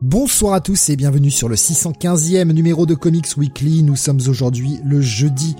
[0.00, 3.82] Bonsoir à tous et bienvenue sur le 615e numéro de Comics Weekly.
[3.82, 5.56] Nous sommes aujourd'hui le jeudi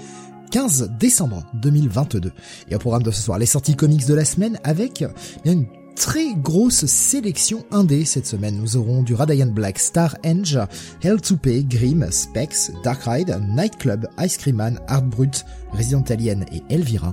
[0.52, 2.30] 15 décembre 2022.
[2.70, 5.04] Et au programme de ce soir, les sorties comics de la semaine avec
[5.44, 5.66] une
[5.96, 8.56] très grosse sélection indé cette semaine.
[8.56, 10.60] Nous aurons du Radiant Black, Star Enge,
[11.02, 16.46] Hell to Pay, Grimm, Specs, Dark Ride, Nightclub, Ice Cream Man, Art Brut, Resident Alien
[16.52, 17.12] et Elvira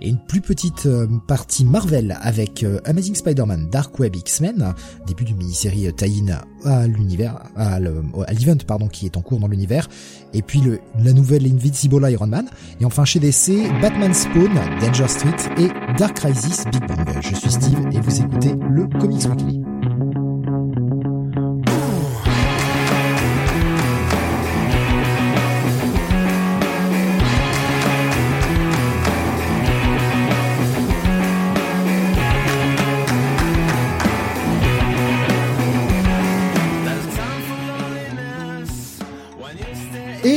[0.00, 4.74] et une plus petite euh, partie Marvel avec euh, Amazing Spider-Man Dark Web X-Men,
[5.06, 9.48] début d'une mini-série euh, tie-in à l'univers, à l'event pardon, qui est en cours dans
[9.48, 9.88] l'univers,
[10.34, 12.48] et puis le, la nouvelle Invincible Iron Man,
[12.80, 17.06] et enfin chez DC, Batman Spawn, Danger Street et Dark Crisis Big Bang.
[17.20, 19.95] Je suis Steve et vous écoutez le Comics Weekly.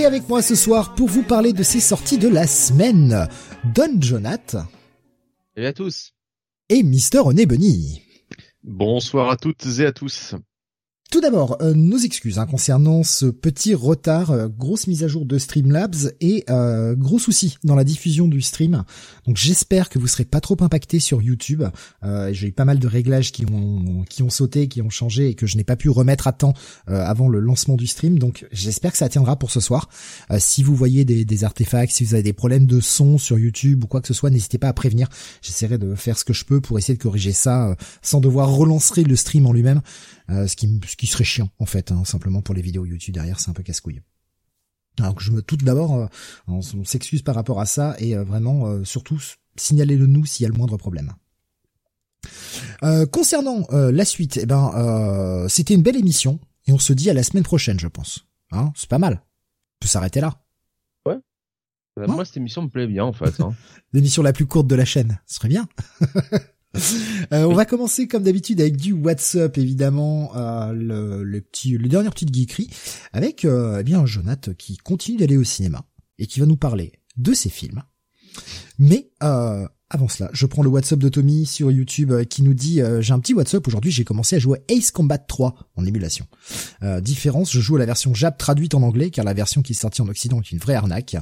[0.09, 3.27] Avec moi ce soir pour vous parler de ces sorties de la semaine,
[3.75, 4.55] Don Jonath.
[5.53, 6.13] Salut à tous.
[6.67, 8.01] Et Mister René Bunny.
[8.63, 10.33] Bonsoir à toutes et à tous.
[11.11, 15.25] Tout d'abord, euh, nos excuses hein, concernant ce petit retard, euh, grosse mise à jour
[15.25, 18.83] de Streamlabs et euh, gros souci dans la diffusion du stream.
[19.25, 21.63] Donc j'espère que vous serez pas trop impacté sur YouTube.
[22.03, 25.33] J'ai eu pas mal de réglages qui ont qui ont sauté, qui ont changé et
[25.33, 26.53] que je n'ai pas pu remettre à temps
[26.87, 28.19] avant le lancement du stream.
[28.19, 29.89] Donc j'espère que ça tiendra pour ce soir.
[30.37, 33.83] si vous voyez des, des, artefacts, si vous avez des problèmes de son sur YouTube
[33.83, 35.07] ou quoi que ce soit, n'hésitez pas à prévenir.
[35.41, 39.03] J'essaierai de faire ce que je peux pour essayer de corriger ça sans devoir relancer
[39.03, 39.81] le stream en lui-même.
[40.29, 43.13] Euh, ce, qui, ce qui serait chiant en fait, hein, simplement pour les vidéos YouTube
[43.13, 44.01] derrière, c'est un peu casse-couille.
[44.97, 46.07] Donc je me tout d'abord, euh,
[46.47, 49.19] on, s'excuse par rapport à ça et euh, vraiment surtout
[49.55, 51.13] signalez-le nous s'il y a le moindre problème.
[53.11, 57.23] concernant la suite, eh ben c'était une belle émission et on se dit à la
[57.23, 58.25] semaine prochaine, je pense.
[58.51, 59.21] Hein, c'est pas mal.
[59.23, 60.41] On peut s'arrêter là.
[61.05, 61.17] Ouais.
[62.07, 63.39] Moi cette émission me plaît bien en fait.
[63.41, 63.55] Hein.
[63.93, 65.67] L'émission la plus courte de la chaîne, ce serait bien.
[67.31, 71.87] Euh, on va commencer comme d'habitude avec du WhatsApp évidemment, euh, le, le, petit, le
[71.87, 72.69] dernier petit geekerie
[73.13, 75.85] avec euh, eh bien Jonath qui continue d'aller au cinéma
[76.17, 77.83] et qui va nous parler de ses films.
[78.79, 82.53] Mais euh, avant cela, je prends le WhatsApp de Tommy sur YouTube euh, qui nous
[82.53, 85.85] dit euh, j'ai un petit WhatsApp aujourd'hui, j'ai commencé à jouer Ace Combat 3 en
[85.85, 86.27] émulation.
[86.83, 89.73] Euh, différence, je joue à la version Jap traduite en anglais car la version qui
[89.73, 91.17] est sortie en Occident est une vraie arnaque.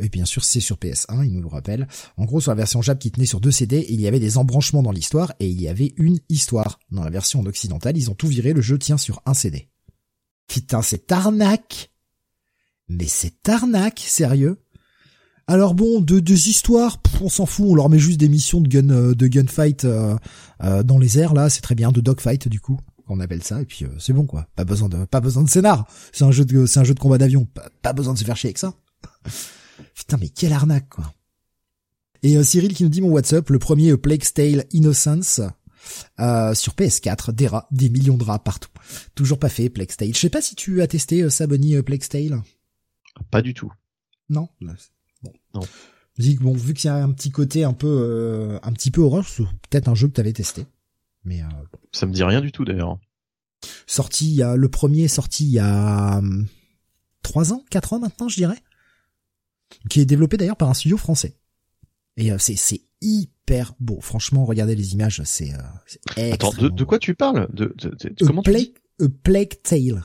[0.00, 1.86] et bien sûr, c'est sur PS1, il nous le rappelle.
[2.16, 4.38] En gros, sur la version Jap qui tenait sur deux CD, il y avait des
[4.38, 6.78] embranchements dans l'histoire et il y avait une histoire.
[6.90, 9.68] Dans la version occidentale, ils ont tout viré, le jeu tient sur un CD.
[10.46, 11.90] Putain, c'est arnaque.
[12.88, 14.63] Mais c'est arnaque, sérieux
[15.46, 18.68] alors bon, de deux histoires, on s'en fout, on leur met juste des missions de
[18.68, 20.16] gun euh, de gunfight euh,
[20.62, 23.60] euh, dans les airs là, c'est très bien, de dogfight du coup, on appelle ça,
[23.60, 24.46] et puis c'est bon quoi.
[24.56, 25.86] Pas besoin de pas besoin de scénar.
[26.12, 27.46] C'est un jeu de c'est un jeu de combat d'avion,
[27.82, 28.74] pas, besoin de se faire chier avec ça.
[29.94, 31.12] Putain mais quelle arnaque quoi.
[32.22, 35.42] Et Cyril qui nous dit mon WhatsApp, le premier Plague Tale Innocence.
[36.18, 38.70] sur PS4, des rats, des millions de rats partout.
[39.14, 40.14] Toujours pas fait, Tale.
[40.14, 42.40] Je sais pas si tu as testé ça, Bonnie, Plague Tale.
[43.30, 43.70] Pas du tout.
[44.30, 44.48] Non,
[45.52, 45.62] Bon.
[46.18, 48.72] Je dis que bon, vu qu'il y a un petit côté un peu, euh, un
[48.72, 50.66] petit peu horreur, c'est peut-être un jeu que tu avais testé.
[51.24, 51.46] Mais euh,
[51.92, 52.98] ça me dit rien du tout d'ailleurs.
[53.86, 56.46] Sorti, il y a le premier sorti il y a hum,
[57.22, 58.58] trois ans, quatre ans maintenant, je dirais,
[59.88, 61.36] qui est développé d'ailleurs par un studio français.
[62.16, 64.00] Et euh, c'est c'est hyper beau.
[64.00, 65.52] Franchement, regardez les images, c'est.
[65.52, 69.62] Euh, Attends, de, de, quoi tu parles de, de, de comment Plague, tu dis Plague
[69.62, 70.04] Tale.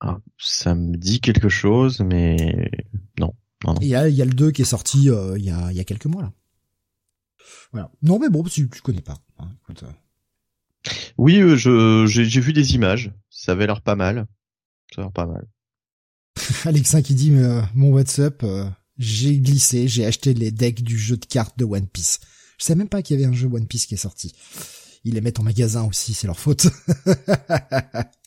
[0.00, 2.70] Ah, ça me dit quelque chose, mais
[3.20, 3.34] non.
[3.80, 5.72] Il y a, il y a le 2 qui est sorti euh, il, y a,
[5.72, 6.32] y a quelques mois là.
[7.72, 7.90] Voilà.
[8.02, 9.18] Non mais bon, tu, tu connais pas.
[9.38, 10.90] Hein, écoute, euh.
[11.16, 13.12] Oui, euh, je j'ai vu des images.
[13.30, 14.26] Ça avait l'air pas mal.
[14.94, 15.46] Ça a l'air pas mal.
[16.64, 17.30] Alexin qui dit
[17.74, 18.44] mon WhatsApp,
[18.98, 22.20] j'ai glissé, j'ai acheté les decks du jeu de cartes de One Piece.
[22.58, 24.32] Je sais même pas qu'il y avait un jeu One Piece qui est sorti.
[25.04, 26.68] Ils les mettent en magasin aussi, c'est leur faute.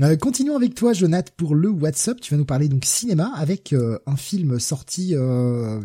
[0.00, 2.20] Euh, continuons avec toi, Jonath, pour le WhatsApp.
[2.20, 5.80] Tu vas nous parler donc cinéma avec euh, un film sorti euh,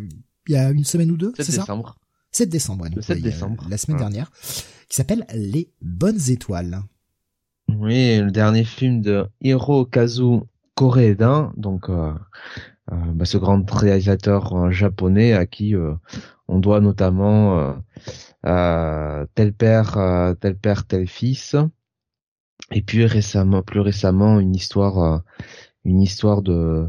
[0.47, 1.65] il y a une semaine ou deux, c'est ça?
[2.31, 3.65] 7 décembre, le 7 décembre.
[3.69, 4.31] la semaine dernière,
[4.87, 6.81] qui s'appelle Les Bonnes Étoiles.
[7.69, 10.41] Oui, le dernier film de Hirokazu
[10.75, 15.75] Koreeda, donc bah, ce grand réalisateur japonais à qui
[16.47, 17.75] on doit notamment
[18.43, 21.55] tel père, tel père, tel fils,
[22.71, 25.23] et puis récemment, plus récemment, une histoire,
[25.85, 26.87] une histoire de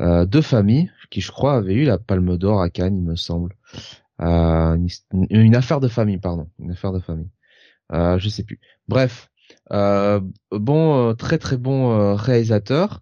[0.00, 3.54] de famille qui, je crois, avait eu la Palme d'Or à Cannes, il me semble.
[4.20, 4.88] Une,
[5.30, 7.30] une, affaire de famille, pardon, une affaire de famille.
[7.92, 8.60] je sais plus.
[8.88, 9.30] Bref,
[9.72, 10.20] euh,
[10.50, 13.00] bon, euh, très très bon euh, réalisateur.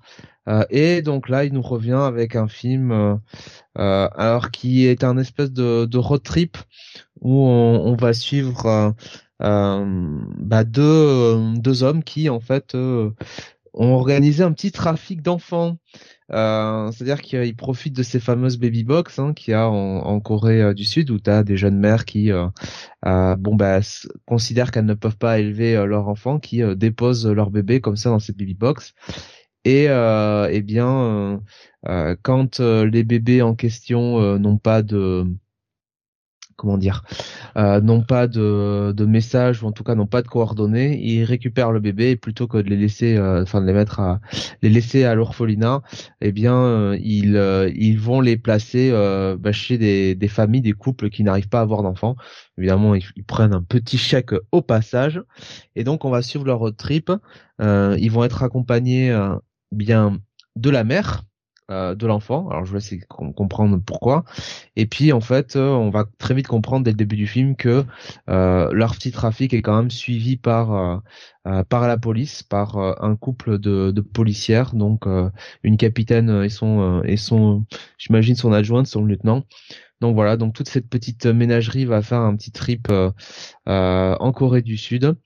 [0.70, 3.18] et donc là, il nous revient avec un film,
[3.74, 6.56] alors qui est un espèce de, de road trip
[7.20, 8.94] où on, on va suivre
[9.40, 13.14] bah, deux, deux hommes qui en fait ont
[13.92, 15.76] organisé un petit trafic d'enfants
[16.32, 20.60] euh, c'est-à-dire qu'il profite de ces fameuses baby box hein, qu'il y a en, Corée
[20.60, 22.48] euh, du Sud où tu as des jeunes mères qui euh,
[23.36, 23.78] bon bah
[24.24, 28.18] considèrent qu'elles ne peuvent pas élever leur enfant, qui déposent leur bébé comme ça dans
[28.18, 28.94] ces baby box.
[29.64, 31.40] Et eh bien
[32.22, 35.26] quand les bébés en question n'ont pas de
[36.56, 37.02] comment dire,
[37.56, 41.24] euh, n'ont pas de, de message ou en tout cas n'ont pas de coordonnées, ils
[41.24, 44.20] récupèrent le bébé et plutôt que de les laisser, euh, enfin de les mettre à
[44.62, 45.82] les laisser à l'orphelinat,
[46.20, 48.90] eh bien euh, ils euh, ils vont les placer
[49.38, 52.16] bah, chez des, des familles, des couples qui n'arrivent pas à avoir d'enfants.
[52.58, 55.22] Évidemment, ils, ils, prennent un petit chèque au passage
[55.74, 57.12] et donc on va suivre leur road trip.
[57.60, 59.14] ils vont être accompagnés
[59.72, 60.18] bien
[60.56, 61.35] de la mère euh,
[61.68, 62.48] de l'enfant.
[62.48, 64.24] Alors je vais essayer de comprendre pourquoi.
[64.76, 67.56] Et puis en fait, euh, on va très vite comprendre dès le début du film
[67.56, 67.84] que
[68.28, 71.02] euh, leur petit trafic est quand même suivi par
[71.68, 75.06] par la police, par un couple de, de policières, donc
[75.62, 77.64] une capitaine et son et son,
[77.98, 79.44] j'imagine son adjointe, son lieutenant.
[80.00, 82.92] Donc voilà, donc toute cette petite ménagerie va faire un petit trip
[83.66, 85.16] en Corée du Sud.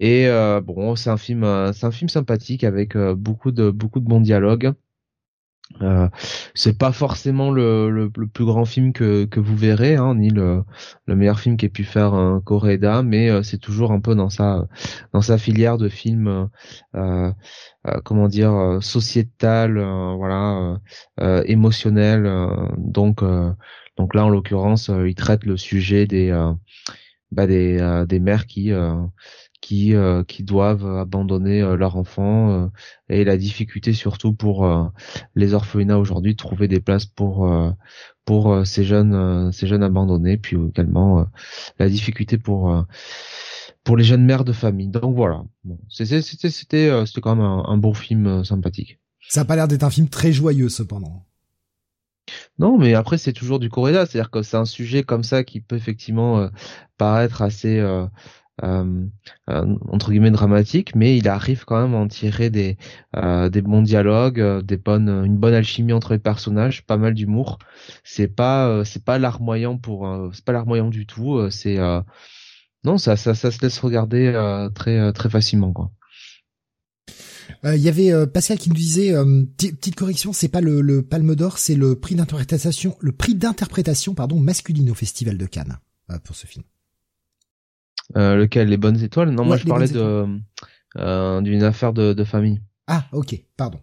[0.00, 0.28] Et
[0.64, 4.72] bon, c'est un film, c'est un film sympathique avec beaucoup de beaucoup de bons dialogues.
[5.82, 6.08] Euh,
[6.54, 10.62] c'est pas forcément le, le, plus grand film que, que vous verrez, hein, ni le,
[11.06, 14.30] le meilleur film qu'ait pu faire un Koreeda, mais euh, c'est toujours un peu dans
[14.30, 14.66] sa
[15.12, 16.48] dans sa filière de films,
[16.94, 17.32] euh,
[17.86, 19.78] euh comment dire, sociétal,
[20.16, 20.78] voilà,
[21.46, 22.30] émotionnel.
[22.78, 23.22] donc
[23.96, 26.32] donc là, en l'occurrence, il traite le sujet des
[27.32, 28.72] bah, des des mères qui
[29.66, 32.68] qui euh, qui doivent abandonner euh, leur enfant euh,
[33.08, 34.64] et la difficulté surtout pour
[35.34, 37.50] les orphelinats aujourd'hui de trouver des places pour
[38.24, 41.26] pour ces jeunes ces jeunes abandonnés puis également
[41.80, 42.86] la difficulté pour
[43.82, 44.88] pour les jeunes mères de famille.
[44.88, 45.44] Donc voilà.
[45.64, 49.00] Bon, c'était c'était c'était quand même un, bon film sympathique.
[49.28, 51.24] Ça a pas l'air d'être un film très joyeux cependant.
[52.58, 55.60] Non, mais après c'est toujours du Coréda, c'est-à-dire que c'est un sujet comme ça qui
[55.60, 56.50] peut effectivement
[56.98, 58.06] paraître assez euh,
[58.62, 62.76] entre guillemets dramatique, mais il arrive quand même à en tirer des
[63.16, 67.58] euh, des bons dialogues, des bonnes une bonne alchimie entre les personnages, pas mal d'humour.
[68.04, 71.50] C'est pas c'est pas larmoyant pour c'est pas larmoyant du tout.
[71.50, 71.78] c'est
[72.84, 74.32] non ça, ça ça se laisse regarder
[74.74, 75.90] très très facilement quoi.
[77.64, 79.12] Il y avait Pascal qui nous disait
[79.56, 84.14] petite correction, c'est pas le, le Palme d'Or, c'est le prix d'interprétation, le prix d'interprétation
[84.14, 85.78] pardon masculine au Festival de Cannes
[86.24, 86.64] pour ce film.
[88.16, 88.68] Euh, lequel?
[88.68, 89.30] Les bonnes étoiles?
[89.30, 90.26] Non, moi je parlais de
[90.98, 92.60] euh, d'une affaire de, de, famille.
[92.86, 93.80] Ah, ok, pardon.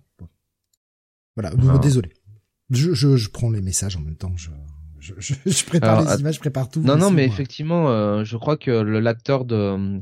[1.36, 2.10] Voilà, désolé.
[2.70, 4.34] Je, je, je, prends les messages en même temps.
[4.36, 4.50] Je,
[5.00, 5.14] je,
[5.46, 6.82] je prépare les images, je prépare tout.
[6.82, 10.02] Non, non, mais effectivement, euh, je crois que l'acteur de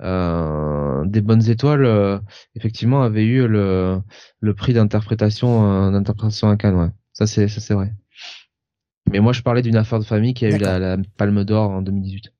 [0.00, 2.18] euh, des bonnes étoiles, euh,
[2.54, 4.00] effectivement, avait eu le
[4.40, 6.76] le prix d'interprétation d'interprétation à Cannes.
[6.76, 6.90] Ouais.
[7.12, 7.92] Ça c'est ça c'est vrai.
[9.10, 11.70] Mais moi, je parlais d'une affaire de famille qui a eu la, la Palme d'Or
[11.70, 12.30] en 2018.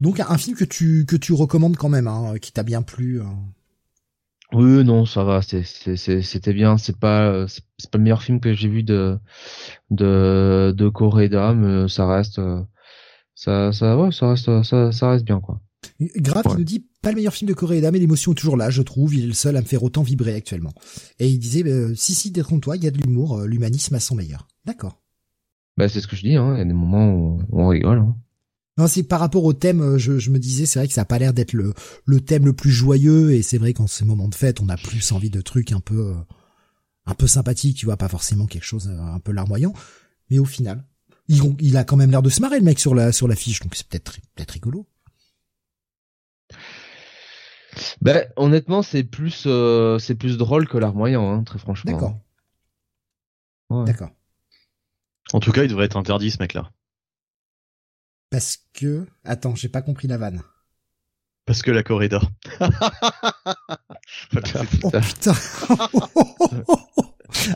[0.00, 3.20] Donc un film que tu que tu recommandes quand même, hein, qui t'a bien plu.
[3.20, 3.36] Hein.
[4.52, 6.78] Oui, non, ça va, c'était bien.
[6.78, 9.18] C'est pas c'est pas le meilleur film que j'ai vu de
[9.90, 12.40] de de Coréda, mais ça reste
[13.34, 15.60] ça ça ouais, ça reste ça ça reste bien quoi.
[16.00, 18.70] Grave, il nous dit pas le meilleur film de Coréda, mais l'émotion est toujours là,
[18.70, 19.14] je trouve.
[19.14, 20.72] Il est le seul à me faire autant vibrer actuellement.
[21.18, 24.00] Et il disait euh, si si détrompe-toi, il y a de l'humour, euh, l'humanisme à
[24.00, 24.48] son meilleur.
[24.64, 25.02] D'accord.
[25.76, 26.36] Bah c'est ce que je dis.
[26.36, 26.54] Hein.
[26.54, 27.98] Il y a des moments où on rigole.
[27.98, 28.16] Hein.
[28.78, 31.02] Non, c'est par rapport au thème, euh, je, je me disais, c'est vrai que ça
[31.02, 31.74] a pas l'air d'être le,
[32.06, 34.76] le thème le plus joyeux, et c'est vrai qu'en ces moments de fête, on a
[34.76, 36.14] plus envie de trucs un peu, euh,
[37.04, 39.74] un peu sympathiques, tu vois, pas forcément quelque chose euh, un peu larmoyant.
[40.30, 40.84] Mais au final,
[41.26, 43.60] il, il a quand même l'air de se marrer le mec sur la sur l'affiche,
[43.60, 44.86] donc c'est peut-être peut-être rigolo.
[48.00, 49.46] Ben honnêtement, c'est plus
[49.98, 51.90] c'est plus drôle que larmoyant, hein, très franchement.
[51.90, 52.18] D'accord.
[53.84, 54.10] D'accord.
[55.32, 56.70] En tout cas, il devrait être interdit ce mec-là.
[58.30, 59.06] Parce que...
[59.24, 60.42] Attends, j'ai pas compris la vanne.
[61.46, 62.20] Parce que la corrida.
[64.82, 65.32] Oh putain.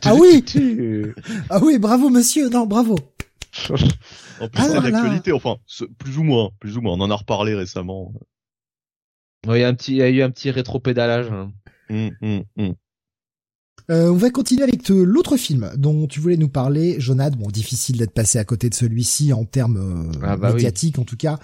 [0.04, 0.44] ah oui.
[1.48, 2.48] Ah oui, bravo monsieur.
[2.48, 2.96] Non, bravo.
[4.40, 5.32] en plus, c'est l'actualité.
[5.32, 5.56] Enfin,
[5.98, 6.92] plus ou moins, plus ou moins.
[6.94, 8.12] On en a reparlé récemment.
[9.46, 11.30] Il y a un petit, il y a eu un petit rétro-pédalage.
[11.30, 11.52] Hein.
[11.90, 12.74] Hum, hum, hum.
[13.90, 17.36] Euh, on va continuer avec euh, l'autre film dont tu voulais nous parler, Jonathan.
[17.36, 21.04] Bon, difficile d'être passé à côté de celui-ci en termes euh, ah bah médiatiques, en
[21.04, 21.38] tout cas,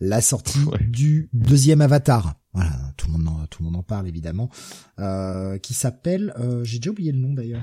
[0.00, 2.34] la sortie du deuxième Avatar.
[2.54, 4.50] Voilà, tout le monde en, tout le monde en parle évidemment,
[5.62, 6.34] qui s'appelle,
[6.64, 7.62] j'ai déjà oublié le nom d'ailleurs.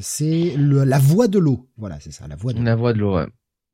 [0.00, 1.68] c'est la voix de l'eau.
[1.76, 2.64] Voilà, c'est ça, la voix de l'eau.
[2.64, 3.16] La voix de l'eau.
[3.16, 3.26] Ouais.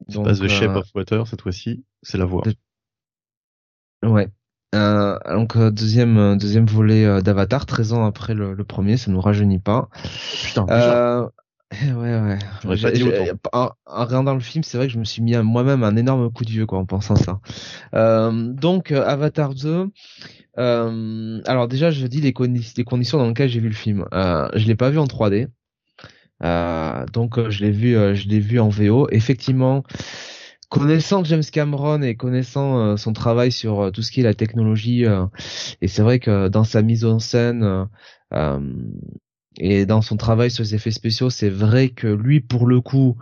[0.09, 2.43] Donc, passe The Shape of Water cette fois-ci, c'est la voix.
[4.03, 4.29] Ouais.
[4.75, 9.21] Euh, donc euh, deuxième euh, deuxième volet d'Avatar, 13 ans après le, premier, ça nous
[9.21, 9.89] rajeunit pas.
[10.45, 11.31] Putain.
[11.83, 12.39] ouais ouais.
[13.53, 16.45] En, regardant le film, c'est vrai que je me suis mis moi-même un énorme coup
[16.45, 17.41] de vieux quoi en pensant ça.
[17.93, 19.89] donc Avatar 2.
[20.57, 22.35] alors déjà, je dis les,
[22.77, 24.07] les conditions dans lesquelles j'ai vu le film.
[24.13, 25.49] je l'ai pas vu en 3D.
[27.13, 29.09] donc je l'ai vu je l'ai vu en VO.
[29.11, 29.83] Effectivement
[30.69, 34.35] connaissant James Cameron et connaissant euh, son travail sur euh, tout ce qui est la
[34.35, 35.27] technologie, euh,
[35.81, 37.89] et c'est vrai que dans sa mise en scène
[39.61, 43.17] et dans son travail sur les effets spéciaux, c'est vrai que lui, pour le coup,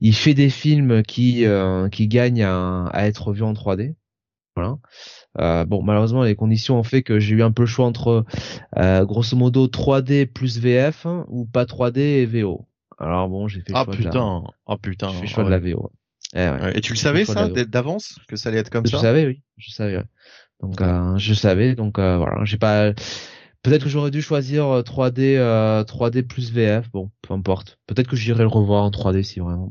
[0.00, 1.44] il fait des films qui
[1.92, 3.94] qui gagnent à, à, être vus en 3D.
[4.56, 5.64] Voilà.
[5.66, 8.24] bon, malheureusement, les conditions ont fait que j'ai eu un peu le choix entre,
[8.76, 12.66] grosso modo, 3D plus VF ou pas 3D et VO.
[12.98, 14.10] Alors bon, j'ai fait le ah, choix putain.
[14.10, 14.50] de la...
[14.66, 15.08] Ah putain.
[15.08, 15.90] J'ai fait le choix de la VO.
[16.34, 18.96] Eh et tu le savais ça d'avance que ça allait être comme ça?
[18.96, 20.02] Je savais, oui, je savais.
[20.62, 22.92] Donc euh, je savais, donc euh, voilà, j'ai pas.
[23.62, 26.90] Peut-être que j'aurais dû choisir 3D, euh, 3D plus VF.
[26.92, 27.78] Bon, peu importe.
[27.86, 29.70] Peut-être que j'irai le revoir en 3D si vraiment.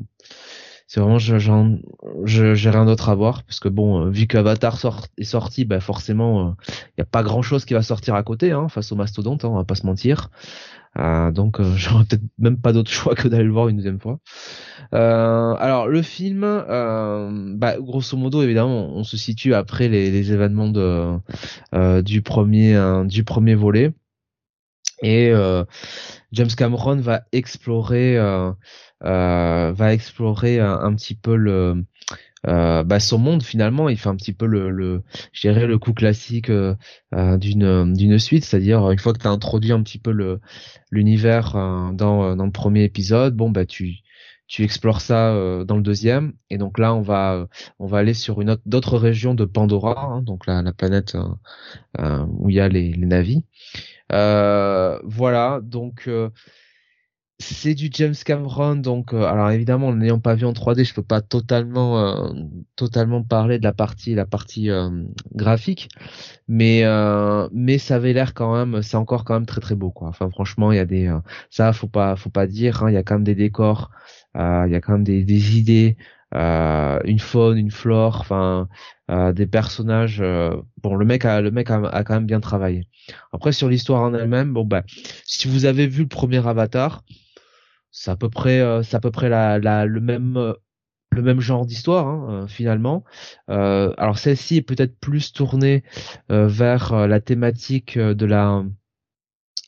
[0.86, 5.64] Si vraiment j'ai rien d'autre à voir, parce que bon, vu qu'Avatar sort, est sorti,
[5.64, 8.96] bah forcément, il y a pas grand-chose qui va sortir à côté, hein, face au
[8.96, 10.30] mastodonte, hein, on va pas se mentir.
[10.98, 14.00] Euh, donc euh, j'aurais peut-être même pas d'autre choix que d'aller le voir une deuxième
[14.00, 14.18] fois.
[14.92, 20.68] Euh, alors le film, bah, grosso modo évidemment, on se situe après les, les événements
[20.68, 21.18] de
[22.02, 23.92] du premier du premier volet
[25.02, 25.32] et
[26.32, 28.16] James Cameron va explorer
[29.00, 31.84] va explorer un petit peu le
[32.46, 35.92] euh, bah, son monde finalement il fait un petit peu le, le je le coup
[35.92, 36.74] classique euh,
[37.14, 38.44] euh, d'une d'une suite.
[38.44, 40.40] C'est-à-dire une fois que tu as introduit un petit peu le
[40.90, 41.52] l'univers
[41.92, 43.96] dans dans le premier épisode bon bah tu
[44.46, 45.32] tu explores ça
[45.64, 46.32] dans le deuxième.
[46.48, 47.46] Et donc là on va
[47.78, 51.16] on va aller sur une autre d'autres régions de Pandora hein, donc la, la planète
[51.98, 53.44] où il y a les les navis.
[54.10, 56.08] Voilà donc
[57.40, 60.92] c'est du James Cameron, donc euh, alors évidemment, en n'ayant pas vu en 3D, je
[60.94, 62.32] peux pas totalement euh,
[62.76, 64.90] totalement parler de la partie la partie euh,
[65.34, 65.88] graphique,
[66.48, 66.84] mais
[67.52, 70.08] mais ça avait l'air quand même, c'est encore quand même très très beau quoi.
[70.08, 71.12] Enfin franchement, il y a des
[71.50, 73.90] ça faut pas faut pas dire, hein, il y a quand même des décors,
[74.34, 75.96] il y a quand même des, des idées,
[76.34, 78.68] une faune, une flore, enfin
[79.32, 80.22] des personnages.
[80.82, 82.86] bon, le mec a le mec a, a, quand même bien travaillé.
[83.32, 84.82] Après sur l'histoire en elle-même, bon bah
[85.24, 87.02] si vous avez vu le premier Avatar
[87.90, 90.54] c'est à peu près euh, c'est à peu près la, la le même euh,
[91.12, 93.04] le même genre d'histoire hein, euh, finalement.
[93.48, 95.82] Alors celle-ci est peut-être plus tournée
[96.28, 98.64] vers la thématique de la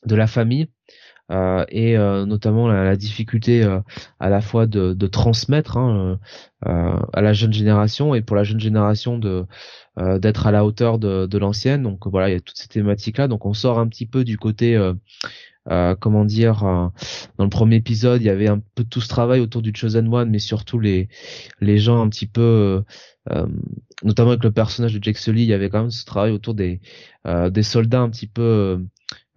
[0.05, 0.69] de la famille
[1.29, 3.63] et notamment la, la difficulté
[4.19, 6.19] à la fois de, de transmettre hein,
[6.61, 9.45] à la jeune génération et pour la jeune génération de
[10.19, 11.83] d'être à la hauteur de, de l'ancienne.
[11.83, 13.27] Donc voilà, il y a toutes ces thématiques là.
[13.27, 14.77] Donc on sort un petit peu du côté
[15.69, 16.87] euh, comment dire, euh,
[17.37, 20.13] dans le premier épisode, il y avait un peu tout ce travail autour du Chosen
[20.13, 21.07] One, mais surtout les
[21.61, 22.83] les gens un petit peu,
[23.31, 23.47] euh,
[24.03, 26.53] notamment avec le personnage de Jake Sully, il y avait quand même ce travail autour
[26.53, 26.81] des
[27.51, 28.83] des soldats un petit peu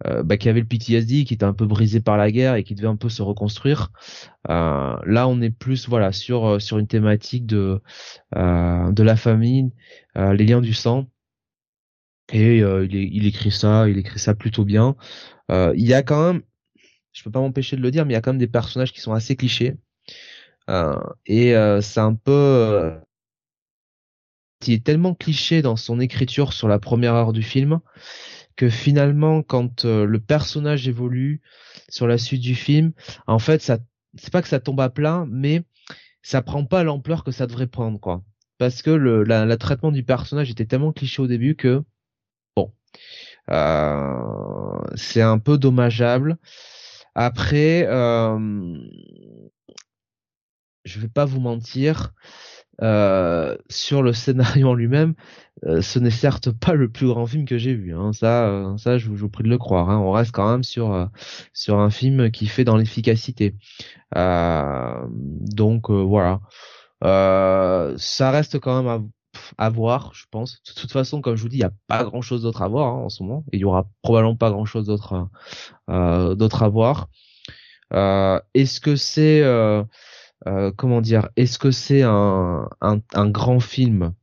[0.05, 2.75] bah, qui avaient le PTSD, qui étaient un peu brisés par la guerre et qui
[2.75, 3.91] devaient un peu se reconstruire.
[4.47, 7.81] là, on est plus voilà sur sur une thématique de
[8.35, 9.71] de la famille,
[10.15, 11.07] les liens du sang.
[12.31, 14.95] Et il, il écrit ça, il écrit ça plutôt bien.
[15.51, 16.43] Euh, il y a quand même,
[17.13, 18.93] je peux pas m'empêcher de le dire, mais il y a quand même des personnages
[18.93, 19.77] qui sont assez clichés.
[20.69, 22.99] Euh, et euh, c'est un peu
[24.65, 27.79] il est tellement cliché dans son écriture sur la première heure du film
[28.57, 31.41] que finalement quand le personnage évolue
[31.89, 32.91] sur la suite du film
[33.27, 33.77] en fait ça
[34.17, 35.63] c'est pas que ça tombe à plat mais
[36.21, 38.23] ça prend pas l'ampleur que ça devrait prendre quoi
[38.57, 41.83] parce que le la, traitement du personnage était tellement cliché au début que
[42.55, 42.73] bon
[43.49, 46.37] euh, c'est un peu dommageable.
[47.15, 48.77] Après, euh,
[50.83, 52.13] je vais pas vous mentir,
[52.83, 55.15] euh, sur le scénario en lui-même,
[55.65, 57.95] euh, ce n'est certes pas le plus grand film que j'ai vu.
[57.95, 58.13] Hein.
[58.13, 59.89] Ça, euh, ça, je vous, prie de le croire.
[59.89, 59.97] Hein.
[59.97, 61.09] On reste quand même sur
[61.53, 63.55] sur un film qui fait dans l'efficacité.
[64.15, 66.39] donc voilà,
[67.01, 69.09] ça reste quand même
[69.57, 70.61] à, voir, je pense.
[70.63, 72.93] De toute façon, comme je vous dis, il n'y a pas grand-chose d'autre à voir
[72.93, 75.29] hein, en ce moment, il y aura probablement pas grand-chose d'autre
[75.87, 77.07] d'autre à voir.
[77.91, 79.41] Est-ce que c'est
[80.45, 82.69] euh, comment dire, est-ce que c'est un,
[83.11, 84.13] grand film?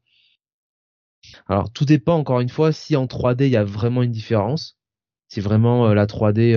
[1.49, 4.79] Alors tout dépend encore une fois si en 3D il y a vraiment une différence,
[5.29, 6.55] si vraiment euh, la 3D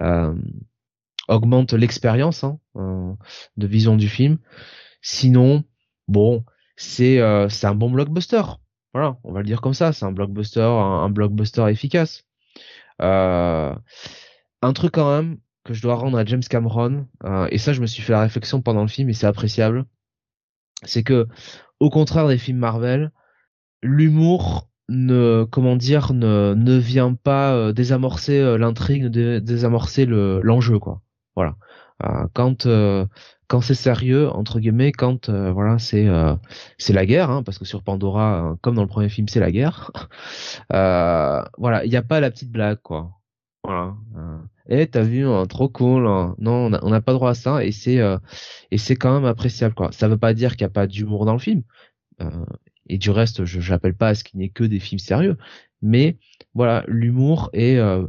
[0.00, 0.34] euh,
[1.26, 2.58] augmente l'expérience hein,
[3.56, 4.38] de vision du film.
[5.02, 5.64] Sinon,
[6.06, 6.44] bon,
[6.76, 8.42] c'est un bon blockbuster.
[8.94, 12.24] Voilà, on va le dire comme ça, c'est un blockbuster, un blockbuster efficace.
[13.00, 13.74] un
[14.74, 15.38] truc quand même,
[15.68, 18.22] que je dois rendre à James Cameron, euh, et ça je me suis fait la
[18.22, 19.84] réflexion pendant le film et c'est appréciable,
[20.82, 21.28] c'est que
[21.78, 23.12] au contraire des films Marvel,
[23.82, 30.78] l'humour ne comment dire ne ne vient pas euh, désamorcer euh, l'intrigue, désamorcer le l'enjeu
[30.78, 31.02] quoi.
[31.36, 31.56] Voilà.
[32.32, 32.66] quand
[33.48, 36.08] quand c'est sérieux entre guillemets, quand voilà c'est
[36.78, 39.52] c'est la guerre, hein, parce que sur Pandora, comme dans le premier film, c'est la
[39.52, 39.92] guerre.
[40.70, 43.12] voilà, il n'y a pas la petite blague quoi.
[43.64, 43.94] Voilà
[44.68, 46.34] eh t'as vu hein, trop cool hein.
[46.38, 48.18] non on n'a pas droit à ça et c'est euh,
[48.70, 49.90] et c'est quand même appréciable quoi.
[49.92, 51.62] Ça veut pas dire qu'il n'y a pas d'humour dans le film
[52.20, 52.44] euh,
[52.88, 55.36] et du reste je j'appelle pas à ce qu'il n'y ait que des films sérieux
[55.80, 56.18] mais
[56.54, 58.06] voilà l'humour est euh,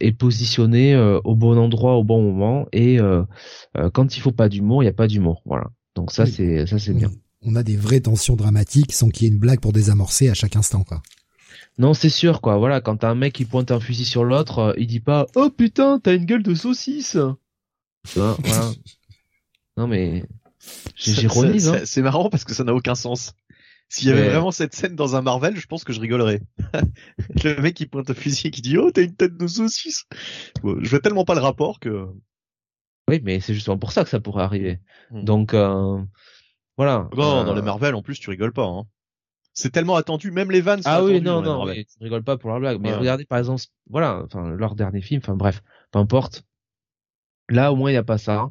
[0.00, 2.98] est positionné au bon endroit au bon moment et
[3.92, 5.70] quand il faut pas d'humour il y a pas d'humour voilà.
[5.94, 7.10] Donc ça c'est ça c'est bien.
[7.42, 10.34] on a des vraies tensions dramatiques sans qu'il y ait une blague pour désamorcer à
[10.34, 11.02] chaque instant quoi
[11.78, 12.56] non, c'est sûr, quoi.
[12.56, 15.26] Voilà, quand t'as un mec qui pointe un fusil sur l'autre, euh, il dit pas
[15.34, 17.18] Oh putain, t'as une gueule de saucisse
[18.14, 18.36] voilà.
[19.76, 20.24] Non, mais.
[20.94, 21.80] J'ironise, hein.
[21.84, 23.34] C'est marrant parce que ça n'a aucun sens.
[23.88, 26.40] S'il y avait vraiment cette scène dans un Marvel, je pense que je rigolerais.
[27.44, 30.06] le mec qui pointe un fusil et qui dit Oh, t'as une tête de saucisse
[30.64, 32.06] Je veux tellement pas le rapport que.
[33.08, 34.80] Oui, mais c'est justement pour ça que ça pourrait arriver.
[35.10, 35.24] Hmm.
[35.24, 36.02] Donc, euh,
[36.76, 37.08] voilà.
[37.16, 38.66] Non, dans les euh, Marvel, en plus, tu rigoles pas.
[38.66, 38.86] Hein
[39.56, 40.82] c'est tellement attendu, même les vannes.
[40.84, 42.78] Ah oui, non, non, mais tu rigoles pas pour la blague.
[42.80, 46.44] Mais regardez, par exemple, voilà, enfin, leur dernier film, enfin bref, peu importe.
[47.48, 48.50] Là, au moins, il n'y a pas ça.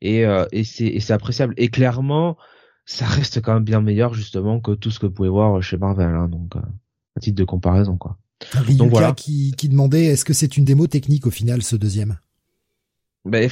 [0.00, 1.54] Et, euh, et c'est appréciable.
[1.56, 2.36] Et clairement,
[2.86, 5.76] ça reste quand même bien meilleur, justement, que tout ce que vous pouvez voir chez
[5.76, 6.14] Marvel.
[6.14, 6.60] Hein, donc, euh,
[7.16, 8.16] à titre de comparaison, quoi.
[8.78, 9.12] donc voilà.
[9.12, 12.18] qui, qui demandait, est-ce que c'est une démo technique au final, ce deuxième?
[13.24, 13.50] Ben,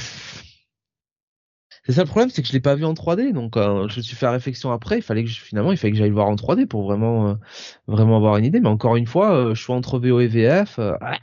[1.85, 3.97] c'est ça le problème, c'est que je l'ai pas vu en 3D, donc euh, je
[3.97, 4.99] me suis fait la réflexion après.
[4.99, 7.33] Il fallait que finalement, il fallait que j'aille le voir en 3D pour vraiment, euh,
[7.87, 8.61] vraiment avoir une idée.
[8.61, 10.79] Mais encore une fois, euh, je suis entre VO et VF.
[10.79, 11.17] Ah,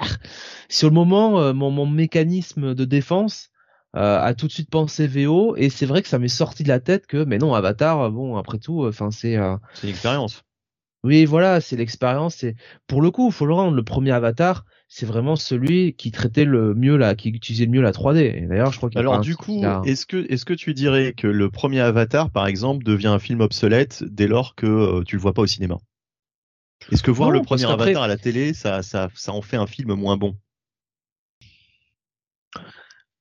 [0.69, 3.51] sur le moment, mon, mon, mécanisme de défense
[3.95, 6.79] a tout de suite pensé VO, et c'est vrai que ça m'est sorti de la
[6.79, 9.37] tête que, mais non, Avatar, bon, après tout, enfin c'est.
[9.75, 10.45] c'est une expérience.
[11.03, 12.37] Oui, voilà, c'est l'expérience.
[12.37, 12.55] C'est
[12.87, 13.75] pour le coup, faut le rendre.
[13.75, 17.81] Le premier Avatar, c'est vraiment celui qui traitait le mieux là, qui utilisait le mieux
[17.81, 18.49] la 3D.
[18.49, 21.49] d'ailleurs, je crois qu'il Alors du coup, est-ce que est-ce que tu dirais que le
[21.49, 25.33] premier Avatar, par exemple, devient un film obsolète dès lors que euh, tu le vois
[25.33, 25.79] pas au cinéma?
[26.91, 29.69] Est-ce que voir le premier Avatar à la télé, ça, ça, ça en fait un
[29.69, 30.35] film moins bon?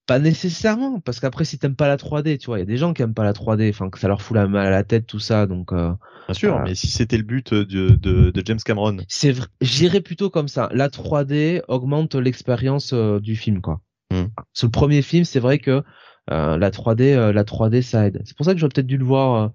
[0.09, 2.77] Pas nécessairement, parce qu'après si t'aimes pas la 3D, tu vois, il y a des
[2.77, 4.83] gens qui aiment pas la 3D, enfin que ça leur fout la mal à la
[4.83, 5.71] tête, tout ça, donc.
[5.71, 5.93] Euh,
[6.27, 8.97] Bien sûr, mais si c'était le but de, de, de James Cameron.
[9.07, 10.67] C'est vrai, j'irais plutôt comme ça.
[10.73, 13.81] La 3D augmente l'expérience euh, du film, quoi.
[14.09, 14.29] Hmm.
[14.51, 15.83] Sur le premier film, c'est vrai que
[16.31, 18.23] euh, la 3D, la 3D ça aide.
[18.25, 19.51] C'est pour ça que j'aurais peut-être dû le voir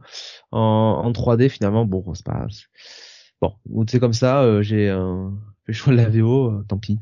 [0.52, 1.84] en, en 3D finalement.
[1.84, 2.46] Bon, c'est pas.
[3.40, 3.56] Bon,
[3.88, 4.62] c'est comme ça.
[4.62, 7.00] j'ai fait le choix de la VO, tant pis.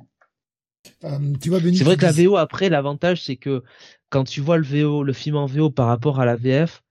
[1.05, 3.63] Euh, tu c'est vrai que la VO après l'avantage c'est que
[4.09, 6.83] quand tu vois le VO, le film en VO par rapport à la VF,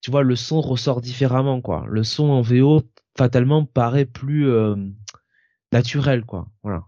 [0.00, 1.84] tu vois le son ressort différemment quoi.
[1.88, 2.82] Le son en VO
[3.16, 4.76] fatalement paraît plus euh,
[5.72, 6.48] naturel quoi.
[6.62, 6.84] Voilà.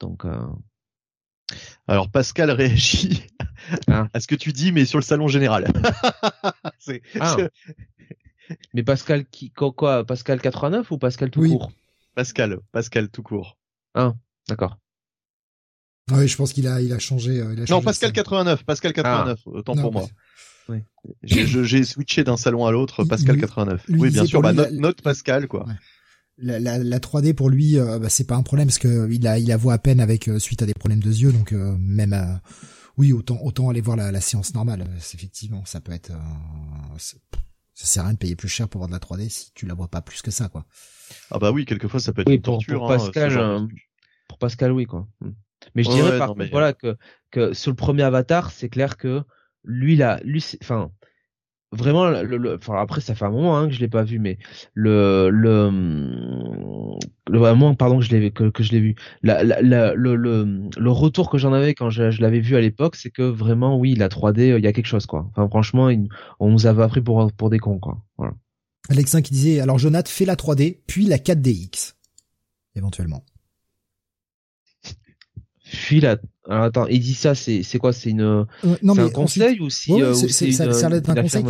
[0.00, 0.46] Donc euh...
[1.88, 3.26] alors Pascal réagit
[3.88, 5.66] hein à ce que tu dis mais sur le salon général.
[7.20, 7.36] ah.
[8.74, 11.72] Mais Pascal qui quoi, Pascal 89 ou Pascal tout court?
[12.14, 13.58] Pascal, Pascal tout court.
[13.94, 14.14] Ah,
[14.48, 14.78] d'accord.
[16.12, 17.40] Oui, je pense qu'il a, il a changé.
[17.40, 19.50] Euh, il a non, Pascal 89, Pascal 89, ah.
[19.50, 20.08] autant pour moi.
[20.68, 20.78] Oui.
[21.22, 23.84] J'ai switché d'un salon à l'autre, Pascal 89.
[23.88, 25.66] oui, bien sûr, bah, note, Pascal, quoi.
[26.38, 29.26] La, la, la, 3D pour lui, euh, bah, c'est pas un problème parce que il
[29.26, 31.52] a, il a voit à peine avec euh, suite à des problèmes de yeux, donc
[31.52, 32.40] même,
[32.98, 34.86] oui, autant, autant aller voir la, la séance normale.
[35.14, 36.12] effectivement, ça peut être,
[36.98, 39.66] ça sert à rien de payer plus cher pour voir de la 3D si tu
[39.66, 40.66] la vois pas plus que ça, quoi.
[41.30, 42.80] Ah bah oui, quelquefois ça peut être une torture.
[42.80, 43.68] Pour hein, Pascal,
[44.28, 45.08] pour Pascal, oui, quoi.
[45.66, 45.70] Hmm.
[45.74, 46.96] Mais je dirais par contre, voilà que
[47.30, 49.22] que sur le premier Avatar, c'est clair que
[49.64, 50.90] lui là, lui, enfin,
[51.72, 54.38] vraiment le, enfin après ça fait un moment hein, que je l'ai pas vu mais
[54.74, 55.70] le le
[57.28, 58.94] le moment pardon que je l'ai que, que je l'ai vu.
[59.22, 62.60] La, la, le, le le retour que j'en avais quand je, je l'avais vu à
[62.60, 65.26] l'époque c'est que vraiment oui la 3D il y a quelque chose quoi.
[65.30, 65.90] Enfin franchement
[66.40, 67.98] on nous avait appris pour pour des cons quoi.
[68.16, 68.34] Voilà.
[68.88, 71.94] Alexin qui disait alors Jonathan fait la 3D puis la 4DX
[72.76, 73.24] éventuellement
[75.76, 76.16] puis la
[76.48, 77.92] alors attends, il dit ça, c'est c'est quoi?
[77.92, 78.44] C'est une euh,
[78.82, 81.44] non, mais un conseil ou si euh, c'est ça, conseil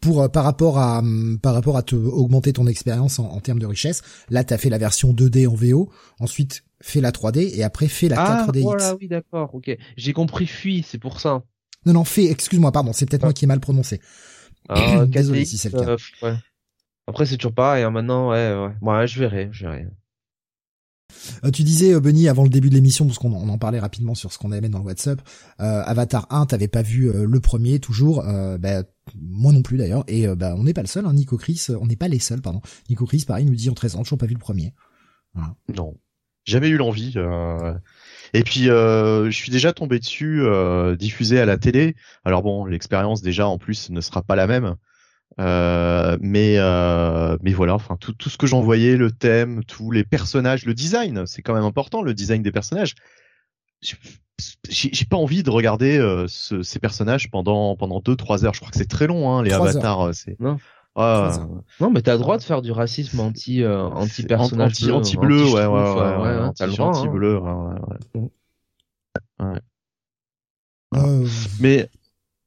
[0.00, 3.40] pour euh, par rapport à hum, par rapport à te augmenter ton expérience en, en,
[3.40, 4.02] termes de richesse.
[4.28, 8.08] Là, t'as fait la version 2D en VO, ensuite fait la 3D et après fait
[8.08, 8.62] la ah, 4DX.
[8.62, 9.74] Voilà, oui, d'accord, ok.
[9.96, 11.42] J'ai compris fuit, c'est pour ça.
[11.86, 12.26] Non, non, fait.
[12.26, 14.00] Excuse-moi, pardon, c'est peut-être moi qui ai mal prononcé.
[14.68, 15.96] Ah, Désolé si c'est le cas.
[16.22, 16.34] ouais.
[17.06, 17.84] Après, c'est toujours pareil.
[17.84, 18.74] Hein, maintenant, ouais, ouais.
[18.80, 19.86] Bon, je verrai, je verrai.
[21.44, 24.14] Euh, tu disais, euh, Benny, avant le début de l'émission, parce qu'on en parlait rapidement
[24.14, 25.20] sur ce qu'on avait dans le WhatsApp,
[25.60, 28.24] euh, Avatar 1, t'avais pas vu le premier toujours,
[28.58, 28.82] bah,
[29.20, 31.86] moi non plus d'ailleurs, et bah, on n'est pas le seul, hein, Nico Chris, on
[31.86, 32.60] n'est pas les seuls, pardon.
[32.88, 34.72] Nico Chris, pareil, nous dit en 13 ans, toujours pas vu le premier.
[35.74, 35.94] Non,
[36.44, 37.14] jamais eu l'envie.
[38.32, 40.42] Et puis, je suis déjà tombé dessus,
[40.98, 41.96] diffusé à la télé.
[42.24, 44.76] Alors bon, l'expérience déjà en plus ne sera pas la même.
[45.40, 49.90] Euh, mais euh, mais voilà, enfin tout, tout ce que j'en voyais, le thème, tous
[49.90, 52.94] les personnages, le design, c'est quand même important, le design des personnages.
[53.82, 58.54] J'ai pas envie de regarder euh, ce, ces personnages pendant pendant deux trois heures.
[58.54, 60.08] Je crois que c'est très long, hein, les avatars.
[60.08, 60.58] Euh, c'est non.
[60.96, 61.48] Ah,
[61.80, 64.94] non, mais t'as le droit de faire du racisme anti euh, anti personnage anti, bleu,
[64.94, 67.50] anti bleu, ouais, ouais, ouais, ouais, anti, le droit, anti bleu, ouais,
[69.40, 69.60] ouais.
[70.92, 71.24] ouais.
[71.58, 71.90] Mais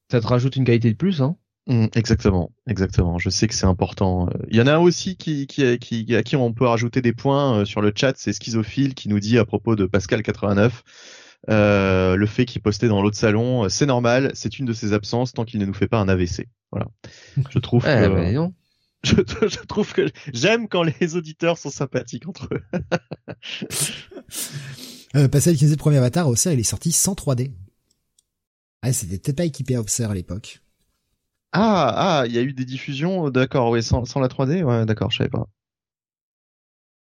[0.10, 1.36] ça te rajoute une qualité de plus, hein.
[1.67, 3.19] Mmh, exactement, exactement.
[3.19, 4.30] Je sais que c'est important.
[4.49, 7.13] Il y en a un aussi qui, qui, qui, à qui on peut rajouter des
[7.13, 10.84] points euh, sur le chat, c'est Schizophile qui nous dit à propos de Pascal 89,
[11.49, 14.93] euh, le fait qu'il postait dans l'autre salon, euh, c'est normal, c'est une de ses
[14.93, 16.47] absences tant qu'il ne nous fait pas un AVC.
[16.71, 16.88] Voilà.
[17.49, 18.49] Je trouve eh, que,
[19.03, 19.15] je,
[19.47, 22.62] je, trouve que j'aime quand les auditeurs sont sympathiques entre eux.
[25.15, 27.51] euh, Pascal qui disait le premier Avatar, Auxerre, il est sorti sans 3D.
[28.82, 30.62] Ah, c'était peut-être pas équipé à Auxerre à l'époque.
[31.51, 34.86] Ah, ah, il y a eu des diffusions, d'accord, oui, sans, sans la 3D, ouais,
[34.86, 35.47] d'accord, je savais pas.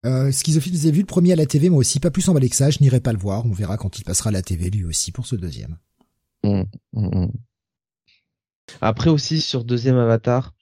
[0.07, 2.49] Euh, Schizophile, vous avez vu le premier à la TV, moi aussi, pas plus emballé
[2.49, 4.71] que ça, je n'irai pas le voir, on verra quand il passera à la TV
[4.71, 5.77] lui aussi pour ce deuxième.
[6.45, 7.33] Mmh, mmh, mmh.
[8.81, 10.55] Après aussi, sur deuxième Avatar,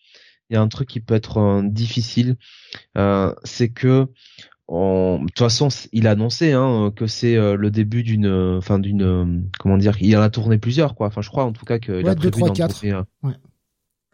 [0.48, 2.36] il y a un truc qui peut être euh, difficile,
[2.96, 4.06] euh, c'est que
[4.68, 9.48] de toute façon, il a annoncé hein, que c'est euh, le début d'une, enfin d'une,
[9.60, 11.06] comment dire, il en a tourné plusieurs quoi.
[11.06, 12.84] Enfin, je crois en tout cas qu'il ouais, a prévu 2, 3, 4.
[13.22, 13.32] Ouais.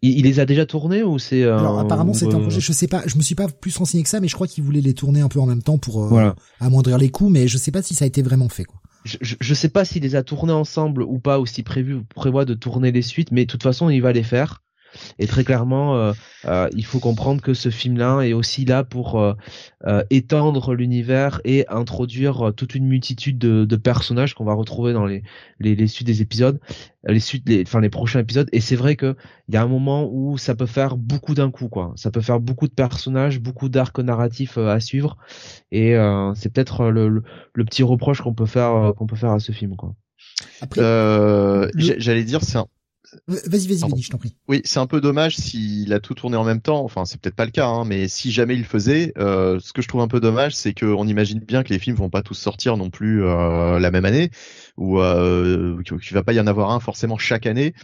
[0.04, 2.88] Il, les a déjà tournés ou c'est euh, Alors apparemment c'est un projet, je sais
[2.88, 4.94] pas, je me suis pas plus renseigné que ça, mais je crois qu'il voulait les
[4.94, 7.82] tourner un peu en même temps pour euh, amoindrir les coûts, mais je sais pas
[7.82, 8.80] si ça a été vraiment fait quoi.
[9.04, 12.44] Je, je, sais pas s'il les a tournés ensemble ou pas, ou s'il prévu prévoit
[12.44, 14.62] de tourner les suites, mais de toute façon il va les faire.
[15.18, 16.12] Et très clairement, euh,
[16.46, 19.34] euh, il faut comprendre que ce film-là est aussi là pour euh,
[20.10, 25.22] étendre l'univers et introduire toute une multitude de, de personnages qu'on va retrouver dans les,
[25.60, 26.60] les, les, suites des épisodes,
[27.06, 28.48] les suites, les, enfin les prochains épisodes.
[28.52, 29.16] Et c'est vrai que
[29.48, 31.92] il y a un moment où ça peut faire beaucoup d'un coup, quoi.
[31.96, 35.16] Ça peut faire beaucoup de personnages, beaucoup d'arcs narratifs à suivre.
[35.70, 35.94] Et
[36.34, 39.76] c'est peut-être le, le, petit reproche qu'on peut faire qu'on peut faire à ce film,
[39.76, 39.94] quoi.
[40.60, 42.66] Après, euh, j'allais dire, c'est un,
[43.26, 44.36] Vas-y, vas-y, je t'en prie.
[44.48, 46.82] Oui, c'est un peu dommage s'il a tout tourné en même temps.
[46.84, 49.72] Enfin, c'est peut-être pas le cas, hein, mais si jamais il le faisait, euh, ce
[49.72, 52.22] que je trouve un peu dommage, c'est qu'on imagine bien que les films vont pas
[52.22, 54.30] tous sortir non plus euh, la même année,
[54.76, 57.74] ou euh, qu'il va pas y en avoir un forcément chaque année.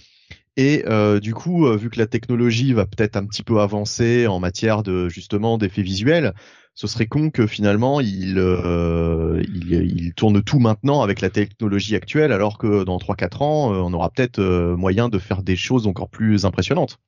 [0.58, 4.26] Et euh, du coup, euh, vu que la technologie va peut-être un petit peu avancer
[4.26, 6.34] en matière de justement d'effets visuels,
[6.78, 11.96] ce serait con que finalement il, euh, il, il, tourne tout maintenant avec la technologie
[11.96, 15.56] actuelle, alors que dans 3-4 ans, euh, on aura peut-être euh, moyen de faire des
[15.56, 16.98] choses encore plus impressionnantes.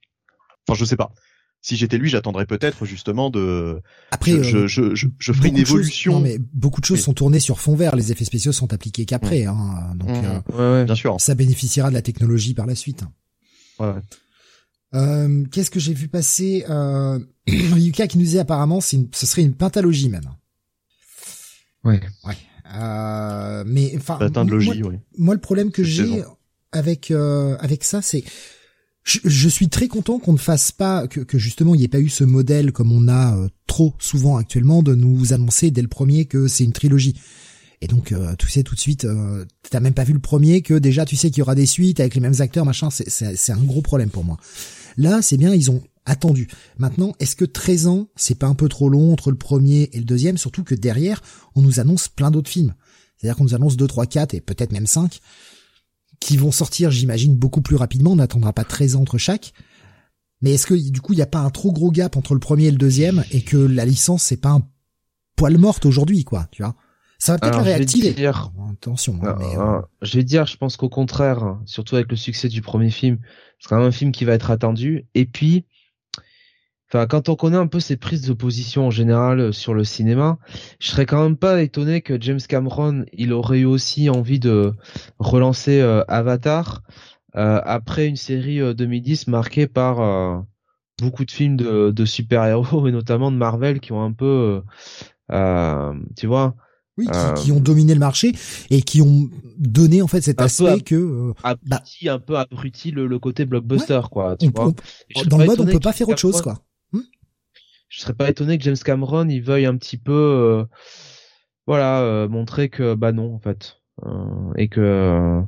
[0.66, 1.12] Enfin, je sais pas.
[1.62, 3.80] Si j'étais lui, j'attendrais peut-être justement de.
[4.10, 6.14] Après, je, je, je, je ferai une évolution.
[6.14, 7.94] non, mais beaucoup de choses sont tournées sur fond vert.
[7.94, 10.58] Les effets spéciaux sont appliqués qu'après, hein, donc mmh.
[10.58, 11.14] ouais, bien sûr.
[11.20, 13.04] ça bénéficiera de la technologie par la suite.
[13.78, 13.94] Ouais.
[14.94, 19.42] Euh, Qu'est-ce que j'ai vu passer euh, Yuka qui nous disait apparemment c'est ce serait
[19.42, 20.30] une pentalogie même.
[21.84, 22.00] Ouais.
[22.24, 22.36] Ouais.
[22.74, 24.82] Euh, mais enfin, moi, oui.
[25.18, 26.22] moi, le problème que j'ai
[26.72, 28.24] avec euh, avec ça, c'est
[29.02, 31.88] je, je, suis très content qu'on ne fasse pas que, que justement il n'y ait
[31.88, 35.82] pas eu ce modèle comme on a euh, trop souvent actuellement de nous annoncer dès
[35.82, 37.14] le premier que c'est une trilogie.
[37.80, 40.60] Et donc euh, tu sais tout de suite, euh, t'as même pas vu le premier
[40.60, 42.90] que déjà tu sais qu'il y aura des suites avec les mêmes acteurs machin.
[42.90, 44.36] C'est un gros problème pour moi.
[44.96, 46.48] Là, c'est bien, ils ont attendu.
[46.78, 49.98] Maintenant, est-ce que 13 ans, c'est pas un peu trop long entre le premier et
[49.98, 51.22] le deuxième, surtout que derrière,
[51.54, 52.74] on nous annonce plein d'autres films.
[53.16, 55.20] C'est-à-dire qu'on nous annonce 2, 3, 4 et peut-être même 5
[56.20, 58.12] qui vont sortir, j'imagine, beaucoup plus rapidement.
[58.12, 59.52] On n'attendra pas 13 ans entre chaque.
[60.42, 62.40] Mais est-ce que du coup il n'y a pas un trop gros gap entre le
[62.40, 64.62] premier et le deuxième et que la licence c'est pas un
[65.36, 66.76] poil morte aujourd'hui quoi, tu vois?
[67.18, 68.14] Ça va peut-être réactiver.
[68.14, 68.50] Dire...
[68.72, 69.20] Attention.
[69.22, 72.62] Hein, mais, euh, Je vais dire, je pense qu'au contraire, surtout avec le succès du
[72.62, 73.18] premier film,
[73.60, 75.06] c'est quand même un film qui va être attendu.
[75.14, 75.66] Et puis,
[76.88, 79.84] enfin, quand on connaît un peu ses prises de position en général euh, sur le
[79.84, 80.38] cinéma,
[80.80, 84.72] je serais quand même pas étonné que James Cameron, il aurait eu aussi envie de
[85.18, 86.82] relancer euh, Avatar
[87.36, 90.44] euh, après une série 2010 marquée par
[91.00, 94.62] beaucoup de films de, de super-héros et notamment de Marvel qui ont un peu,
[96.16, 96.56] tu vois,
[96.98, 98.32] oui, qui, ont dominé le marché
[98.68, 103.44] et qui ont donné en fait cet aspect que bah, un peu abruti le, côté
[103.44, 104.36] blockbuster quoi.
[104.36, 104.72] Tu vois.
[105.26, 106.62] dans le mode on peut pas faire autre chose quoi.
[107.90, 110.64] Je serais pas étonné que James Cameron il veuille un petit peu euh,
[111.66, 115.42] voilà euh, montrer que bah non en fait euh, et que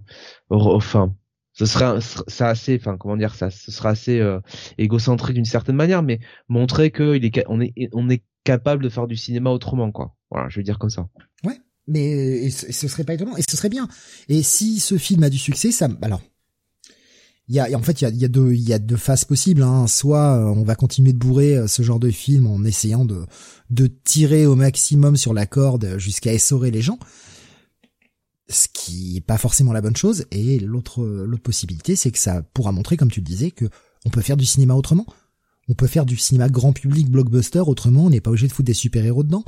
[0.50, 1.14] enfin
[1.52, 4.20] ce serait ça assez enfin comment dire ça ce sera assez
[4.76, 8.88] égocentrique d'une certaine manière mais montrer que il est on est on est capable de
[8.88, 11.08] faire du cinéma autrement quoi voilà je vais dire comme ça
[11.44, 13.88] ouais mais ce serait pas étonnant et ce serait bien
[14.28, 16.22] et si ce film a du succès ça alors
[17.48, 18.96] il y a, en fait, il y a, y a deux, il y a deux
[18.96, 19.62] phases possibles.
[19.62, 19.86] Hein.
[19.86, 23.26] Soit euh, on va continuer de bourrer euh, ce genre de film en essayant de,
[23.70, 26.98] de tirer au maximum sur la corde jusqu'à essorer les gens,
[28.48, 30.24] ce qui est pas forcément la bonne chose.
[30.30, 33.66] Et l'autre, l'autre possibilité, c'est que ça pourra montrer, comme tu le disais, que
[34.04, 35.06] on peut faire du cinéma autrement.
[35.68, 38.06] On peut faire du cinéma grand public, blockbuster autrement.
[38.06, 39.44] On n'est pas obligé de foutre des super héros dedans.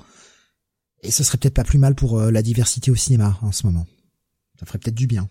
[1.04, 3.66] Et ce serait peut-être pas plus mal pour euh, la diversité au cinéma en ce
[3.66, 3.86] moment.
[4.58, 5.28] Ça ferait peut-être du bien.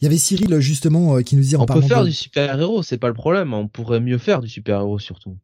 [0.00, 2.82] Il y avait Cyril justement euh, qui nous disait on peut faire du super héros,
[2.82, 3.54] c'est pas le problème.
[3.54, 5.36] On pourrait mieux faire du super héros surtout.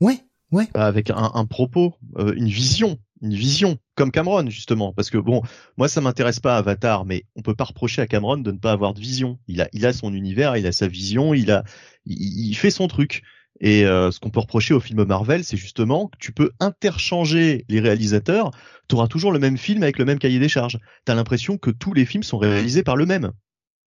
[0.00, 0.20] Ouais,
[0.52, 0.68] ouais.
[0.74, 4.92] Bah, avec un, propos, euh, une vision, une vision comme Cameron justement.
[4.92, 5.42] Parce que bon,
[5.78, 8.72] moi ça m'intéresse pas Avatar, mais on peut pas reprocher à Cameron de ne pas
[8.72, 9.38] avoir de vision.
[9.48, 11.64] Il a, il a son univers, il a sa vision, il a,
[12.04, 13.22] il fait son truc.
[13.60, 17.64] Et euh, ce qu'on peut reprocher au film Marvel, c'est justement que tu peux interchanger
[17.68, 18.52] les réalisateurs,
[18.88, 20.78] tu auras toujours le même film avec le même cahier des charges.
[21.06, 23.32] Tu as l'impression que tous les films sont réalisés par le même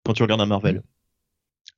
[0.05, 0.83] quand tu regardes un Marvel.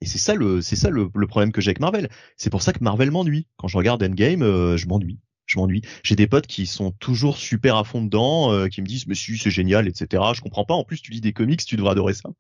[0.01, 2.09] Et c'est ça le c'est ça le, problème que j'ai avec Marvel.
[2.37, 3.47] C'est pour ça que Marvel m'ennuie.
[3.57, 5.19] Quand je regarde Endgame, euh, je m'ennuie
[5.49, 5.83] je m'ennuie.
[6.03, 9.15] J'ai des potes qui sont toujours super à fond dedans, euh, qui me disent mais
[9.15, 10.23] si c'est génial, etc.
[10.35, 10.75] Je comprends pas.
[10.75, 12.31] En plus, tu lis des comics, tu devrais adorer ça.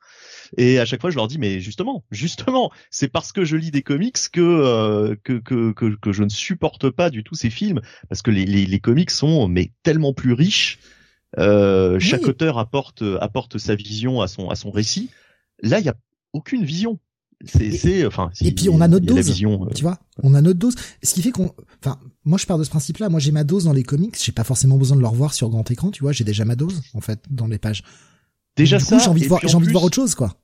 [0.57, 3.71] Et à chaque fois, je leur dis mais justement, justement, c'est parce que je lis
[3.71, 7.81] des comics que, euh, que, que, que je ne supporte pas du tout ces films
[8.09, 10.79] parce que les, les, les comics sont mais tellement plus riches.
[11.39, 15.11] Euh, chaque auteur apporte apporte sa vision à son à son récit.
[15.63, 15.97] Là, il y a
[16.33, 16.99] aucune vision.
[17.45, 18.31] C'est, enfin.
[18.41, 19.27] et puis on a notre dose.
[19.27, 19.71] Vision, euh.
[19.73, 20.75] Tu vois, on a notre dose.
[21.03, 23.09] Ce qui fait qu'on, enfin, moi je pars de ce principe-là.
[23.09, 24.17] Moi j'ai ma dose dans les comics.
[24.21, 25.91] J'ai pas forcément besoin de le revoir sur grand écran.
[25.93, 27.85] Tu vois, j'ai déjà ma dose en fait dans les pages.
[28.57, 28.99] Déjà ça.
[28.99, 30.35] J'ai envie de voir, j'ai envie de voir autre chose, quoi.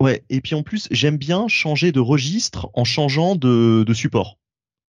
[0.00, 0.24] Ouais.
[0.28, 4.38] Et puis en plus, j'aime bien changer de registre en changeant de, de support.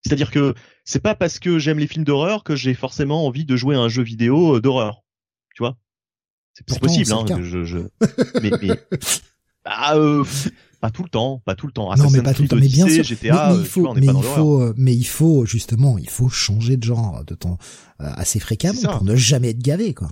[0.06, 0.54] C'est-à-dire que
[0.84, 3.80] c'est pas parce que j'aime les films d'horreur que j'ai forcément envie de jouer à
[3.80, 5.04] un jeu vidéo euh, d'horreur.
[5.56, 5.78] Tu vois
[6.54, 7.26] C'est possible, hein.
[7.42, 7.78] Je, je...
[8.42, 8.80] mais, mais...
[9.64, 10.24] Bah, euh,
[10.80, 11.96] pas tout le temps, pas tout le temps.
[11.96, 13.04] non, mais pas tout le temps, mais bien sûr.
[13.04, 16.84] GTA, mais, il faut, mais il faut, mais il faut justement, il faut changer de
[16.84, 17.58] genre de temps
[18.02, 20.10] euh, assez fréquemment pour ne jamais être gavé, quoi.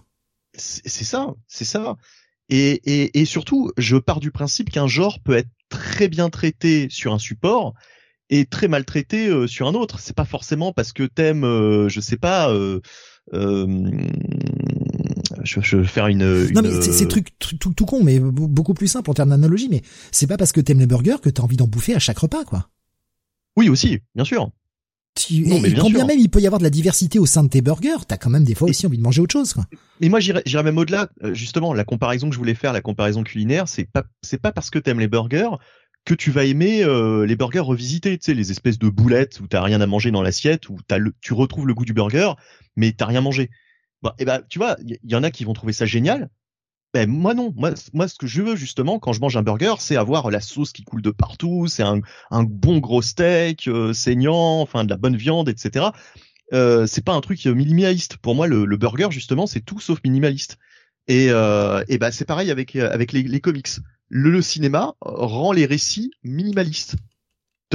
[0.55, 1.95] C'est ça, c'est ça.
[2.49, 6.87] Et, et, et surtout, je pars du principe qu'un genre peut être très bien traité
[6.89, 7.73] sur un support
[8.29, 9.99] et très mal traité euh, sur un autre.
[9.99, 12.79] C'est pas forcément parce que t'aimes, euh, je sais pas, euh,
[15.43, 16.47] je, je vais faire une.
[16.51, 19.69] Non mais c'est truc tout, tout con, mais beaucoup plus simple en termes d'analogie.
[19.69, 22.19] Mais c'est pas parce que t'aimes les burgers que t'as envie d'en bouffer à chaque
[22.19, 22.69] repas, quoi.
[23.57, 24.49] Oui aussi, bien sûr.
[25.15, 27.27] Tu, non, mais bien quand bien même il peut y avoir de la diversité au
[27.27, 29.53] sein de tes burgers, t'as quand même des fois aussi envie de manger autre chose.
[29.53, 29.65] Quoi.
[30.01, 31.09] Mais moi j'irais même au-delà.
[31.23, 34.51] Euh, justement, la comparaison que je voulais faire, la comparaison culinaire, c'est pas c'est pas
[34.51, 35.51] parce que t'aimes les burgers
[36.05, 39.47] que tu vas aimer euh, les burgers revisités, tu sais, les espèces de boulettes où
[39.47, 42.33] t'as rien à manger dans l'assiette, où t'as le, tu retrouves le goût du burger,
[42.75, 43.49] mais t'as rien mangé.
[44.03, 46.29] Bah, et eh ben, tu vois, il y, en a qui vont trouver ça génial.
[46.93, 49.75] Ben moi non, moi, moi ce que je veux justement quand je mange un burger,
[49.79, 53.93] c'est avoir la sauce qui coule de partout, c'est un, un bon gros steak euh,
[53.93, 55.87] saignant, enfin de la bonne viande, etc.
[56.51, 58.17] Euh, c'est pas un truc minimaliste.
[58.17, 60.59] Pour moi, le, burger justement, c'est tout sauf minimaliste.
[61.07, 63.69] Et, euh, et ben c'est pareil avec avec les, les comics.
[64.09, 66.97] le, cinéma rend les récits minimalistes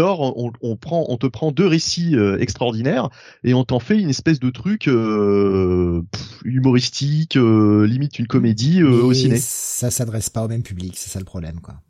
[0.03, 3.11] on, prend, on te prend deux récits euh, extraordinaires
[3.45, 6.03] et on t'en fait une espèce de truc euh,
[6.45, 9.39] humoristique, euh, limite une comédie au ciné.
[9.39, 11.81] Ça s'adresse pas au même public, c'est ça le problème, quoi.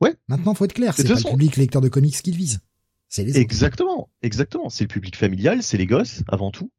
[0.00, 0.14] Ouais.
[0.28, 2.60] Maintenant, faut être clair, c'est pas le public lecteur de comics qu'il vise.
[3.08, 4.68] C'est les Exactement, exactement.
[4.68, 6.70] C'est le public familial, c'est les gosses avant tout.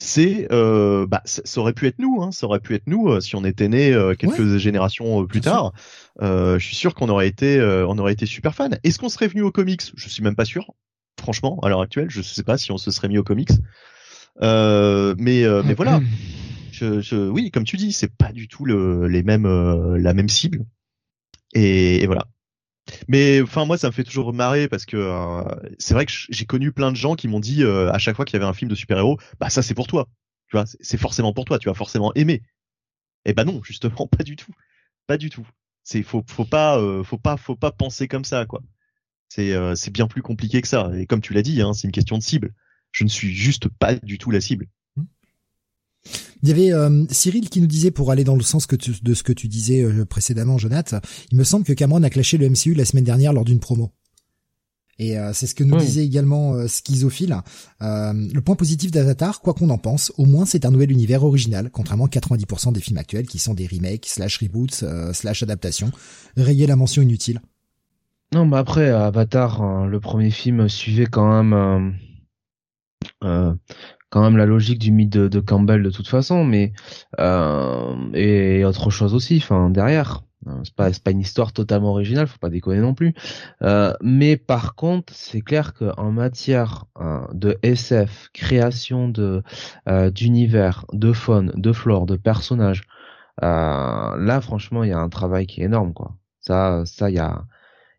[0.00, 3.20] C'est euh, bah ça, aurait pu être nous hein, ça aurait pu être nous euh,
[3.20, 5.72] si on était né euh, quelques générations plus tard.
[6.20, 9.42] Je suis sûr qu'on aurait été on aurait été super fan est-ce qu'on serait venu
[9.42, 9.92] aux comics?
[9.96, 10.72] Je suis même pas sûr
[11.20, 13.50] franchement à l'heure actuelle je sais pas si on se serait mis aux comics.
[14.40, 16.00] Mais mais voilà.
[16.74, 19.46] Je, je, oui comme tu dis c'est pas du tout le, les mêmes
[19.94, 20.66] la même cible.
[21.54, 22.26] Et, et voilà
[23.08, 25.42] mais enfin moi ça me fait toujours marrer parce que euh,
[25.78, 28.24] c'est vrai que j'ai connu plein de gens qui m'ont dit euh, à chaque fois
[28.24, 30.08] qu'il y avait un film de super-héros, bah ça c'est pour toi.
[30.48, 32.42] Tu vois, c'est forcément pour toi, tu vas forcément aimer.
[33.24, 34.52] Et bah non, justement pas du tout.
[35.06, 35.46] Pas du tout.
[35.82, 38.62] C'est faut faut pas euh, faut pas faut pas penser comme ça quoi.
[39.28, 41.92] C'est c'est bien plus compliqué que ça et comme tu l'as dit hein, c'est une
[41.92, 42.54] question de cible.
[42.92, 44.68] Je ne suis juste pas du tout la cible.
[46.44, 49.14] Il y avait euh, Cyril qui nous disait, pour aller dans le sens que de
[49.14, 50.98] ce que tu disais euh, précédemment, Jonathan,
[51.32, 53.90] il me semble que Cameron a clashé le MCU la semaine dernière lors d'une promo.
[54.98, 57.38] Et euh, c'est ce que nous disait également Schizophile.
[57.80, 61.70] le point positif d'Avatar, quoi qu'on en pense, au moins c'est un nouvel univers original,
[61.70, 65.92] contrairement à 90% des films actuels qui sont des remakes, slash reboots, slash adaptations.
[66.36, 67.40] Rayer la mention inutile.
[68.34, 71.94] Non, mais après, Avatar, hein, le premier film suivait quand même
[74.14, 76.72] quand même la logique du mythe de, Campbell de toute façon, mais
[77.18, 80.22] euh, et autre chose aussi, enfin derrière.
[80.46, 83.12] Euh, c'est pas, pas une histoire totalement originale, faut pas déconner non plus.
[83.62, 86.84] Euh, mais par contre, c'est clair qu'en matière
[87.32, 89.42] de SF, création de
[90.12, 92.82] d'univers, de faune, de flore, de personnages,
[93.42, 96.14] là franchement, il y a un travail qui est énorme quoi.
[96.38, 97.46] Ça, ça, il y a,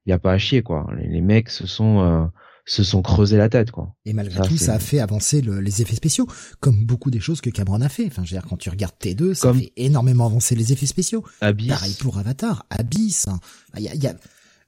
[0.05, 0.87] y a pas à chier quoi.
[0.97, 2.31] Les, les mecs se sont
[2.65, 3.95] se sont creusés la tête, quoi.
[4.05, 6.27] Et malgré tout, ça a fait avancer les effets spéciaux,
[6.59, 8.07] comme beaucoup des choses que Cameron a fait.
[8.07, 11.23] Enfin, je veux dire, quand tu regardes T2, ça fait énormément avancer les effets spéciaux.
[11.41, 11.69] Abyss.
[11.69, 13.27] Pareil pour Avatar, Abyss.
[13.27, 13.39] Hein.
[13.77, 14.15] Il y, a, y a,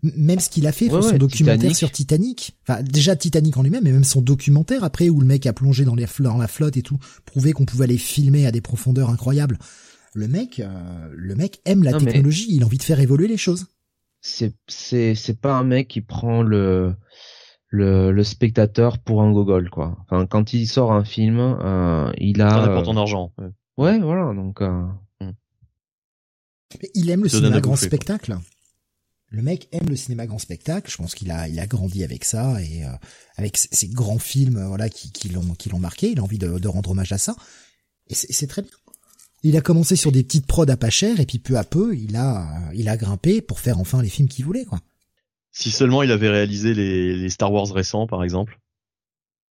[0.03, 2.55] même ce qu'il a fait, son documentaire sur Titanic.
[2.67, 5.83] Enfin, déjà Titanic en lui-même, mais même son documentaire après, où le mec a plongé
[5.83, 9.09] dans, les, dans la flotte et tout, prouvé qu'on pouvait aller filmer à des profondeurs
[9.09, 9.57] incroyables.
[10.13, 13.37] Le mec, euh, le mec aime la technologie, il a envie de faire évoluer les
[13.37, 13.65] choses.
[14.21, 16.93] C'est, c'est, c'est pas un mec qui prend le,
[17.67, 19.97] le, le spectateur pour un gogol quoi.
[20.03, 22.49] Enfin, quand il sort un film, euh, il a.
[22.49, 23.31] Ça pour ton argent.
[23.77, 24.61] Ouais, voilà donc.
[24.61, 24.85] Euh...
[25.21, 25.31] Hmm.
[26.95, 28.37] il aime le cinéma grand spectacle.
[29.29, 30.89] Le mec aime le cinéma grand spectacle.
[30.89, 32.91] Je pense qu'il a, il a grandi avec ça et euh,
[33.35, 36.11] avec ces grands films, voilà, qui, qui l'ont, qui l'ont marqué.
[36.11, 37.35] Il a envie de, de rendre hommage à ça.
[38.07, 38.71] Et c'est très bien.
[39.43, 41.95] Il a commencé sur des petites prods à pas cher et puis peu à peu,
[41.95, 44.79] il a, il a grimpé pour faire enfin les films qu'il voulait, quoi.
[45.57, 48.59] Si seulement il avait réalisé les, Star Wars récents, par exemple.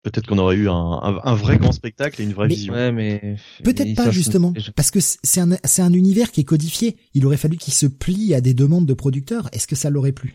[0.02, 2.74] Peut-être qu'on aurait eu un, vrai grand spectacle et une vraie vision.
[2.92, 6.98] mais peut-être pas justement, parce que c'est un c'est un univers qui est codifié.
[7.14, 9.48] Il aurait fallu qu'il se plie à des demandes de producteurs.
[9.52, 10.34] Est-ce que ça l'aurait plu?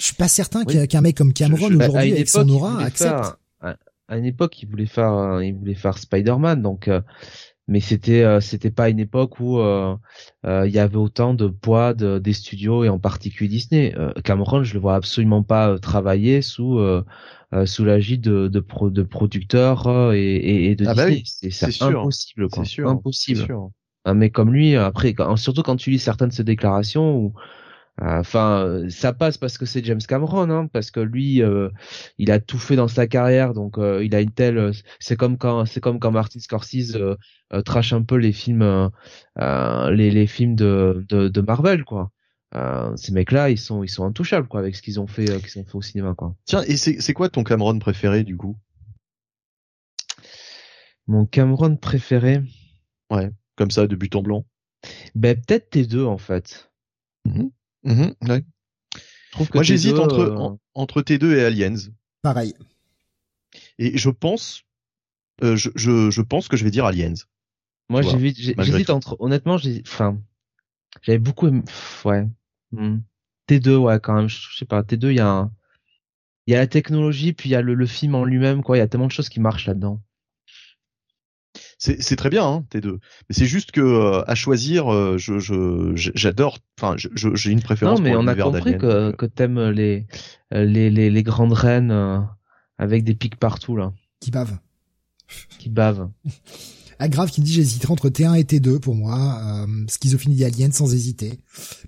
[0.00, 3.38] Je suis pas certain qu'un mec comme Cameron aujourd'hui avec son aura accepte.
[3.60, 7.00] à, une époque, il voulait faire il voulait faire Spider-Man, donc euh,
[7.68, 9.94] mais c'était euh, c'était pas une époque où euh,
[10.46, 13.94] euh, il y avait autant de poids des studios et en particulier Disney.
[14.24, 16.80] Cameron, je le vois absolument pas travailler sous
[17.66, 21.50] sous l'agit de de, de producteurs et, et, de ah bah Disney.
[21.50, 22.64] c'est impossible quoi.
[22.64, 23.44] Sûr, impossible.
[23.44, 23.70] Sûr.
[24.04, 27.34] Un mec comme lui, après, surtout quand tu lis certaines de ses déclarations où
[28.00, 31.68] Enfin, ça passe parce que c'est James Cameron, hein, parce que lui, euh,
[32.18, 34.70] il a tout fait dans sa carrière, donc euh, il a une telle.
[35.00, 37.16] C'est comme quand, c'est comme quand Martin Scorsese euh,
[37.62, 38.90] trash un peu les films,
[39.36, 42.12] les, les films de, de, de Marvel, quoi.
[42.96, 45.64] ces mecs-là, ils sont, ils sont intouchables, quoi, avec ce qu'ils ont fait, qu'ils ont
[45.64, 46.36] fait au cinéma, quoi.
[46.44, 48.56] Tiens, et c'est, quoi ton Cameron préféré, du coup?
[51.08, 52.42] Mon Cameron préféré?
[53.10, 54.44] Ouais, comme ça, de but en blanc.
[55.16, 56.70] Ben peut-être tes deux, en fait.
[57.24, 57.48] Mm
[57.84, 58.42] Mmh ouais.
[58.94, 61.76] Je trouve que Moi, j'hésite entre, euh, entre T2 et Aliens.
[62.22, 62.54] Pareil.
[63.78, 64.64] Et je pense,
[65.42, 67.14] euh, je, je, je, pense que je vais dire Aliens.
[67.88, 70.20] Moi, j'hésite entre, honnêtement, j'ai, enfin,
[71.02, 71.62] j'avais beaucoup, aimé...
[72.04, 72.26] ouais.
[72.72, 72.98] Mmh.
[73.48, 75.52] T2, ouais, quand même, je sais pas, T2, il y a un,
[76.46, 78.76] il y a la technologie, puis il y a le, le film en lui-même, quoi,
[78.76, 80.02] il y a tellement de choses qui marchent là-dedans
[81.78, 82.98] c'est très bien hein, T2 mais
[83.30, 85.38] c'est juste que euh, à choisir euh, je
[85.94, 90.06] j'adore enfin j'ai une préférence non mais on a compris que que t'aimes les,
[90.50, 92.18] les les les grandes reines euh,
[92.78, 93.92] avec des pics partout là.
[94.20, 94.58] Qui bavent.
[95.58, 96.10] Qui bavent.
[97.00, 101.38] Agrave qui dit j'hésiterai entre T1 et T2 pour moi euh, schizophrénie Alien sans hésiter.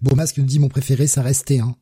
[0.03, 1.75] Bon qui nous dit mon préféré ça reste T1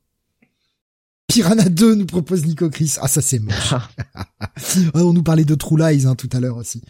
[1.26, 2.94] Piranha 2 nous propose Nico Chris.
[3.02, 3.74] Ah, ça c'est moche.
[4.94, 6.82] on nous parlait de True Lies hein, tout à l'heure aussi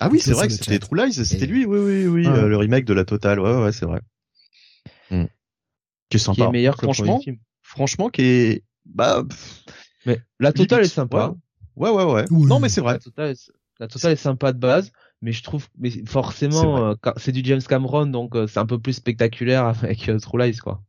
[0.00, 2.56] ah oui, c'est vrai que c'était True Lies, c'était lui, oui, oui, oui, euh, le
[2.56, 4.00] remake de la totale, ouais, ouais, c'est vrai.
[5.10, 5.24] Hmm.
[6.10, 6.36] Qui est sympa.
[6.36, 7.20] Qui est meilleur que franchement,
[7.62, 9.24] franchement, qui est, bah,
[10.06, 11.34] mais la totale est sympa.
[11.76, 12.24] Ouais, ouais, ouais.
[12.30, 12.98] Non, mais c'est vrai.
[13.80, 14.90] La totale est sympa de base,
[15.22, 19.66] mais je trouve, mais forcément, c'est du James Cameron, donc c'est un peu plus spectaculaire
[19.66, 20.82] avec True Lies, quoi.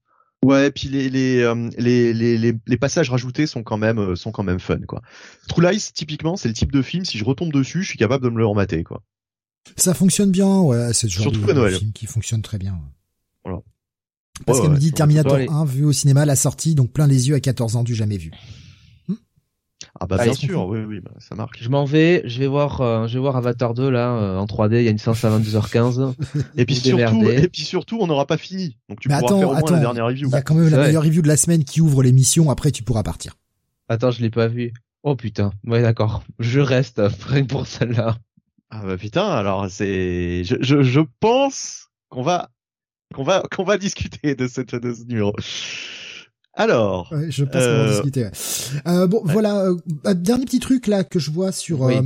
[0.45, 1.43] Ouais, puis les les,
[1.77, 5.01] les les, les passages rajoutés sont quand même sont quand même fun quoi.
[5.49, 8.23] True Lies typiquement, c'est le type de film si je retombe dessus, je suis capable
[8.23, 9.03] de me le remater quoi.
[9.75, 12.79] Ça fonctionne bien, ouais, c'est le genre de, film qui fonctionne très bien.
[13.43, 13.59] Voilà.
[14.45, 17.35] Parce qu'elle me dit Terminator 1 vu au cinéma la sortie, donc plein les yeux
[17.35, 18.31] à 14 ans du jamais vu.
[20.01, 21.61] Ah bah, bien sûr, oui, oui, bah, ça marque.
[21.61, 24.45] Je m'en vais, je vais voir, euh, je vais voir Avatar 2 là euh, en
[24.45, 24.77] 3D.
[24.77, 26.13] Il y a une séance à 22h15.
[26.55, 28.77] et puis surtout, et puis surtout, on n'aura pas fini.
[28.87, 30.29] Donc tu pourras faire au moins la dernière review.
[30.29, 32.49] Il y a quand même la meilleure review de la semaine qui ouvre l'émission.
[32.49, 33.35] Après, tu pourras partir.
[33.89, 34.71] Attends, je l'ai pas vu.
[35.03, 35.51] Oh putain.
[35.65, 36.23] Ouais, d'accord.
[36.39, 38.17] Je reste rien pour celle-là.
[38.69, 42.49] Ah bah putain, alors c'est, je, je, je pense qu'on va,
[43.15, 45.33] qu'on va, qu'on va discuter de cette de ce numéro.
[46.59, 48.27] Alors, je pense qu'on va euh, discuter.
[48.85, 52.01] Euh, bon, voilà, euh, dernier petit truc là que je vois sur euh,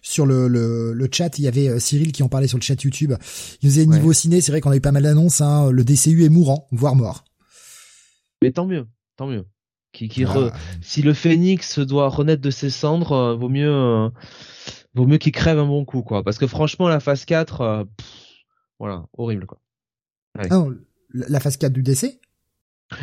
[0.00, 1.38] sur le, le, le chat.
[1.38, 3.14] Il y avait Cyril qui en parlait sur le chat YouTube.
[3.62, 5.40] Il nous disait niveau ciné, c'est vrai qu'on a eu pas mal d'annonces.
[5.40, 7.24] Hein, le DCU est mourant, voire mort.
[8.42, 8.86] Mais tant mieux,
[9.16, 9.44] tant mieux.
[9.92, 10.52] Qui, qui ah.
[10.82, 14.10] Si le Phénix doit renaître de ses cendres, vaut mieux
[14.96, 16.24] vaut mieux qu'il crève un bon coup, quoi.
[16.24, 17.84] Parce que franchement, la phase 4, euh,
[18.78, 19.58] voilà, horrible, quoi.
[20.50, 20.74] Non,
[21.12, 22.20] la phase 4 du DC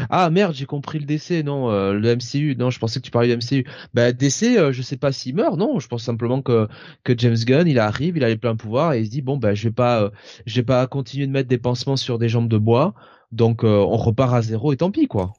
[0.10, 3.12] ah merde, j'ai compris le DC, non, euh, le MCU, non, je pensais que tu
[3.12, 3.68] parlais du MCU.
[3.94, 6.68] Bah DC, euh, je sais pas s'il meurt, non, je pense simplement que
[7.04, 9.38] que James Gunn, il arrive, il a les pleins pouvoirs et il se dit bon
[9.38, 10.12] bah je vais pas,
[10.46, 12.94] je vais pas continuer de mettre des pansements sur des jambes de bois,
[13.32, 15.34] donc on repart à zéro et tant pis quoi.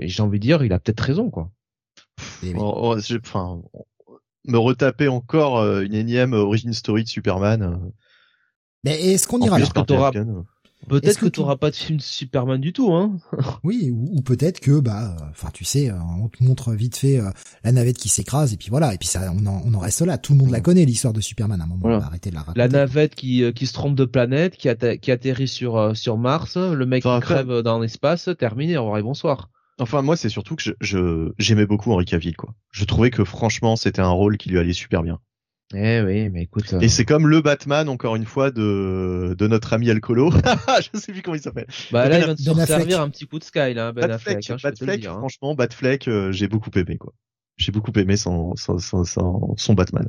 [0.00, 1.50] Et j'ai envie de dire, il a peut-être raison quoi.
[2.56, 3.62] Oh, oh, enfin,
[4.46, 7.62] me retaper encore euh, une énième origin story de Superman.
[7.62, 7.90] Euh.
[8.84, 9.66] Mais est-ce qu'on ira là?
[10.88, 13.16] Peut-être que, tu n'auras pas de film de Superman du tout, hein.
[13.64, 17.20] oui, ou, peut-être que, bah, enfin, tu sais, euh, on te montre vite fait
[17.62, 20.00] la navette qui s'écrase et puis voilà, et puis ça, on en, on en reste
[20.02, 20.18] là.
[20.18, 21.60] Tout le monde la connaît l'histoire de Superman.
[21.60, 22.58] À un moment, on va arrêter de la raconter.
[22.58, 24.68] La navette qui qui se trompe de planète, qui,
[25.00, 28.76] qui atterrit sur sur Mars, le mec qui crève dans l'espace, terminé.
[28.76, 29.50] Au revoir et bonsoir.
[29.78, 32.54] Enfin, moi, c'est surtout que je, j'aimais beaucoup Henri Cavill, quoi.
[32.70, 35.18] Je trouvais que franchement, c'était un rôle qui lui allait super bien.
[35.72, 36.74] Eh oui, mais écoute.
[36.80, 40.30] Et c'est comme le Batman, encore une fois, de, de notre ami Alcolo.
[40.92, 41.66] je sais plus comment il s'appelle.
[41.90, 44.50] Bah là, il vient de se servir un petit coup de sky, là, Ben Affleck.
[44.50, 45.16] Hein, Batfleck, hein.
[45.18, 47.12] franchement, Batfleck, euh, j'ai beaucoup aimé, quoi.
[47.56, 50.08] J'ai beaucoup aimé son, son, son, son, Batman.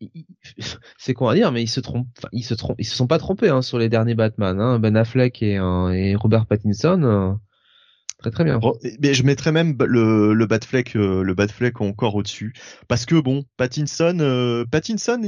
[0.98, 3.06] C'est quoi à dire, mais ils se trompent, enfin, ils se trompent, ils se sont
[3.06, 4.60] pas trompés hein, sur les derniers Batman.
[4.60, 4.78] Hein.
[4.78, 7.38] Ben Affleck et, et Robert Pattinson.
[8.18, 8.60] Euh, Très très bien.
[9.00, 12.52] Mais je mettrais même le, le Batfleck, euh, le Batfleck encore au-dessus,
[12.88, 15.20] parce que bon, Pattinson, euh, Pattinson,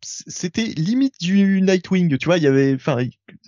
[0.00, 2.98] c'était limite du Nightwing, tu vois, il y avait, enfin,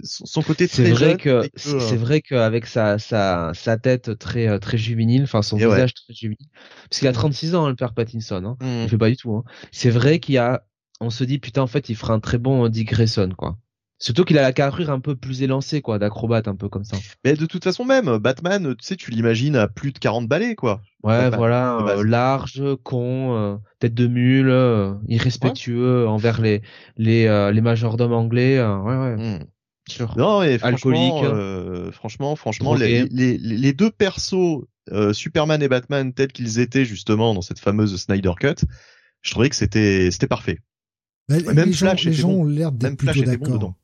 [0.05, 4.59] son côté très c'est vrai que c'est euh, vrai qu'avec sa sa sa tête très
[4.61, 6.49] très juvénile, enfin son visage très juvénile,
[6.89, 8.83] parce qu'il a 36 ans hein, le père Pattinson, hein, mmh.
[8.85, 9.35] il fait pas du tout.
[9.35, 9.45] Hein.
[9.73, 10.65] C'est vrai qu'il y a,
[11.01, 13.59] on se dit putain en fait il fera un très bon Dick Grayson quoi.
[14.03, 16.97] Surtout qu'il a la carrure un peu plus élancée, quoi, d'acrobate, un peu comme ça.
[17.23, 20.55] Mais de toute façon même, Batman, tu sais, tu l'imagines à plus de 40 balais,
[20.55, 20.81] quoi.
[21.03, 26.63] Ouais, voilà, euh, large, con, euh, tête de mule, euh, irrespectueux envers les
[26.97, 28.59] les les majordomes anglais.
[28.59, 29.17] ouais, ouais.
[29.17, 29.45] Hmm.
[30.17, 31.23] Non, et franchement,
[31.93, 34.65] franchement, franchement, les, les, les, deux persos,
[35.13, 38.65] Superman et Batman, tels qu'ils étaient justement dans cette fameuse Snyder Cut,
[39.21, 40.61] je trouvais que c'était c'était parfait.
[41.29, 43.75] même Flash, les gens ont l'air d'être plutôt d'accord.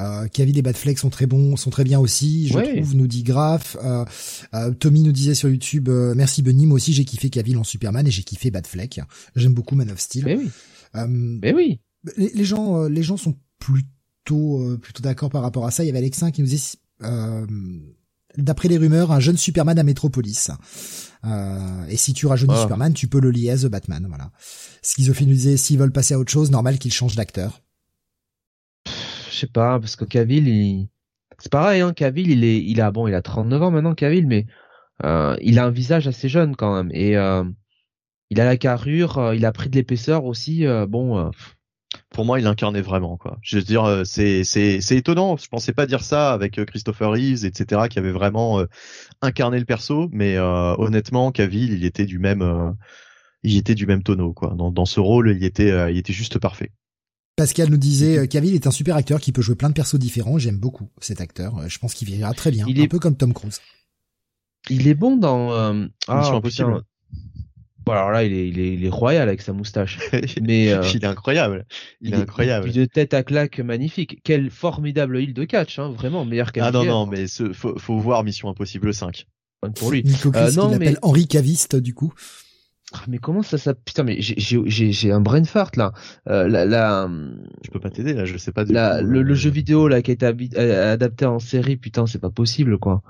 [0.00, 3.22] Euh, Cavill et Batfleck sont très bons, sont très bien aussi, je trouve, nous dit
[3.22, 3.76] Graf.
[3.82, 4.04] Euh,
[4.54, 7.64] euh, Tommy nous disait sur YouTube, euh, merci Benny, moi aussi j'ai kiffé Cavill en
[7.64, 9.00] Superman et j'ai kiffé Batfleck.
[9.36, 10.24] J'aime beaucoup Man of Steel.
[10.24, 10.50] Mais oui.
[11.08, 11.80] Mais oui.
[12.16, 15.84] Les, gens, les gens sont plutôt, plutôt d'accord par rapport à ça.
[15.84, 16.78] Il y avait Alexin qui nous disait,
[18.36, 20.50] d'après les rumeurs, un jeune Superman à Metropolis.
[21.88, 22.62] et si tu rajeunis ah.
[22.62, 24.06] Superman, tu peux le lier à The Batman.
[24.08, 24.32] Voilà.
[24.82, 27.63] Schizophrénie nous disait, s'ils veulent passer à autre chose, normal qu'ils changent d'acteur
[29.34, 30.88] je sais pas, parce que Cavill, il...
[31.38, 34.26] c'est pareil, hein, Cavill, il est, il a, bon, il a 39 ans maintenant, Cavill,
[34.26, 34.46] mais
[35.04, 37.44] euh, il a un visage assez jeune quand même, et euh,
[38.30, 41.30] il a la carrure, euh, il a pris de l'épaisseur aussi, bon.
[42.10, 43.38] Pour moi, il incarnait vraiment, quoi.
[43.42, 45.36] Je veux dire, c'est, c'est, c'est étonnant.
[45.36, 48.64] Je pensais pas dire ça avec Christopher Reeves, etc., qui avait vraiment
[49.20, 52.76] incarné le perso, mais honnêtement, Cavill, il était du même,
[53.42, 54.54] il était du même tonneau, quoi.
[54.54, 56.72] Dans, dans ce rôle, il était, il était juste parfait.
[57.36, 59.98] Pascal nous disait, euh, Cavill est un super acteur qui peut jouer plein de persos
[59.98, 60.38] différents.
[60.38, 61.58] J'aime beaucoup cet acteur.
[61.58, 62.64] Euh, je pense qu'il verra très bien.
[62.68, 63.60] Il un peu comme Tom Cruise.
[64.70, 65.52] Il est bon dans.
[65.52, 65.86] Euh...
[66.06, 66.82] Ah, Impossible.
[67.84, 69.98] Bon, alors là, il est, il est, il est royal avec sa moustache.
[70.42, 71.66] Mais euh, il est incroyable.
[72.00, 72.72] Il, est, incroyable.
[72.72, 74.20] de tête à claque magnifique.
[74.24, 77.98] Quelle formidable île de catch, hein, vraiment meilleur Ah non non, mais ce, faut, faut
[77.98, 79.26] voir Mission Impossible 5.
[79.74, 80.02] Pour lui.
[80.02, 80.94] Nico Chris, euh, non, il mais...
[81.02, 82.12] Henri Caviste du coup.
[82.96, 85.92] Ah, mais comment ça ça putain mais j'ai un brain fart là.
[86.28, 87.10] Euh, la, la
[87.62, 88.64] je peux pas t'aider là, je sais pas.
[88.64, 92.20] Du la, le, le, jeu vidéo là qui a été adapté en série, putain c'est
[92.20, 93.02] pas possible quoi.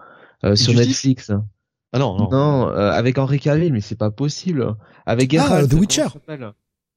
[0.45, 1.32] Euh, sur Netflix.
[1.93, 2.30] Ah non non.
[2.30, 4.74] Non, euh, avec Henri Cavill mais c'est pas possible.
[5.05, 6.07] Avec ah, Geralt, The Witcher.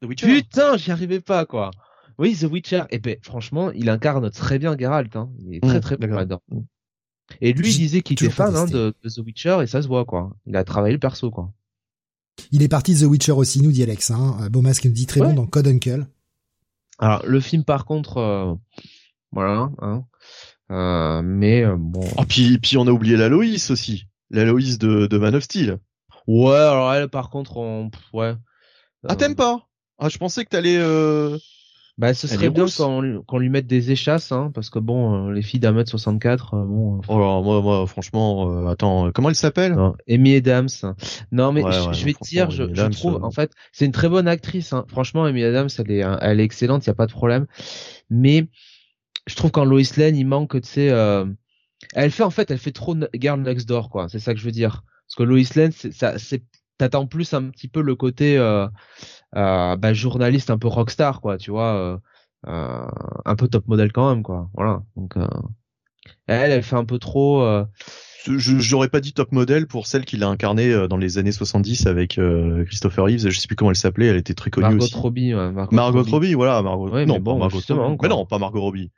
[0.02, 0.28] The Witcher.
[0.28, 1.72] Putain j'y arrivais pas quoi.
[2.18, 2.84] Oui The Witcher.
[2.90, 5.14] Et eh ben franchement il incarne très bien Geralt.
[5.18, 5.30] Hein.
[5.40, 6.42] Il est très mmh, très bon là-dedans.
[7.42, 9.88] Et lui, il disait qu'il était fan hein, de, de, The Witcher et ça se
[9.90, 10.32] voit quoi.
[10.46, 11.52] Il a travaillé le perso quoi.
[12.52, 14.12] Il est parti de The Witcher aussi, nous dit Alex.
[14.12, 14.38] Hein.
[14.42, 16.08] Euh, Beaumas qui nous dit très bon dans Code Uncle.
[17.00, 18.54] Alors le film par contre, euh,
[19.32, 19.70] voilà.
[19.80, 20.04] Hein,
[20.72, 22.08] euh, mais euh, bon.
[22.18, 25.44] Ah puis puis on a oublié la Loïs aussi, la Loïs de, de Man of
[25.44, 25.80] Steel.
[26.26, 28.34] Ouais alors elle par contre on ouais.
[29.08, 29.68] Ah t'aimes pas?
[30.00, 30.78] Ah je pensais que t'allais.
[30.78, 31.38] Euh...
[31.98, 32.66] Bah, ce serait bien
[33.26, 36.54] qu'on lui mette des échasses, hein, parce que bon, euh, les filles d'un mètre 64,
[36.54, 36.98] euh, bon.
[36.98, 39.76] Euh, oh là, moi, moi, franchement, attends, comment elle s'appelle?
[40.08, 40.70] Amy Adams.
[41.32, 44.28] Non, mais je, vais te dire, je, je trouve, en fait, c'est une très bonne
[44.28, 44.74] actrice.
[44.74, 44.86] Hein.
[44.88, 47.48] Franchement, Amy Adams, elle est, elle est excellente, il y a pas de problème.
[48.12, 48.46] Mais
[49.26, 50.94] je trouve qu'en Lois Lane, il manque, tu sais,
[51.94, 54.08] elle fait en fait, elle fait trop Girl Next Door, quoi.
[54.08, 54.84] C'est ça que je veux dire.
[55.08, 56.44] Parce que Lois Lane, ça, c'est
[56.78, 58.68] t'attends plus un petit peu le côté euh, euh,
[59.34, 61.98] bah, journaliste un peu rockstar quoi tu vois euh,
[62.48, 62.88] euh
[63.26, 64.84] un peu top modèle quand même quoi voilà.
[64.96, 65.28] Donc euh,
[66.28, 67.46] elle elle fait un peu trop
[68.26, 71.88] je j'aurais pas dit top modèle pour celle qu'il a incarnée dans les années 70
[71.88, 72.20] avec
[72.66, 73.30] Christopher Reeves.
[73.30, 74.96] Je sais plus comment elle s'appelait elle était très connue Margot aussi.
[74.96, 76.34] Robbie ouais, Margot, Margot Robbie.
[76.34, 77.98] voilà Margot non bon, Margot Robbie.
[78.02, 78.92] mais non pas Margot Robbie.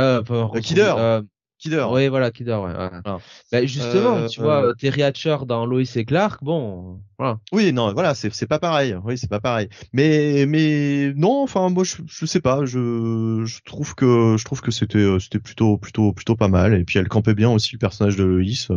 [0.00, 1.20] Euh, pas Kidder
[1.64, 1.86] Kidder.
[1.90, 2.72] Oui, voilà, Kidder, ouais.
[2.76, 3.16] Ah.
[3.50, 4.74] Bah, justement, euh, tu vois, euh...
[4.74, 7.38] Terry Hatcher dans Lois et Clark, bon, voilà.
[7.52, 8.94] Oui, non, voilà, c'est c'est pas pareil.
[9.02, 9.70] Oui, c'est pas pareil.
[9.94, 14.60] Mais mais non, enfin moi je je sais pas, je je trouve que je trouve
[14.60, 17.72] que c'était euh, c'était plutôt plutôt plutôt pas mal et puis elle campait bien aussi
[17.72, 18.68] le personnage de Lois.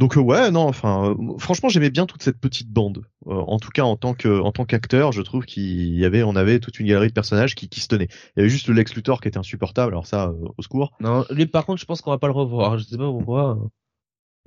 [0.00, 3.04] Donc euh, ouais, non, enfin, euh, franchement, j'aimais bien toute cette petite bande.
[3.26, 6.22] Euh, en tout cas, en tant que, en tant qu'acteur, je trouve qu'il y avait,
[6.22, 8.08] on avait toute une galerie de personnages qui, qui se tenaient.
[8.10, 9.92] Il y avait juste le Lex Luthor qui était insupportable.
[9.92, 10.92] Alors ça, au secours.
[11.00, 12.78] Non, lui, par contre, je pense qu'on va pas le revoir.
[12.78, 13.58] Je sais pas pourquoi.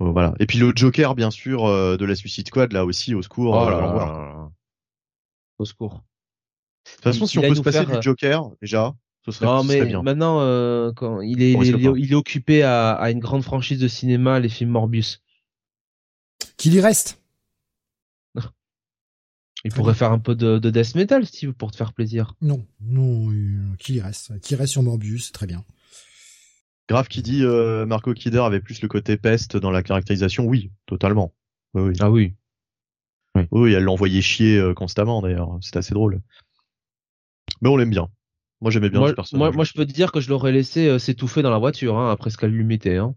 [0.00, 0.34] voilà.
[0.40, 3.54] Et puis le Joker, bien sûr, de la Suicide Squad, là aussi, au secours.
[3.54, 4.50] Oh
[5.60, 6.02] au secours.
[6.84, 8.92] De toute façon, si on peut se passer du Joker, déjà,
[9.24, 10.02] ce serait, non, mais bien.
[10.02, 10.40] maintenant,
[10.94, 14.40] quand il est, il est, il est, occupé à, à, une grande franchise de cinéma,
[14.40, 15.20] les films Morbius.
[16.56, 17.20] Qu'il y reste.
[19.66, 22.34] Il pourrait faire un peu de, de, death metal, Steve, pour te faire plaisir.
[22.42, 24.38] Non, non, euh, qu'il y reste.
[24.40, 25.64] Qu'il reste sur Morbius, très bien.
[26.88, 30.44] Grave qui dit euh, Marco Kidder avait plus le côté peste dans la caractérisation.
[30.44, 31.32] Oui, totalement.
[31.72, 31.92] Oui, oui.
[32.00, 32.34] Ah oui.
[33.34, 35.58] Oui, oui elle l'envoyait chier euh, constamment d'ailleurs.
[35.62, 36.20] C'est assez drôle.
[37.62, 38.08] Mais on l'aime bien.
[38.60, 39.38] Moi j'aimais bien moi, ce personnage.
[39.38, 41.98] Moi, moi je peux te dire que je l'aurais laissé euh, s'étouffer dans la voiture
[41.98, 42.96] hein, après ce qu'elle lui mettait.
[42.96, 43.14] Hein.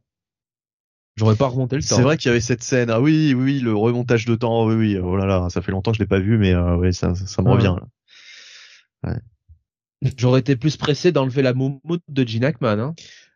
[1.17, 1.95] J'aurais pas remonté le temps.
[1.95, 2.91] C'est vrai qu'il y avait cette scène.
[2.91, 4.67] Ah oui, oui, le remontage de temps.
[4.67, 4.97] Oui, oui.
[4.97, 7.15] Oh là là, ça fait longtemps que je l'ai pas vu, mais euh, oui, ça,
[7.15, 7.75] ça, me revient.
[9.03, 9.11] Là.
[9.11, 10.11] Ouais.
[10.15, 12.79] J'aurais été plus pressé d'enlever la moumoute de Gene Hackman.
[12.79, 12.95] Hein.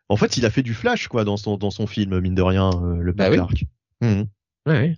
[0.10, 2.42] En fait, il a fait du flash quoi dans son dans son film, mine de
[2.42, 3.66] rien, euh, le bah Clark.
[4.02, 4.24] Mmh.
[4.68, 4.98] Ouais.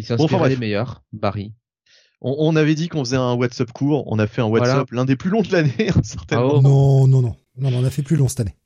[0.00, 1.04] Il s'est bon, enfin, les meilleurs.
[1.12, 1.52] Barry.
[2.20, 4.04] On, on, avait dit qu'on faisait un WhatsApp court.
[4.10, 6.54] On a fait un WhatsApp l'un des plus longs de l'année, certainement.
[6.54, 6.60] Ah, oh.
[6.60, 8.56] Non, non, non, non, on a fait plus long cette année.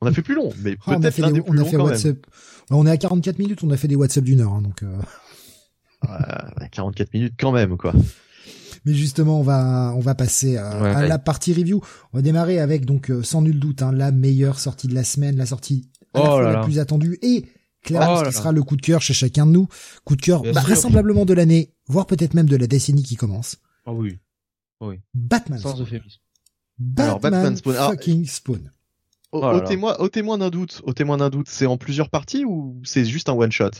[0.00, 2.16] On a fait plus long, mais ah, peut-être l'un des plus longs quand WhatsApp.
[2.70, 2.78] Même.
[2.78, 4.82] On est à 44 minutes, on a fait des WhatsApp d'une heure, hein, donc.
[4.82, 4.98] Euh...
[6.06, 7.94] Ouais, 44 minutes quand même, quoi.
[8.84, 11.08] Mais justement, on va on va passer à, ouais, à ouais.
[11.08, 11.80] la partie review.
[12.12, 15.02] On va démarrer avec donc euh, sans nul doute hein, la meilleure sortie de la
[15.02, 17.46] semaine, la sortie à la, oh fois la plus attendue et
[17.82, 19.66] clairement oh ce qui sera le coup de cœur chez chacun de nous,
[20.04, 23.56] coup de cœur bah, vraisemblablement de l'année, voire peut-être même de la décennie qui commence.
[23.86, 24.18] Ah oh oui.
[24.80, 25.00] oui.
[25.14, 25.58] Batman.
[25.58, 25.76] Sans.
[26.78, 27.74] Batman, Alors, Batman Spawn.
[27.74, 28.70] fucking Spawn.
[29.32, 32.10] Au, oh au témoin, au témoin d'un doute, au témoin d'un doute, c'est en plusieurs
[32.10, 33.70] parties ou c'est juste un one shot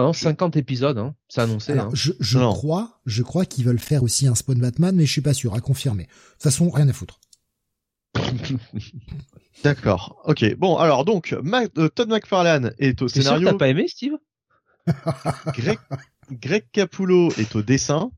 [0.00, 1.14] non, 50 épisodes, hein.
[1.28, 1.72] c'est annoncé.
[1.72, 1.90] Alors, hein.
[1.92, 5.20] Je, je crois, je crois qu'ils veulent faire aussi un Spawn Batman, mais je suis
[5.20, 6.04] pas sûr, à confirmer.
[6.04, 7.20] De toute façon, rien à foutre.
[9.64, 10.20] D'accord.
[10.24, 10.56] Ok.
[10.56, 13.48] Bon, alors donc, euh, Todd McFarlane est au scénario.
[13.50, 14.14] T'as pas aimé, Steve?
[15.54, 15.78] Greg,
[16.30, 18.10] Greg Capullo est au dessin.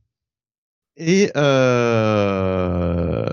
[0.96, 3.26] Et euh...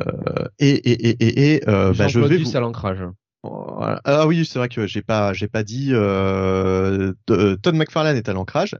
[0.60, 2.58] et et et et, et euh, bah, je vais vous...
[2.58, 3.06] à l'ancrage.
[3.46, 5.90] Ah oui, c'est vrai que j'ai pas j'ai pas dit.
[5.92, 8.78] Euh, Todd McFarlane est à l'ancrage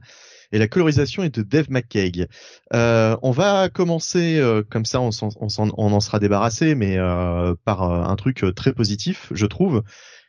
[0.52, 2.28] et la colorisation est de Dave McCaig.
[2.72, 7.54] Euh, on va commencer euh, comme ça, on, on, on, en sera débarrassé, mais euh,
[7.64, 9.82] par euh, un truc très positif, je trouve.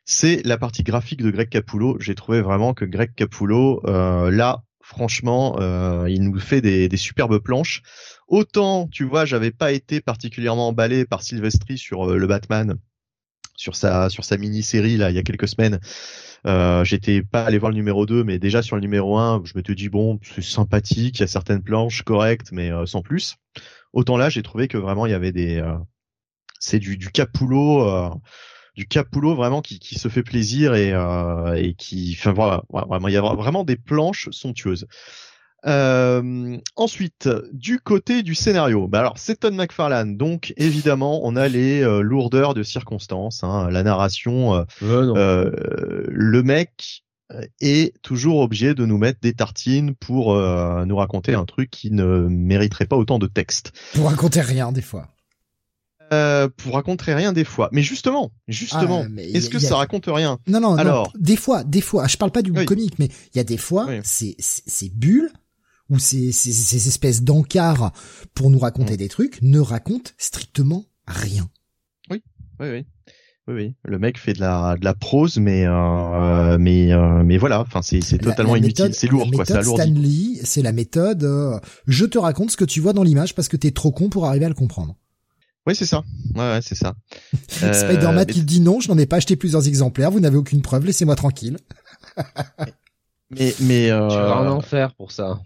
[0.03, 1.97] C'est la partie graphique de Greg Capullo.
[1.99, 5.57] J'ai trouvé vraiment que Greg Capullo, euh, là, franchement,
[6.07, 7.81] il nous fait des, des superbes planches.
[8.27, 12.77] Autant, tu vois, j'avais pas été particulièrement emballé par Sylvestri sur le Batman
[13.55, 15.79] sur sa sur sa mini-série là il y a quelques semaines.
[16.45, 19.53] Euh, J'étais pas allé voir le numéro 2, mais déjà sur le numéro 1, je
[19.57, 23.01] me suis dit bon, c'est sympathique, il y a certaines planches correctes, mais euh, sans
[23.01, 23.35] plus.
[23.93, 25.75] Autant là, j'ai trouvé que vraiment il y avait des, euh,
[26.59, 28.09] c'est du du euh,
[28.75, 30.91] du capullo vraiment qui, qui se fait plaisir et
[31.57, 34.87] et qui, enfin voilà, vraiment il y a vraiment des planches somptueuses.
[35.67, 41.47] Euh, ensuite, du côté du scénario, bah alors c'est Todd McFarlane, donc évidemment on a
[41.47, 45.51] les euh, lourdeurs de circonstances, hein, la narration, euh, euh
[46.07, 47.03] le mec
[47.59, 52.27] est toujours obligé de nous mettre des tartines pour nous raconter un truc qui ne
[52.29, 53.71] mériterait pas autant de texte.
[53.95, 55.07] Pour raconter rien des fois.
[56.13, 57.69] Euh, pour raconter rien des fois.
[57.71, 60.37] Mais justement, justement, ah, est-ce que ça raconte rien?
[60.47, 62.05] Non, non, Alors, des fois, des fois.
[62.07, 65.31] Je parle pas du comique, mais il y a des fois, c'est c'est bulles
[65.89, 67.91] ou ces, ces, ces espèces d'encarts
[68.33, 68.97] pour nous raconter mm.
[68.97, 71.49] des trucs ne racontent strictement rien.
[72.09, 72.21] Oui,
[72.59, 72.85] oui, oui.
[73.47, 77.37] Oui, oui, le mec fait de la de la prose, mais euh, mais euh, mais
[77.37, 81.23] voilà, enfin c'est c'est totalement inutile, c'est lourd quoi, c'est Stanley, c'est la méthode.
[81.23, 84.09] Euh, je te raconte ce que tu vois dans l'image parce que t'es trop con
[84.09, 84.95] pour arriver à le comprendre.
[85.67, 86.03] Oui, c'est ça.
[86.33, 86.95] Ouais, ouais c'est ça.
[87.47, 90.63] Spider-Man euh, il dit non, je n'en ai pas acheté plusieurs exemplaires, vous n'avez aucune
[90.63, 91.57] preuve, laissez-moi tranquille.
[93.29, 94.07] mais mais euh...
[94.07, 95.39] tu vas en enfer pour ça.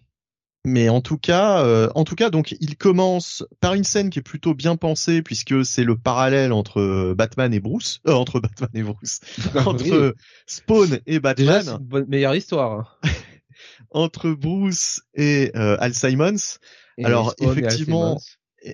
[0.65, 4.19] Mais en tout cas, euh, en tout cas, donc il commence par une scène qui
[4.19, 8.69] est plutôt bien pensée puisque c'est le parallèle entre Batman et Bruce, euh, entre Batman
[8.73, 9.21] et Bruce,
[9.55, 10.15] entre
[10.47, 11.61] Spawn et Batman.
[11.61, 12.99] Déjà, une meilleure histoire.
[13.03, 13.09] Hein.
[13.91, 16.59] entre Bruce et euh, Al Simons.
[17.01, 18.19] Alors effectivement,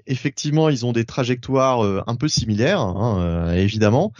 [0.07, 4.11] effectivement, ils ont des trajectoires euh, un peu similaires, hein, évidemment.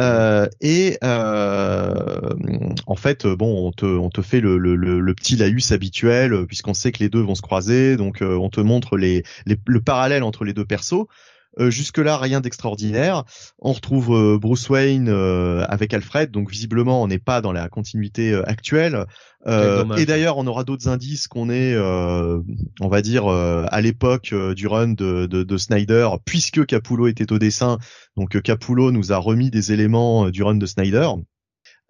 [0.00, 1.94] Euh, et euh,
[2.86, 7.08] en fait, bon, on te, fait le, le, petit laïus habituel puisqu'on sait que les
[7.08, 11.06] deux vont se croiser, donc euh, on te montre le parallèle entre les deux persos.
[11.58, 13.24] Euh, jusque-là, rien d'extraordinaire.
[13.58, 17.68] On retrouve euh, Bruce Wayne euh, avec Alfred, donc visiblement, on n'est pas dans la
[17.68, 19.04] continuité actuelle.
[19.46, 24.88] et d'ailleurs, on aura d'autres indices qu'on est, on va dire, à l'époque du run
[24.88, 27.78] de, de, de, Snyder, puisque Capullo était au dessin.
[28.16, 31.08] Donc Capullo nous a remis des éléments du run de Snyder.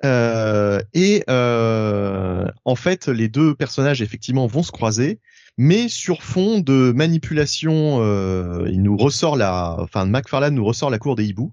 [0.02, 5.20] et en fait, les deux personnages effectivement vont se croiser
[5.58, 10.98] mais sur fond de manipulation, euh, il nous ressort la, enfin McFarlane nous ressort la
[10.98, 11.52] cour des hiboux.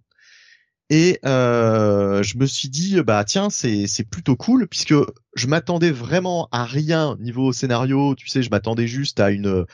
[0.90, 4.96] Et euh, je me suis dit bah tiens c'est c'est plutôt cool puisque
[5.36, 9.68] je m'attendais vraiment à rien niveau scénario tu sais je m'attendais juste à une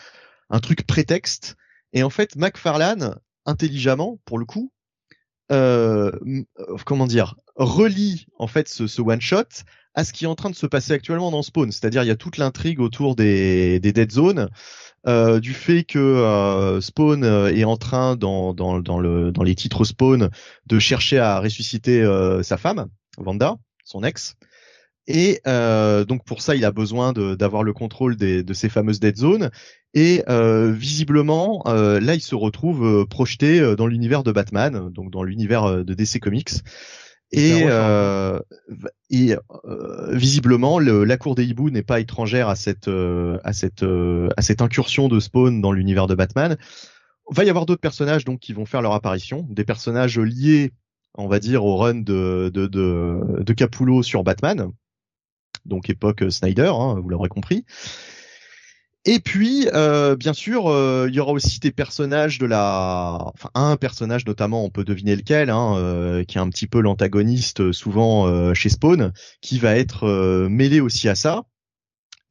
[0.50, 1.56] un truc prétexte
[1.94, 3.16] et en fait McFarlane
[3.46, 4.74] intelligemment pour le coup
[5.54, 6.12] euh,
[6.86, 9.64] comment dire relie en fait ce, ce one shot
[9.96, 11.72] à ce qui est en train de se passer actuellement dans Spawn.
[11.72, 14.50] C'est-à-dire il y a toute l'intrigue autour des, des dead zones,
[15.08, 19.44] euh, du fait que euh, Spawn euh, est en train dans, dans, dans, le, dans
[19.44, 20.30] les titres Spawn
[20.66, 22.88] de chercher à ressusciter euh, sa femme,
[23.18, 24.36] Wanda, son ex.
[25.08, 29.00] Et euh, donc pour ça, il a besoin d'avoir le contrôle des, de ces fameuses
[29.00, 29.50] dead zones.
[29.94, 35.94] Et visiblement, là, il se retrouve projeté dans l'univers de Batman, donc dans l'univers de
[35.94, 36.52] DC Comics.
[37.36, 38.40] Et, euh,
[39.10, 43.52] et euh, visiblement, le, la cour des hiboux n'est pas étrangère à cette euh, à
[43.52, 46.58] cette euh, à cette incursion de Spawn dans l'univers de Batman.
[47.30, 50.72] Va y avoir d'autres personnages donc qui vont faire leur apparition, des personnages liés,
[51.16, 54.72] on va dire, au run de de de, de Capullo sur Batman,
[55.66, 57.66] donc époque Snyder, hein, vous l'aurez compris.
[59.08, 63.52] Et puis, euh, bien sûr, euh, il y aura aussi des personnages de la, enfin
[63.54, 67.72] un personnage notamment, on peut deviner lequel, hein, euh, qui est un petit peu l'antagoniste
[67.72, 70.08] souvent chez Spawn, qui va être
[70.50, 71.44] mêlé aussi à ça.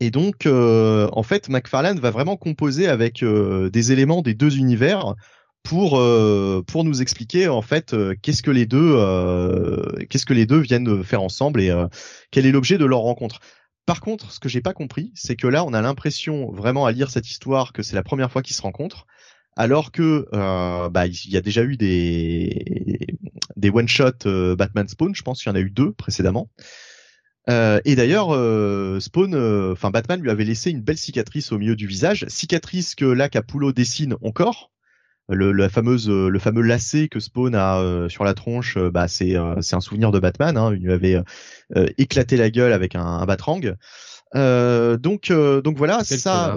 [0.01, 5.15] Et donc, en fait, McFarlane va vraiment composer avec des éléments des deux univers
[5.63, 6.03] pour
[6.67, 8.97] pour nous expliquer en fait qu'est-ce que les deux
[10.11, 11.73] qu'est-ce que les deux viennent faire ensemble et
[12.33, 13.39] quel est l'objet de leur rencontre.
[13.87, 16.93] Par contre, ce que j'ai pas compris, c'est que là, on a l'impression vraiment à
[16.93, 19.07] lire cette histoire que c'est la première fois qu'ils se rencontrent,
[19.57, 23.07] alors que euh, bah, il y a déjà eu des
[23.57, 26.51] des one shot euh, Batman Spawn, je pense qu'il y en a eu deux précédemment.
[27.51, 28.31] Euh, et d'ailleurs,
[29.03, 29.35] Spawn,
[29.73, 33.29] enfin Batman lui avait laissé une belle cicatrice au milieu du visage, cicatrice que là
[33.29, 34.73] Capullo dessine encore,
[35.29, 39.09] le, la fameuse, le fameux lacet que Spawn a euh, sur la tronche, euh, bah
[39.09, 40.57] c'est euh, c'est un souvenir de Batman.
[40.57, 41.21] Hein, il lui avait
[41.99, 43.61] éclaté la gueule avec un, un batrang.
[44.35, 46.57] donc donc voilà, ça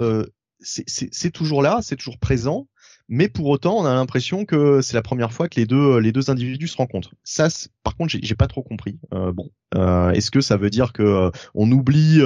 [0.60, 2.68] c'est toujours là, c'est toujours présent.
[3.10, 6.12] Mais pour autant, on a l'impression que c'est la première fois que les deux les
[6.12, 7.14] deux individus se rencontrent.
[7.24, 7.48] Ça,
[7.82, 8.98] par contre, j'ai pas trop compris.
[9.10, 9.50] bon,
[10.12, 12.20] est-ce que ça veut dire que on oublie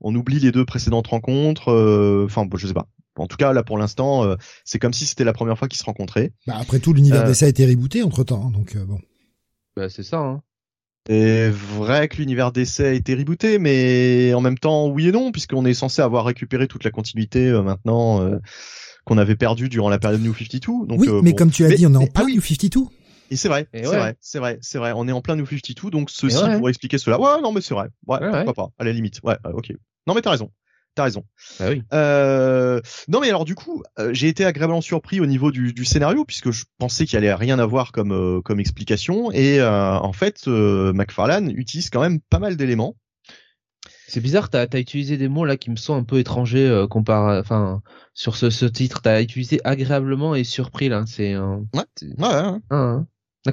[0.00, 2.88] on oublie les deux précédentes rencontres Enfin, bon, je sais pas.
[3.20, 5.78] En tout cas, là pour l'instant, euh, c'est comme si c'était la première fois qu'ils
[5.78, 6.32] se rencontraient.
[6.46, 8.98] Bah, après tout, l'univers euh, d'essai a été rebooté entre temps, hein, donc euh, bon.
[9.76, 10.18] Bah c'est ça.
[10.18, 10.42] Hein.
[11.08, 15.32] C'est vrai que l'univers d'essai a été rebooté, mais en même temps, oui et non,
[15.32, 18.38] puisqu'on est censé avoir récupéré toute la continuité euh, maintenant euh,
[19.06, 20.86] qu'on avait perdu durant la période New 52.
[20.86, 21.36] Donc, oui, euh, mais bon.
[21.36, 22.80] comme tu as Mais- dit, on est en mais- plein ah oui, New 52.
[23.30, 23.96] Et c'est vrai, Et c'est ouais.
[23.98, 24.92] vrai, c'est vrai, c'est vrai.
[24.96, 26.58] On est en plein New 52, donc ceci ouais.
[26.58, 27.18] pourrait expliquer cela.
[27.20, 27.88] Ouais, non, mais c'est vrai.
[28.06, 29.20] Ouais, Ouais, pourquoi pas, à la limite.
[29.22, 29.72] Ouais, ok.
[30.06, 30.50] Non, mais t'as raison.
[30.98, 31.22] T'as raison.
[31.60, 31.84] Bah oui.
[31.92, 35.84] Euh, non, mais alors du coup, euh, j'ai été agréablement surpris au niveau du, du
[35.84, 40.12] scénario puisque je pensais qu'il allait rien avoir comme euh, comme explication et euh, en
[40.12, 42.96] fait, McFarlane utilise quand même pas mal d'éléments.
[44.08, 47.38] C'est bizarre, t'as as utilisé des mots là qui me sont un peu étrangers comparé,
[47.38, 47.80] enfin
[48.12, 49.00] sur ce, ce titre.
[49.00, 51.04] T'as utilisé agréablement et surpris là.
[51.06, 51.36] C'est.
[51.36, 51.84] Ouais.
[52.02, 52.58] Ouais, ouais.
[52.70, 53.06] Hein.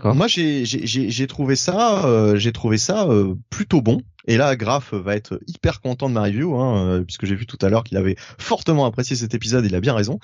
[0.04, 4.02] Moi, j'ai trouvé ça, euh, j'ai trouvé ça euh, plutôt bon.
[4.28, 7.46] Et là, Graf va être hyper content de ma review, hein, euh, puisque j'ai vu
[7.46, 9.66] tout à l'heure qu'il avait fortement apprécié cet épisode.
[9.66, 10.20] Il a bien raison.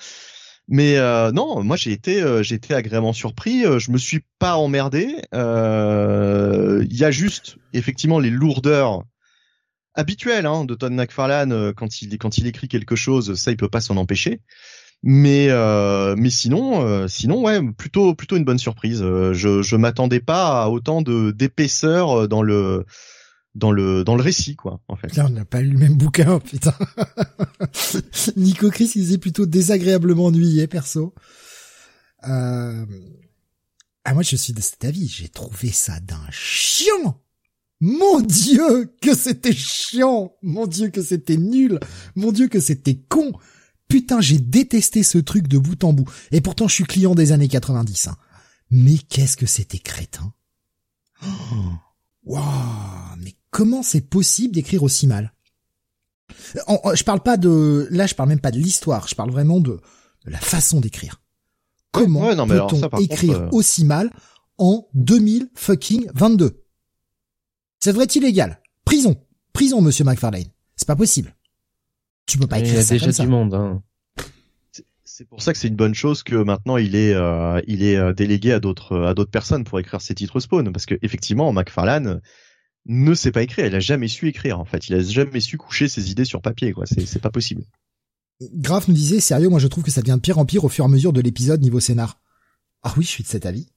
[0.68, 0.96] Mais
[1.32, 3.64] non, moi j'ai été j'ai été agréablement surpris.
[3.80, 5.16] Je me suis pas emmerdé.
[5.32, 9.02] Il y a juste effectivement les lourdeurs
[9.94, 13.34] habituelles hein, de Todd McFarlane quand il quand il écrit quelque chose.
[13.34, 14.40] Ça, il peut pas s'en empêcher.
[15.02, 19.02] Mais euh, mais sinon euh, sinon ouais plutôt plutôt une bonne surprise.
[19.02, 22.84] Euh, je je m'attendais pas à autant de d'épaisseur euh, dans le
[23.56, 25.08] dans le dans le récit quoi en fait.
[25.08, 26.74] Putain, on n'a pas lu le même bouquin, putain.
[28.36, 31.14] Nico Chris, il disait plutôt désagréablement ennuyé, perso.
[32.28, 32.86] Euh...
[34.04, 35.06] Ah, moi, je suis de cet avis.
[35.06, 37.20] J'ai trouvé ça d'un chiant.
[37.80, 40.34] Mon Dieu, que c'était chiant.
[40.42, 41.78] Mon Dieu, que c'était nul.
[42.16, 43.32] Mon Dieu, que c'était con.
[43.92, 46.08] Putain, j'ai détesté ce truc de bout en bout.
[46.30, 48.08] Et pourtant, je suis client des années 90.
[48.08, 48.16] Hein.
[48.70, 50.32] Mais qu'est-ce que c'était crétin.
[51.22, 51.26] Oh.
[52.24, 52.42] Waouh,
[53.18, 55.34] mais comment c'est possible d'écrire aussi mal?
[56.54, 59.08] Je parle pas de, là, je parle même pas de l'histoire.
[59.08, 59.78] Je parle vraiment de,
[60.24, 61.20] de la façon d'écrire.
[61.90, 64.10] Comment Ouais, peut-on écrire contre, euh, aussi mal
[64.56, 66.64] en 2000 fucking 22
[67.78, 68.58] Ça devrait être illégal.
[68.86, 69.22] Prison,
[69.52, 70.48] prison, Monsieur McFarlane.
[70.76, 71.36] C'est pas possible.
[72.32, 73.22] Tu peux pas Il y écrire a ça déjà ça.
[73.24, 73.52] du monde.
[73.54, 73.82] Hein.
[74.72, 77.82] C'est- C'est pour ça que c'est une bonne chose que maintenant il est euh, il
[77.82, 80.94] est euh, délégué à d'autres à d'autres personnes pour écrire ses titres Spawn parce que
[81.02, 82.22] effectivement McFarlane
[82.86, 85.58] ne sait pas écrire, il a jamais su écrire en fait, il a jamais su
[85.58, 87.62] coucher ses idées sur papier quoi, c'est c'est pas possible.
[88.54, 90.68] Graf nous disait, sérieux, moi je trouve que ça devient de pire en pire au
[90.70, 92.18] fur et à mesure de l'épisode niveau scénar.
[92.82, 93.68] Ah oui, je suis de cet avis.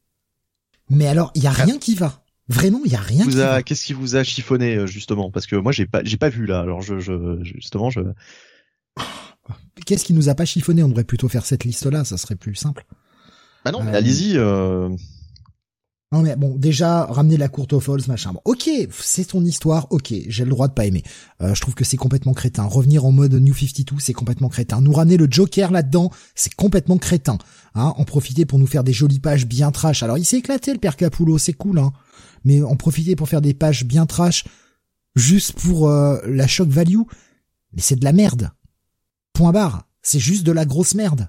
[0.89, 2.24] Mais alors, il y a rien qui va.
[2.47, 3.63] Vraiment, il y a rien Vous a-.
[3.63, 5.31] Qu'est-ce qui vous a chiffonné euh, justement?
[5.31, 8.01] Parce que moi j'ai pas j'ai pas vu là, alors je, je justement je
[9.85, 10.83] Qu'est-ce qui nous a pas chiffonné?
[10.83, 12.85] On devrait plutôt faire cette liste-là, ça serait plus simple.
[13.63, 14.89] bah non mais Euh, allez-y euh...
[16.15, 18.31] Non mais bon, déjà ramener la courte aux Falls, machin.
[18.31, 21.03] Bon, ok, c'est ton histoire, ok, j'ai le droit de pas aimer.
[21.41, 22.63] Euh, je trouve que c'est complètement crétin.
[22.63, 24.79] Revenir en mode New 52, c'est complètement crétin.
[24.79, 27.37] Nous ramener le Joker là-dedans, c'est complètement crétin.
[27.73, 30.03] Hein, en profiter pour nous faire des jolies pages bien trash.
[30.03, 31.91] Alors il s'est éclaté le père Capullo, c'est cool, hein.
[32.45, 34.45] Mais en profiter pour faire des pages bien trash,
[35.17, 37.01] juste pour euh, la shock value,
[37.73, 38.51] mais c'est de la merde.
[39.33, 39.85] Point barre.
[40.01, 41.27] C'est juste de la grosse merde.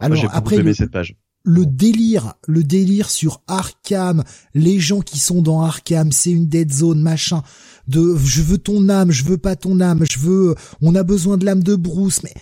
[0.00, 1.14] moi, Alors j'ai beaucoup après aimé le, cette page.
[1.42, 4.24] Le délire, le délire sur Arkham,
[4.54, 7.42] les gens qui sont dans Arkham, c'est une dead zone, machin,
[7.88, 11.38] de je veux ton âme, je veux pas ton âme, je veux, on a besoin
[11.38, 12.34] de l'âme de Bruce, mais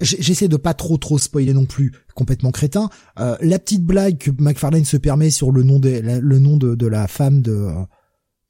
[0.00, 2.88] j- j'essaie de pas trop trop spoiler non plus, complètement crétin.
[3.20, 6.56] Euh, la petite blague que McFarlane se permet sur le nom de la- le nom
[6.56, 7.68] de, de la femme de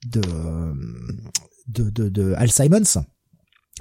[0.07, 0.21] de
[1.69, 3.03] de, de, de Al Simons,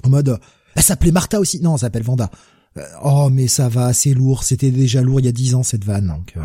[0.04, 0.38] en mode,
[0.74, 2.30] elle s'appelait Martha aussi, non, elle s'appelle Vanda.
[2.78, 4.44] Euh, oh mais ça va, c'est lourd.
[4.44, 6.42] C'était déjà lourd il y a dix ans cette vanne, donc euh,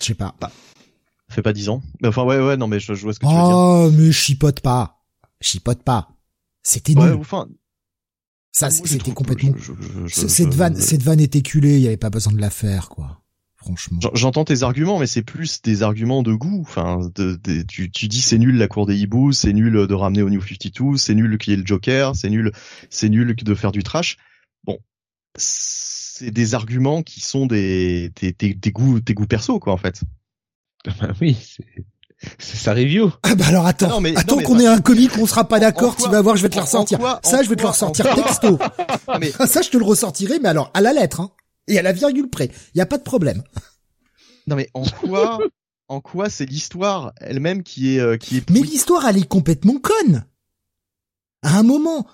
[0.00, 0.34] je sais pas.
[0.40, 1.82] Ça fait pas 10 ans.
[2.02, 3.56] Mais enfin ouais ouais non mais je, je vois ce que tu veux dire.
[3.56, 5.02] Oh mais chipote pas,
[5.40, 6.10] chipote pas.
[6.62, 7.18] C'était Ouais, nul.
[7.20, 7.48] enfin
[8.52, 9.54] Ça c'était complètement.
[9.56, 9.72] je-
[10.06, 11.76] je- Cette vanne, cette vanne est éculée.
[11.76, 13.18] Il y avait pas besoin de la faire quoi.
[13.56, 13.98] Franchement.
[14.02, 16.60] J'en- J'entends tes arguments, mais c'est plus des arguments de goût.
[16.62, 19.94] Enfin, de, de- tu, tu dis c'est nul la cour des hiboux, c'est nul de
[19.94, 22.52] ramener au New 52, c'est nul qu'il y ait le Joker, c'est nul,
[22.90, 24.16] c'est nul de faire du trash.
[25.36, 29.78] C'est des arguments qui sont des, des, des, des goûts, des goûts perso quoi en
[29.78, 30.00] fait.
[31.00, 31.84] Bah oui, c'est
[32.38, 33.12] c'est sa review.
[33.24, 35.58] Ah bah alors attends, non, mais- attends qu'on bah- ait un comique, on sera pas
[35.60, 35.96] d'accord.
[35.96, 36.98] Tu quoi- vas voir, je vais te le ressortir.
[36.98, 38.58] quoi- Ça, je vais te le ressortir quoi- texto.
[39.08, 41.30] Ah, mais ça, je te le ressortirai, mais alors à la lettre, hein,
[41.68, 42.50] et à la virgule près.
[42.74, 43.42] Il y a pas de problème.
[44.46, 45.38] non mais en quoi,
[45.88, 49.78] en quoi c'est l'histoire elle-même qui est euh, qui est Mais l'histoire, elle est complètement
[49.78, 50.24] conne.
[51.42, 52.06] À un moment,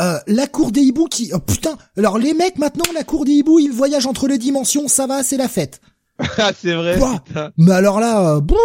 [0.00, 1.30] euh, la cour des hiboux qui...
[1.34, 4.88] Oh putain, alors les mecs, maintenant, la cour des hiboux, ils voyagent entre les dimensions,
[4.88, 5.80] ça va, c'est la fête.
[6.38, 6.98] Ah, c'est vrai.
[7.56, 8.36] Mais alors là...
[8.36, 8.56] euh, bon,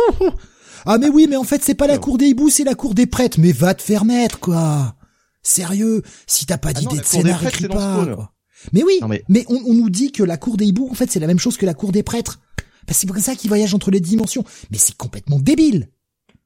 [0.85, 2.93] ah mais oui, mais en fait, c'est pas la cour des hiboux, c'est la cour
[2.93, 3.39] des prêtres.
[3.39, 4.95] Mais va te faire mettre, quoi.
[5.41, 8.33] Sérieux, si t'as pas Ah d'idée de scénar, prêtres, écris pas, quoi.
[8.73, 10.93] Mais oui, Non, mais- mais on, on nous dit que la cour des hiboux, en
[10.93, 12.39] fait, c'est la même chose que la cour des prêtres.
[12.85, 14.43] Parce que c'est pour ça qu'il voyage entre les dimensions.
[14.71, 15.89] Mais c'est complètement débile.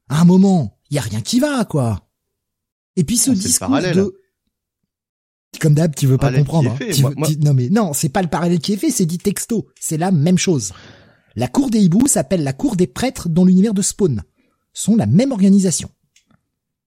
[0.08, 2.08] À un moment, il y a rien qui va, quoi.
[2.96, 4.14] Et puis ce discours de
[5.58, 6.76] comme d'hab, tu veux pas comprendre.
[6.80, 7.10] Hein.
[7.42, 9.68] Non mais non, c'est pas le parallèle qui est fait, c'est dit texto.
[9.80, 10.72] C'est la même chose.
[11.36, 14.22] La cour des hiboux s'appelle la cour des prêtres dans l'univers de Spawn.
[14.72, 15.90] Sont la même organisation.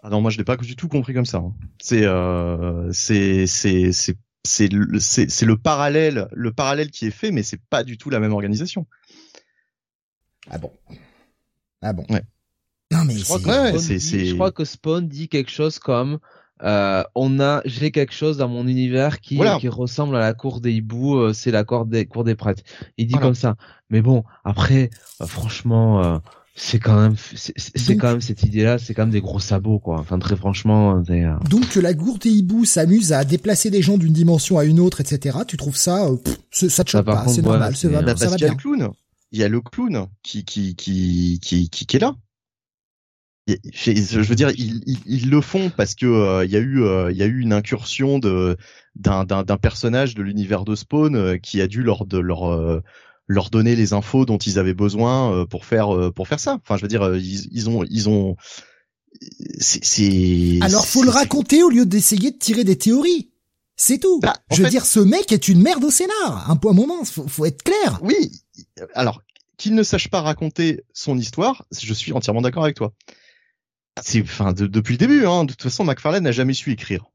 [0.04, 1.38] Ah non, moi je l'ai pas du tout compris comme ça.
[1.38, 1.54] Hein.
[1.82, 7.62] C'est euh, c'est c'est c'est c'est le parallèle le parallèle qui est fait, mais c'est
[7.70, 8.88] pas du tout la même organisation.
[10.50, 10.72] Ah bon.
[11.82, 12.06] Ah bon.
[12.10, 12.24] Ouais.
[12.92, 16.20] Non mais je crois, que je crois que Spawn dit quelque chose comme
[16.64, 20.60] euh, on a j'ai quelque chose dans mon univers qui qui ressemble à la cour
[20.60, 22.64] des hiboux euh, c'est la cour des cour des prêtres.
[22.98, 23.56] Il dit comme ça.
[23.90, 24.90] Mais bon après
[25.22, 26.18] euh, franchement euh,
[26.56, 29.80] c'est quand même c'est quand même cette idée là c'est quand même des gros sabots
[29.80, 30.00] quoi.
[30.00, 31.04] Enfin très franchement
[31.50, 34.80] donc que la cour des hiboux s'amuse à déplacer des gens d'une dimension à une
[34.80, 36.10] autre etc tu trouves ça
[36.52, 38.38] ça te choque pas c'est normal va, ça va bien.
[38.38, 38.90] Il y a le clown.
[39.32, 42.16] Il y a le clown qui qui qui qui, qui est là
[43.48, 47.12] je veux dire, ils, ils, le font parce que euh, il y a eu euh,
[47.12, 48.58] il y a eu une incursion de
[48.96, 52.82] d'un d'un personnage de l'univers de Spawn euh, qui a dû leur de leur
[53.28, 56.60] leur donner les infos dont ils avaient besoin pour faire pour faire ça.
[56.64, 58.36] Enfin, je veux dire, ils, ils ont ils ont
[59.60, 63.32] c'est alors faut le raconter au lieu d'essayer de tirer des théories.
[63.80, 64.20] C'est tout.
[64.22, 66.50] Bah, je veux dire, ce mec est une merde au scénar.
[66.50, 68.00] Un, un moment, faut, faut être clair.
[68.02, 68.42] Oui.
[68.96, 69.22] Alors,
[69.58, 72.92] qu'il ne sache pas raconter son histoire, je suis entièrement d'accord avec toi
[74.04, 75.26] c'est enfin depuis le début.
[75.26, 77.06] Hein, de toute façon, McFarlane n'a jamais su écrire.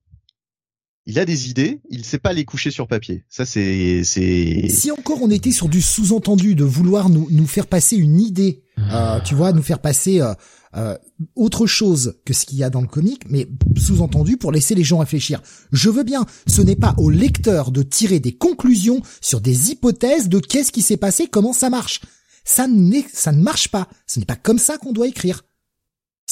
[1.04, 3.24] Il a des idées, il ne sait pas les coucher sur papier.
[3.28, 4.68] Ça, c'est c'est.
[4.68, 8.62] Si encore on était sur du sous-entendu de vouloir nous nous faire passer une idée,
[8.78, 10.32] euh, tu vois, nous faire passer euh,
[10.76, 10.96] euh,
[11.34, 14.84] autre chose que ce qu'il y a dans le comic, mais sous-entendu pour laisser les
[14.84, 15.42] gens réfléchir.
[15.72, 16.24] Je veux bien.
[16.46, 20.82] Ce n'est pas au lecteur de tirer des conclusions sur des hypothèses de qu'est-ce qui
[20.82, 22.00] s'est passé, comment ça marche.
[22.44, 22.66] Ça
[23.12, 23.88] ça ne marche pas.
[24.06, 25.42] Ce n'est pas comme ça qu'on doit écrire.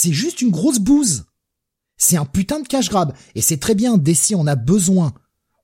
[0.02, 1.26] C'est juste une grosse bouse.
[1.98, 3.12] C'est un putain de cash grab.
[3.34, 5.12] Et c'est très bien, DC en a besoin.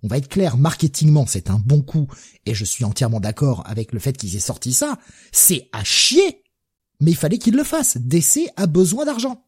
[0.02, 2.06] On va être clair, marketingement, c'est un bon coup.
[2.44, 4.98] Et je suis entièrement d'accord avec le fait qu'ils aient sorti ça.
[5.32, 6.44] C'est à chier.
[7.00, 7.96] Mais il fallait qu'ils le fassent.
[7.96, 9.46] DC a besoin d'argent.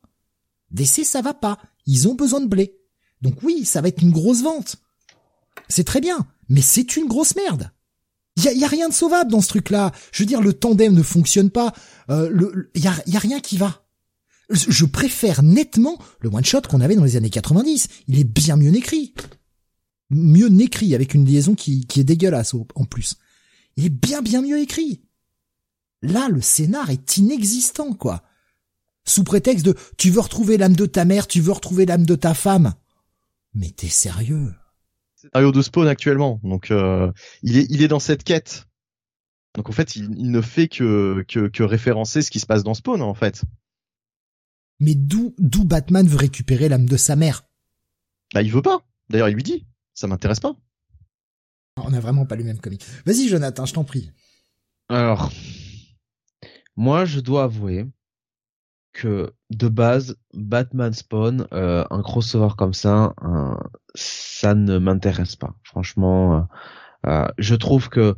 [0.70, 1.59] DC, ça va pas.
[1.84, 2.80] Ils ont besoin de blé.
[3.20, 4.76] Donc oui, ça va être une grosse vente.
[5.68, 6.26] C'est très bien.
[6.49, 7.72] Mais c'est une grosse merde.
[8.36, 9.93] Il y a, rien de sauvable dans ce truc-là.
[10.12, 11.74] Je veux dire, le tandem ne fonctionne pas.
[12.09, 13.84] Euh, le, y a rien qui va
[14.51, 17.89] je préfère nettement le one shot qu'on avait dans les années 90.
[18.09, 19.15] Il est bien mieux écrit.
[20.11, 23.17] Mieux écrit avec une liaison qui, est dégueulasse en plus.
[23.77, 25.03] Il est bien bien mieux écrit.
[26.01, 28.23] Là, le scénar est inexistant, quoi.
[29.05, 32.15] Sous prétexte de tu veux retrouver l'âme de ta mère, tu veux retrouver l'âme de
[32.15, 32.75] ta femme.
[33.55, 34.55] Mais t'es sérieux
[35.17, 37.11] Scénario de Spawn actuellement, donc euh,
[37.43, 38.67] il est il est dans cette quête.
[39.55, 42.63] Donc en fait, il, il ne fait que, que que référencer ce qui se passe
[42.63, 43.43] dans Spawn en fait.
[44.81, 47.45] Mais d'où d'où Batman veut récupérer l'âme de sa mère?
[48.35, 48.83] Bah il veut pas.
[49.09, 50.55] D'ailleurs il lui dit, ça m'intéresse pas.
[51.76, 52.85] On n'a vraiment pas le même comic.
[53.07, 54.11] Vas-y Jonathan, je t'en prie.
[54.89, 55.31] Alors,
[56.76, 57.87] moi je dois avouer
[58.93, 63.14] que de base, Batman Spawn, euh, un crossover comme ça,
[63.95, 65.55] ça ne m'intéresse pas.
[65.62, 66.41] Franchement, euh,
[67.07, 68.16] euh, je trouve que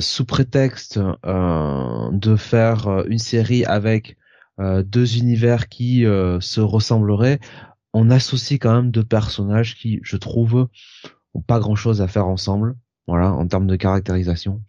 [0.00, 4.16] sous prétexte de faire une série avec
[4.84, 7.40] deux univers qui euh, se ressembleraient,
[7.92, 10.68] on associe quand même deux personnages qui, je trouve,
[11.34, 14.62] ont pas grand chose à faire ensemble, voilà, en termes de caractérisation.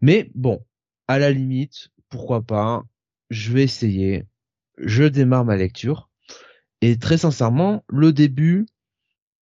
[0.00, 0.64] Mais bon,
[1.08, 2.84] à la limite, pourquoi pas,
[3.30, 4.26] je vais essayer,
[4.78, 6.10] je démarre ma lecture,
[6.80, 8.66] et très sincèrement, le début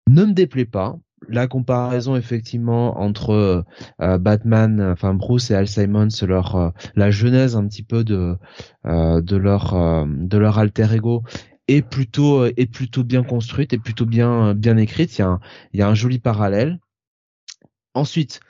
[0.09, 3.64] ne me déplaît pas, la comparaison effectivement entre
[4.00, 8.36] euh, Batman, enfin Bruce et Al Simon, leur euh, la genèse un petit peu de
[8.86, 9.74] euh, de leur
[10.06, 11.22] de leur alter ego
[11.68, 15.18] est plutôt est plutôt bien construite et plutôt bien bien écrite.
[15.18, 15.40] Il y a un,
[15.72, 16.78] il y a un joli parallèle.
[17.94, 18.40] Ensuite,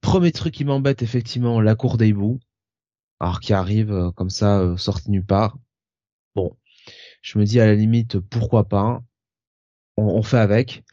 [0.00, 2.40] premier truc qui m'embête effectivement, la cour des hiboux,
[3.20, 5.56] alors qui arrive comme ça sortie nulle part.
[6.34, 6.56] Bon,
[7.22, 9.02] je me dis à la limite pourquoi pas,
[9.96, 10.84] on, on fait avec.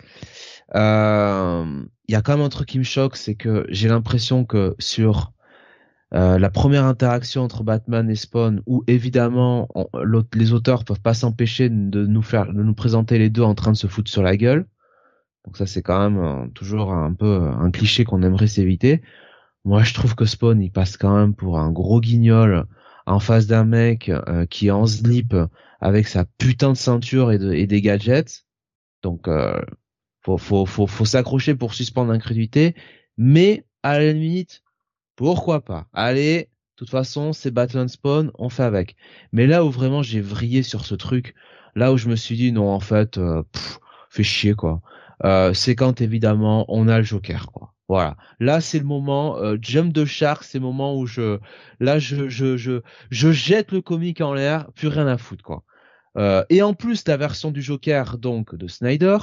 [0.74, 4.44] Il euh, y a quand même un truc qui me choque, c'est que j'ai l'impression
[4.44, 5.32] que sur
[6.16, 9.68] euh, la première interaction entre Batman et Spawn, où évidemment
[10.34, 13.72] les auteurs peuvent pas s'empêcher de nous faire, de nous présenter les deux en train
[13.72, 14.66] de se foutre sur la gueule.
[15.46, 19.04] Donc ça c'est quand même euh, toujours un peu un cliché qu'on aimerait s'éviter.
[19.66, 22.66] Moi je trouve que Spawn il passe quand même pour un gros guignol
[23.06, 24.12] en face d'un mec
[24.50, 25.36] qui est en slip
[25.82, 28.46] avec sa putain de ceinture et, et des gadgets.
[29.04, 29.28] Donc
[30.26, 32.76] faut faut faut, faut s'accrocher pour suspendre l'incrédulité
[33.18, 34.64] mais à la limite
[35.16, 35.88] pourquoi pas?
[35.94, 38.96] Allez De toute façon, c'est Batman Spawn, on fait avec.
[39.32, 41.36] Mais là où vraiment j'ai vrillé sur ce truc,
[41.76, 43.44] là où je me suis dit non en fait, euh,
[44.10, 44.82] fait chier quoi.
[45.24, 47.74] Euh, c'est quand évidemment on a le Joker quoi.
[47.88, 48.18] Voilà.
[48.40, 51.40] Là c'est le moment euh, jump de shark, c'est le moment où je
[51.80, 55.64] là je je je je jette le comique en l'air, plus rien à foutre quoi.
[56.18, 59.18] Euh, et en plus la version du Joker donc de Snyder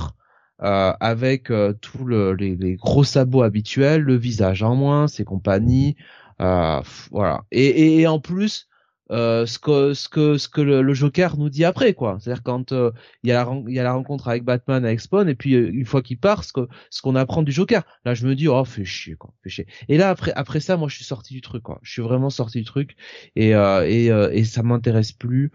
[0.62, 5.24] euh, avec euh, tous le, les, les, gros sabots habituels, le visage en moins, ses
[5.24, 5.96] compagnies,
[6.40, 6.80] euh,
[7.10, 7.44] voilà.
[7.50, 8.68] Et, et, en plus,
[9.10, 12.18] euh, ce que ce que ce que le, Joker nous dit après quoi.
[12.20, 12.92] C'est-à-dire quand euh,
[13.24, 15.68] il y a la y a la rencontre avec Batman avec Spawn et puis euh,
[15.72, 17.82] une fois qu'il part ce que ce qu'on apprend du Joker.
[18.04, 19.66] Là je me dis oh fais chier quoi fais chier.
[19.88, 21.80] Et là après après ça moi je suis sorti du truc quoi.
[21.82, 22.94] Je suis vraiment sorti du truc.
[23.34, 25.50] Et et et ça m'intéresse plus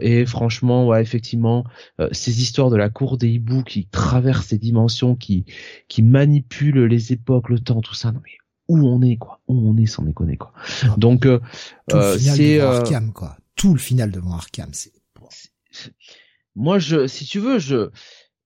[0.00, 1.64] et franchement ouais effectivement
[2.12, 5.44] ces histoires de la cour des hiboux qui traversent ces dimensions qui
[5.88, 8.38] qui manipulent les époques le temps tout ça non mais
[8.68, 9.40] où on est quoi?
[9.48, 10.52] Où on est sans déconner quoi?
[10.96, 11.40] Donc euh,
[11.92, 13.36] euh c'est euh, Arkham quoi.
[13.56, 14.92] Tout le final devant Arkham c'est
[16.54, 17.90] moi je si tu veux je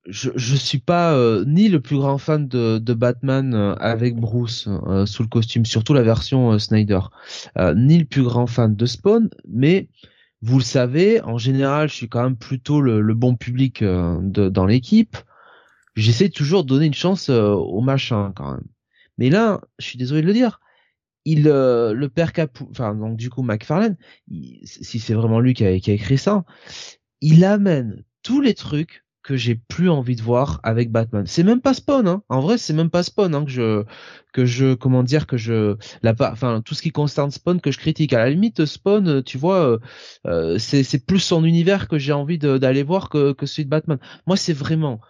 [0.06, 4.68] je je suis pas euh, ni le plus grand fan de, de Batman avec Bruce
[5.06, 7.00] sous le costume surtout la version Snyder
[7.74, 9.88] ni le plus grand fan de Spawn mais
[10.42, 14.66] vous le savez en général je suis quand même plutôt le, bon public de, dans
[14.66, 15.16] l'équipe.
[15.94, 18.64] J'essaie toujours de donner une chance au machin quand même.
[19.18, 20.60] Mais là, je suis désolé de le dire,
[21.24, 23.96] il euh, le père Capou, enfin donc du coup McFarlane,
[24.64, 26.44] si c'est vraiment lui qui a, qui a, écrit ça,
[27.20, 31.24] il amène tous les trucs que j'ai plus envie de voir avec Batman.
[31.26, 32.22] C'est même pas Spawn, hein.
[32.28, 33.84] En vrai, c'est même pas Spawn hein, que je
[34.32, 37.78] que je comment dire que je la enfin tout ce qui concerne Spawn que je
[37.78, 38.12] critique.
[38.12, 39.78] À la limite, Spawn, tu vois, euh,
[40.26, 43.70] euh c'est c'est plus son univers que j'ai envie d'aller voir que que celui de
[43.70, 43.98] Batman.
[44.26, 45.00] Moi, c'est vraiment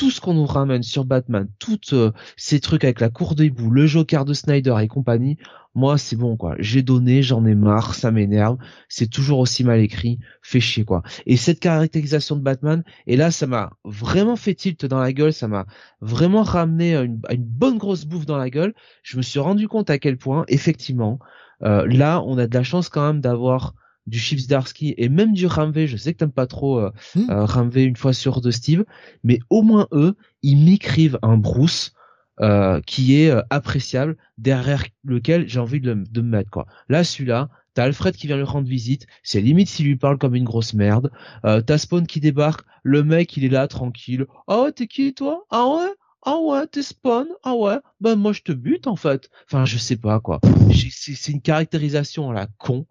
[0.00, 3.50] tout ce qu'on nous ramène sur Batman, tous euh, ces trucs avec la cour des
[3.50, 5.36] bouts, le Joker de Snyder et compagnie,
[5.74, 6.54] moi c'est bon quoi.
[6.58, 8.56] J'ai donné, j'en ai marre, ça m'énerve.
[8.88, 11.02] C'est toujours aussi mal écrit, fait chier quoi.
[11.26, 15.34] Et cette caractérisation de Batman, et là ça m'a vraiment fait tilt dans la gueule,
[15.34, 15.66] ça m'a
[16.00, 18.72] vraiment ramené à une, bonne grosse bouffe dans la gueule.
[19.02, 21.18] Je me suis rendu compte à quel point effectivement
[21.62, 23.74] euh, là on a de la chance quand même d'avoir
[24.10, 25.86] du Chips Darsky et même du Ramvé.
[25.86, 27.30] Je sais que t'aimes pas trop euh, hmm.
[27.30, 28.84] euh une fois sur de Steve,
[29.24, 31.94] mais au moins eux, ils m'écrivent un Bruce
[32.40, 36.66] euh, qui est euh, appréciable, derrière lequel j'ai envie de, de, me mettre quoi.
[36.88, 37.48] Là, celui-là.
[37.74, 40.74] T'as Alfred qui vient lui rendre visite, c'est limite s'il lui parle comme une grosse
[40.74, 41.12] merde.
[41.44, 44.26] Euh, t'as Spawn qui débarque, le mec il est là tranquille.
[44.48, 45.44] Ah ouais, t'es qui toi?
[45.50, 45.92] Ah ouais?
[46.26, 49.30] Ah ouais, t'es spawn, ah ouais, ben moi je te bute en fait.
[49.46, 50.40] Enfin, je sais pas quoi.
[50.72, 52.86] C'est une caractérisation à la con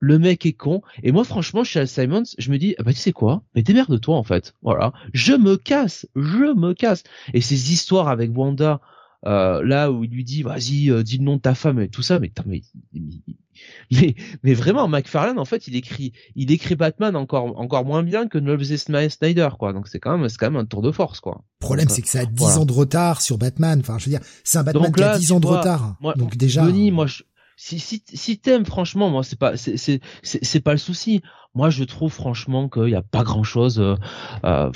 [0.00, 0.82] le mec est con.
[1.02, 3.62] Et moi, franchement, chez Al Simons, je me dis, ah bah tu sais quoi, mais
[3.62, 4.54] de toi en fait.
[4.62, 7.04] Voilà, je me casse, je me casse.
[7.34, 8.80] Et ces histoires avec Wanda,
[9.26, 11.88] euh, là où il lui dit, vas-y, euh, dis le nom de ta femme et
[11.88, 12.62] tout ça, mais mais,
[13.90, 18.28] mais, mais vraiment, McFarlane, en fait, il écrit, il écrit Batman encore, encore moins bien
[18.28, 19.72] que ne le faisait Snyder, quoi.
[19.72, 21.42] Donc c'est quand même, c'est quand même un tour de force, quoi.
[21.60, 23.80] Le problème, c'est que ça a 10 ans de retard sur Batman.
[23.80, 25.96] Enfin, je veux dire, c'est un Batman qui a 10 ans de retard.
[26.16, 26.64] Donc déjà.
[26.64, 27.24] moi, je,
[27.60, 31.22] si si si t'aimes franchement moi c'est pas c'est c'est c'est pas le souci
[31.54, 33.96] moi je trouve franchement qu'il y a pas grand chose euh,
[34.44, 34.70] euh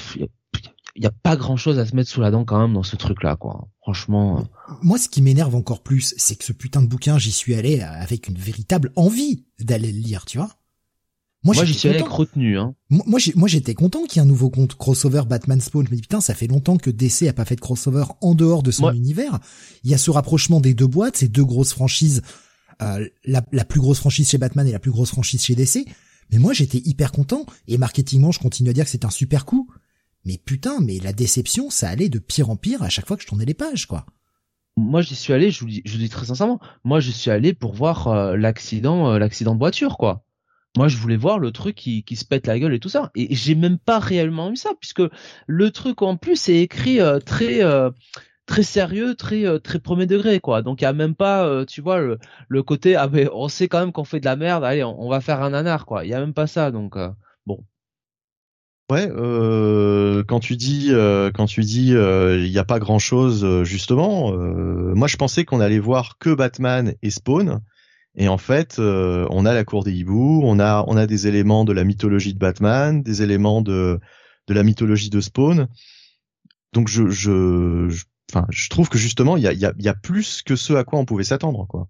[0.94, 2.82] il y a pas grand chose à se mettre sous la dent quand même dans
[2.82, 4.72] ce truc là quoi franchement euh.
[4.82, 7.80] moi ce qui m'énerve encore plus c'est que ce putain de bouquin j'y suis allé
[7.80, 10.50] avec une véritable envie d'aller le lire tu vois
[11.44, 12.56] moi, j'y suis allé avec retenue.
[12.56, 12.74] Hein.
[12.88, 15.84] Moi, moi, j'étais content qu'il y ait un nouveau compte crossover Batman Spawn.
[15.84, 18.34] Je me dis putain, ça fait longtemps que DC a pas fait de crossover en
[18.34, 19.40] dehors de son univers.
[19.82, 22.22] Il y a ce rapprochement des deux boîtes, ces deux grosses franchises
[22.80, 25.86] euh, la, plus grosse franchise chez Batman et la plus grosse franchise chez DC.
[26.30, 27.46] Mais moi, j'étais hyper content.
[27.68, 29.68] Et marketingement, je continue à dire que c'est un super coup.
[30.24, 33.22] Mais putain, mais la déception, ça allait de pire en pire à chaque fois que
[33.22, 34.06] je tournais les pages, quoi.
[34.76, 37.74] Moi, j'y suis allé, je vous, dis, dis très sincèrement, moi, je suis allé pour
[37.74, 40.24] voir euh, l'accident, euh, l'accident de voiture, quoi.
[40.76, 43.10] Moi, je voulais voir le truc qui, qui se pète la gueule et tout ça.
[43.14, 45.02] Et j'ai même pas réellement eu ça, puisque
[45.46, 47.60] le truc en plus est écrit très
[48.46, 50.62] très sérieux, très euh, très premier degré quoi.
[50.62, 52.18] Donc il y a même pas, euh, tu vois, le,
[52.48, 55.08] le côté ah mais on sait quand même qu'on fait de la merde, allez on,
[55.08, 56.04] va faire un nanar quoi.
[56.04, 57.10] Il y a même pas ça donc euh,
[57.46, 57.64] bon.
[58.90, 59.08] Ouais,
[60.28, 60.90] quand tu dis
[61.34, 65.78] quand tu dis il n'y a pas grand chose justement, moi je pensais qu'on allait
[65.78, 67.60] voir que Batman et Spawn.
[68.14, 71.64] Et en fait, on a la cour des hiboux, on a on a des éléments
[71.64, 73.98] de la mythologie de Batman, des éléments de
[74.48, 75.68] de la mythologie de Spawn.
[76.74, 79.94] Donc je, je, enfin, je trouve que justement, il y a, y, a, y a
[79.94, 81.88] plus que ce à quoi on pouvait s'attendre, quoi.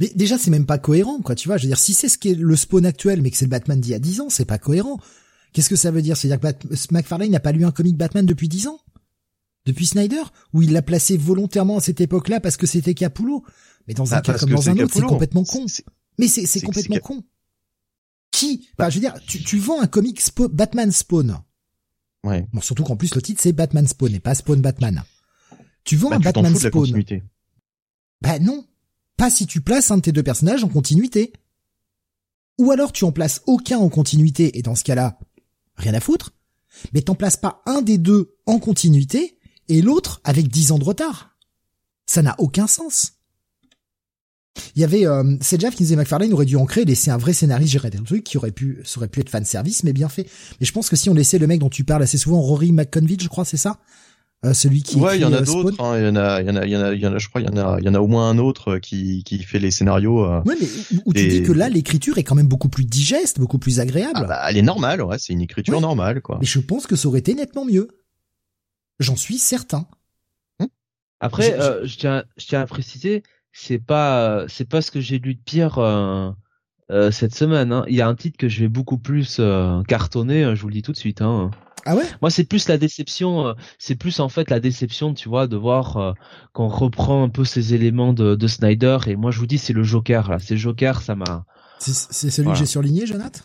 [0.00, 1.34] Mais déjà, c'est même pas cohérent, quoi.
[1.34, 3.36] Tu vois, je veux dire, si c'est ce qui est le spawn actuel, mais que
[3.36, 4.98] c'est le Batman d'il y a 10 ans, c'est pas cohérent.
[5.52, 6.16] Qu'est-ce que ça veut dire?
[6.16, 8.80] C'est-à-dire que McFarlane n'a pas lu un comic Batman depuis 10 ans?
[9.66, 10.22] Depuis Snyder?
[10.52, 13.44] Où il l'a placé volontairement à cette époque-là parce que c'était Capullo?
[13.86, 15.66] Mais dans un bah, cas comme dans un autre, c'est complètement con.
[16.18, 17.22] Mais c'est complètement con.
[18.30, 21.38] Qui bah, je veux dire, tu, tu vends un comic Batman Spawn.
[22.22, 22.46] Ouais.
[22.52, 25.02] Bon, surtout qu'en plus le titre c'est Batman Spawn et pas Spawn Batman.
[25.84, 27.04] Tu vends bah, un Batman Spawn.
[28.20, 28.66] Bah non.
[29.16, 31.32] Pas si tu places un de tes deux personnages en continuité.
[32.58, 35.18] Ou alors tu en places aucun en continuité et dans ce cas-là,
[35.76, 36.32] rien à foutre.
[36.92, 40.84] Mais t'en places pas un des deux en continuité et l'autre avec dix ans de
[40.84, 41.36] retard.
[42.06, 43.14] Ça n'a aucun sens.
[44.74, 47.16] Il y avait euh, c'est Jeff qui disait McFarlane aurait dû en créer, laisser un
[47.16, 49.92] vrai scénariste gérer des trucs qui aurait pu, ça aurait pu être fan service, mais
[49.92, 50.26] bien fait.
[50.60, 52.72] Mais je pense que si on laissait le mec dont tu parles assez souvent, Rory
[52.72, 53.78] McConville, je crois, c'est ça,
[54.44, 54.96] euh, celui qui.
[54.96, 55.82] Ouais, il y en a euh, d'autres.
[55.82, 57.06] Hein, il y en a, il y en a, il y en a, il y
[57.06, 58.38] en a, je crois, il y en a, il y en a au moins un
[58.38, 60.24] autre qui qui fait les scénarios.
[60.24, 60.66] Euh, ouais, mais
[61.04, 64.12] où, tu dis que là, l'écriture est quand même beaucoup plus digeste, beaucoup plus agréable.
[64.14, 66.38] Ah bah, elle est normale, ouais, c'est une écriture normale, quoi.
[66.40, 67.88] Mais je pense que ça aurait été nettement mieux.
[68.98, 69.86] J'en suis certain.
[71.22, 73.22] Après, je, tiens, je tiens à préciser,
[73.52, 76.30] c'est pas c'est pas ce que j'ai lu de pire euh,
[76.90, 77.72] euh, cette semaine.
[77.72, 77.84] Hein.
[77.88, 80.68] Il y a un titre que je vais beaucoup plus euh, cartonner, hein, je vous
[80.68, 81.22] le dis tout de suite.
[81.22, 81.50] Hein.
[81.86, 82.04] Ah ouais?
[82.20, 83.54] Moi, c'est plus la déception.
[83.78, 86.14] c'est plus en fait la déception, tu vois, de voir
[86.52, 88.98] qu'on reprend un peu ces éléments de, de, Snyder.
[89.06, 90.30] Et moi, je vous dis, c'est le Joker.
[90.30, 91.44] Là, c'est Joker, ça m'a.
[91.78, 93.40] C'est celui que j'ai surligné, Jonathan?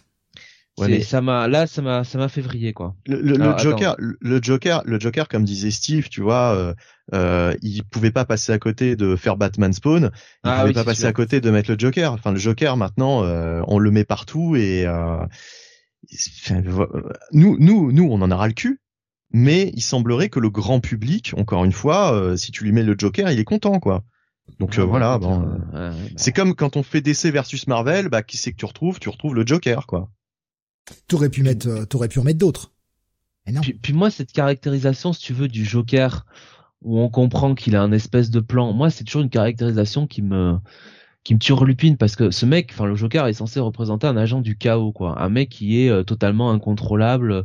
[0.78, 2.96] Ouais, ça m'a là ça m'a ça m'a fait vriller quoi.
[3.08, 6.74] Le, le, Joker le Joker le Joker comme disait Steve, tu vois, euh,
[7.14, 10.10] euh, il pouvait pas passer à côté de faire Batman Spawn, il
[10.44, 12.12] ah, pouvait pas passer à côté de mettre le Joker.
[12.12, 15.26] Enfin le Joker maintenant euh, on le met partout et euh,
[17.32, 18.82] nous nous nous on en a ras le cul.
[19.32, 22.84] Mais il semblerait que le grand public, encore une fois, euh, si tu lui mets
[22.84, 24.04] le Joker, il est content quoi.
[24.60, 25.40] Donc voilà, bon,
[25.74, 25.92] bah.
[26.16, 29.00] c'est comme quand on fait DC versus Marvel, bah qui c'est que tu retrouves?
[29.00, 30.10] Tu retrouves le Joker quoi.
[31.08, 32.72] T'aurais pu mettre, euh, t'aurais pu en mettre d'autres.
[33.52, 33.62] non.
[33.82, 36.26] Puis, moi, cette caractérisation, si tu veux, du Joker,
[36.82, 40.22] où on comprend qu'il a un espèce de plan, moi, c'est toujours une caractérisation qui
[40.22, 40.58] me,
[41.26, 44.40] qui me turlupine parce que ce mec, enfin le Joker est censé représenter un agent
[44.40, 47.44] du chaos, quoi, un mec qui est euh, totalement incontrôlable.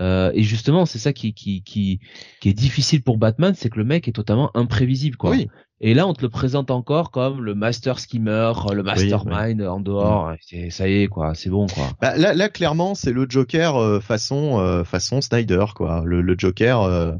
[0.00, 2.00] Euh, et justement, c'est ça qui, qui qui
[2.40, 5.30] qui est difficile pour Batman, c'est que le mec est totalement imprévisible, quoi.
[5.30, 5.48] Oui.
[5.82, 10.32] Et là, on te le présente encore comme le master skimmer, le mastermind en dehors.
[10.52, 10.70] Mm.
[10.70, 11.34] Ça y est, quoi.
[11.34, 11.84] C'est bon, quoi.
[12.02, 16.02] Bah, là, là, clairement, c'est le Joker euh, façon euh, façon Snyder, quoi.
[16.04, 17.12] Le, le Joker euh,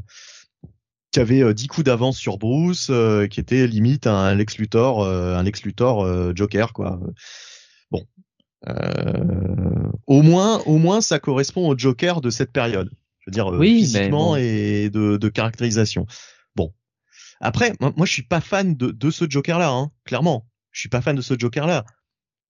[1.11, 2.91] qui avait 10 coups d'avance sur Bruce,
[3.29, 6.99] qui était limite un Lex Luthor, un Lex Luthor Joker, quoi.
[7.91, 8.05] Bon.
[10.07, 12.89] au moins, au moins, ça correspond au Joker de cette période.
[13.19, 16.07] Je veux dire, oui, physiquement et de, de caractérisation.
[17.41, 20.47] Après, moi, moi je suis pas fan de, de ce Joker-là, hein, clairement.
[20.69, 21.85] Je suis pas fan de ce Joker-là.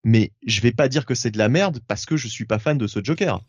[0.04, 2.60] Mais je vais pas dire que c'est de la merde parce que je suis pas
[2.60, 3.42] fan de ce Joker.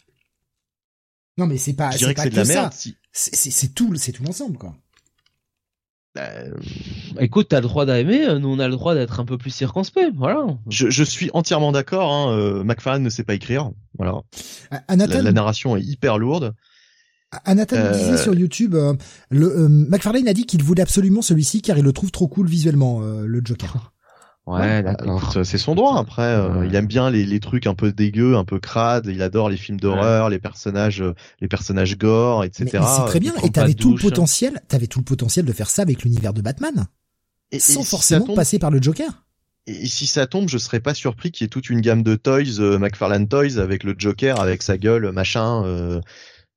[1.37, 1.91] Non, mais c'est pas.
[1.91, 2.73] Je dirais que c'est de la merde.
[2.73, 2.97] Si...
[3.13, 4.77] C'est tout, c'est tout l'ensemble, quoi.
[6.15, 6.51] Bah, euh...
[7.21, 10.13] Écoute, t'as le droit d'aimer, nous on a le droit d'être un peu plus circonspect,
[10.15, 10.47] voilà.
[10.69, 12.13] Je, je suis entièrement d'accord.
[12.13, 14.21] Hein, euh, McFarlane ne sait pas écrire, voilà.
[14.71, 16.55] la, la, narration est hyper lourde.
[17.45, 17.93] Anathan euh...
[17.93, 18.95] disait sur YouTube, euh,
[19.31, 22.47] le, euh, McFarlane a dit qu'il voulait absolument celui-ci car il le trouve trop cool
[22.47, 23.93] visuellement, euh, le Joker.
[24.47, 25.33] Ouais, d'accord.
[25.45, 25.99] C'est son droit.
[25.99, 26.37] Après,
[26.67, 29.07] il aime bien les, les, trucs un peu dégueux, un peu crades.
[29.07, 31.05] Il adore les films d'horreur, les personnages,
[31.41, 32.67] les personnages gore, etc.
[32.73, 33.35] C'est très bien.
[33.45, 34.61] Et t'avais tout le potentiel.
[34.67, 36.87] T'avais tout le potentiel de faire ça avec l'univers de Batman,
[37.53, 39.23] et, sans forcément passer par le Joker.
[39.69, 42.17] Et si ça tombe, je serais pas surpris qu'il y ait toute une gamme de
[42.17, 45.65] toys, McFarlane Toys, avec le Joker, avec sa gueule, machin.
[45.65, 46.01] Euh,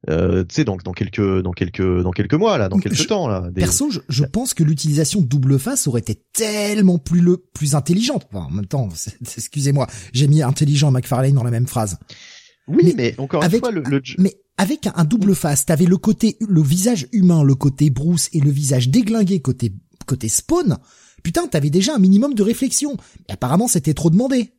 [0.09, 3.27] euh, tu sais donc dans quelques dans quelques dans quelques mois là dans quelques temps
[3.27, 7.37] là perso je, je, pense que l'utilisation de double face aurait été tellement plus le
[7.37, 8.27] plus intelligente.
[8.31, 8.89] Enfin, en même temps
[9.37, 11.97] excusez-moi j'ai mis intelligent McFarlane dans la même phrase.
[12.67, 13.83] Oui mais, encore une fois le,
[14.17, 18.39] mais avec un, double face t'avais le côté le visage humain le côté Bruce et
[18.39, 19.73] le visage déglingué côté
[20.05, 20.77] côté Spawn
[21.23, 22.97] putain t'avais déjà un minimum de réflexion.
[23.27, 24.54] Mais apparemment c'était trop demandé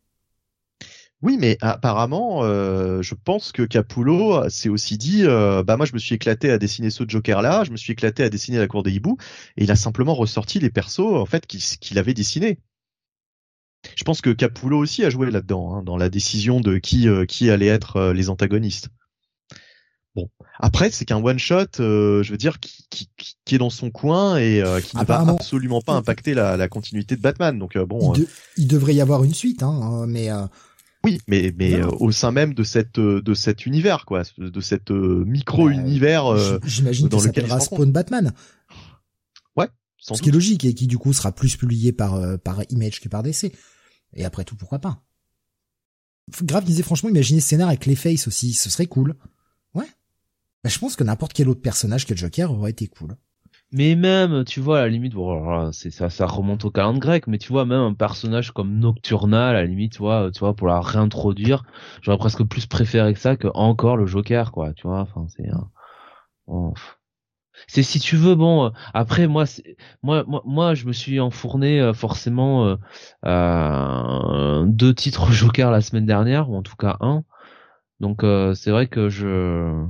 [1.27, 5.93] oui, mais apparemment, euh, je pense que Capullo s'est aussi dit, euh, bah moi je
[5.93, 8.85] me suis éclaté à dessiner ce Joker-là, je me suis éclaté à dessiner la cour
[8.85, 9.17] des hiboux,
[9.57, 12.61] et il a simplement ressorti les persos en fait qu'il avait dessinés.
[13.97, 17.25] Je pense que Capullo aussi a joué là-dedans, hein, dans la décision de qui euh,
[17.25, 18.91] qui allait être les antagonistes.
[20.15, 20.31] Bon,
[20.61, 23.11] après c'est qu'un one shot, je veux dire, qui, qui,
[23.45, 27.17] qui, est dans son coin et qui ne va absolument pas impacter la, la continuité
[27.17, 27.59] de Batman.
[27.59, 28.29] Donc bon, il,
[28.59, 30.31] il, devrait y avoir une suite, hein, mais
[31.07, 34.61] oui, mais mais euh, au sein même de cette euh, de cet univers quoi, de
[34.61, 36.37] cet euh, micro univers.
[36.65, 38.33] J'imagine dans lequel s'appellera Spawn Batman.
[39.57, 39.69] Ouais.
[39.99, 43.09] Ce qui est logique et qui du coup sera plus publié par par Image que
[43.09, 43.53] par DC.
[44.15, 45.03] Et après tout, pourquoi pas
[46.43, 49.15] Grave disait franchement, imaginez ce scénar avec les Faces aussi, ce serait cool.
[49.75, 49.87] Ouais.
[50.65, 53.17] Bah, je pense que n'importe quel autre personnage que Joker aurait été cool.
[53.73, 57.27] Mais même, tu vois, à la limite, bon, c'est ça, ça remonte au calendrier grec,
[57.27, 60.55] mais tu vois, même un personnage comme Nocturnal, à la limite, tu vois, tu vois,
[60.55, 61.65] pour la réintroduire,
[62.03, 65.01] j'aurais presque plus préféré que ça que encore le Joker, quoi, tu vois.
[65.01, 65.49] Enfin, c'est,
[67.69, 68.73] c'est si tu veux, bon.
[68.95, 69.45] Après, moi,
[70.03, 72.77] moi, moi, moi, je me suis enfourné euh, forcément euh,
[73.25, 77.25] euh, deux titres Joker la semaine dernière, ou en tout cas un.
[78.01, 79.87] Donc, euh, c'est vrai que je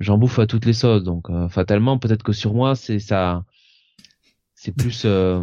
[0.00, 1.02] j'en bouffe à toutes les sauces.
[1.02, 3.44] Donc euh, fatalement, peut-être que sur moi, c'est ça,
[4.54, 5.02] c'est plus.
[5.04, 5.42] Euh,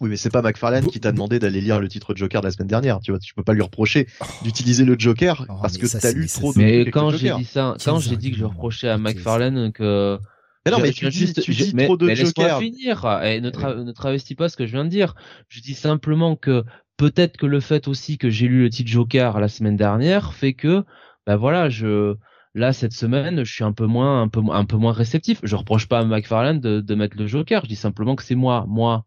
[0.00, 2.46] oui, mais c'est pas McFarlane qui t'a demandé d'aller lire le titre de Joker de
[2.46, 3.00] la semaine dernière.
[3.00, 4.24] Tu vois, tu peux pas lui reprocher oh.
[4.42, 6.58] d'utiliser le Joker oh, parce que t'as lu trop de.
[6.58, 10.18] Mais quand j'ai dit ça, quand j'ai dit que je reprochais à McFarlane que.
[10.64, 12.58] Mais non, mais tu, dis, tu dis trop de mais Joker.
[12.58, 15.14] finir et ne, ne travestis pas ce que je viens de dire.
[15.48, 16.64] Je dis simplement que
[16.96, 20.54] peut-être que le fait aussi que j'ai lu le titre Joker la semaine dernière fait
[20.54, 20.82] que,
[21.24, 22.16] ben voilà, je
[22.56, 25.40] Là, cette semaine, je suis un peu moins, un peu, un peu moins réceptif.
[25.42, 27.62] Je reproche pas à McFarlane de, de mettre le Joker.
[27.64, 29.04] Je dis simplement que c'est moi, moi.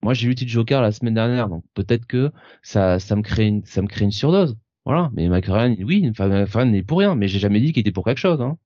[0.00, 2.30] Moi, j'ai eu le Joker la semaine dernière, donc peut-être que
[2.62, 4.56] ça, ça me crée une, ça me crée une surdose.
[4.84, 5.10] Voilà.
[5.12, 8.20] Mais McFarlane, oui, McFarlane n'est pour rien, mais j'ai jamais dit qu'il était pour quelque
[8.20, 8.58] chose, hein.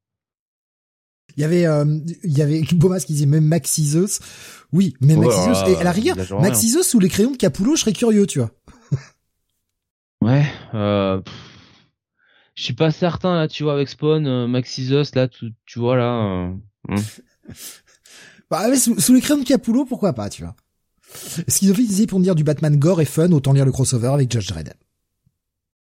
[1.36, 1.84] Il y avait, euh,
[2.24, 4.20] il y avait Bomas qui disait même Maxizeus.
[4.72, 5.22] Oui, mais oh
[5.68, 8.50] et à la rigueur, Maxizeus sous les crayons de Capullo, je serais curieux, tu vois.
[10.20, 10.44] ouais,
[10.74, 11.22] euh,
[12.58, 15.96] je suis pas certain là, tu vois, avec Spawn, euh, Maxisus, là, tu, tu vois
[15.96, 16.12] là.
[16.24, 16.52] Euh,
[16.88, 16.96] hmm.
[18.50, 20.56] bah, sous, les crayons de Capullo, pourquoi pas, tu vois.
[21.14, 24.08] Ce qu'ils ont fait pour dire du Batman gore et fun, autant lire le crossover
[24.08, 24.74] avec Judge Dredd.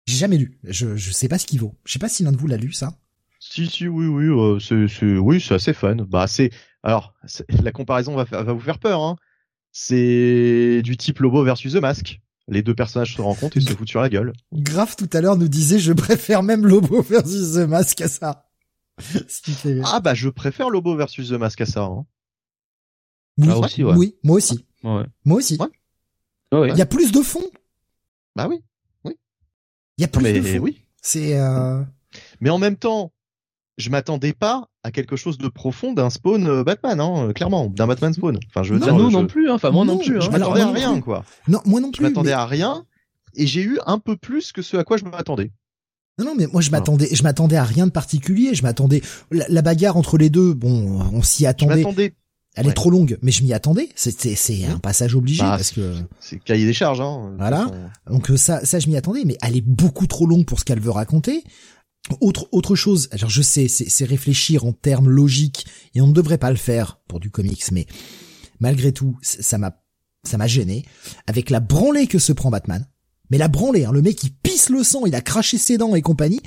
[0.07, 0.57] J'ai jamais lu.
[0.63, 1.75] Je, je sais pas ce qu'il vaut.
[1.85, 2.97] Je sais pas si l'un de vous l'a lu, ça.
[3.39, 5.97] Si, si, oui, oui, euh, c'est, c'est, oui, c'est assez fun.
[5.97, 6.49] Bah, c'est,
[6.81, 7.13] alors,
[7.61, 9.17] la comparaison va, va vous faire peur, hein.
[9.71, 13.89] C'est du type Lobo versus The Mask les deux personnages se rencontrent et se foutent
[13.89, 14.34] sur la gueule.
[14.53, 18.41] Graf tout à l'heure nous disait je préfère même Lobo versus The Mask à ça.
[19.84, 21.84] Ah bah je préfère Lobo versus The Mask à ça.
[21.84, 22.05] Hein.
[23.38, 23.93] Oui, ah, aussi, ouais.
[23.95, 24.65] oui, moi aussi.
[24.84, 25.03] Ouais.
[25.26, 25.57] Moi aussi.
[25.59, 26.69] Ouais.
[26.72, 27.43] Il y a plus de fond.
[28.35, 28.63] Bah oui,
[29.03, 29.17] oui.
[29.97, 30.59] Il y a plus de fond.
[30.59, 30.81] Oui.
[31.01, 31.38] C'est.
[31.38, 31.84] Euh...
[32.39, 33.11] Mais en même temps,
[33.77, 37.88] je m'attendais pas à quelque chose de profond d'un spawn euh, Batman, hein, clairement, d'un
[37.88, 38.39] Batman spawn.
[38.47, 39.56] Enfin, je veux dire, nous non plus, hein.
[39.56, 40.18] enfin moi non, plus.
[40.18, 40.22] Hein.
[40.22, 41.26] Je m'attendais à rien, quoi.
[41.47, 42.03] Non, moi non plus.
[42.03, 42.85] Je m'attendais à rien,
[43.35, 45.52] et j'ai eu un peu plus que ce à quoi je m'attendais.
[46.18, 48.56] Non, non, mais moi je m'attendais, je m'attendais à rien de particulier.
[48.56, 50.53] Je m'attendais la, bagarre entre les deux.
[50.53, 52.14] Bon, on s'y attendait.
[52.57, 53.89] Elle est trop longue, mais je m'y attendais.
[53.95, 57.02] C'était, c'est un passage obligé bah, parce que c'est cahier des charges.
[57.02, 57.68] Hein, voilà.
[58.10, 60.64] Donc euh, ça, ça je m'y attendais, mais elle est beaucoup trop longue pour ce
[60.64, 61.43] qu'elle veut raconter.
[62.22, 65.65] Autre autre chose, alors je sais, c'est réfléchir en termes logiques
[65.95, 67.88] et on ne devrait pas le faire pour du comics, mais
[68.60, 69.82] malgré tout, ça m'a
[70.23, 70.86] ça m'a gêné
[71.26, 72.88] avec la branlée que se prend Batman.
[73.32, 75.95] Mais la branlée, hein, le mec qui pisse le sang, il a craché ses dents
[75.95, 76.41] et compagnie.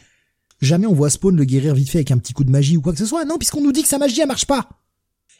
[0.60, 2.80] Jamais on voit Spawn le guérir vite fait avec un petit coup de magie ou
[2.80, 3.24] quoi que ce soit.
[3.24, 4.68] Non, puisqu'on nous dit que sa magie elle marche pas.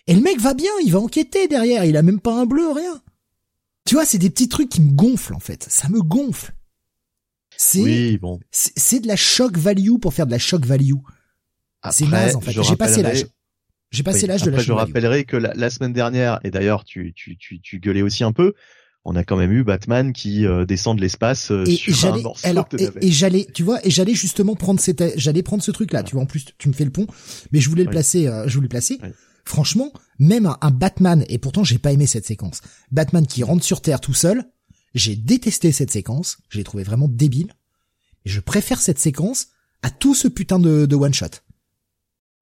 [0.07, 2.71] Et le mec va bien, il va enquêter derrière, il a même pas un bleu,
[2.73, 3.01] rien.
[3.85, 5.67] Tu vois, c'est des petits trucs qui me gonflent en fait.
[5.69, 6.55] Ça me gonfle.
[7.61, 8.39] C'est bon.
[8.53, 10.95] c'est de la shock value pour faire de la shock value.
[11.91, 12.53] C'est naze en fait.
[12.53, 13.27] J'ai passé l'âge.
[13.91, 17.37] J'ai passé l'âge de la Je rappellerai que la, semaine dernière, et d'ailleurs tu, tu,
[17.37, 18.55] tu, tu gueulais aussi un peu,
[19.05, 22.47] on a quand même eu Batman qui euh, descend de l'espace euh, sur un morceau
[22.47, 22.69] alors,
[23.01, 26.03] et, j'allais, tu vois, et j'allais justement prendre cette, j'allais prendre ce truc là.
[26.03, 27.07] Tu vois, en plus, tu me fais le pont,
[27.51, 28.99] mais je voulais le placer, euh, je voulais le placer.
[29.45, 32.61] Franchement, même un, un, Batman, et pourtant j'ai pas aimé cette séquence.
[32.93, 34.45] Batman qui rentre sur Terre tout seul,
[34.95, 37.53] j'ai détesté cette séquence, j'ai trouvé vraiment débile.
[38.25, 39.49] Et je préfère cette séquence
[39.83, 41.27] à tout ce putain de, one shot.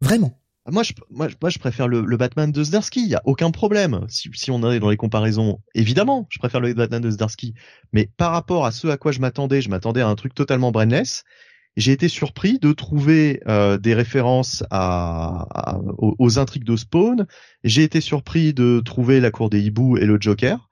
[0.01, 0.41] Vraiment.
[0.69, 3.03] Moi, je, je préfère le, Batman de Zdarsky.
[3.03, 4.05] Il y a aucun problème.
[4.09, 7.55] Si, si on est dans les comparaisons, évidemment, je préfère le Batman de Zdarsky.
[7.93, 10.73] Mais par rapport à ce à quoi je m'attendais, je m'attendais à un truc totalement
[10.73, 11.25] brainless.
[11.77, 17.27] J'ai été surpris de trouver euh, des références aux, intrigues de Spawn.
[17.65, 20.66] J'ai été surpris de trouver la cour des hiboux et le Joker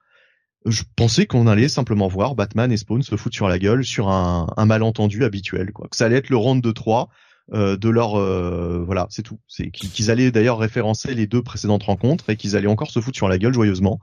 [0.67, 4.09] je pensais qu'on allait simplement voir Batman et Spawn se foutre sur la gueule sur
[4.09, 5.89] un, un malentendu habituel, quoi.
[5.89, 7.11] Que ça allait être le round de 3
[7.53, 9.39] euh, de leur euh, voilà, c'est tout.
[9.47, 13.17] C'est qu'ils allaient d'ailleurs référencer les deux précédentes rencontres et qu'ils allaient encore se foutre
[13.17, 14.01] sur la gueule joyeusement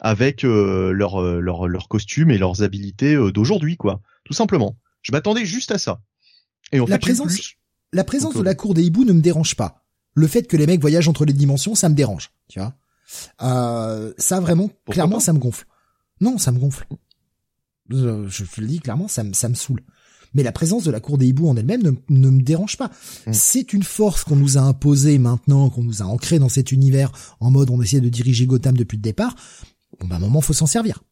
[0.00, 4.00] avec euh, leur, euh, leur leur costume et leurs habilités euh, d'aujourd'hui, quoi.
[4.24, 4.76] Tout simplement.
[5.02, 6.00] Je m'attendais juste à ça.
[6.72, 7.54] Et en la présence,
[7.92, 9.84] la présence de la cour des hiboux ne me dérange pas.
[10.14, 12.74] Le fait que les mecs voyagent entre les dimensions, ça me dérange, tu vois.
[14.18, 15.66] ça vraiment, clairement, ça me gonfle.
[16.20, 16.86] Non, ça me gonfle.
[17.90, 19.82] Je, te le dis clairement, ça me, ça me saoule.
[20.34, 22.90] Mais la présence de la cour des hiboux en elle-même ne, me dérange pas.
[23.26, 23.32] Mm.
[23.32, 27.12] C'est une force qu'on nous a imposée maintenant, qu'on nous a ancrée dans cet univers
[27.40, 29.34] en mode on essaie de diriger Gotham depuis le départ.
[29.98, 31.02] Bon, bah, un moment, faut s'en servir.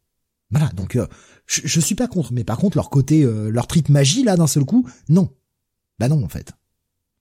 [0.51, 1.07] Voilà, donc euh,
[1.47, 4.37] je, je suis pas contre, mais par contre leur côté, euh, leur trip magie là
[4.37, 5.31] d'un seul coup, non.
[5.99, 6.53] Bah non en fait.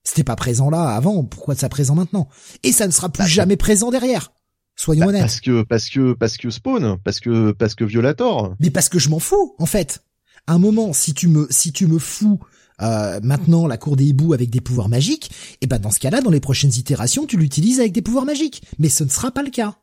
[0.03, 2.30] C'était pas présent là avant, pourquoi ça présent maintenant?
[2.62, 4.32] Et ça ne sera plus bah, jamais présent derrière.
[4.76, 5.22] Soyons bah, honnêtes.
[5.22, 8.56] Parce que parce que parce que Spawn, parce que parce que Violator.
[8.60, 10.03] Mais parce que je m'en fous en fait.
[10.47, 12.39] À un moment, si tu me si tu me fous
[12.81, 15.99] euh, maintenant la cour des hiboux avec des pouvoirs magiques, et eh ben dans ce
[15.99, 18.64] cas-là, dans les prochaines itérations, tu l'utilises avec des pouvoirs magiques.
[18.80, 19.77] Mais ce ne sera pas le cas.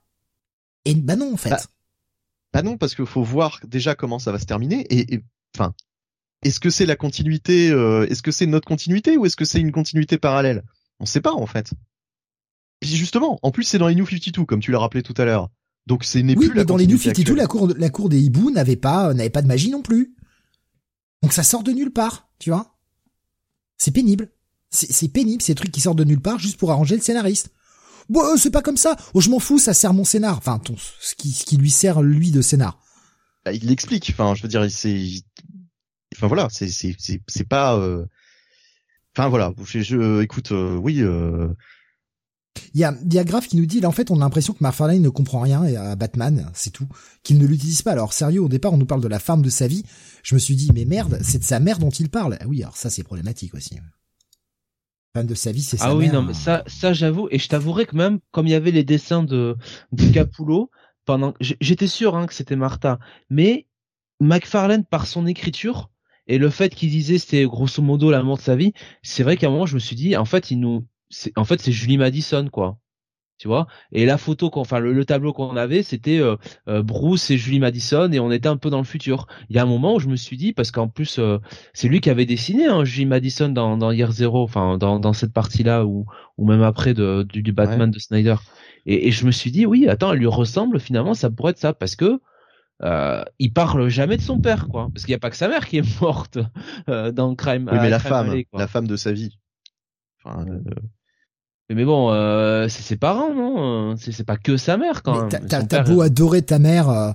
[0.85, 1.51] Et bah non en fait.
[1.51, 1.63] Bah,
[2.53, 5.23] bah non parce qu'il faut voir déjà comment ça va se terminer et
[5.57, 5.75] enfin
[6.43, 9.61] est-ce que c'est la continuité euh, Est-ce que c'est notre continuité ou est-ce que c'est
[9.61, 10.65] une continuité parallèle?
[10.99, 11.73] On sait pas en fait.
[12.83, 15.25] Puis justement, en plus c'est dans les New 52 comme tu l'as rappelé tout à
[15.25, 15.49] l'heure.
[15.87, 18.21] Donc c'est n'est oui, plus mais dans les New 52 la cour la cour des
[18.21, 20.15] hiboux n'avait pas n'avait pas de magie non plus.
[21.23, 22.77] Donc ça sort de nulle part, tu vois.
[23.79, 24.31] C'est pénible.
[24.71, 27.51] C'est pénible ces trucs qui sortent de nulle part juste pour arranger le scénariste.
[28.09, 28.97] Bon, euh, c'est pas comme ça.
[29.15, 30.39] Oh, je m'en fous, ça sert mon scénar.
[30.39, 32.81] Enfin, ton, ce qui, ce qui lui sert lui de scénar.
[33.45, 34.09] Bah, il l'explique.
[34.11, 35.23] Enfin, je veux dire, c'est,
[36.17, 36.95] Enfin voilà, c'est c'est
[37.27, 37.77] c'est pas.
[37.77, 38.05] Euh,
[39.17, 41.01] enfin voilà, je, écoute, euh, oui.
[41.01, 41.49] Euh,
[42.75, 44.21] il y a, il y a Graf qui nous dit, là, en fait, on a
[44.21, 46.87] l'impression que McFarlane ne comprend rien à Batman, c'est tout,
[47.23, 47.93] qu'il ne l'utilise pas.
[47.93, 49.85] Alors, sérieux, au départ, on nous parle de la femme de sa vie.
[50.23, 52.37] Je me suis dit, mais merde, c'est de sa mère dont il parle.
[52.41, 53.79] Ah oui, alors ça, c'est problématique aussi.
[55.15, 55.95] Femme de sa vie, c'est sa mère.
[55.95, 58.55] Ah oui, non, mais ça, ça, j'avoue, et je t'avouerai que même, comme il y
[58.55, 59.57] avait les dessins de,
[59.93, 60.71] de Capullo,
[61.05, 62.99] pendant, j'étais sûr, hein, que c'était Martha,
[63.29, 63.67] mais
[64.21, 65.91] McFarlane, par son écriture,
[66.27, 68.73] et le fait qu'il disait c'était grosso modo l'amour de sa vie,
[69.03, 70.87] c'est vrai qu'à un moment je me suis dit en fait il nous
[71.37, 72.79] en fait c'est Julie Madison quoi.
[73.39, 73.67] Tu vois?
[73.91, 76.37] Et la photo qu'on enfin le, tableau qu'on avait c'était euh,
[76.69, 79.27] euh, Bruce et Julie Madison et on était un peu dans le futur.
[79.49, 81.39] Il y a un moment où je me suis dit parce qu'en plus euh,
[81.73, 85.13] c'est lui qui avait dessiné hein, Julie Madison dans dans Year Zero enfin dans dans
[85.13, 86.07] cette partie-là ou
[86.39, 88.37] ou même après de du, Batman de Snyder.
[88.87, 91.59] Et, et je me suis dit oui, attends, elle lui ressemble finalement ça pourrait être
[91.59, 92.21] ça parce que
[92.85, 95.49] euh, il parle jamais de son père, quoi, parce qu'il n'y a pas que sa
[95.49, 96.39] mère qui est morte
[96.87, 97.69] dans Crime.
[97.71, 99.39] Oui, mais la femme, la femme de sa vie.
[100.25, 100.61] Enfin, euh...
[101.75, 105.47] mais, bon, euh, c'est ses parents, non C'est pas que sa mère, quand même.
[105.47, 106.89] T'as beau adorer ta mère.
[106.89, 107.13] Euh,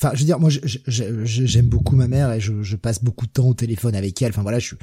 [0.00, 0.50] enfin, je veux dire, moi,
[0.86, 4.30] j'aime beaucoup ma mère et je, je, passe beaucoup de temps au téléphone avec elle.
[4.30, 4.74] Enfin voilà, je,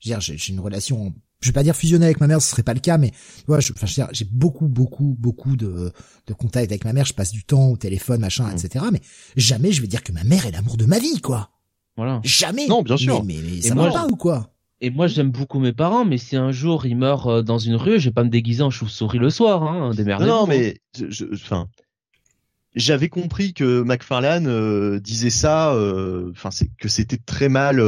[0.00, 2.50] je veux dire, j'ai une relation je vais pas dire fusionner avec ma mère, ce
[2.50, 3.12] serait pas le cas, mais
[3.46, 5.92] voilà, je, enfin, j'ai beaucoup, beaucoup, beaucoup de,
[6.26, 7.04] de contacts avec ma mère.
[7.04, 8.56] Je passe du temps au téléphone, machin, mmh.
[8.56, 8.84] etc.
[8.92, 9.00] Mais
[9.36, 11.50] jamais je vais dire que ma mère est l'amour de ma vie, quoi.
[11.96, 12.20] Voilà.
[12.24, 12.66] Jamais.
[12.66, 13.24] Non, bien sûr.
[13.24, 14.52] Mais, mais, ça va pas ou quoi?
[14.80, 17.74] Et moi, j'aime beaucoup mes parents, mais si un jour ils meurent euh, dans une
[17.74, 20.80] rue, je vais pas me déguiser en chauve-souris le soir, hein, des Non, non, mais,
[21.32, 21.68] enfin,
[22.76, 27.80] j'avais compris que McFarlane euh, disait ça, euh, enfin, c'est que c'était très mal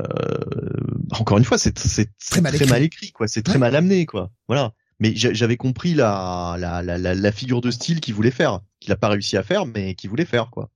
[0.00, 3.28] euh, encore une fois, c'est très, mal, très mal écrit, quoi.
[3.28, 4.30] C'est très mal amené, quoi.
[4.48, 4.72] Voilà.
[5.00, 8.96] Mais j'avais compris la, la, la, la, figure de style qu'il voulait faire, qu'il a
[8.96, 10.70] pas réussi à faire, mais qu'il voulait faire, quoi.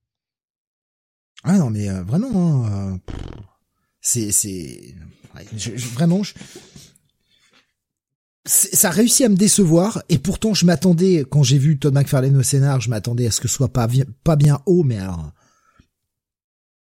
[1.45, 2.99] Ah non, mais euh, vraiment, hein,
[4.09, 4.95] c'est c'est
[5.93, 6.23] vraiment.
[6.23, 6.33] Je,
[8.47, 12.37] ça a réussi à me décevoir et pourtant je m'attendais quand j'ai vu Todd McFarlane
[12.37, 14.97] au scénar, je m'attendais à ce que ce soit pas bien, pas bien haut, mais
[14.97, 15.33] alors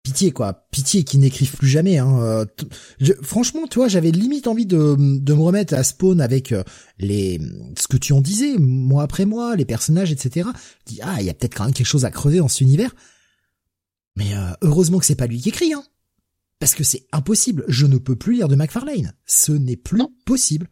[0.03, 1.97] pitié quoi, pitié qu'ils n'écrivent plus jamais.
[1.97, 2.19] Hein.
[2.19, 2.45] Euh,
[3.23, 6.63] franchement, tu vois, j'avais limite envie de, de me remettre à Spawn avec euh,
[6.99, 7.41] les
[7.79, 10.47] ce que tu en disais, mois après mois, les personnages, etc.
[10.87, 12.61] Je dis ah, il y a peut-être quand même quelque chose à creuser dans cet
[12.61, 12.93] univers.
[14.15, 15.83] Mais euh, heureusement que c'est pas lui qui écrit, hein,
[16.59, 17.65] parce que c'est impossible.
[17.67, 19.13] Je ne peux plus lire de McFarlane.
[19.25, 20.67] Ce n'est plus possible.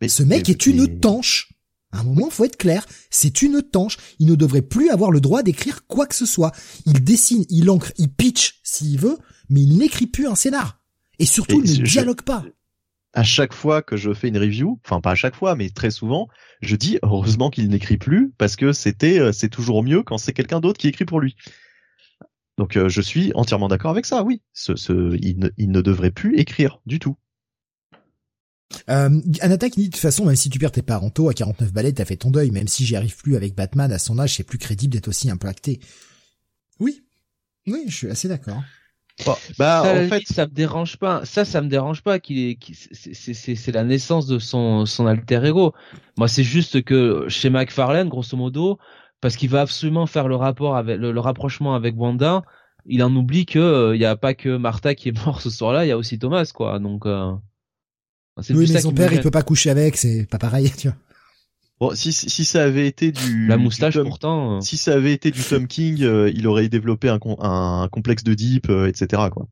[0.00, 1.50] Mais, Ce mec est une tanche.
[1.92, 3.98] À un moment, faut être clair, c'est une tanche.
[4.18, 6.50] Il ne devrait plus avoir le droit d'écrire quoi que ce soit.
[6.86, 9.16] Il dessine, il encre, il pitch s'il veut,
[9.48, 10.80] mais il n'écrit plus un scénar.
[11.20, 12.44] Et surtout, il ne dialogue pas.
[13.12, 15.92] À chaque fois que je fais une review, enfin pas à chaque fois, mais très
[15.92, 16.26] souvent,
[16.62, 20.32] je dis heureusement qu'il n'écrit plus parce que c'était, euh, c'est toujours mieux quand c'est
[20.32, 21.36] quelqu'un d'autre qui écrit pour lui.
[22.58, 24.22] Donc euh, je suis entièrement d'accord avec ça.
[24.22, 27.16] Oui, ce, ce, il ne devrait plus écrire du tout.
[28.88, 31.72] Euh, Anata qui dit de toute façon, même si tu perds tes parentaux à 49
[31.72, 32.50] balais, t'as fait ton deuil.
[32.50, 35.30] Même si j'y arrive plus avec Batman à son âge, c'est plus crédible d'être aussi
[35.30, 35.80] impacté.
[36.80, 37.04] Oui,
[37.66, 38.62] oui, je suis assez d'accord.
[39.58, 41.24] bah, ça, en fait, ça me dérange pas.
[41.24, 42.58] Ça, ça me dérange pas qu'il est.
[42.92, 45.72] C'est la naissance de son son alter ego.
[46.16, 48.78] Moi, c'est juste que chez McFarlane, grosso modo,
[49.24, 52.42] parce qu'il va absolument faire le rapport avec le, rapprochement avec Wanda,
[52.84, 55.48] il en oublie que il euh, y a pas que Martha qui est mort ce
[55.48, 56.78] soir-là, il y a aussi Thomas, quoi.
[56.78, 57.06] Donc.
[57.06, 57.32] Euh...
[58.50, 60.96] Oui, mais son père, il peut pas coucher avec, c'est pas pareil, tu vois.
[61.80, 64.60] Bon, si, si ça avait été du la moustache pourtant, euh.
[64.60, 68.34] si ça avait été du Tom King, euh, il aurait développé un, un complexe de
[68.34, 69.22] Deep, euh, etc.
[69.32, 69.48] quoi.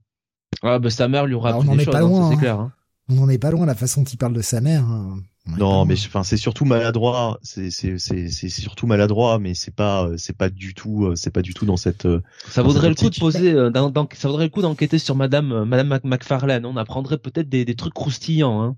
[0.62, 2.61] Ah bah sa mère lui aura appris des choses, hein, c'est clair.
[2.61, 2.73] Hein.
[3.09, 4.85] On en est pas loin la façon dont il parle de sa mère.
[4.85, 5.23] Hein.
[5.44, 7.40] Non, mais enfin c'est surtout maladroit.
[7.43, 11.43] C'est c'est c'est c'est surtout maladroit, mais c'est pas c'est pas du tout c'est pas
[11.43, 12.06] du tout dans cette.
[12.48, 15.98] Ça vaudrait le coup de poser, dans, ça vaudrait le coup d'enquêter sur Madame Madame
[16.05, 16.64] McFarlane.
[16.64, 18.62] On apprendrait peut-être des des trucs croustillants.
[18.62, 18.77] Hein.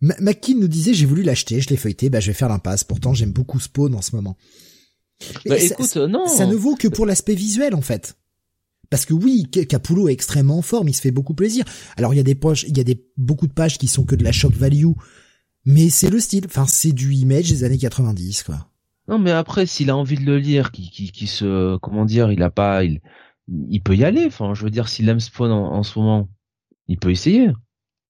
[0.00, 2.84] McKean nous disait j'ai voulu l'acheter, je l'ai feuilleté, bah je vais faire l'impasse.
[2.84, 4.36] Pourtant j'aime beaucoup Spawn en ce moment.
[5.46, 6.26] Bah, écoute, ça, non.
[6.26, 8.16] Ça ne vaut que pour l'aspect visuel en fait.
[8.90, 11.64] Parce que oui, Capullo est extrêmement en forme, il se fait beaucoup plaisir.
[11.96, 14.04] Alors il y a des pages, il y a des beaucoup de pages qui sont
[14.04, 14.92] que de la shock value,
[15.64, 16.44] mais c'est le style.
[16.46, 18.68] Enfin, c'est du image des années 90 quoi.
[19.08, 22.32] Non, mais après, s'il a envie de le lire, qui, qui, qui se, comment dire,
[22.32, 23.00] il a pas, il,
[23.48, 24.24] il peut y aller.
[24.26, 26.28] Enfin, je veux dire, s'il aime Spawn en, ce moment,
[26.88, 27.48] il peut essayer.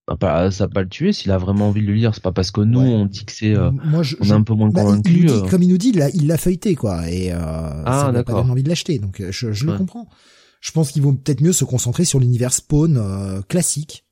[0.07, 2.15] Ça pas, ça pas le tuer s'il a vraiment envie de le lire.
[2.15, 4.69] C'est pas parce que nous on dit que c'est, euh, on est un peu moins
[4.69, 5.27] bah, convaincu.
[5.31, 5.49] Euh.
[5.49, 8.69] Comme il nous dit, il l'a feuilleté quoi, et euh, ah, ça pas envie de
[8.69, 8.99] l'acheter.
[8.99, 10.07] Donc euh, je, je le comprends.
[10.61, 14.05] Je pense qu'il vaut peut-être mieux se concentrer sur l'univers Spawn classique.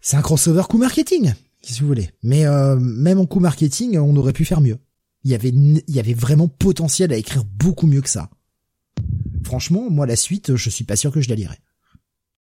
[0.00, 1.34] C'est un crossover coup marketing,
[1.72, 2.10] si vous voulez.
[2.22, 2.44] Mais
[2.78, 4.78] même en coup marketing, on aurait pu faire mieux.
[5.24, 8.30] Il y avait, il y avait vraiment potentiel à écrire beaucoup mieux que ça.
[9.44, 11.58] Franchement, moi la suite, je suis pas sûr que je la lirai.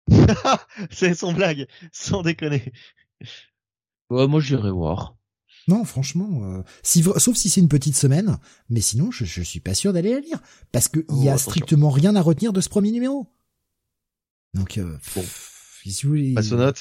[0.90, 2.72] c'est son blague, sans déconner.
[4.10, 5.16] Ouais, moi j'irai voir.
[5.66, 8.38] Non, franchement, euh, si, sauf si c'est une petite semaine,
[8.68, 10.38] mais sinon je, je suis pas sûr d'aller la lire
[10.72, 13.32] parce que il y a oh, strictement rien à retenir de ce premier numéro.
[14.52, 15.24] Donc, euh, bon.
[15.84, 16.72] si vous voulez, euh, euh,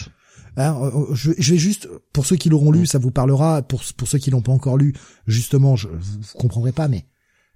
[0.58, 3.62] je, je, vais juste, pour ceux qui l'auront lu, ça vous parlera.
[3.62, 4.94] Pour, pour ceux qui l'ont pas encore lu,
[5.28, 7.06] justement, je, vous, comprendrez pas, mais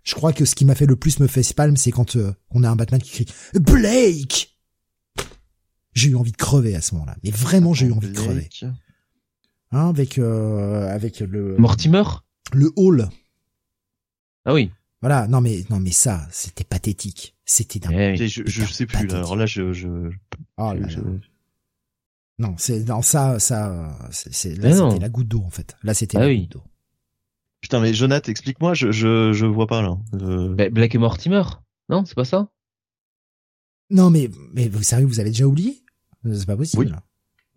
[0.03, 2.33] je crois que ce qui m'a fait le plus me fait palme, c'est quand euh,
[2.51, 3.25] on a un Batman qui crie
[3.59, 4.57] Blake.
[5.93, 8.49] J'ai eu envie de crever à ce moment-là, mais vraiment j'ai eu envie de crever.
[9.71, 12.03] Hein, avec avec le Mortimer,
[12.53, 13.09] le Hall.
[14.45, 14.71] Ah oui.
[15.01, 17.35] Voilà, non mais non mais ça, c'était pathétique.
[17.45, 17.91] C'était d'un.
[17.91, 19.09] Eh je, je sais plus.
[19.11, 19.87] alors là, je je.
[20.57, 20.87] Oh là là.
[22.39, 25.75] Non, c'est dans ça, ça, c'est là c'était la goutte d'eau en fait.
[25.83, 26.63] Là c'était ah la goutte d'eau.
[27.61, 29.97] Putain, mais Jonathan, explique-moi, je, je je vois pas là.
[30.69, 31.43] Black et Mortimer,
[31.89, 32.49] non, c'est pas ça?
[33.89, 35.83] Non, mais mais vous savez, vous avez déjà oublié?
[36.23, 36.99] C'est pas possible.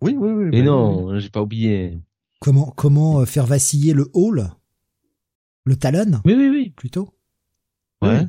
[0.01, 0.49] Oui, oui, oui.
[0.51, 1.99] mais non, j'ai pas oublié.
[2.39, 4.49] Comment comment euh, faire vaciller le hall,
[5.65, 6.21] le talon?
[6.25, 6.69] Oui, oui, oui.
[6.71, 7.13] Plutôt?
[8.01, 8.25] Ouais.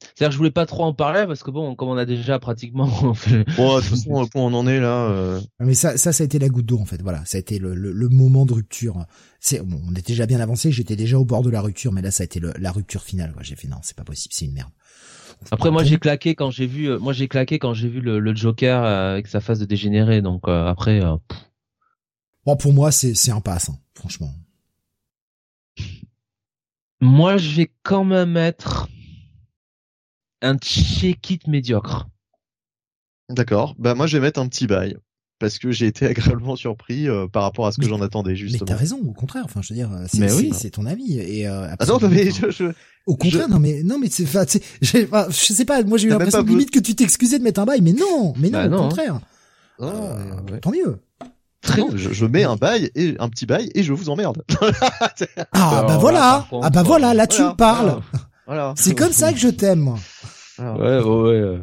[0.00, 2.38] C'est-à-dire que je voulais pas trop en parler parce que bon, comme on a déjà
[2.38, 3.14] pratiquement.
[3.14, 3.44] fait...
[3.56, 5.08] Bon, de toute façon, point on en est là.
[5.08, 5.40] Euh...
[5.58, 7.00] Ah, mais ça, ça, ça a été la goutte d'eau en fait.
[7.02, 9.06] Voilà, ça a été le, le, le moment de rupture.
[9.40, 10.70] C'est, bon, on était déjà bien avancé.
[10.70, 13.34] J'étais déjà au bord de la rupture, mais là, ça a été la rupture finale.
[13.40, 14.70] J'ai fait non, c'est pas possible, c'est une merde.
[15.50, 18.18] Après, moi, j'ai claqué quand j'ai vu, euh, moi, j'ai claqué quand j'ai vu le,
[18.18, 20.22] le, Joker euh, avec sa phase de dégénéré.
[20.22, 21.00] Donc euh, après.
[22.46, 24.30] Bon, pour moi, c'est c'est un pass, hein, franchement.
[27.00, 28.88] Moi, je vais quand même être
[30.42, 32.08] un check-it médiocre.
[33.30, 33.74] D'accord.
[33.78, 34.96] Bah moi je vais mettre un petit bail
[35.38, 38.60] parce que j'ai été agréablement surpris euh, par rapport à ce que j'en attendais justement.
[38.62, 39.42] Mais t'as raison, au contraire.
[39.44, 40.52] Enfin, je veux dire, c'est oui.
[40.54, 42.72] c'est ton avis et euh, ah non, mais je, je,
[43.06, 44.44] au contraire, non mais non mais c'est, enfin,
[44.80, 44.86] je
[45.52, 45.82] sais pas.
[45.82, 48.48] Moi j'ai eu l'impression limite que tu t'excusais de mettre un bail, mais non, mais
[48.48, 48.88] non, bah au hein.
[48.88, 49.20] contraire.
[49.80, 50.98] Ah, euh, tant mieux.
[51.60, 54.42] Très non, je, je, mets un bail et un petit bail et je vous emmerde.
[55.52, 58.00] ah bah voilà, ah bah voilà, là tu me parles.
[58.46, 58.74] Voilà.
[58.76, 59.94] C'est comme ça que je t'aime.
[60.58, 61.58] Ouais, ouais, ouais.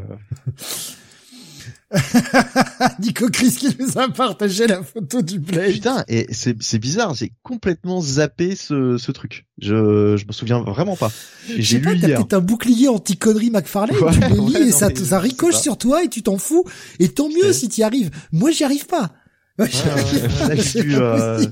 [3.00, 5.74] Nico Chris qui nous a partagé la photo du play.
[5.74, 9.46] Putain, et c'est, c'est bizarre, j'ai complètement zappé ce, ce truc.
[9.60, 11.12] Je, je me souviens vraiment pas.
[11.58, 12.02] J'ai lu hier.
[12.02, 16.04] T'as peut-être un bouclier anti-connerie McFarlane, tu le lis et ça, ça ricoche sur toi
[16.04, 16.64] et tu t'en fous.
[17.00, 18.10] Et tant mieux si tu y arrives.
[18.32, 19.12] Moi, j'y arrive pas.
[19.62, 21.46] Euh,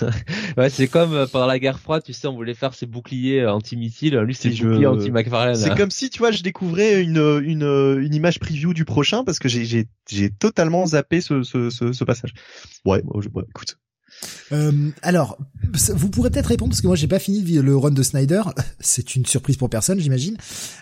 [0.56, 3.40] ouais, c'est comme euh, pendant la guerre froide, tu sais, on voulait faire ses boucliers
[3.40, 4.16] euh, anti-missiles.
[4.16, 5.56] Lui, c'est boucliers anti-McFarlane.
[5.56, 9.38] C'est comme si, tu vois, je découvrais une, une, une image preview du prochain parce
[9.38, 12.34] que j'ai, j'ai, j'ai totalement zappé ce, ce, ce, passage.
[12.84, 13.02] Ouais,
[13.48, 13.78] écoute.
[14.52, 15.38] Euh, alors,
[15.94, 18.42] vous pourrez peut-être répondre parce que moi j'ai pas fini le run de Snyder.
[18.80, 20.36] C'est une surprise pour personne, j'imagine.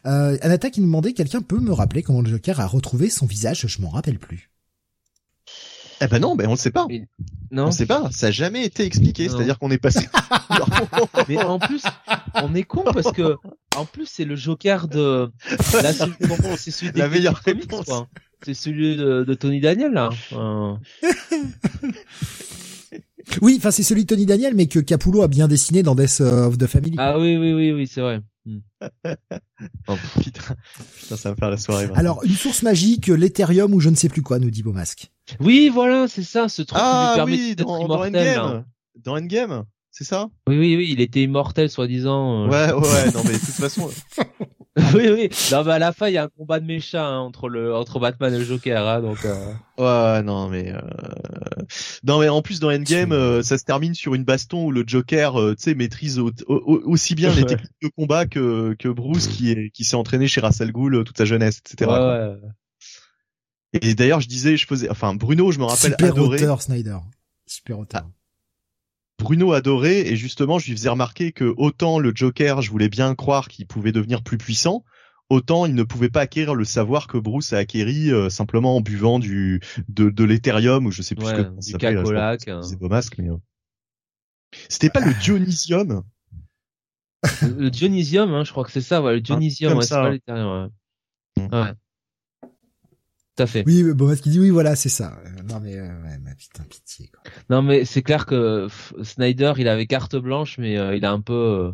[0.07, 3.27] Euh, Anata qui nous demandait quelqu'un peut me rappeler comment le Joker a retrouvé son
[3.27, 3.67] visage?
[3.67, 4.52] Je m'en rappelle plus.
[6.03, 6.87] Eh ben non, ben on le sait pas.
[7.53, 7.67] non.
[7.67, 8.11] On sait pas.
[8.11, 9.29] Ça a jamais été expliqué.
[9.29, 10.09] C'est-à-dire qu'on est passé.
[11.29, 11.85] mais en plus,
[12.35, 13.37] on est con parce que
[13.77, 15.31] en plus c'est le Joker de.
[16.57, 17.41] c'est celui La meilleure
[18.43, 20.11] C'est celui de, Tony Daniel là.
[23.41, 26.21] Oui, enfin c'est celui de Tony Daniel, mais que Capullo a bien dessiné dans Death
[26.21, 26.97] of the Family.
[26.99, 28.21] Ah oui, oui, oui, oui, c'est vrai.
[28.45, 28.59] Hmm.
[29.89, 30.57] oh, putain.
[31.01, 31.89] putain, ça va faire la soirée.
[31.95, 35.13] Alors, une source magique, l'Ethereum ou je ne sais plus quoi, nous dit Beaumasque.
[35.39, 38.13] Oui, voilà, c'est ça, ce truc ah, qui lui permet oui, dans, immortel.
[38.13, 38.65] Dans Endgame,
[39.05, 40.31] dans Endgame c'est ça?
[40.49, 42.45] Oui, oui, oui, il était immortel, soi-disant.
[42.45, 42.49] Euh.
[42.49, 43.91] Ouais, ouais, non, mais de toute façon.
[44.95, 45.29] oui, oui.
[45.53, 47.75] Non, mais à la fin, il y a un combat de méchants hein, entre le
[47.75, 49.23] entre Batman et le Joker, hein, donc.
[49.27, 49.53] Euh...
[49.77, 50.81] Ouais, non, mais euh...
[52.05, 54.83] non, mais en plus dans Endgame, euh, ça se termine sur une baston où le
[54.87, 59.51] Joker, euh, tu sais, maîtrise aussi bien les techniques de combat que que Bruce qui
[59.51, 61.91] est qui s'est entraîné chez Russell Gould toute sa jeunesse, etc.
[61.91, 62.37] Ouais, ouais.
[63.75, 66.99] Et d'ailleurs, je disais, je faisais, enfin, Bruno, je me rappelle Super auteur, Snyder.
[67.47, 68.07] Super auteur.
[69.23, 73.15] Bruno adorait et justement je lui faisais remarquer que autant le Joker, je voulais bien
[73.15, 74.85] croire qu'il pouvait devenir plus puissant,
[75.31, 78.81] autant il ne pouvait pas acquérir le savoir que Bruce a acquéri euh, simplement en
[78.81, 82.51] buvant du de, de l'éthérium ou je sais plus ce que du cacolac.
[82.63, 83.37] C'est beau masque mais euh.
[84.69, 86.03] c'était pas le Dionysium?
[87.43, 90.71] le Dionysium, hein, je crois que c'est ça, ouais, le Dionysium, ouais, c'est pas l'éthérium.
[91.39, 91.45] Ouais.
[91.45, 91.75] Mm.
[93.33, 93.37] Ouais.
[93.37, 93.65] Tout à fait.
[93.67, 95.19] Oui, bon, qui dit oui, voilà, c'est ça.
[95.25, 97.09] Euh, non mais, ouais, mais putain, pitié.
[97.09, 97.33] Quoi.
[97.51, 98.69] Non mais c'est clair que
[99.03, 101.73] Snyder, il avait carte blanche, mais il a un peu,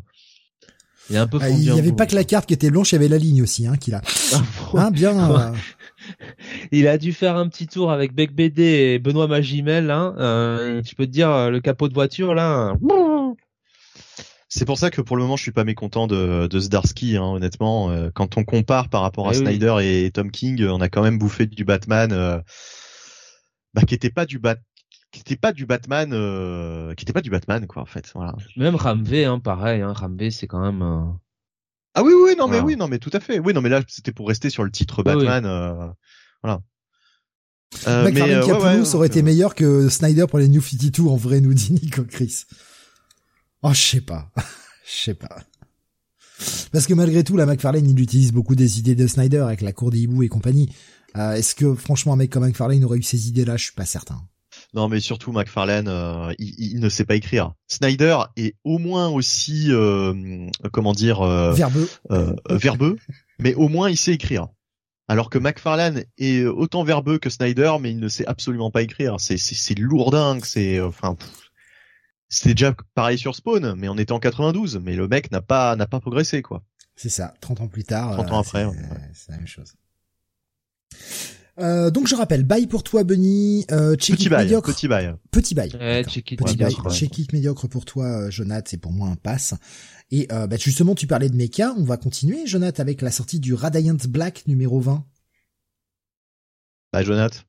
[1.10, 2.96] il un peu ah, Il n'y avait pas que la carte qui était blanche, il
[2.96, 4.02] y avait la ligne aussi, hein, qu'il a.
[4.74, 5.30] Ah, hein, bien.
[5.30, 5.52] Euh.
[6.72, 10.14] il a dû faire un petit tour avec Beck BD et Benoît Magimel, hein.
[10.18, 12.74] Euh, je peux te dire, euh, le capot de voiture, là.
[14.48, 17.22] C'est pour ça que pour le moment, je suis pas mécontent de, de Zdarsky, hein,
[17.22, 17.90] honnêtement.
[17.90, 21.02] Euh, quand on compare par rapport à eh Snyder et Tom King, on a quand
[21.02, 22.42] même bouffé du Batman,
[23.74, 24.56] bah, qui était pas du Bat
[25.10, 28.10] qui n'était pas du Batman, euh, qui était pas du Batman quoi en fait.
[28.14, 28.34] Voilà.
[28.56, 29.80] Même Ramvé, hein, pareil.
[29.80, 30.82] Hein, Ramvé, c'est quand même.
[30.82, 31.04] Euh...
[31.94, 33.38] Ah oui, oui, non mais oui, non mais tout à fait.
[33.38, 35.46] Oui, non mais là c'était pour rester sur le titre Batman.
[35.46, 35.86] Euh,
[36.42, 36.60] voilà.
[37.86, 41.16] Euh, mais euh, ouais, ça aurait été meilleur que Snyder pour les New 52 en
[41.16, 42.44] vrai, nous dit Nico Chris.
[43.62, 44.30] Oh, je sais pas.
[44.90, 45.42] Je sais pas.
[46.72, 49.72] Parce que malgré tout, la McFarlane, il utilise beaucoup des idées de Snyder avec la
[49.72, 50.70] cour des hiboux et compagnie.
[51.16, 53.56] Euh, Est-ce que franchement un mec comme McFarlane aurait eu ces idées-là?
[53.56, 54.22] Je suis pas certain.
[54.74, 57.52] Non, mais surtout McFarlane, euh, il, ne sait pas écrire.
[57.66, 61.22] Snyder est au moins aussi, euh, comment dire,
[61.52, 61.88] verbeux,
[62.50, 62.96] verbeux,
[63.38, 64.48] mais au moins il sait écrire.
[65.06, 69.16] Alors que McFarlane est autant verbeux que Snyder, mais il ne sait absolument pas écrire.
[69.18, 71.16] C'est c'est lourdingue, c'est enfin.
[72.28, 75.76] C'était déjà pareil sur Spawn, mais on était en 92, mais le mec n'a pas
[75.76, 76.62] n'a pas progressé quoi.
[76.94, 78.12] C'est ça, 30 ans plus tard.
[78.12, 78.66] 30 ans après.
[79.14, 79.74] C'est la même chose.
[81.60, 84.72] Euh, donc je rappelle, bye pour toi Benny, euh, petit bail, médiocre.
[84.72, 85.14] Petit bail.
[85.30, 85.70] Petit bail.
[86.08, 86.74] check it, petit bail.
[86.90, 89.54] Check it médiocre pour toi, euh, Jonath, c'est pour moi un pass.
[90.10, 93.40] Et euh, bah, justement, tu parlais de mecha, on va continuer, Jonath, avec la sortie
[93.40, 95.04] du Radiant Black numéro 20.
[96.92, 97.44] Bah, Jonath.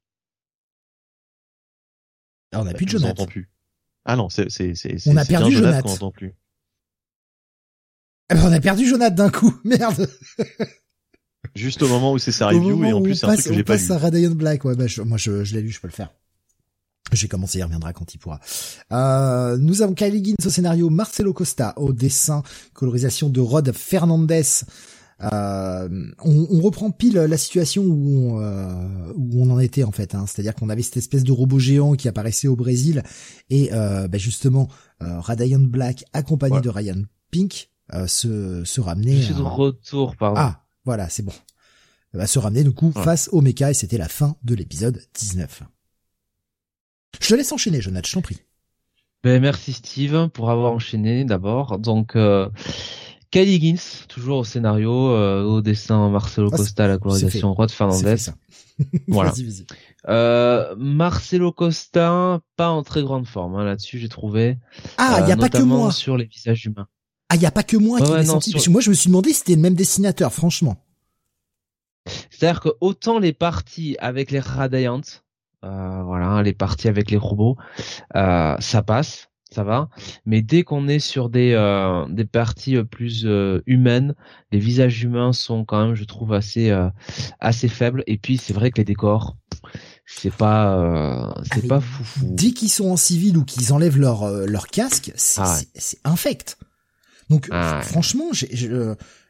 [2.52, 3.28] Ah, on a plus de Jonath.
[3.28, 3.50] plus.
[4.12, 4.96] Ah non, c'est c'est c'est.
[5.06, 5.86] On a perdu Jonath.
[6.02, 6.34] On plus.
[8.32, 10.10] Eh ben, on a perdu Jonath d'un coup, merde.
[11.54, 13.64] Juste au moment où c'est sa review et en plus c'est un truc que j'ai
[13.64, 13.80] pas lu.
[13.80, 16.10] passe à Radiant Black, ouais, bah, moi je, je l'ai lu, je peux le faire.
[17.12, 18.40] J'ai commencé, il reviendra quand il pourra.
[18.92, 22.42] Euh, nous avons Kylie Gins au scénario, Marcelo Costa au dessin,
[22.74, 24.42] colorisation de Rod Fernandez.
[25.22, 25.90] Euh,
[26.24, 30.16] on, on, reprend pile la situation où on, euh, où on en était en fait.
[30.16, 30.26] Hein.
[30.26, 33.04] C'est-à-dire qu'on avait cette espèce de robot géant qui apparaissait au Brésil
[33.50, 34.70] et euh, bah justement
[35.02, 37.02] euh, Radiant Black accompagné de Ryan
[37.32, 39.18] Pink euh, se, se ramener.
[39.18, 40.40] Je suis de retour, pardon.
[40.40, 41.34] Ah, voilà, c'est bon.
[42.14, 45.64] Va se ramener du coup face au mecha et c'était la fin de l'épisode 19.
[47.22, 48.40] Je te laisse enchaîner, Jonathan, je t'en prie.
[49.22, 51.78] Ben, merci Steve pour avoir enchaîné d'abord.
[51.78, 52.16] Donc
[53.36, 57.72] euh, Kylie Gins, toujours au scénario, euh, au dessin Marcelo ah, Costa, la colorisation Rod
[57.72, 58.32] Fernandez.
[59.08, 59.34] voilà.
[60.08, 64.58] Euh, Marcelo Costa, pas en très grande forme hein, là-dessus, j'ai trouvé.
[64.98, 66.88] Ah, il y a pas que moi sur les visages humains.
[67.30, 68.52] Ah, il y a pas que moi qui senti.
[68.52, 70.84] Parce que moi, je me suis demandé si c'était le même dessinateur, franchement.
[72.32, 75.02] C'est-à-dire que autant les parties avec les Radiant,
[75.64, 77.56] euh, voilà, les parties avec les robots,
[78.16, 79.90] euh, ça passe, ça va.
[80.26, 84.16] Mais dès qu'on est sur des euh, des parties euh, plus euh, humaines,
[84.52, 86.90] les visages humains sont quand même, je trouve, assez euh,
[87.40, 88.04] assez faibles.
[88.08, 89.38] Et puis c'est vrai que les décors,
[90.06, 94.30] c'est pas c'est ah, pas fou, Dès qu'ils sont en civil ou qu'ils enlèvent leur
[94.30, 95.60] leur casque, c'est ah
[96.04, 96.58] infect.
[97.30, 98.46] Donc ah franchement, je,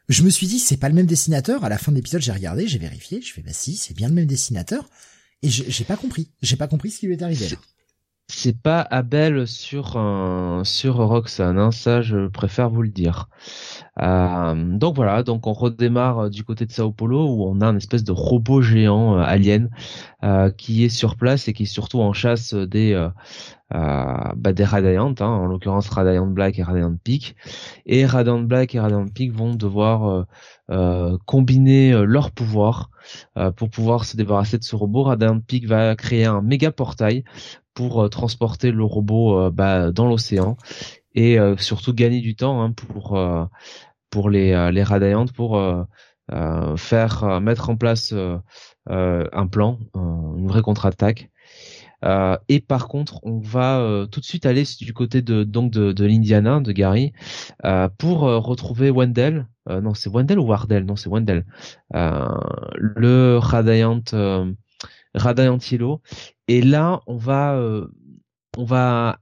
[0.08, 1.64] je me suis dit c'est pas le même dessinateur.
[1.64, 4.08] À la fin de l'épisode, j'ai regardé, j'ai vérifié, je fais bah si, c'est bien
[4.08, 4.84] le même dessinateur.
[5.42, 7.46] Et j'ai pas compris, j'ai pas compris ce qui lui est arrivé.
[8.32, 10.00] C'est pas Abel sur
[10.64, 13.28] sur Roxanne, hein, ça je préfère vous le dire.
[14.00, 17.66] Euh, donc voilà, donc on redémarre euh, du côté de Sao Paulo où on a
[17.66, 19.68] un espèce de robot géant euh, alien
[20.56, 22.94] qui est sur place et qui est surtout en chasse des
[23.70, 27.36] bah, des Radiant, hein, en l'occurrence Radiant Black et Radiant Peak.
[27.86, 30.26] Et Radiant Black et Radiant Peak vont devoir
[31.24, 32.90] combiner leurs pouvoirs
[33.56, 35.04] pour pouvoir se débarrasser de ce robot.
[35.04, 37.24] Radiant Peak va créer un méga portail
[37.74, 40.56] pour transporter le robot bah, dans l'océan
[41.14, 43.18] et surtout gagner du temps hein, pour
[44.10, 45.82] pour les, euh, les Radiantes pour euh,
[46.32, 48.12] euh, faire mettre en place
[48.86, 51.30] un plan, une vraie contre-attaque.
[52.02, 55.92] Euh, et par contre, on va tout de suite aller du côté de donc de,
[55.92, 57.12] de l'Indiana, de Gary,
[57.64, 59.46] euh, pour retrouver Wendell.
[59.68, 60.84] non, c'est Wendell ou Wardell?
[60.84, 61.44] Non, c'est Wendell.
[61.92, 64.02] le Radiant,
[65.14, 66.00] Radiant Yellow.
[66.48, 67.60] Et là, on va
[68.56, 69.20] on va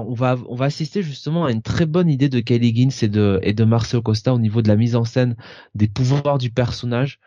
[0.00, 3.08] on va on va assister justement à une très bonne idée de Kelly Gins et
[3.08, 5.36] de et de Marcelo Costa au niveau de la mise en scène
[5.74, 7.20] des pouvoirs du personnage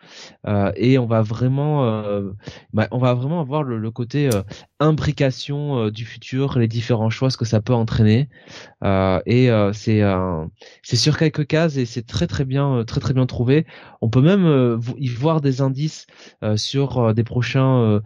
[0.46, 2.30] euh, et on va vraiment euh,
[2.72, 4.42] bah, on va vraiment avoir le, le côté euh,
[4.80, 8.28] imbrication euh, du futur, les différents choix, ce que ça peut entraîner
[9.26, 10.02] et c'est
[10.82, 13.66] c'est sur quelques cases et c'est très très bien très très bien trouvé.
[14.00, 16.06] On peut même y voir des indices
[16.56, 18.00] sur des prochains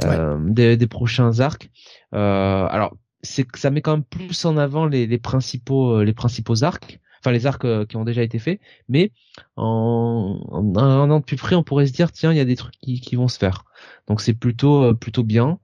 [0.00, 1.70] des, des prochains arcs.
[2.12, 2.96] alors
[3.26, 6.64] c'est que ça met quand même plus en avant les, les principaux euh, les principaux
[6.64, 8.60] arcs enfin les arcs euh, qui ont déjà été faits.
[8.88, 9.12] Mais
[9.56, 12.78] en, en de plus près on pourrait se dire tiens il y a des trucs
[12.78, 13.64] qui, qui vont se faire.
[14.06, 15.58] Donc c'est plutôt euh, plutôt bien.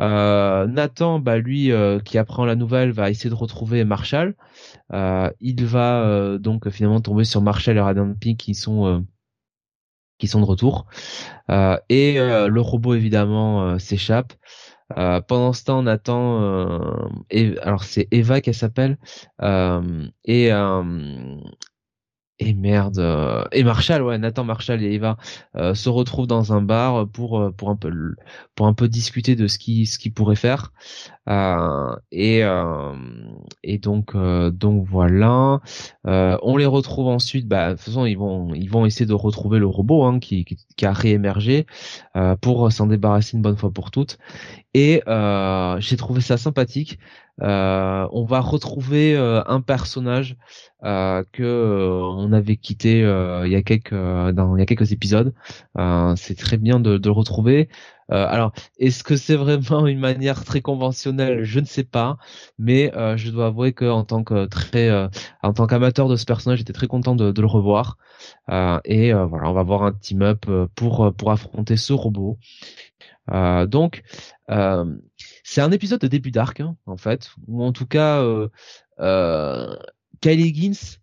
[0.00, 1.70] Euh, Nathan bah lui
[2.04, 4.34] qui apprend la nouvelle va essayer de retrouver Marshall.
[4.92, 9.04] Il va donc finalement tomber sur Marshall et Radiant Pink qui sont
[10.18, 10.86] qui sont de retour.
[11.48, 14.34] Et le robot évidemment s'échappe
[14.96, 16.42] euh, pendant ce temps, on attend.
[16.42, 18.98] Euh, alors c'est Eva qu'elle s'appelle
[19.42, 20.52] euh, et
[22.38, 25.16] et merde euh, et Marshall ouais Nathan Marshall et Eva
[25.56, 27.90] euh, se retrouvent dans un bar pour euh, pour un peu
[28.54, 30.72] pour un peu discuter de ce qui ce qu'ils pourraient faire
[31.26, 32.42] et
[33.62, 35.60] et donc donc voilà
[36.04, 39.58] on les retrouve ensuite bah de toute façon ils vont ils vont essayer de retrouver
[39.58, 41.66] le robot hein, qui, qui, qui a réémergé
[42.40, 44.18] pour s'en débarrasser une bonne fois pour toutes
[44.74, 45.02] et
[45.80, 46.98] j'ai trouvé ça sympathique
[47.42, 50.36] euh, on va retrouver euh, un personnage
[50.84, 55.34] euh, que on avait quitté il y a quelques dans il y a quelques épisodes.
[56.16, 57.68] c'est très bien de, de le retrouver.
[58.08, 61.44] Alors, est-ce que c'est vraiment une manière très conventionnelle?
[61.44, 62.18] Je ne sais pas,
[62.58, 64.90] mais je dois avouer que en tant que très,
[65.42, 67.98] en tant qu'amateur de ce personnage, j'étais très content de, le revoir.
[68.84, 72.38] et voilà, on va voir un team up pour pour affronter ce robot.
[73.66, 74.02] donc,
[75.48, 78.48] c'est un épisode de début d'arc, hein, en fait, ou en tout cas, euh,
[78.98, 79.76] euh,
[80.20, 80.98] Kylie Gins,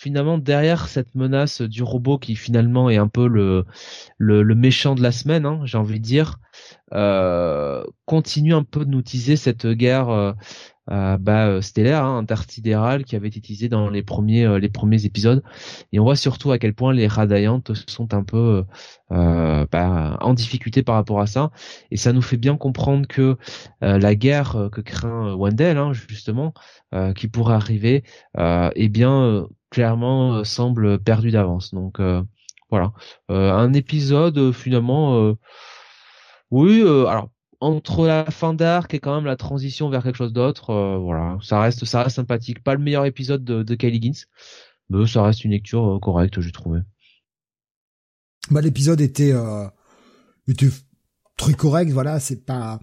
[0.00, 3.66] finalement, derrière cette menace du robot qui finalement est un peu le,
[4.16, 6.38] le, méchant de la semaine, hein, j'ai envie de dire,
[6.94, 10.32] euh, continue un peu de nous teaser cette guerre euh,
[10.90, 15.42] euh, bah, stellaire, hein, intersidérale, qui avait été utilisée dans les premiers les premiers épisodes.
[15.92, 18.64] Et on voit surtout à quel point les radayantes sont un peu
[19.10, 21.50] bah, en difficulté par rapport à ça.
[21.90, 23.36] Et ça nous fait bien comprendre que
[23.82, 26.54] la guerre que craint Wendell, hein, justement,
[27.14, 28.02] qui pourrait arriver,
[28.38, 31.72] eh bien clairement semble perdu d'avance.
[31.72, 32.00] Donc
[32.70, 32.92] voilà,
[33.28, 35.34] un épisode finalement.
[36.50, 37.30] oui, alors
[37.60, 41.38] entre la fin d'arc et quand même la transition vers quelque chose d'autre, euh, voilà,
[41.42, 42.62] ça reste ça reste sympathique.
[42.62, 44.24] Pas le meilleur épisode de, de Kylie
[44.88, 46.80] mais ça reste une lecture euh, correcte, j'ai trouvé.
[48.50, 49.68] Bah l'épisode était euh,
[50.48, 50.70] était
[51.36, 52.80] très correct, voilà, c'est pas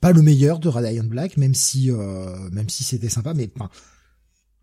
[0.00, 3.48] pas le meilleur de Radiant Black, même si euh, même si c'était sympa, mais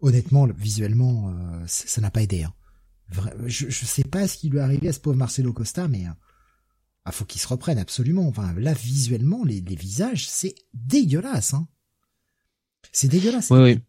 [0.04, 1.34] honnêtement, visuellement,
[1.66, 2.44] ça n'a pas aidé.
[2.44, 2.54] Hein.
[3.46, 6.06] Je, je sais pas ce qui lui est arrivé à ce pauvre Marcelo Costa, mais
[7.06, 8.28] ah, faut qu'ils se reprennent absolument.
[8.28, 11.54] Enfin, là, visuellement, les, les visages, c'est dégueulasse.
[11.54, 11.68] Hein.
[12.92, 13.50] C'est dégueulasse.
[13.50, 13.80] Oui, oui.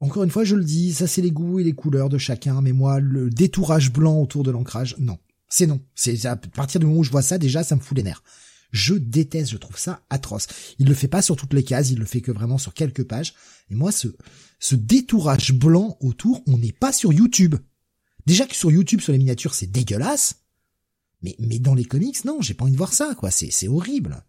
[0.00, 2.60] Encore une fois, je le dis, ça c'est les goûts et les couleurs de chacun,
[2.60, 5.18] mais moi, le détourage blanc autour de l'ancrage, non.
[5.48, 5.80] C'est non.
[5.94, 8.22] C'est à partir du moment où je vois ça, déjà, ça me fout les nerfs.
[8.72, 10.48] Je déteste, je trouve ça atroce.
[10.80, 13.04] Il le fait pas sur toutes les cases, il le fait que vraiment sur quelques
[13.04, 13.34] pages.
[13.70, 14.08] Et moi, ce,
[14.64, 17.54] ce détourage blanc autour, on n'est pas sur YouTube.
[18.24, 20.36] Déjà que sur YouTube, sur les miniatures, c'est dégueulasse.
[21.20, 23.30] Mais, mais dans les comics, non, j'ai pas envie de voir ça, quoi.
[23.30, 24.24] C'est, c'est horrible.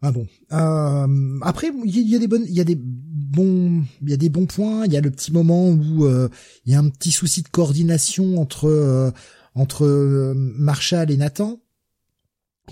[0.00, 0.26] Ah bon.
[0.52, 4.16] Euh, après, il y, a des bonnes, il y a des bons, il y a
[4.16, 4.86] des bons points.
[4.86, 6.30] Il y a le petit moment où euh,
[6.64, 9.10] il y a un petit souci de coordination entre euh,
[9.54, 11.60] entre Marshall et Nathan.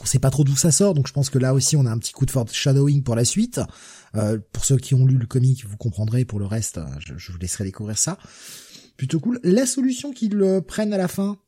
[0.01, 1.91] On sait pas trop d'où ça sort, donc je pense que là aussi on a
[1.91, 3.61] un petit coup de foreshadowing pour la suite.
[4.53, 6.25] pour ceux qui ont lu le comic, vous comprendrez.
[6.25, 8.19] Pour le reste, je, je vous laisserai découvrir ça.
[8.97, 9.41] Plutôt cool.
[9.43, 11.39] La solution qu'ils prennent à la fin,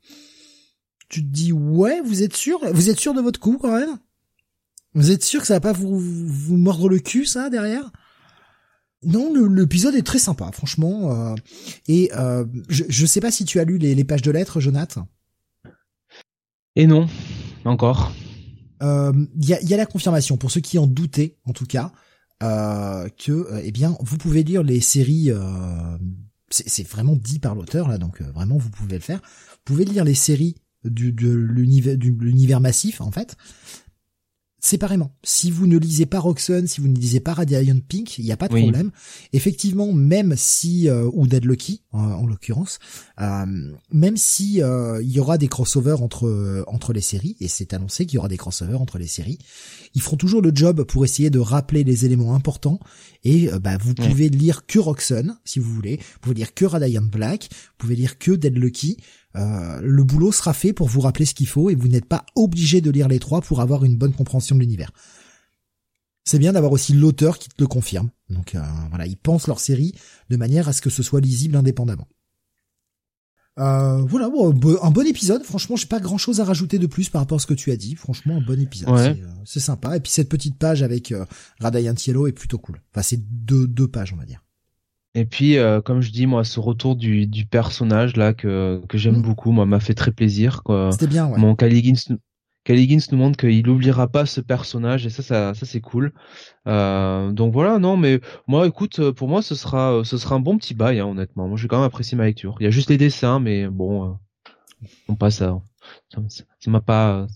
[1.09, 2.61] tu te dis ouais, vous êtes sûr?
[2.73, 3.99] Vous êtes sûr de votre coup quand même
[4.95, 7.91] Vous êtes sûr que ça va pas vous, vous mordre le cul ça derrière?
[9.05, 11.12] Non, l'épisode est très sympa, franchement.
[11.12, 11.35] Euh,
[11.87, 14.61] et euh, je, je sais pas si tu as lu les, les pages de lettres,
[14.61, 15.07] Jonathan.
[16.75, 17.07] Et non,
[17.65, 18.12] encore.
[18.81, 21.93] Il euh, y, a, la confirmation pour ceux qui en doutaient, en tout cas,
[22.43, 25.31] euh, que eh bien vous pouvez lire les séries.
[26.51, 29.21] c'est vraiment dit par l'auteur là, donc vraiment vous pouvez le faire.
[29.21, 33.37] Vous pouvez lire les séries du, de l'univers, l'univers massif en fait.
[34.60, 35.12] Séparément.
[35.22, 38.32] Si vous ne lisez pas Roxanne, si vous ne lisez pas Radiant Pink, il n'y
[38.32, 38.90] a pas de problème.
[39.32, 42.78] Effectivement, même si euh, ou Dead Lucky en, l'occurrence,
[43.20, 43.47] euh,
[43.93, 48.06] même si euh, il y aura des crossovers entre entre les séries et c'est annoncé
[48.06, 49.39] qu'il y aura des crossovers entre les séries,
[49.94, 52.80] ils feront toujours le job pour essayer de rappeler les éléments importants
[53.24, 57.02] et bah vous pouvez lire que Roxanne si vous voulez, vous pouvez lire que Radiant
[57.02, 58.98] Black, vous pouvez lire que Dead Lucky.
[59.37, 62.25] Euh, le boulot sera fait pour vous rappeler ce qu'il faut et vous n'êtes pas
[62.35, 64.91] obligé de lire les trois pour avoir une bonne compréhension de l'univers.
[66.25, 68.11] C'est bien d'avoir aussi l'auteur qui te le confirme.
[68.29, 69.95] Donc euh, voilà, ils pensent leur série
[70.29, 72.09] de manière à ce que ce soit lisible indépendamment.
[73.59, 75.43] Euh, voilà, un bon épisode.
[75.43, 77.73] Franchement, j'ai pas grand chose à rajouter de plus par rapport à ce que tu
[77.73, 77.97] as dit.
[77.97, 79.19] Franchement, un bon épisode.
[79.45, 79.97] C'est sympa.
[79.97, 81.13] Et puis cette petite page avec
[81.59, 82.81] Radiant Yellow est plutôt cool.
[82.93, 84.45] Enfin, c'est deux, deux pages, on va dire.
[85.14, 88.98] Et puis, euh, comme je dis, moi, ce retour du, du personnage là que, que
[88.98, 89.22] j'aime mm.
[89.22, 90.62] beaucoup, moi, m'a fait très plaisir.
[90.93, 91.39] C'était bien, ouais.
[91.39, 92.16] Mon Caligins,
[93.10, 96.12] nous montre qu'il n'oubliera pas ce personnage et ça, ça, ça c'est cool.
[96.66, 100.59] Euh, donc voilà, non, mais moi, écoute, pour moi, ce sera, ce sera un bon
[100.59, 101.48] petit bail, hein, honnêtement.
[101.48, 102.56] Moi, j'ai quand même apprécié ma lecture.
[102.60, 104.12] Il y a juste les dessins, mais bon, euh,
[105.09, 105.59] on passe à,
[106.10, 107.26] ça m'a pas,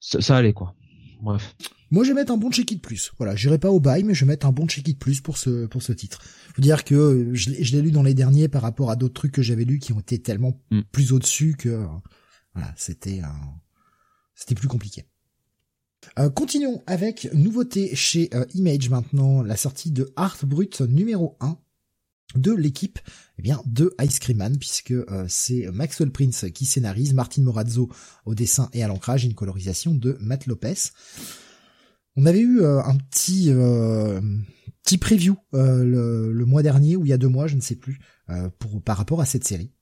[0.00, 0.74] ça, ça allait quoi.
[1.22, 1.54] Bref.
[1.90, 3.12] Moi, je vais mettre un bon check-it plus.
[3.18, 5.66] Voilà, j'irai pas au bail, mais je vais mettre un bon check-it plus pour ce
[5.66, 6.20] pour ce titre.
[6.54, 9.42] Faut dire que je, l'ai lu dans les derniers par rapport à d'autres trucs que
[9.42, 10.82] j'avais lus qui ont été tellement mm.
[10.92, 11.84] plus au-dessus que
[12.54, 13.22] voilà, c'était
[14.34, 15.04] c'était plus compliqué.
[16.18, 21.58] Euh, continuons avec nouveauté chez euh, Image maintenant, la sortie de Art Brut numéro 1
[22.36, 22.98] de l'équipe
[23.38, 27.90] eh bien de Ice Cream Man puisque euh, c'est Maxwell Prince qui scénarise, Martin Morazzo
[28.24, 30.74] au dessin et à l'ancrage, une colorisation de Matt Lopez.
[32.16, 34.20] On avait eu euh, un petit euh,
[34.82, 37.76] petit preview euh, le, mois dernier ou il y a deux mois, je ne sais
[37.76, 37.98] plus,
[38.58, 39.72] pour par rapport à cette série.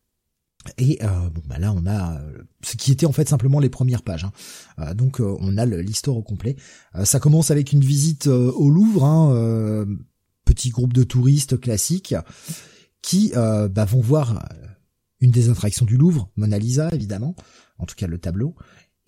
[0.77, 2.20] Et bon bah là on a
[2.62, 4.27] ce qui était en fait simplement les premières pages.
[4.77, 4.95] Hein.
[4.95, 6.57] donc on a l'histoire au complet.
[7.05, 9.87] ça commence avec une visite au Louvre, hein,
[10.59, 12.14] petit groupe de touristes classiques
[13.02, 14.47] qui bah, vont voir
[15.20, 17.35] une des attractions du Louvre, Mona Lisa évidemment,
[17.78, 18.55] en tout cas le tableau,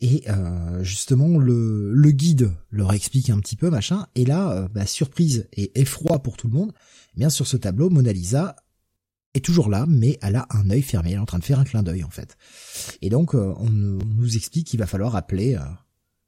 [0.00, 4.06] et euh, justement, le, le, guide leur explique un petit peu, machin.
[4.14, 6.72] Et là, euh, bah, surprise et effroi pour tout le monde,
[7.14, 8.56] eh bien sur ce tableau, Mona Lisa
[9.34, 11.10] est toujours là, mais elle a un œil fermé.
[11.10, 12.38] Elle est en train de faire un clin d'œil en fait.
[13.02, 15.58] Et donc, euh, on, nous explique qu'il va falloir appeler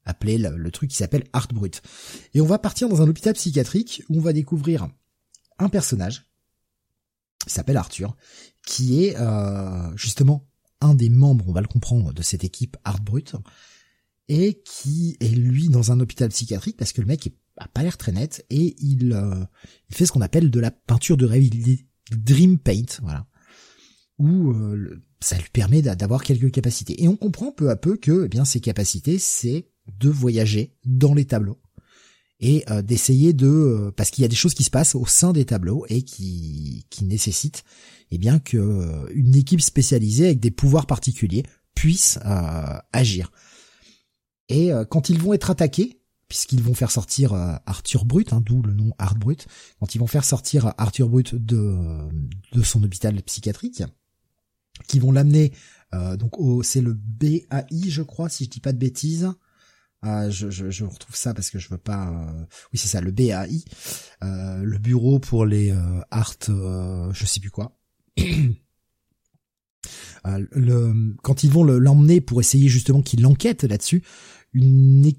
[0.05, 1.81] appeler le, truc qui s'appelle Art Brut.
[2.33, 4.89] Et on va partir dans un hôpital psychiatrique où on va découvrir
[5.59, 6.25] un personnage
[7.45, 8.15] qui s'appelle Arthur,
[8.65, 9.17] qui est
[9.95, 10.47] justement
[10.81, 13.35] un des membres, on va le comprendre, de cette équipe Art Brut,
[14.27, 17.97] et qui est lui dans un hôpital psychiatrique parce que le mec a pas l'air
[17.97, 19.45] très net et il, euh,
[19.89, 21.49] il fait ce qu'on appelle de la peinture de rêve,
[22.11, 23.27] dream paint, voilà,
[24.17, 27.03] où euh, ça lui permet d'avoir quelques capacités.
[27.03, 29.69] Et on comprend peu à peu que, eh bien, ses capacités, c'est
[29.99, 31.61] de voyager dans les tableaux
[32.43, 35.31] et euh, d'essayer de, parce qu'il y a des choses qui se passent au sein
[35.31, 37.63] des tableaux et qui, qui nécessitent
[38.11, 41.43] eh bien que euh, une équipe spécialisée avec des pouvoirs particuliers
[41.73, 43.31] puisse euh, agir.
[44.49, 47.33] Et euh, quand ils vont être attaqués, puisqu'ils vont faire sortir
[47.65, 49.47] Arthur Brut, hein, d'où le nom Art Brut,
[49.79, 51.77] quand ils vont faire sortir Arthur Brut de,
[52.51, 53.83] de son hôpital psychiatrique,
[54.87, 55.51] qui vont l'amener
[56.17, 56.33] donc
[56.63, 59.31] c'est le BAI je crois si je dis pas de bêtises
[60.03, 62.11] je, je, je, retrouve ça parce que je veux pas.
[62.71, 63.63] Oui, c'est ça, le BAI,
[64.21, 65.73] le bureau pour les
[66.11, 67.77] art, je sais plus quoi.
[70.25, 74.03] Euh, le, quand ils vont l'emmener pour essayer justement qu'il enquête là-dessus,
[74.53, 75.11] une,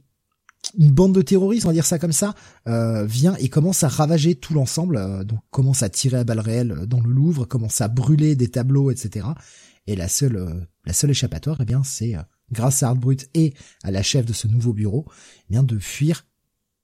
[0.78, 2.34] une bande de terroristes, on va dire ça comme ça,
[2.68, 6.40] euh, vient et commence à ravager tout l'ensemble, euh, donc commence à tirer à balles
[6.40, 9.26] réelles dans le Louvre, commence à brûler des tableaux, etc.
[9.86, 12.14] Et la seule, la seule échappatoire, eh bien, c'est
[12.52, 15.06] grâce à Artbrut et à la chef de ce nouveau bureau,
[15.48, 16.26] eh bien, de fuir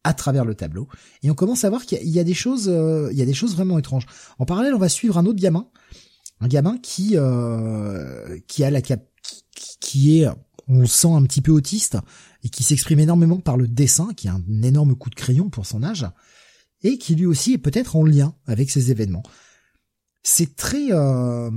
[0.04, 0.88] à travers le tableau.
[1.22, 3.54] Et on commence à voir qu'il y, a des choses, il y a des choses
[3.54, 4.06] vraiment étranges.
[4.38, 5.68] En parallèle, on va suivre un autre gamin
[6.40, 10.28] un gamin qui euh, qui a la qui est
[10.68, 11.98] on sent un petit peu autiste
[12.42, 15.66] et qui s'exprime énormément par le dessin, qui a un énorme coup de crayon pour
[15.66, 16.06] son âge,
[16.82, 19.24] et qui lui aussi est peut-être en lien avec ces événements.
[20.22, 21.50] C'est très, euh,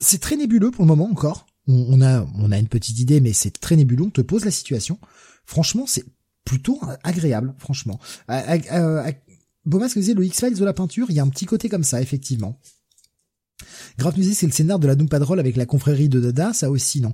[0.00, 1.46] c'est très nébuleux pour le moment encore.
[1.68, 4.04] On, a, on a une petite idée, mais c'est très nébuleux.
[4.04, 4.98] On te pose la situation.
[5.44, 6.04] Franchement, c'est
[6.44, 8.00] plutôt agréable, franchement.
[9.64, 12.02] Bomas disait le X-Files de la peinture, il y a un petit côté comme ça,
[12.02, 12.58] effectivement.
[13.96, 16.70] Grave Musée, c'est le scénar de la Doom Patrol avec la confrérie de Dada, ça
[16.70, 17.12] aussi, non?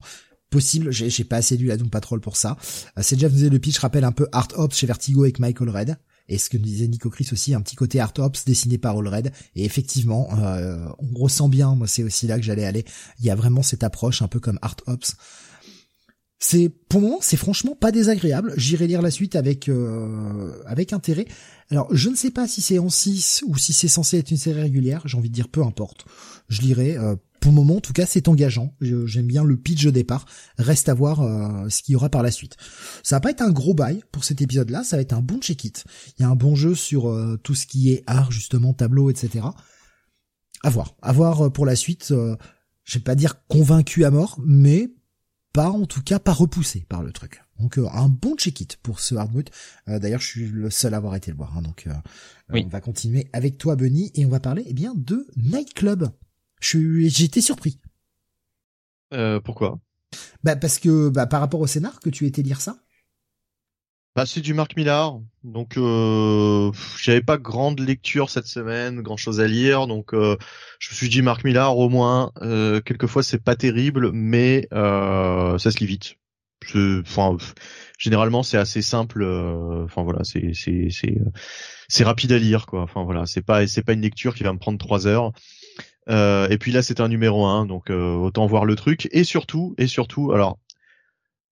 [0.48, 2.56] Possible, j'ai pas assez lu la Doom Patrol pour ça.
[3.02, 5.98] C'est déjà faisait le pitch rappelle un peu Art Ops chez Vertigo avec Michael Red.
[6.28, 9.08] Et ce que disait Nico Chris aussi, un petit côté Art Ops dessiné par All
[9.08, 9.32] Red.
[9.56, 12.84] Et effectivement, euh, on ressent bien, moi c'est aussi là que j'allais aller.
[13.18, 15.16] Il y a vraiment cette approche un peu comme Art Ops.
[16.40, 18.54] C'est pour moment, c'est franchement pas désagréable.
[18.56, 21.26] J'irai lire la suite avec euh, avec intérêt.
[21.70, 24.36] Alors, je ne sais pas si c'est en 6 ou si c'est censé être une
[24.36, 25.02] série régulière.
[25.04, 26.04] J'ai envie de dire peu importe.
[26.48, 26.96] Je lirai.
[26.96, 28.74] Euh, pour le moment, en tout cas, c'est engageant.
[28.80, 30.26] J'aime bien le pitch de départ.
[30.58, 32.56] Reste à voir euh, ce qu'il y aura par la suite.
[33.02, 34.84] Ça va pas être un gros bail pour cet épisode-là.
[34.84, 35.84] Ça va être un bon check-it.
[36.18, 39.46] Il y a un bon jeu sur tout ce qui est art, justement, tableau, etc.
[40.62, 40.96] À voir.
[41.02, 42.08] À voir pour la suite.
[42.08, 44.90] je vais pas dire convaincu à mort, mais
[45.52, 47.42] pas en tout cas pas repoussé par le truc.
[47.58, 49.50] Donc euh, un bon check-it pour ce Hardwood.
[49.88, 51.56] Euh, D'ailleurs, je suis le seul à avoir été le voir.
[51.56, 51.92] Hein, donc euh,
[52.54, 56.08] euh, on va continuer avec toi, Bunny, et on va parler eh bien de Nightclub.
[56.60, 57.78] Je j'étais surpris.
[59.44, 59.78] pourquoi?
[60.42, 62.78] Bah parce que bah, par rapport au scénar que tu étais lire ça.
[64.18, 69.38] Bah, c'est du Marc Millard, donc euh, j'avais pas grande lecture cette semaine, grand chose
[69.40, 70.36] à lire, donc euh,
[70.80, 72.32] je me suis dit Marc Millard au moins.
[72.42, 76.16] Euh, quelquefois c'est pas terrible, mais euh, ça se lit vite.
[76.74, 77.36] Enfin,
[77.96, 79.22] généralement c'est assez simple.
[79.22, 81.16] Euh, enfin voilà, c'est c'est c'est
[81.86, 82.82] c'est rapide à lire quoi.
[82.82, 85.30] Enfin voilà, c'est pas c'est pas une lecture qui va me prendre trois heures.
[86.08, 89.08] Et puis là c'est un numéro un, donc autant voir le truc.
[89.12, 90.58] Et surtout et surtout, alors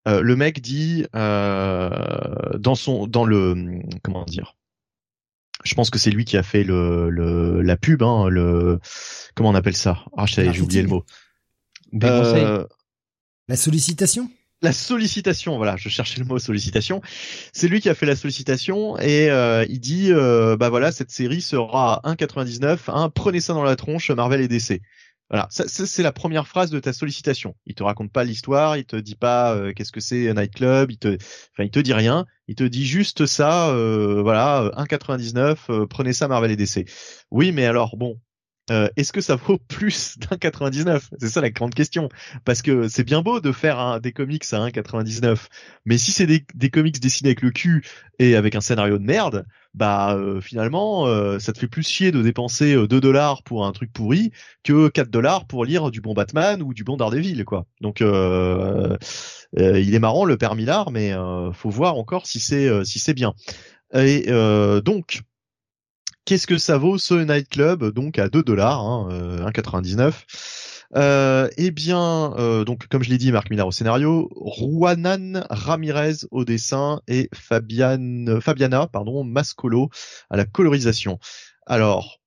[0.07, 1.91] euh, le mec dit euh,
[2.59, 4.55] dans son dans le comment dire
[5.65, 8.79] je pense que c'est lui qui a fait le, le la pub hein, le
[9.35, 10.05] comment on appelle ça?
[10.17, 11.05] Ah j'ai oublié le mot.
[12.05, 12.65] Euh,
[13.49, 14.31] la sollicitation?
[14.63, 17.03] La sollicitation, voilà, je cherchais le mot sollicitation.
[17.53, 21.11] C'est lui qui a fait la sollicitation et euh, il dit, euh, bah voilà, cette
[21.11, 22.79] série sera à 1,99.
[22.89, 24.81] Hein, prenez ça dans la tronche, Marvel et DC.
[25.29, 27.57] Voilà, ça, c'est la première phrase de ta sollicitation.
[27.67, 30.93] Il te raconte pas l'histoire, il te dit pas euh, qu'est-ce que c'est un nightclub,
[30.93, 32.27] il te, enfin, il te dit rien.
[32.47, 36.89] Il te dit juste ça, euh, voilà, 1,99, euh, prenez ça Marvel et DC.
[37.33, 38.21] Oui, mais alors bon,
[38.71, 42.09] euh, est-ce que ça vaut plus d'un 99 C'est ça la grande question.
[42.45, 45.47] Parce que c'est bien beau de faire un, des comics à 1,99,
[45.85, 47.85] mais si c'est des, comics dessinés avec le cul
[48.19, 52.11] et avec un scénario de merde, bah euh, finalement euh, ça te fait plus chier
[52.11, 54.33] de dépenser 2 dollars pour un truc pourri
[54.65, 57.67] que 4 dollars pour lire du bon Batman ou du bon Daredevil quoi.
[57.83, 58.07] Donc il
[59.95, 61.13] est marrant le père Millard, mais
[61.53, 63.35] faut voir encore si c'est si c'est bien.
[63.95, 64.27] Et
[64.83, 65.23] donc
[66.27, 67.85] Qu'est-ce que ça vaut ce nightclub?
[67.93, 69.09] Donc à 2 dollars, hein,
[69.47, 70.13] 1,99
[70.97, 74.29] euh, euh, eh bien, euh, donc comme je l'ai dit, Marc Millar au scénario,
[74.59, 79.89] Juanan Ramirez au dessin et Fabian, Fabiana pardon, Mascolo
[80.29, 81.21] à la colorisation.
[81.65, 82.19] Alors,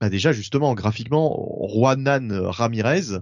[0.00, 3.20] bah déjà justement graphiquement, Juanan Ramirez,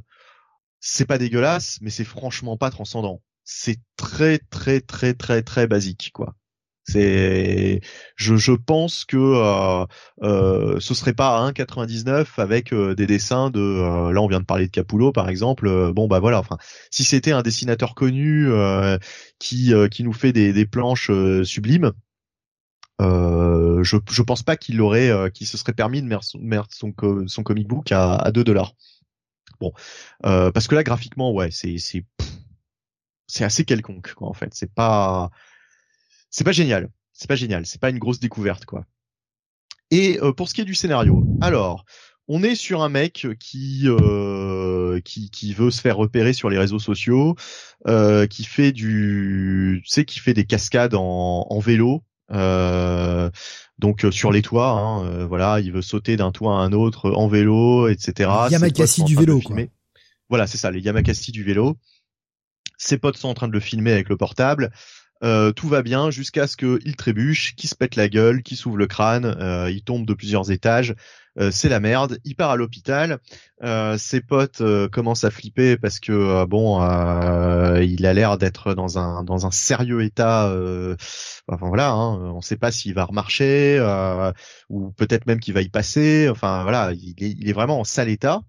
[0.80, 3.20] c'est pas dégueulasse, mais c'est franchement pas transcendant.
[3.44, 6.34] C'est très très très très très basique quoi.
[6.86, 7.80] C'est,
[8.16, 9.86] je, je pense que euh,
[10.22, 14.40] euh, ce serait pas à 1,99 avec euh, des dessins de, euh, là on vient
[14.40, 15.92] de parler de Capullo par exemple.
[15.92, 16.58] bon bah voilà, enfin
[16.90, 18.50] si c'était un dessinateur connu
[19.38, 21.10] qui qui nous fait des, des planches
[21.44, 21.92] sublimes,
[23.00, 26.92] je je pense pas qu'il aurait, qui se serait permis de mettre son,
[27.26, 28.74] son, comic book à, à 2 dollars.
[29.60, 29.72] Bon,
[30.22, 32.04] parce que là graphiquement ouais c'est c'est
[33.26, 34.50] c'est assez quelconque quoi en fait.
[34.52, 35.30] C'est pas
[36.34, 36.90] c'est pas génial.
[37.12, 37.64] C'est pas génial.
[37.64, 38.84] C'est pas une grosse découverte, quoi.
[39.92, 41.84] Et euh, pour ce qui est du scénario, alors,
[42.26, 46.58] on est sur un mec qui euh, qui, qui veut se faire repérer sur les
[46.58, 47.36] réseaux sociaux,
[47.86, 52.02] euh, qui fait du, tu sais, qui fait des cascades en, en vélo.
[52.32, 53.30] Euh,
[53.78, 57.28] donc sur les toits, hein, voilà, il veut sauter d'un toit à un autre en
[57.28, 58.28] vélo, etc.
[58.50, 59.56] Yamakasi du vélo, quoi.
[60.28, 61.76] Voilà, c'est ça, les Yamakasi du vélo.
[62.76, 64.72] Ses potes sont en train de le filmer avec le portable.
[65.22, 68.76] Euh, tout va bien jusqu'à ce qu'il trébuche, qu'il se pète la gueule, qu'il s'ouvre
[68.76, 70.94] le crâne, euh, il tombe de plusieurs étages,
[71.38, 73.18] euh, c'est la merde, il part à l'hôpital,
[73.96, 74.62] ses potes
[74.92, 76.80] commencent à flipper parce que bon,
[77.80, 80.52] il a l'air d'être dans un dans un sérieux état.
[81.48, 83.80] enfin voilà, hein, on ne sait pas s'il va remarcher
[84.68, 86.28] ou peut-être même qu'il va y passer.
[86.30, 88.42] Enfin voilà, il est vraiment en sale état.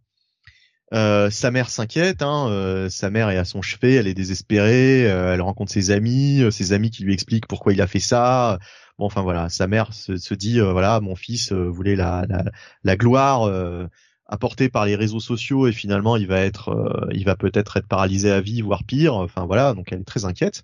[0.93, 5.09] Euh, sa mère s'inquiète, hein, euh, sa mère est à son chevet, elle est désespérée,
[5.09, 8.59] euh, elle rencontre ses amis, ses amis qui lui expliquent pourquoi il a fait ça.
[8.99, 12.45] Bon, enfin voilà, sa mère se, dit voilà, mon fils voulait la, la,
[12.83, 13.51] la gloire
[14.27, 18.31] apportée par les réseaux sociaux et finalement il va être, il va peut-être être paralysé
[18.31, 19.15] à vie, voire pire.
[19.15, 20.63] Enfin voilà, donc elle est très inquiète.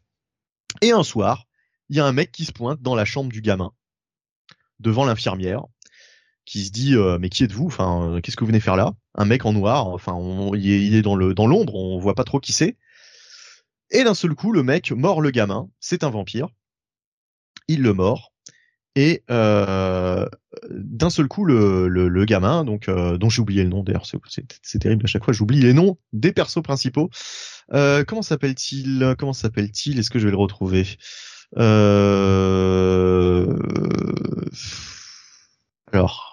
[0.82, 1.46] Et un soir,
[1.90, 3.74] il y a un mec qui se pointe dans la chambre du gamin,
[4.80, 5.66] devant l'infirmière,
[6.46, 7.66] qui se dit mais qui êtes-vous?
[7.66, 8.94] Enfin, qu'est-ce que vous venez faire là?
[9.16, 9.88] Un mec en noir.
[9.88, 10.18] Enfin,
[10.54, 12.78] il, est, dans le dans l'ombre, on voit pas trop qui c'est.
[13.92, 15.70] Et d'un seul coup, le mec mord le gamin.
[15.80, 16.48] C'est un vampire.
[17.68, 18.32] Il le mord.
[18.96, 20.28] Et euh,
[20.70, 24.80] d'un seul coup, le, le, gamin, donc euh, dont j'ai oublié le nom d'ailleurs, c'est
[24.80, 27.10] terrible à chaque fois, j'oublie les noms des persos principaux.
[27.74, 30.86] Euh, comment s'appelle-t-il Comment s'appelle-t-il Est-ce que je vais le retrouver?
[31.58, 33.58] Euh...
[35.94, 36.31] Alors,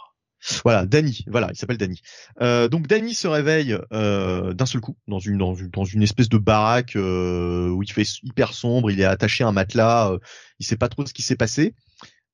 [0.64, 1.24] voilà, Danny.
[1.26, 2.00] Voilà, il s'appelle Danny.
[2.40, 6.02] Euh, donc Danny se réveille euh, d'un seul coup dans une, dans une dans une
[6.02, 8.90] espèce de baraque où il fait hyper sombre.
[8.90, 10.12] Il est attaché à un matelas.
[10.58, 11.74] il sait pas trop ce qui s'est passé.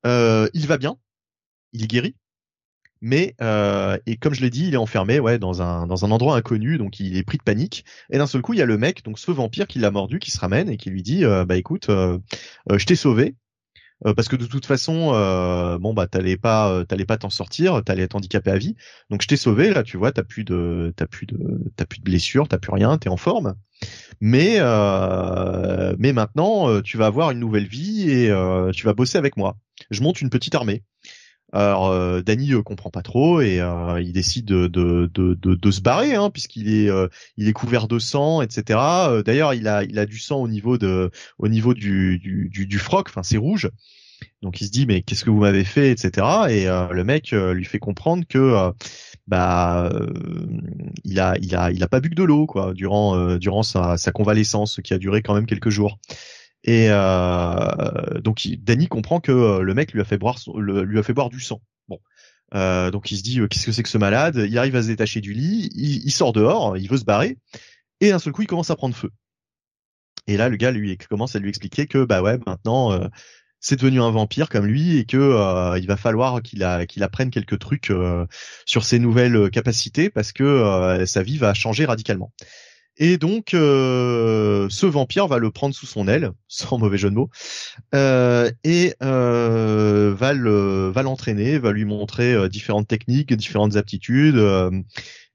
[0.05, 0.97] Euh, il va bien,
[1.73, 2.15] il est guéri,
[3.01, 6.11] mais euh, et comme je l'ai dit, il est enfermé ouais dans un dans un
[6.11, 7.85] endroit inconnu, donc il est pris de panique.
[8.11, 10.19] Et d'un seul coup, il y a le mec, donc ce vampire qui l'a mordu,
[10.19, 13.35] qui se ramène et qui lui dit euh, bah écoute, je t'ai sauvé.
[14.03, 15.11] Parce que de toute façon,
[15.81, 18.75] bon bah t'allais pas, t'allais pas t'en sortir, t'allais être handicapé à vie.
[19.09, 21.37] Donc je t'ai sauvé là, tu vois, t'as plus de, t'as plus de,
[21.75, 23.55] t'as plus de blessures, t'as plus rien, t'es en forme.
[24.21, 24.59] Mais
[25.97, 28.31] mais maintenant, tu vas avoir une nouvelle vie et
[28.73, 29.57] tu vas bosser avec moi
[29.89, 30.83] je monte une petite armée.
[31.55, 35.71] Alors euh, Danny euh, comprend pas trop et euh, il décide de, de, de, de,
[35.71, 37.07] se barrer hein, puisqu'il est euh,
[37.37, 38.77] il est couvert de sang, etc.
[39.25, 42.65] D'ailleurs il a il a du sang au niveau de au niveau du du, du,
[42.67, 43.69] du froc, enfin c'est rouge.
[44.41, 46.27] Donc il se dit mais qu'est-ce que vous m'avez fait, etc.
[46.49, 48.71] Et le mec lui fait comprendre que
[49.27, 49.89] bah
[51.05, 53.95] il a il a il a pas bu que de l'eau quoi durant durant sa,
[53.95, 55.99] sa convalescence qui a duré quand même quelques jours.
[56.65, 61.03] Et euh, donc Danny comprend que euh, le mec lui a fait boire lui a
[61.03, 61.61] fait boire du sang.
[61.87, 61.99] Bon.
[62.55, 64.43] Euh, donc il se dit qu'est-ce que c'est que ce malade?
[64.49, 67.37] Il arrive à se détacher du lit, il, sort dehors, il veut se barrer,
[68.01, 69.11] et d'un seul coup il commence à prendre feu.
[70.25, 72.99] Et là le gars lui commence à lui expliquer que bah ouais maintenant
[73.59, 77.59] c'est devenu un vampire comme lui et que il va falloir qu'il qu'il apprenne quelques
[77.59, 77.93] trucs
[78.65, 82.31] sur ses nouvelles capacités parce que sa vie va changer radicalement.
[82.97, 87.15] Et donc, euh, ce vampire va le prendre sous son aile, sans mauvais jeu de
[87.15, 87.29] mots,
[87.93, 94.41] euh, et euh, va le va l'entraîner, va lui montrer différentes techniques, différentes aptitudes.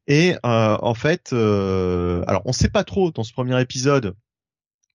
[0.07, 4.15] et en fait, alors on sait pas trop dans ce premier épisode.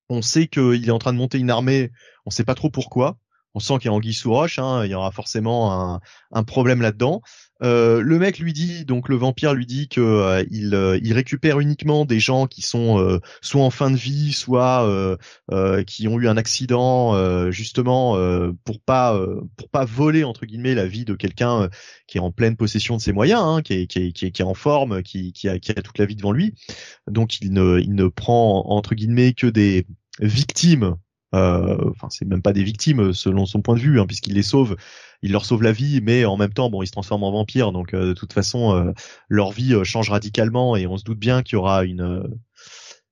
[0.09, 1.91] On sait qu'il est en train de monter une armée.
[2.25, 3.17] On sait pas trop pourquoi.
[3.55, 4.59] On sent qu'il y a anguille sous roche.
[4.59, 5.99] Hein, il y aura forcément un,
[6.31, 7.21] un problème là-dedans.
[7.63, 11.13] Euh, le mec lui dit, donc le vampire lui dit que euh, il, euh, il,
[11.13, 15.17] récupère uniquement des gens qui sont soit en fin de vie, soit
[15.87, 18.17] qui ont eu un accident, justement
[18.63, 19.19] pour pas
[19.57, 21.69] pour pas voler entre guillemets la vie de quelqu'un
[22.07, 24.31] qui est en pleine possession de ses moyens, hein, qui, est, qui, est, qui, est,
[24.31, 26.53] qui, est, en forme, qui, qui, a, qui a toute la vie devant lui.
[27.07, 29.85] Donc il ne il ne prend entre guillemets que des
[30.19, 30.95] victimes
[31.35, 34.75] enfin c'est même pas des victimes selon son point de vue hein, puisqu'il les sauve
[35.25, 37.71] il leur sauve la vie, mais en même temps, bon, ils se transforment en vampires,
[37.71, 38.91] donc euh, de toute façon, euh,
[39.27, 42.29] leur vie euh, change radicalement et on se doute bien qu'il y aura une,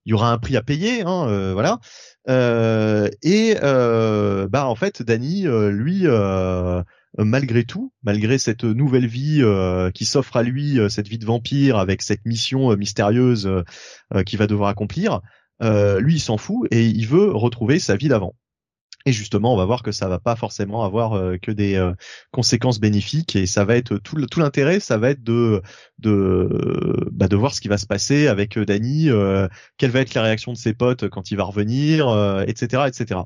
[0.05, 1.79] il y aura un prix à payer, hein, voilà.
[2.27, 6.05] et bah en fait, Danny, lui,
[7.17, 9.41] malgré tout, malgré cette nouvelle vie
[9.93, 13.49] qui s'offre à lui, cette vie de vampire avec cette mission mystérieuse
[14.25, 15.21] qu'il va devoir accomplir,
[15.63, 18.35] lui, il s'en fout et il veut retrouver sa vie d'avant.
[19.05, 21.93] Et justement, on va voir que ça va pas forcément avoir euh, que des euh,
[22.31, 27.59] conséquences bénéfiques et ça va être tout, l'intérêt, ça va être bah, de voir ce
[27.59, 29.09] qui va se passer avec euh, Danny,
[29.77, 32.07] quelle va être la réaction de ses potes quand il va revenir,
[32.47, 33.21] etc., etc.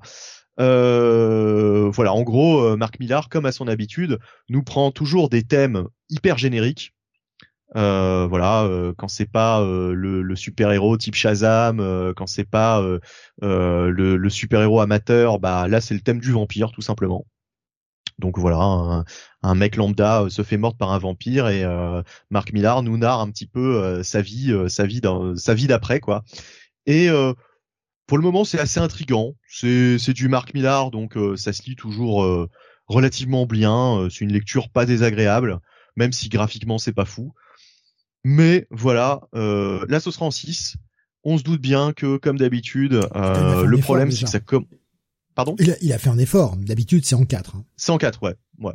[0.58, 4.18] voilà, en gros, Marc Millar, comme à son habitude,
[4.50, 6.94] nous prend toujours des thèmes hyper génériques
[7.76, 12.82] euh, voilà, euh, quand c'est pas euh, le, super héros type Shazam, quand c'est pas
[13.42, 17.26] le, super héros amateur, bah là c'est le thème du vampire tout simplement.
[18.20, 19.04] Donc voilà,
[19.44, 21.64] un, mec lambda se fait mordre par un vampire et
[22.32, 26.00] Marc Millar nous narre un petit peu sa vie, sa vie dans, sa vie d'après
[26.00, 26.24] quoi.
[26.86, 27.10] Et
[28.08, 29.34] pour le moment c'est assez intrigant.
[29.48, 32.26] C'est c'est du Marc Millar donc ça se lit toujours
[32.88, 34.08] relativement bien.
[34.10, 35.60] c'est une lecture pas désagréable,
[35.96, 37.34] même si graphiquement c'est pas fou.
[38.30, 40.76] Mais voilà, euh, là ce sera en 6.
[41.24, 44.66] On se doute bien que, comme d'habitude, euh, le problème c'est que ça comme...
[45.34, 45.56] Pardon?
[45.60, 46.58] Il a, il a, fait un effort.
[46.58, 47.56] D'habitude c'est en 4.
[47.56, 47.64] Hein.
[47.78, 48.36] C'est en 4, ouais.
[48.60, 48.74] ouais.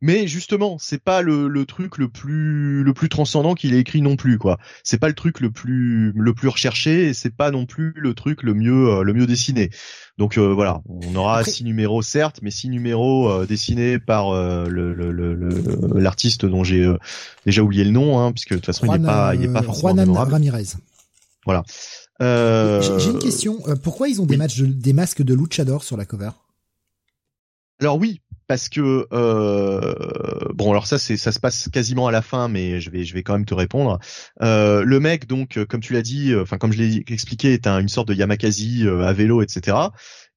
[0.00, 4.00] Mais justement, c'est pas le, le, truc le plus le plus transcendant qu'il ait écrit
[4.00, 4.58] non plus quoi.
[4.84, 8.14] C'est pas le truc le plus le plus recherché et c'est pas non plus le
[8.14, 9.70] truc le mieux euh, le mieux dessiné.
[10.16, 14.94] Donc euh, voilà, on aura six numéros certes, mais six numéros euh, dessinés par le
[15.98, 16.90] l'artiste dont j'ai
[17.44, 19.62] déjà oublié le nom hein, puisque de toute façon il est pas il est pas
[19.62, 20.64] forcément Juan Ramirez.
[21.44, 21.64] Voilà.
[22.20, 23.58] J'ai une question.
[23.82, 26.30] Pourquoi ils ont des matchs des masques de luchador sur la cover?
[27.80, 29.94] Alors oui, parce que euh,
[30.54, 33.14] bon alors ça c'est ça se passe quasiment à la fin mais je vais je
[33.14, 33.98] vais quand même te répondre.
[34.42, 37.78] Euh, le mec donc comme tu l'as dit enfin comme je l'ai expliqué est un,
[37.78, 39.76] une sorte de Yamakasi euh, à vélo etc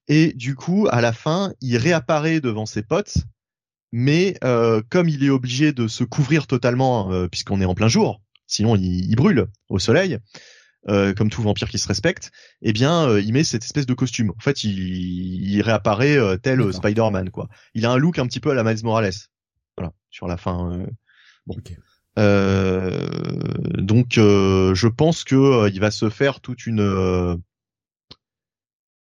[0.07, 3.17] Et du coup, à la fin, il réapparaît devant ses potes,
[3.91, 7.88] mais euh, comme il est obligé de se couvrir totalement, euh, puisqu'on est en plein
[7.88, 10.17] jour, sinon il, brûle au soleil,
[10.89, 12.31] euh, comme tout vampire qui se respecte,
[12.61, 14.31] eh bien, il met cette espèce de costume.
[14.31, 17.49] En fait, il, réapparaît tel Spider-Man, quoi.
[17.73, 19.11] Il a un look un petit peu à la Miles Morales.
[19.77, 20.85] Voilà, sur la fin.
[21.45, 21.55] bon.
[23.77, 27.39] donc, je pense que il va se faire toute une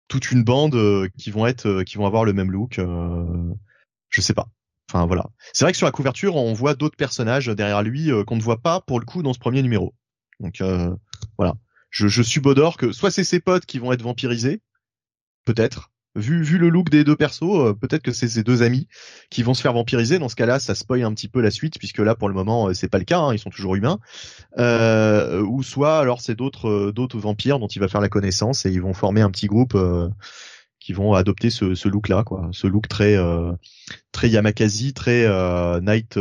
[0.09, 2.79] toute une bande euh, qui vont être euh, qui vont avoir le même look.
[2.79, 3.55] Euh,
[4.09, 4.49] je sais pas.
[4.91, 5.27] Enfin voilà.
[5.53, 8.63] C'est vrai que sur la couverture, on voit d'autres personnages derrière lui qu'on ne voit
[8.63, 9.95] pas pour le coup dans ce premier numéro.
[10.41, 10.63] Donc
[11.37, 11.57] voilà.
[11.91, 14.61] Je, je subodore que soit c'est ses potes qui vont être vampirisés,
[15.45, 18.89] peut-être, vu, vu le look des deux persos, euh, peut-être que c'est ces deux amis
[19.31, 20.19] qui vont se faire vampiriser.
[20.19, 22.69] Dans ce cas-là, ça spoil un petit peu la suite, puisque là, pour le moment,
[22.69, 23.19] euh, c'est pas le cas.
[23.21, 23.99] Hein, ils sont toujours humains.
[24.59, 28.71] Euh, ou soit, alors, c'est d'autres d'autres vampires dont il va faire la connaissance et
[28.71, 29.77] ils vont former un petit groupe
[30.81, 32.49] qui vont adopter ce, ce look-là, quoi.
[32.53, 33.17] Ce look très
[34.13, 35.27] très Yamakasi, très
[35.81, 36.19] Night.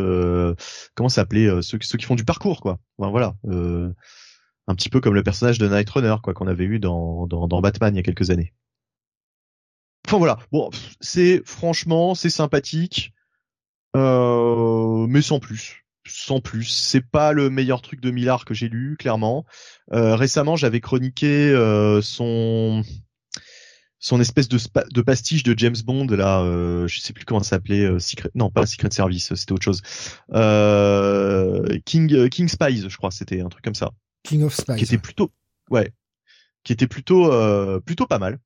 [0.96, 2.80] comment s'appelait ceux, ceux qui font du parcours, quoi.
[2.98, 3.36] voilà.
[4.68, 7.62] Un petit peu comme le personnage de Night Runner, quoi, qu'on avait eu dans, dans,
[7.62, 8.54] Batman il y a quelques années.
[10.08, 10.70] Enfin voilà, bon,
[11.02, 13.14] c'est franchement, c'est sympathique,
[13.96, 16.66] euh, mais sans plus, sans plus.
[16.66, 19.46] C'est pas le meilleur truc de Millard que j'ai lu, clairement.
[19.94, 22.84] Euh, récemment, j'avais chroniqué euh, son
[24.00, 24.60] son espèce de,
[24.94, 26.44] de pastiche de James Bond là,
[26.86, 29.82] je sais plus comment ça s'appelait, Secret, non pas Secret Service, c'était autre chose.
[31.86, 33.92] King King Spies, je crois, c'était un truc comme ça.
[34.28, 34.76] King of Spies.
[34.76, 35.32] Qui était plutôt,
[35.70, 35.92] ouais,
[36.64, 37.32] qui était plutôt
[37.82, 38.40] plutôt pas mal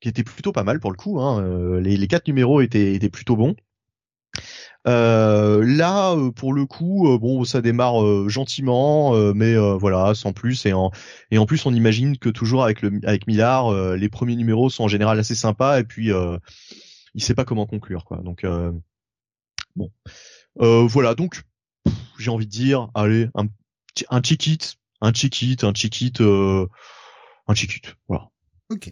[0.00, 1.20] qui était plutôt pas mal pour le coup.
[1.20, 1.42] Hein.
[1.42, 3.56] Euh, les, quatre numéros étaient, étaient plutôt bons.
[4.86, 10.66] Euh, là, euh, pour le coup, bon, ça démarre gentiment, mais voilà, sans plus.
[10.66, 10.90] Et en
[11.30, 14.84] et en plus, on imagine que toujours avec le avec Millard, les premiers numéros sont
[14.84, 16.10] en général assez sympas, et puis
[17.14, 18.18] il sait pas comment conclure, quoi.
[18.18, 18.46] Donc
[19.74, 19.90] bon,
[20.56, 21.14] voilà.
[21.14, 21.42] Donc
[22.18, 23.46] j'ai envie de dire, allez, un
[24.10, 28.28] un check un check un check un check Voilà.
[28.70, 28.90] Ok.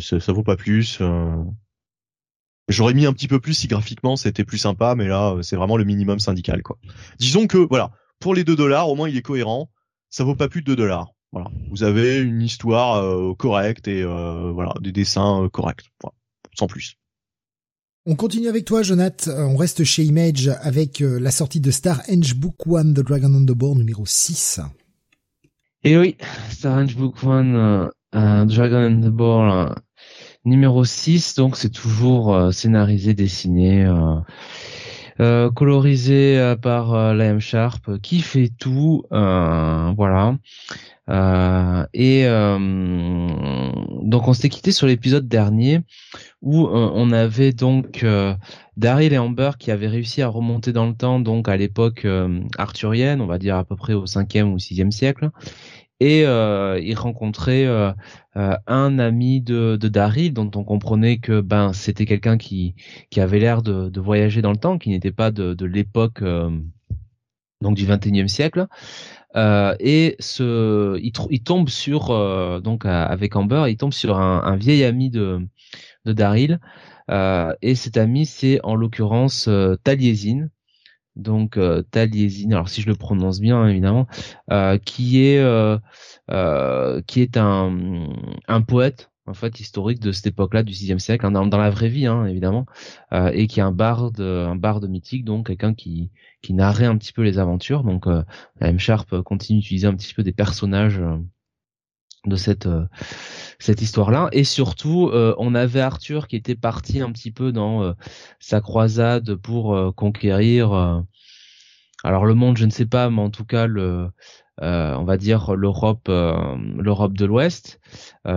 [0.00, 0.98] Ça, ça, vaut pas plus.
[1.00, 1.42] Euh.
[2.68, 5.76] J'aurais mis un petit peu plus si graphiquement c'était plus sympa, mais là c'est vraiment
[5.76, 6.78] le minimum syndical quoi.
[7.18, 9.70] Disons que voilà, pour les 2 dollars, au moins il est cohérent.
[10.10, 11.12] Ça vaut pas plus de 2 dollars.
[11.32, 15.84] Voilà, vous avez une histoire euh, correcte et euh, voilà des dessins corrects,
[16.56, 16.96] sans plus.
[18.04, 19.28] On continue avec toi, Jonath.
[19.28, 23.42] On reste chez Image avec la sortie de Star Henge Book One, The Dragon on
[23.42, 24.60] the Board numéro 6.
[25.88, 26.16] Et oui,
[26.50, 29.72] Star Henge Book One, Dragon and the Ball
[30.44, 34.16] numéro 6, donc c'est toujours euh, scénarisé, dessiné, euh,
[35.20, 40.36] euh, colorisé par Liam Sharp, qui fait tout, voilà.
[41.08, 42.24] Et
[44.02, 45.80] donc on s'était quitté sur l'épisode dernier
[46.42, 48.04] où on avait donc
[48.76, 52.06] Daryl et Amber qui avaient réussi à remonter dans le temps, donc à l'époque
[52.58, 55.30] arthurienne, on va dire à peu près au 5e ou 6e siècle,
[56.00, 57.90] et euh, il rencontrait euh,
[58.36, 62.74] euh, un ami de, de Daryl dont on comprenait que ben c'était quelqu'un qui
[63.10, 66.22] qui avait l'air de, de, voyager dans le temps, qui n'était pas de, de l'époque
[67.62, 68.66] donc du 21e siècle.
[69.36, 72.08] Et ce, il, il tombe sur
[72.62, 75.40] donc avec Amber, il tombe sur un, un vieil ami de
[76.04, 76.60] de Daryl.
[77.08, 79.48] et cet ami, c'est en l'occurrence
[79.84, 80.48] Taliesin,
[81.16, 84.06] donc euh, Taliesin, alors si je le prononce bien évidemment,
[84.52, 85.78] euh, qui est euh,
[86.30, 88.06] euh, qui est un,
[88.46, 91.88] un poète en fait historique de cette époque-là du 6 siècle, hein, dans, la vraie
[91.88, 92.66] vie hein, évidemment,
[93.12, 96.10] euh, et qui est un barde, un barde mythique, donc quelqu'un qui
[96.46, 97.82] qui narrait un petit peu les aventures.
[97.82, 98.24] Donc la
[98.68, 101.02] M Sharp continue d'utiliser un petit peu des personnages
[102.26, 102.86] de cette euh,
[103.58, 107.82] cette histoire-là et surtout euh, on avait Arthur qui était parti un petit peu dans
[107.82, 107.92] euh,
[108.40, 111.02] sa croisade pour conquérir
[112.04, 114.10] alors le monde je ne sais pas mais en tout cas le
[114.60, 117.80] on va dire l'Europe l'Europe de l'Ouest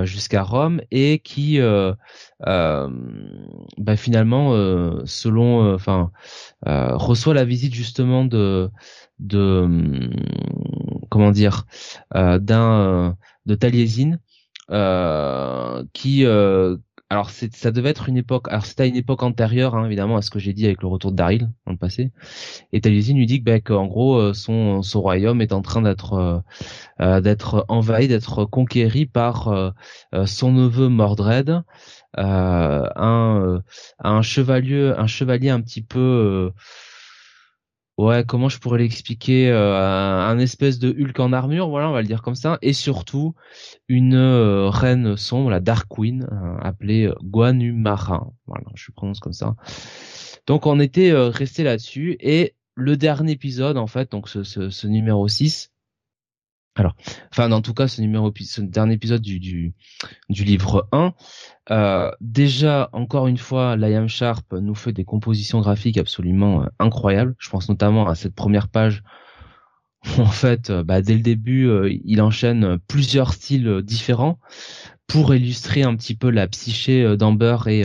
[0.04, 1.60] jusqu'à Rome et qui
[2.40, 2.86] bah,
[3.96, 4.54] finalement
[5.06, 6.12] selon enfin
[6.66, 8.70] reçoit la visite justement de
[9.20, 10.10] de
[11.10, 11.66] comment dire
[12.14, 13.16] d'un
[13.50, 14.20] de Taliesin,
[14.72, 16.78] euh, qui euh,
[17.10, 20.22] alors ça devait être une époque alors c'était à une époque antérieure hein, évidemment à
[20.22, 22.12] ce que j'ai dit avec le retour de Daryl dans le passé.
[22.72, 26.44] Et Taliesin lui dit que bah, qu'en gros euh, son royaume est en train d'être
[27.00, 29.74] d'être envahi d'être conquéri par
[30.26, 31.64] son neveu Mordred
[32.16, 33.62] un
[34.00, 36.52] un chevalier un chevalier un petit peu
[38.00, 42.02] ouais, comment je pourrais l'expliquer, euh, un, espèce de Hulk en armure, voilà, on va
[42.02, 43.36] le dire comme ça, et surtout
[43.90, 49.56] une euh, reine sombre, la Dark Queen, euh, appelée Guanumara, voilà, je prononce comme ça.
[50.48, 54.88] Donc on était resté là-dessus, et le dernier épisode, en fait, donc ce, ce, ce
[54.88, 55.72] numéro 6,
[56.76, 56.96] alors,
[57.32, 59.74] enfin, en tout cas, ce numéro, ce dernier épisode du,
[60.30, 61.14] livre 1,
[61.72, 67.36] euh, déjà, encore une fois, Liam Sharp nous fait des compositions graphiques absolument euh, incroyables.
[67.38, 69.04] Je pense notamment à cette première page
[70.18, 71.70] où, en fait, euh, bah, dès le début,
[72.06, 74.40] il enchaîne plusieurs styles différents
[75.06, 77.84] pour illustrer un petit peu la psyché d'Amber et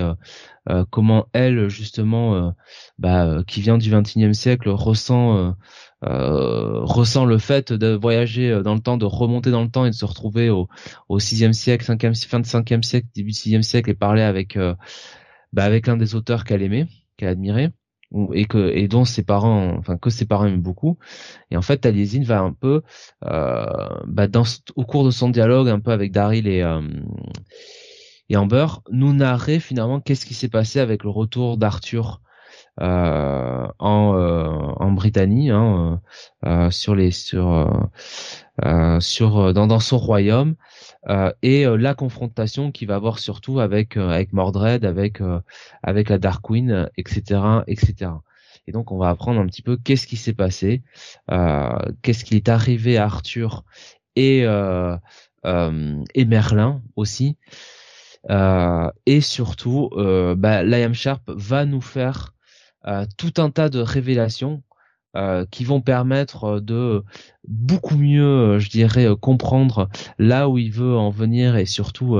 [0.91, 2.55] comment elle, justement,
[2.99, 5.57] bah, qui vient du XXIe siècle, ressent
[6.07, 9.87] euh, ressent le fait de voyager euh, dans le temps, de remonter dans le temps
[9.87, 10.69] et de se retrouver au,
[11.09, 14.57] au 6 siècle, 5 fin de 5 siècle, début du 6 siècle et parler avec
[14.57, 14.75] euh,
[15.53, 16.87] bah, avec l'un des auteurs qu'elle aimait,
[17.17, 17.73] qu'elle admirait
[18.33, 20.99] et que et dont ses parents enfin que ses parents aiment beaucoup.
[21.51, 22.83] Et en fait Taliesin va un peu
[23.25, 23.67] euh,
[24.07, 24.45] bah, dans
[24.77, 26.63] au cours de son dialogue un peu avec Daryl et
[28.29, 32.21] et Amber nous narrer finalement qu'est-ce qui s'est passé avec le retour d'Arthur
[32.81, 36.01] en, euh, en Britannie, hein,
[36.45, 37.71] euh, sur les sur
[39.01, 40.57] sur dans, dans son royaume.
[41.43, 45.21] et la confrontation qu'il va avoir surtout avec avec Mordred, avec
[45.83, 48.11] avec la Dark Queen, etc., etc.
[48.67, 50.83] Et donc on va apprendre un petit peu qu'est-ce qui s'est passé,
[52.03, 53.65] qu'est-ce qui est arrivé à Arthur
[54.17, 57.37] et et Merlin aussi.
[58.31, 59.91] et surtout,
[60.37, 62.34] bah, Liam Sharp va nous faire euh,
[63.17, 64.63] tout un tas de révélations
[65.17, 67.05] euh, qui vont permettre de
[67.47, 69.89] beaucoup mieux, je dirais, comprendre
[70.19, 72.17] là où il veut en venir et surtout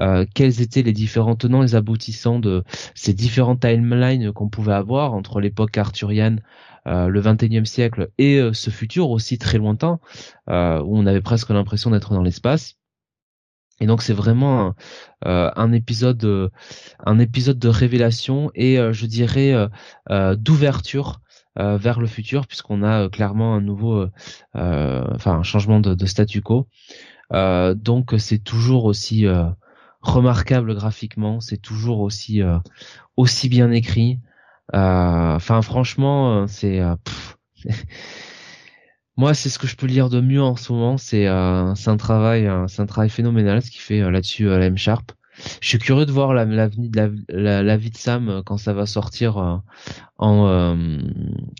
[0.00, 2.64] euh, quels étaient les différents tenants et aboutissants de
[2.96, 6.42] ces différentes timelines qu'on pouvait avoir entre l'époque arthurienne,
[6.84, 10.00] le 21e siècle et ce futur aussi très lointain
[10.48, 12.81] où on avait presque l'impression d'être dans l'espace.
[13.82, 14.76] Et donc c'est vraiment
[15.26, 16.50] euh, un épisode, euh,
[17.04, 19.52] un épisode de révélation et euh, je dirais
[20.36, 21.20] d'ouverture
[21.56, 24.06] vers le futur puisqu'on a clairement un nouveau,
[24.54, 26.68] enfin un changement de, statu quo.
[27.32, 29.26] donc c'est toujours aussi
[30.00, 32.40] remarquable graphiquement, c'est toujours aussi
[33.16, 34.20] aussi bien écrit.
[34.72, 36.80] Enfin franchement c'est
[39.16, 40.96] Moi, c'est ce que je peux lire de mieux en ce moment.
[40.96, 44.66] C'est euh, un travail, c'est un travail phénoménal ce qu'il fait euh, là-dessus à la
[44.66, 45.12] M Sharp.
[45.60, 46.68] Je suis curieux de voir la, la,
[47.62, 49.62] la, vie de Sam euh, quand ça va sortir en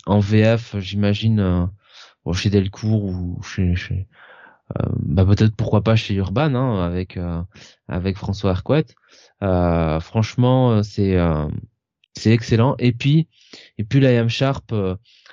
[0.06, 0.76] en VF.
[0.78, 1.68] J'imagine
[2.32, 4.06] chez Delcourt ou chez, chez
[5.00, 7.18] bah peut-être pourquoi pas chez Urban hein, avec
[7.88, 8.94] avec François Arquette.
[9.40, 11.18] franchement, c'est
[12.14, 12.76] c'est excellent.
[12.78, 13.28] Et puis
[13.76, 14.72] et puis la M Sharp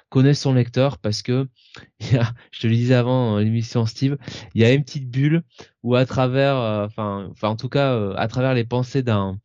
[0.10, 1.48] connaît son lecteur parce que
[1.99, 4.18] je te le disais avant l'émission Steve,
[4.53, 5.44] il y a une petite bulle
[5.84, 9.40] où à travers, euh, enfin, enfin en tout cas euh, à travers les pensées d'un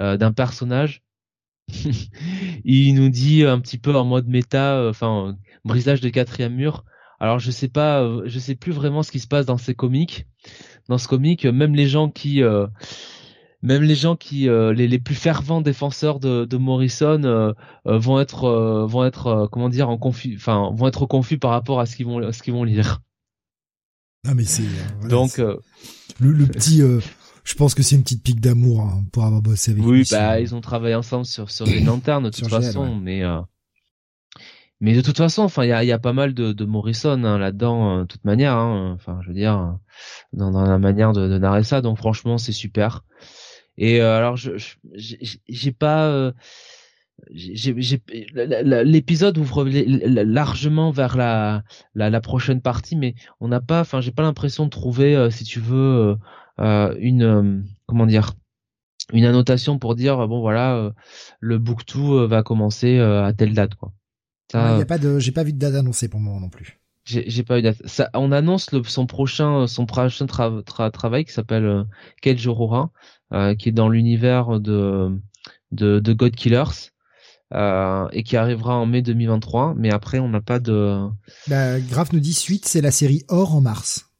[0.00, 1.02] euh, d'un personnage,
[2.64, 6.84] il nous dit un petit peu en mode méta, enfin brisage de quatrième mur.
[7.20, 10.26] Alors je sais pas, je sais plus vraiment ce qui se passe dans ces comics.
[10.88, 12.42] Dans ce comic, même les gens qui
[13.64, 17.52] même les gens qui euh, les, les, plus fervents défenseurs de, de Morrison euh,
[17.86, 21.80] euh, vont être vont être comment dire en confus enfin vont être confus par rapport
[21.80, 23.00] à ce qu'ils vont ce qu'ils vont lire.
[24.26, 24.64] Ah mais c'est
[25.08, 25.60] donc le,
[26.20, 26.82] le, petit
[27.44, 29.84] je pense que c'est une petite pique d'amour hein, pour avoir bossé avec.
[29.84, 33.22] Oui, bah ils ont travaillé ensemble sur sur les lanternes de toute façon, mais
[34.80, 37.24] mais de toute façon, enfin il y a, y a pas mal de, de Morrison
[37.24, 38.56] hein, là-dedans, de toute manière.
[38.56, 39.78] Hein, enfin je veux dire
[40.34, 43.04] dans, dans la manière de, de narrer ça, donc franchement c'est super.
[43.76, 44.52] Et euh, alors, je
[44.96, 46.32] j'ai pas euh,
[47.30, 51.62] l'épisode ouvre largement vers la,
[51.94, 55.30] la, la prochaine partie mais on n'a pas enfin j'ai pas l'impression de trouver euh,
[55.30, 56.16] si tu veux
[56.60, 58.32] euh, une comment dire
[59.12, 60.92] une annotation pour dire bon voilà
[61.40, 63.92] le book 2 va commencer à telle date quoi.
[64.50, 66.80] Ça, y a pas de j'ai pas vu de date annoncée pour moi non plus.
[67.04, 67.86] J'ai pas eu date.
[67.86, 71.86] Ça on annonce le, son prochain son prochain travail qui s'appelle
[72.46, 72.86] Aurora euh,
[73.30, 75.18] qui est dans l'univers de,
[75.72, 76.90] de, de God Killers.
[77.52, 79.74] Euh, et qui arrivera en mai 2023.
[79.76, 81.06] Mais après, on n'a pas de.
[81.46, 84.10] Bah, Graf nous dit suite, c'est la série Or en mars.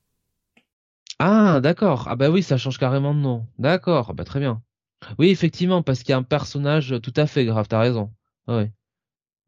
[1.19, 2.07] Ah, d'accord.
[2.09, 3.47] Ah bah oui, ça change carrément de nom.
[3.59, 4.09] D'accord.
[4.11, 4.63] Ah bah très bien.
[5.19, 7.67] Oui, effectivement, parce qu'il y a un personnage tout à fait grave.
[7.69, 8.13] T'as raison.
[8.47, 8.73] Ouais.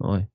[0.01, 0.27] Ouais.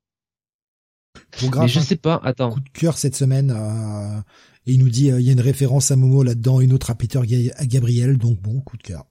[1.57, 2.22] Mais je sais pas.
[2.23, 2.52] Attends.
[2.52, 3.52] Coup de cœur cette semaine.
[3.52, 4.19] Euh,
[4.65, 6.95] et il nous dit, il y a une référence à Momo là-dedans, une autre à
[6.95, 8.18] Peter à Gabriel.
[8.18, 9.06] Donc bon, coup de cœur.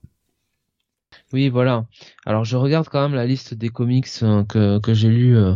[1.33, 1.85] Oui, voilà.
[2.25, 5.55] Alors je regarde quand même la liste des comics euh, que, que j'ai lu euh,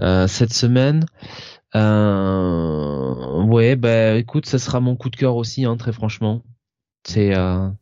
[0.00, 1.06] euh, cette semaine.
[1.74, 6.42] Euh, ouais, bah écoute, ça sera mon coup de cœur aussi, hein, très franchement.
[7.04, 7.32] C'est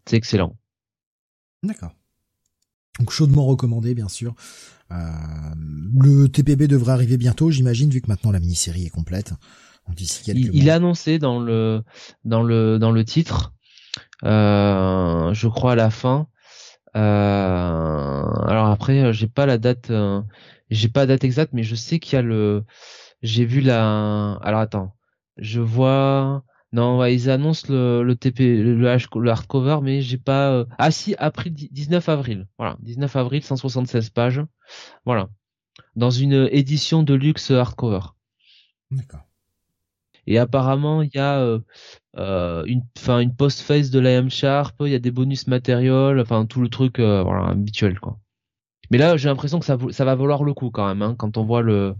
[0.07, 0.57] c'est excellent.
[1.63, 1.93] D'accord.
[2.99, 4.35] Donc chaudement recommandé, bien sûr.
[4.91, 9.33] le TPB devrait arriver bientôt, j'imagine, vu que maintenant la mini-série est complète.
[9.99, 11.83] il, il est annoncé dans le
[12.25, 13.53] dans le dans le titre.
[14.23, 16.29] je crois à la fin.
[16.97, 20.23] Euh, alors après, euh, j'ai pas la date, euh,
[20.71, 22.65] j'ai pas la date exacte, mais je sais qu'il y a le,
[23.23, 24.35] j'ai vu la.
[24.43, 24.97] Alors attends,
[25.37, 26.43] je vois.
[26.73, 30.65] Non, ils annoncent le, TP, le hardcover, mais j'ai pas.
[30.79, 32.49] Ah si, après 19 avril.
[32.59, 34.43] Voilà, 19 avril, 176 pages.
[35.05, 35.29] Voilà,
[35.95, 38.01] dans une édition de luxe hardcover.
[38.91, 39.21] D'accord.
[40.27, 41.61] Et apparemment, il y a euh,
[42.19, 46.47] euh une, enfin une post-phase de l'IM Sharp, il y a des bonus matériels, enfin
[46.47, 48.19] tout le truc euh, voilà, habituel quoi.
[48.91, 51.37] Mais là, j'ai l'impression que ça, ça va valoir le coup quand même, hein, quand
[51.39, 51.95] on voit le,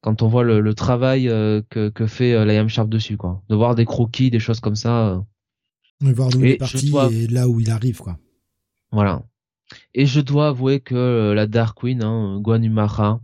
[0.00, 3.42] quand on voit le, le travail euh, que, que fait euh, l'IM Sharp dessus quoi.
[3.48, 5.22] De voir des croquis, des choses comme ça.
[6.00, 8.18] De voir d'où il est parti et là où il arrive quoi.
[8.90, 9.22] Voilà.
[9.94, 13.20] Et je dois avouer que la Dark Queen, hein, Guanumara,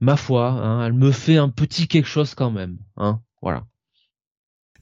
[0.00, 2.78] ma foi, hein, elle me fait un petit quelque chose quand même.
[2.96, 3.66] Hein, voilà.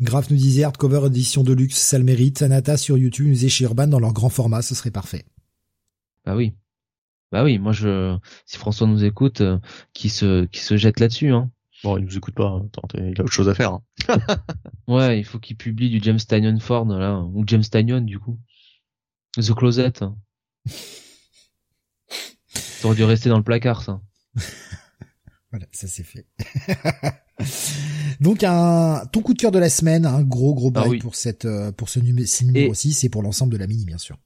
[0.01, 2.43] Graf nous disait hardcover édition de luxe, ça le mérite.
[2.43, 5.25] Anata sur YouTube nous disait chez Urban dans leur grand format, ce serait parfait.
[6.25, 6.53] Bah oui.
[7.33, 9.59] Bah oui, moi je si François nous écoute, euh,
[9.95, 11.51] qui se qui se jette là-dessus hein.
[11.83, 12.69] Bon, il nous écoute pas, hein.
[12.95, 13.73] il a autre chose à faire.
[13.73, 13.83] Hein.
[14.89, 18.39] ouais, il faut qu'il publie du James Tynion Ford là ou James Tynion du coup.
[19.37, 19.93] The Closet.
[22.49, 24.01] Ça aurait dû rester dans le placard ça.
[25.57, 26.27] Voilà, ça c'est fait.
[28.21, 31.15] Donc un ton coup de cœur de la semaine, un gros gros ah bail pour
[31.15, 34.19] cette euh, pour ce numéro, numéro aussi, c'est pour l'ensemble de la mini bien sûr.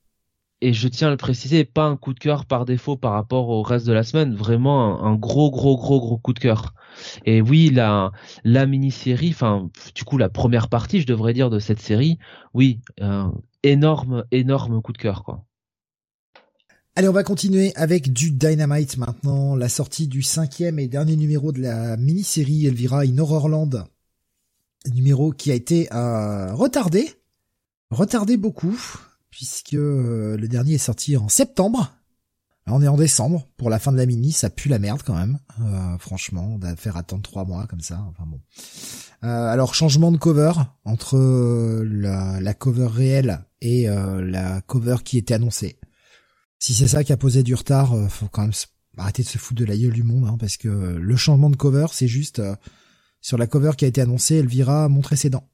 [0.61, 3.49] Et je tiens à le préciser, pas un coup de cœur par défaut par rapport
[3.49, 6.75] au reste de la semaine, vraiment un, gros gros gros gros coup de cœur.
[7.25, 8.11] Et oui, la
[8.43, 12.19] la mini-série, enfin du coup la première partie, je devrais dire de cette série,
[12.55, 13.33] oui, un
[13.63, 15.45] énorme énorme coup de cœur quoi.
[16.97, 21.53] Allez, on va continuer avec du Dynamite maintenant, la sortie du cinquième et dernier numéro
[21.53, 23.87] de la mini-série Elvira in Horrorland.
[24.93, 27.15] Numéro qui a été euh, retardé,
[27.91, 28.77] retardé beaucoup,
[29.31, 31.93] puisque euh, le dernier est sorti en septembre.
[32.67, 35.15] on est en décembre pour la fin de la mini, ça pue la merde quand
[35.15, 35.39] même.
[35.61, 38.05] Euh, franchement, on faire attendre trois mois comme ça.
[38.09, 38.41] Enfin bon.
[39.23, 40.53] alors changement de cover
[40.85, 41.17] entre
[41.85, 45.79] la cover réelle et la cover qui était annoncée
[46.61, 48.53] si c'est ça qui a posé du retard, euh, faut quand même
[48.99, 51.57] arrêter de se foutre de la gueule du monde, hein, parce que le changement de
[51.57, 52.55] cover, c'est juste euh,
[53.23, 55.49] sur la cover qui a été annoncée, Elvira a montré ses dents.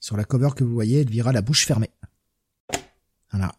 [0.00, 1.90] Sur la cover que vous voyez, Elvira la bouche fermée.
[3.30, 3.54] Voilà.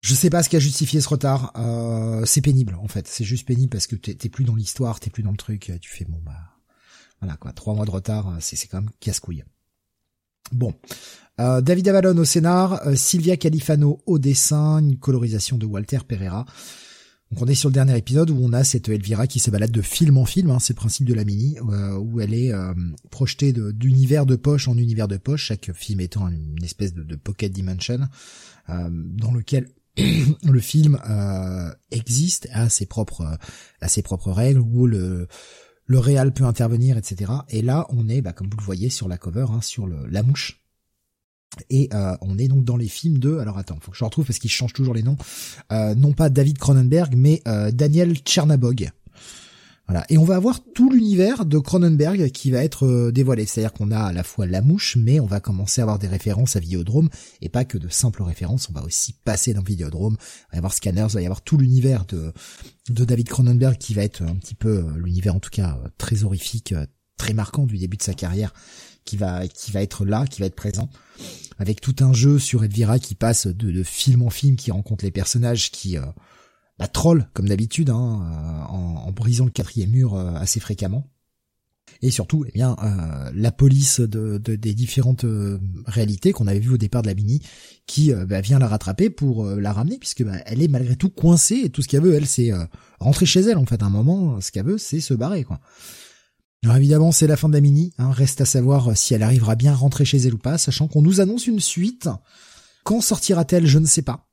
[0.00, 1.52] Je sais pas ce qui a justifié ce retard.
[1.56, 3.06] Euh, c'est pénible en fait.
[3.06, 5.72] C'est juste pénible parce que t'es plus dans l'histoire, t'es plus dans le truc.
[5.80, 6.56] Tu fais bon bah
[7.20, 7.52] voilà quoi.
[7.52, 9.44] Trois mois de retard, c'est c'est quand même casse-couille.
[10.52, 10.74] Bon,
[11.40, 16.44] euh, David Avalon au scénar, euh, Sylvia Califano au dessin, une colorisation de Walter Pereira.
[17.30, 19.70] Donc on est sur le dernier épisode où on a cette Elvira qui se balade
[19.70, 22.52] de film en film, hein, c'est le principe de la mini, euh, où elle est
[23.10, 27.52] projetée d'univers de, poche en univers de poche, chaque film étant une espèce de, pocket
[27.52, 28.00] dimension,
[28.68, 30.98] dans lequel le film
[31.92, 33.38] existe à ses propres
[33.80, 35.28] à ses propres règles, où le
[35.90, 37.32] le réal peut intervenir, etc.
[37.48, 40.06] Et là, on est, bah, comme vous le voyez sur la cover, hein, sur le,
[40.06, 40.62] la mouche.
[41.68, 44.24] Et euh, on est donc dans les films de, alors attends, faut que je retrouve
[44.24, 45.16] parce qu'ils changent toujours les noms,
[45.72, 48.88] euh, non pas David Cronenberg, mais euh, Daniel Tchernabog.
[49.90, 50.06] Voilà.
[50.08, 53.44] Et on va avoir tout l'univers de Cronenberg qui va être euh, dévoilé.
[53.44, 56.06] C'est-à-dire qu'on a à la fois la mouche, mais on va commencer à avoir des
[56.06, 57.08] références à Videodrome,
[57.40, 60.58] et pas que de simples références, on va aussi passer dans Videodrome, il va y
[60.58, 62.32] avoir Scanners, il va y avoir tout l'univers de,
[62.88, 66.22] David Cronenberg qui va être un petit peu, euh, l'univers en tout cas euh, très
[66.22, 66.72] horrifique,
[67.16, 68.54] très marquant du début de sa carrière,
[69.04, 70.88] qui va, qui va être là, qui va être présent,
[71.58, 75.04] avec tout un jeu sur Edvira qui passe de, de film en film, qui rencontre
[75.04, 75.98] les personnages qui
[76.80, 81.06] bah, troll comme d'habitude, hein, euh, en, brisant le quatrième mur euh, assez fréquemment.
[82.00, 85.26] Et surtout, eh bien, euh, la police de, des différentes
[85.84, 87.42] réalités qu'on avait vues au départ de la mini,
[87.86, 91.60] qui bah, vient la rattraper pour la ramener, puisque bah, elle est malgré tout coincée,
[91.64, 92.52] et tout ce qu'elle veut, elle, c'est
[93.00, 93.82] rentrer chez elle, en fait.
[93.82, 95.60] À un moment, ce qu'elle veut, c'est se barrer, quoi.
[96.62, 97.92] Alors évidemment, c'est la fin de la mini.
[97.98, 100.88] Hein, reste à savoir si elle arrivera bien à rentrer chez elle ou pas, sachant
[100.88, 102.08] qu'on nous annonce une suite.
[102.84, 104.29] Quand sortira-t-elle Je ne sais pas.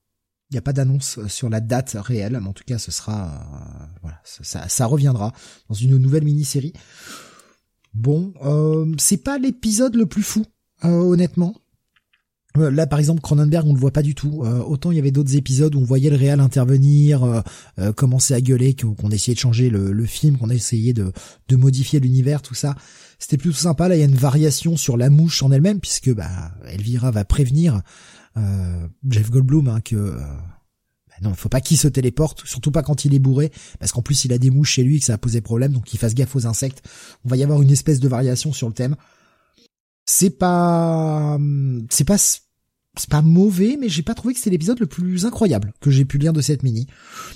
[0.49, 2.91] Il n'y a pas d'annonce euh, sur la date réelle, mais en tout cas, ce
[2.91, 5.34] sera, euh, voilà, ça, ça, reviendra
[5.68, 6.74] dans une nouvelle mini-série.
[7.94, 10.45] Bon, euh, c'est pas l'épisode le plus fou,
[10.86, 11.56] euh, honnêtement.
[12.56, 14.44] Là, par exemple, Cronenberg, on le voit pas du tout.
[14.44, 17.44] autant il y avait d'autres épisodes où on voyait le réal intervenir,
[17.95, 21.11] commencer à gueuler, qu'on essayait de changer le, le film, qu'on essayait de,
[21.49, 22.74] de modifier l'univers, tout ça.
[23.19, 23.88] C'était plutôt sympa.
[23.88, 27.26] Là, il y a une variation sur la mouche en elle-même, puisque bah, Elvira va
[27.26, 27.84] prévenir
[29.10, 30.18] Jeff Goldblum hein, que
[31.22, 34.02] non, il faut pas qu'il se téléporte, surtout pas quand il est bourré, parce qu'en
[34.02, 36.00] plus il a des mouches chez lui et que ça a posé problème, donc qu'il
[36.00, 36.88] fasse gaffe aux insectes.
[37.26, 38.96] On va y avoir une espèce de variation sur le thème.
[40.06, 41.38] C'est pas,
[41.90, 45.74] c'est pas, c'est pas mauvais, mais j'ai pas trouvé que c'était l'épisode le plus incroyable
[45.82, 46.88] que j'ai pu lire de cette mini.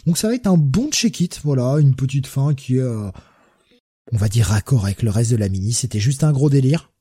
[0.06, 3.10] Donc ça va être un bon check-it, voilà, une petite fin qui est, euh,
[4.12, 5.74] on va dire raccord avec le reste de la mini.
[5.74, 6.92] C'était juste un gros délire.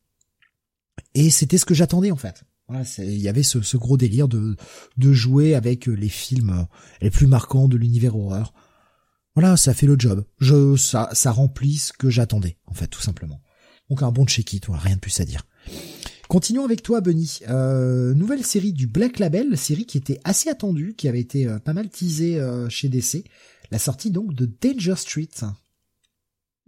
[1.15, 2.45] Et c'était ce que j'attendais en fait
[2.99, 4.57] il y avait ce, gros délire de,
[4.99, 6.67] jouer avec les films
[7.01, 8.53] les plus marquants de l'univers horreur.
[9.35, 10.25] Voilà, ça fait le job.
[10.77, 13.41] Ça, remplit ce que j'attendais, en fait, tout simplement.
[13.89, 15.45] Donc un bon check-it, rien de plus à dire.
[16.29, 17.41] Continuons avec toi, Bunny.
[17.49, 21.59] Euh, nouvelle série du Black Label, série qui était assez attendue, qui avait été euh,
[21.59, 23.25] pas mal teasée euh, chez DC.
[23.73, 25.29] La sortie donc de Danger Street.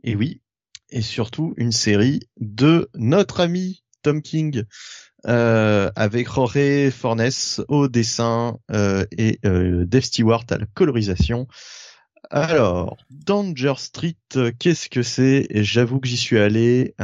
[0.02, 0.40] Et oui,
[0.90, 4.64] et surtout une série de notre ami Tom King,
[5.28, 7.30] euh, avec Jorge Fornes
[7.68, 11.46] au dessin euh, et euh, Dave Stewart à la colorisation.
[12.30, 14.16] Alors, Danger Street,
[14.58, 15.46] qu'est-ce que c'est?
[15.50, 16.94] J'avoue que j'y suis allé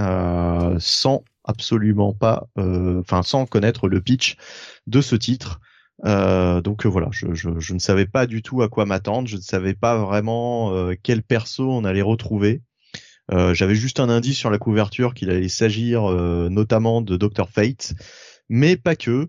[0.78, 4.36] sans absolument pas, enfin sans connaître le pitch
[4.86, 5.60] de ce titre.
[6.04, 9.74] donc voilà, je, je, ne savais pas du tout à quoi m'attendre, je ne savais
[9.74, 10.72] pas vraiment
[11.02, 12.62] quel perso on allait retrouver.
[13.32, 17.48] Euh, j'avais juste un indice sur la couverture qu'il allait s'agir euh, notamment de Dr
[17.48, 17.94] Fate,
[18.48, 19.28] mais pas que.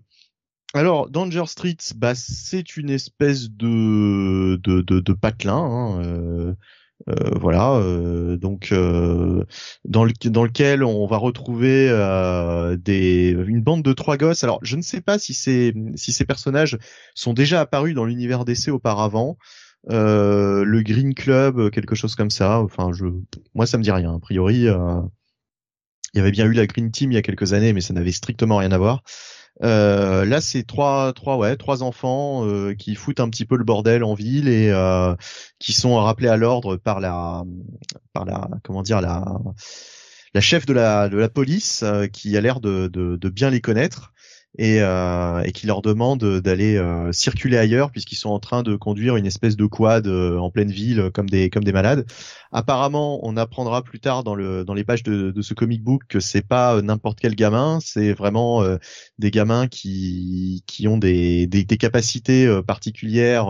[0.72, 6.54] Alors, Danger Street, bah, c'est une espèce de de, de, de patelin, hein, euh,
[7.08, 7.82] euh voilà,
[8.36, 11.88] donc dans, le, dans lequel on va retrouver
[12.78, 14.44] des une bande de trois gosses.
[14.44, 16.78] Alors, je ne sais pas si ces si ces personnages
[17.14, 19.38] sont déjà apparus dans l'univers d'essai auparavant.
[19.88, 22.60] Euh, le Green Club, quelque chose comme ça.
[22.60, 23.06] Enfin, je,
[23.54, 24.14] moi, ça me dit rien.
[24.14, 25.00] A priori, euh,
[26.12, 27.94] il y avait bien eu la Green Team il y a quelques années, mais ça
[27.94, 29.02] n'avait strictement rien à voir.
[29.62, 32.46] Euh, là, c'est trois, trois, ouais, trois enfants
[32.78, 34.72] qui foutent un petit peu le bordel en ville et
[35.58, 37.44] qui sont rappelés à l'ordre par la,
[38.12, 39.24] par la, comment dire, la,
[40.34, 43.60] la chef de la, de la police qui a l'air de, de, de, bien les
[43.60, 44.12] connaître
[44.58, 48.74] et, euh, et qui leur demande d'aller euh, circuler ailleurs puisqu'ils sont en train de
[48.76, 52.04] conduire une espèce de quad euh, en pleine ville comme des comme des malades.
[52.52, 56.02] Apparemment, on apprendra plus tard dans le dans les pages de, de ce comic book
[56.08, 58.64] que c'est pas n'importe quel gamin, c'est vraiment
[59.18, 63.48] des gamins qui qui ont des des, des capacités particulières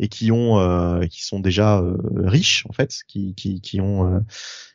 [0.00, 1.80] et qui ont qui sont déjà
[2.16, 4.24] riches en fait, qui qui qui ont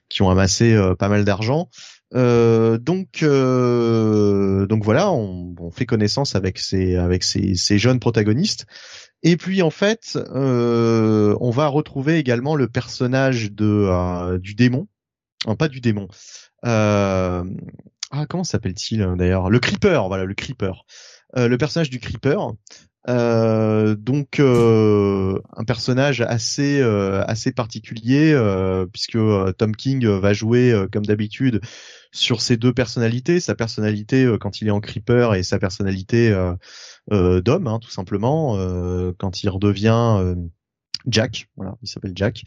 [0.07, 1.69] qui ont amassé pas mal d'argent.
[2.15, 7.99] Euh, donc, euh, donc voilà, on, on, fait connaissance avec ces avec ces, ces, jeunes
[7.99, 8.67] protagonistes.
[9.23, 14.87] Et puis en fait, euh, on va retrouver également le personnage de euh, du démon,
[15.47, 16.07] non pas du démon.
[16.65, 17.43] Euh,
[18.11, 19.49] ah comment s'appelle-t-il d'ailleurs?
[19.49, 20.85] Le Creeper, voilà le Creeper.
[21.35, 22.53] le personnage du Creeper,
[23.09, 28.33] euh, donc euh, un personnage assez euh, assez particulier
[28.91, 29.17] puisque
[29.57, 31.61] Tom King va jouer comme d'habitude
[32.11, 36.31] sur ses deux personnalités, sa personnalité quand il est en creeper et sa personnalité
[37.09, 38.57] d'homme hein, tout simplement
[39.17, 40.35] quand il redevient
[41.05, 42.43] Jack, voilà, il s'appelle Jack.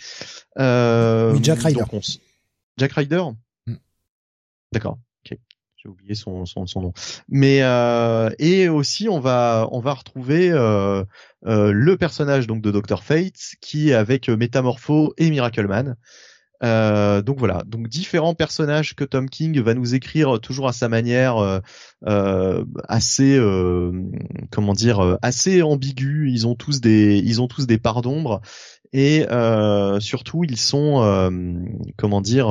[0.57, 1.85] Jack Ryder.
[2.79, 3.23] Jack Ryder?
[3.67, 3.75] Mm.
[4.73, 4.99] D'accord
[5.87, 6.93] oublié son, son, nom.
[7.29, 11.05] Mais euh, et aussi on va on va retrouver euh,
[11.47, 15.97] euh, le personnage donc de Dr Fate qui est avec Métamorpho et Miracle Man.
[16.63, 20.89] Euh, donc voilà, donc différents personnages que Tom King va nous écrire toujours à sa
[20.89, 21.61] manière euh,
[22.07, 23.39] euh, assez
[24.51, 26.31] comment dire assez ambigu.
[26.31, 28.41] Ils ont tous des ils ont tous des parts d'ombre
[28.93, 29.27] et
[30.01, 31.31] surtout ils sont
[31.97, 32.49] comment dire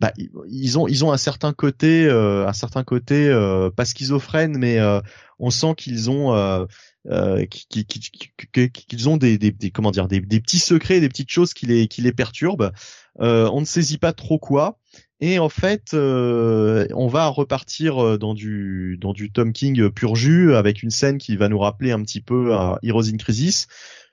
[0.00, 0.12] bah,
[0.48, 4.78] ils ont ils ont un certain côté euh, un certain côté euh, pas schizophrène mais
[4.78, 5.00] euh,
[5.38, 6.66] on sent qu'ils ont
[7.04, 11.86] qu'ils ont des, des, des, comment dire des, petits secrets des petites choses qui les
[11.86, 12.72] qui les perturbent.
[13.18, 14.78] On ne saisit pas trop quoi.
[15.20, 20.82] Et en fait on va repartir dans du dans du Tom King pur jus avec
[20.82, 23.66] une scène qui va nous rappeler un petit peu à Heroes in Crisis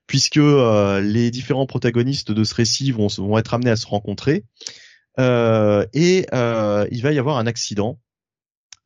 [0.05, 4.43] puisque les différents protagonistes de ce récit vont, vont être amenés à se rencontrer.
[4.65, 4.86] euh,
[5.17, 7.99] et euh, il va y avoir un accident.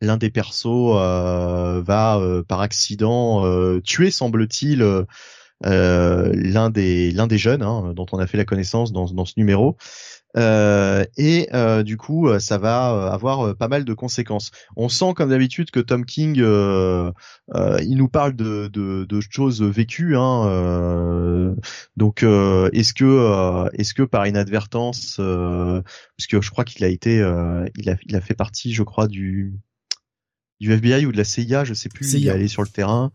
[0.01, 3.43] L'un des persos euh, va par accident
[3.81, 5.05] tuer, semble-t-il,
[5.63, 9.33] l'un des l'un des jeunes hein, dont on a fait la connaissance dans, dans ce
[9.37, 9.77] numéro.
[10.37, 14.51] Euh, et euh, du coup, euh, ça va avoir pas mal de conséquences.
[14.75, 20.15] On sent comme d'habitude que Tom King, il nous parle de, de, de choses vécues.
[20.15, 21.55] Hein,
[21.97, 25.19] donc, est-ce que, est-ce que par inadvertance,
[26.17, 27.17] puisque je crois qu'il a été,
[27.77, 29.53] il a, il a fait partie, je crois, du
[30.59, 32.05] du FBI ou de la CIA, je sais plus.
[32.05, 32.17] CIA.
[32.19, 33.11] Il est allé sur le terrain.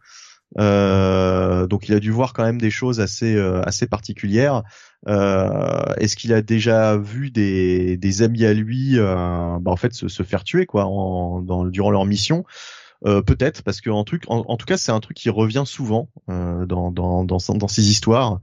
[0.58, 4.62] Euh, donc il a dû voir quand même des choses assez euh, assez particulières.
[5.08, 10.08] Euh, Est-ce qu'il a déjà vu des, des amis à lui, bah, en fait, se,
[10.08, 12.44] se, faire tuer quoi, en, durant leur mission?
[13.04, 16.08] Peut-être parce que en truc, en, en, tout cas, c'est un truc qui revient souvent
[16.26, 18.40] dans, dans, dans, dans ces histoires.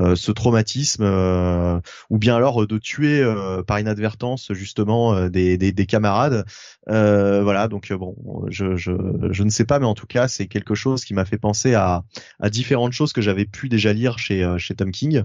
[0.00, 3.24] Euh, ce traumatisme euh, ou bien alors euh, de tuer
[3.66, 6.44] par inadvertance justement des, des, des camarades.
[6.86, 8.14] Voilà donc bon
[8.48, 8.92] je, je,
[9.30, 11.74] je ne sais pas mais en tout cas c'est quelque chose qui m'a fait penser
[11.74, 12.04] à,
[12.38, 15.24] à différentes choses que j'avais pu déjà lire chez chez Tom King.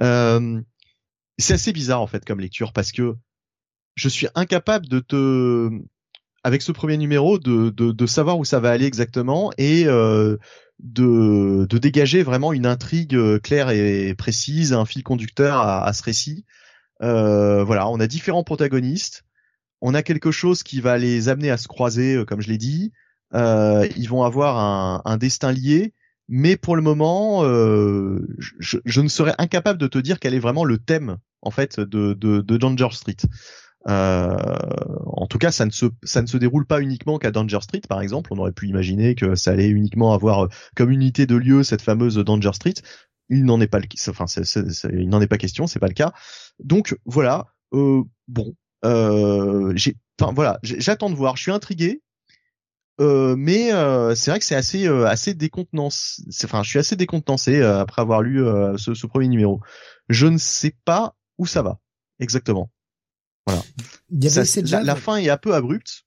[0.00, 3.16] C'est assez bizarre en fait comme lecture parce que
[3.96, 5.70] je suis incapable de te
[6.42, 10.36] avec ce premier numéro de, de, de savoir où ça va aller exactement et euh,
[10.78, 15.92] de, de dégager vraiment une intrigue euh, claire et précise, un fil conducteur à, à
[15.92, 16.44] ce récit.
[17.02, 19.24] Euh, voilà, on a différents protagonistes,
[19.80, 22.58] on a quelque chose qui va les amener à se croiser, euh, comme je l'ai
[22.58, 22.92] dit.
[23.34, 25.94] Euh, ils vont avoir un, un, destin lié,
[26.28, 30.40] mais pour le moment, euh, je, je, ne serais incapable de te dire quel est
[30.40, 33.16] vraiment le thème en fait de, de, de Danger Street.
[33.88, 34.36] Euh,
[35.06, 37.80] en tout cas, ça ne se ça ne se déroule pas uniquement qu'à Danger Street,
[37.88, 38.32] par exemple.
[38.32, 41.82] On aurait pu imaginer que ça allait uniquement avoir euh, comme unité de lieu cette
[41.82, 42.74] fameuse Danger Street.
[43.30, 44.26] Il n'en est pas le, enfin,
[44.92, 46.12] il n'en est pas question, c'est pas le cas.
[46.58, 47.46] Donc voilà.
[47.72, 48.54] Euh, bon,
[48.84, 51.36] euh, j'ai, enfin voilà, j'attends de voir.
[51.36, 52.02] Je suis intrigué.
[53.00, 56.22] Euh, mais euh, c'est vrai que c'est assez assez décontenancé.
[56.44, 58.44] Enfin, je suis assez décontenancé après avoir lu
[58.76, 59.60] ce, premier numéro.
[60.08, 61.78] Je ne sais pas où ça va
[62.18, 62.70] exactement.
[63.46, 63.62] Voilà.
[64.82, 66.04] la, fin est un peu abrupte.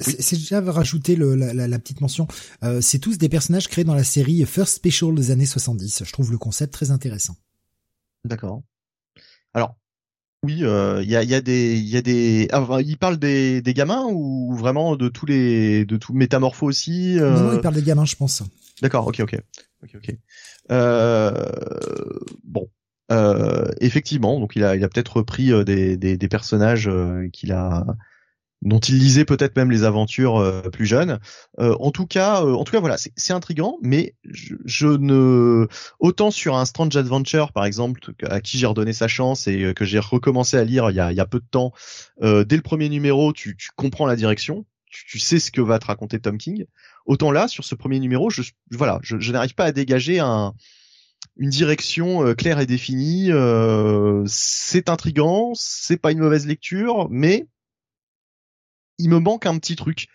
[0.00, 2.28] C'est déjà rajouter le, la, la, petite mention.
[2.62, 6.04] Euh, c'est tous des personnages créés dans la série First Special des années 70.
[6.04, 7.36] Je trouve le concept très intéressant.
[8.24, 8.62] D'accord.
[9.54, 9.76] Alors,
[10.44, 12.48] oui, euh, il y, a, y, a, des, il y a des.
[12.52, 17.18] Ah, il parle des, des gamins ou vraiment de tous les, de tout métamorpho aussi.
[17.18, 17.34] Euh...
[17.34, 18.44] Non, non, il parle des gamins, je pense.
[18.80, 19.36] D'accord, ok, ok,
[19.82, 20.16] ok, ok.
[22.44, 22.70] Bon,
[23.80, 27.52] effectivement, donc il a, il a peut-être repris euh, des, des, des, personnages euh, qu'il
[27.52, 27.86] a,
[28.62, 31.20] dont il lisait peut-être même les aventures plus jeunes.
[31.58, 35.68] en tout cas, en tout cas, voilà, c'est intrigant, mais je, je, ne,
[36.00, 39.84] autant sur un Strange Adventure par exemple, à qui j'ai redonné sa chance et que
[39.84, 41.72] j'ai recommencé à lire il y a, il y a peu de temps,
[42.20, 45.78] dès le premier numéro, tu, tu comprends la direction, tu, tu, sais ce que va
[45.78, 46.64] te raconter Tom King.
[47.06, 50.52] Autant là, sur ce premier numéro, je, voilà, je, je n'arrive pas à dégager un
[51.38, 53.30] une direction euh, claire et définie.
[53.32, 57.46] Euh, c'est intrigant, c'est pas une mauvaise lecture, mais
[58.98, 60.08] il me manque un petit truc.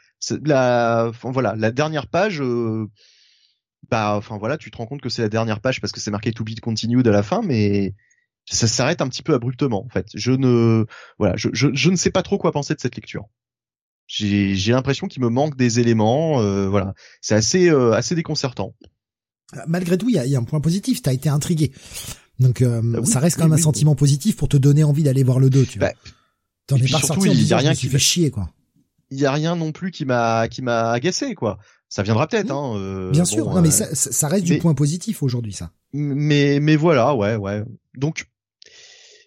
[0.43, 2.41] La, enfin, voilà, la dernière page.
[2.41, 2.87] Euh,
[3.89, 6.11] bah, enfin voilà, tu te rends compte que c'est la dernière page parce que c'est
[6.11, 7.93] marqué to be continued à la fin, mais
[8.45, 10.07] ça s'arrête un petit peu abruptement en fait.
[10.13, 10.85] Je ne,
[11.19, 13.25] voilà, je, je, je ne sais pas trop quoi penser de cette lecture.
[14.07, 18.73] J'ai, l'impression qu'il me manque des éléments, voilà, c'est assez, assez déconcertant
[19.67, 21.01] malgré tout, il y a, y a, un point positif.
[21.01, 21.71] T'as été intrigué,
[22.39, 25.23] donc euh, bah ça reste quand même un sentiment positif pour te donner envie d'aller
[25.23, 25.89] voir le 2 Tu vois.
[25.89, 25.93] Bah,
[26.67, 28.49] T'en es pas sorti il y a rien qui fait chier, quoi.
[29.11, 31.59] Il y a rien non plus qui m'a qui m'a agacé, quoi.
[31.89, 32.75] Ça viendra peut-être, hein.
[32.77, 35.71] Euh, Bien sûr, non, mais euh, ça, ça reste du point positif aujourd'hui, ça.
[35.91, 37.63] Mais mais voilà, ouais, ouais.
[37.95, 38.27] Donc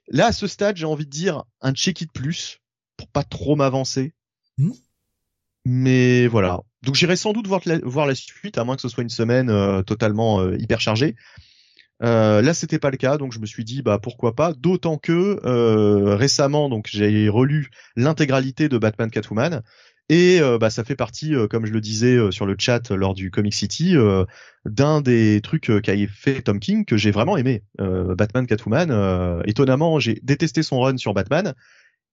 [0.08, 2.58] là, à ce stade, j'ai envie de dire un check it plus
[2.96, 4.14] pour pas trop m'avancer.
[4.58, 4.72] Hmm.
[5.64, 9.10] Mais voilà, donc j'irai sans doute voir la, suite, à moins que ce soit une
[9.10, 11.16] semaine euh, totalement euh, hyper chargée.
[12.02, 14.52] Euh, là, c'était pas le cas, donc je me suis dit bah pourquoi pas.
[14.52, 19.62] D'autant que euh, récemment, donc j'ai relu l'intégralité de Batman Catwoman
[20.08, 23.52] et bah ça fait partie, comme je le disais sur le chat lors du Comic
[23.52, 23.96] City,
[24.64, 27.64] d'un des trucs qu'a fait Tom King que j'ai vraiment aimé.
[27.80, 29.42] Batman Catwoman.
[29.46, 31.54] étonnamment, j'ai détesté son run sur Batman,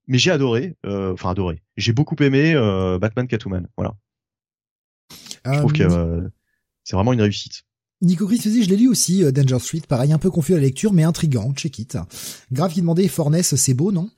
[0.08, 1.62] mais j'ai adoré, enfin adoré.
[1.78, 2.56] J'ai beaucoup aimé
[3.00, 3.68] Batman Catwoman.
[3.78, 3.94] Voilà.
[5.46, 6.30] Je trouve que euh, euh,
[6.84, 7.64] c'est vraiment une réussite.
[8.02, 10.64] Nico Chris je l'ai lu aussi, euh, Danger Street, pareil, un peu confus à la
[10.64, 11.98] lecture, mais intrigant, check it.
[12.52, 14.10] Grave qui demandait, Forness, c'est beau, non?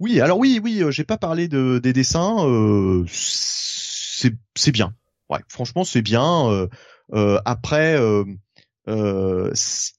[0.00, 4.94] Oui, alors oui, oui, j'ai pas parlé de, des dessins, euh, c'est bien.
[5.28, 6.68] Ouais, franchement, c'est bien.
[7.12, 7.96] Euh, après,
[8.88, 9.50] euh,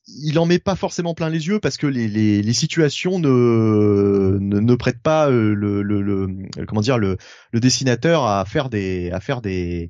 [0.08, 4.38] il en met pas forcément plein les yeux parce que les, les, les situations ne,
[4.40, 6.28] ne, ne prêtent pas euh, le, le, le,
[6.68, 7.18] comment dire le,
[7.52, 9.90] le dessinateur à faire des à faire des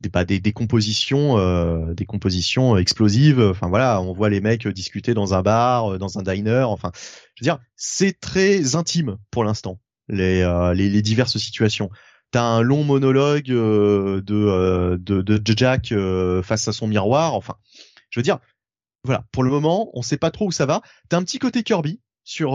[0.00, 3.40] des, bah, des, des compositions, euh, des compositions explosives.
[3.40, 6.64] Enfin voilà, on voit les mecs discuter dans un bar, euh, dans un diner.
[6.68, 6.92] Enfin,
[7.34, 11.90] je veux dire, c'est très intime pour l'instant les, euh, les, les diverses situations.
[12.30, 15.94] T'as un long monologue de, de, de Jack
[16.42, 17.34] face à son miroir.
[17.34, 17.54] Enfin,
[18.10, 18.38] je veux dire,
[19.04, 20.82] voilà, pour le moment, on sait pas trop où ça va.
[21.08, 22.52] T'as un petit côté Kirby sur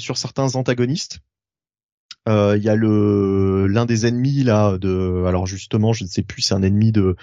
[0.00, 1.20] sur certains antagonistes.
[2.28, 6.22] Euh, il y a le l'un des ennemis là de alors justement je ne sais
[6.22, 7.16] plus c'est un ennemi de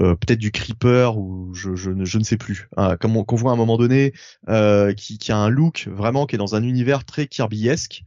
[0.00, 2.68] euh, peut-être du creeper ou je, je, je ne sais plus.
[2.76, 4.12] Hein, comme on, qu'on voit à un moment donné
[4.50, 8.02] euh, qui, qui a un look vraiment qui est dans un univers très Kirbyesque.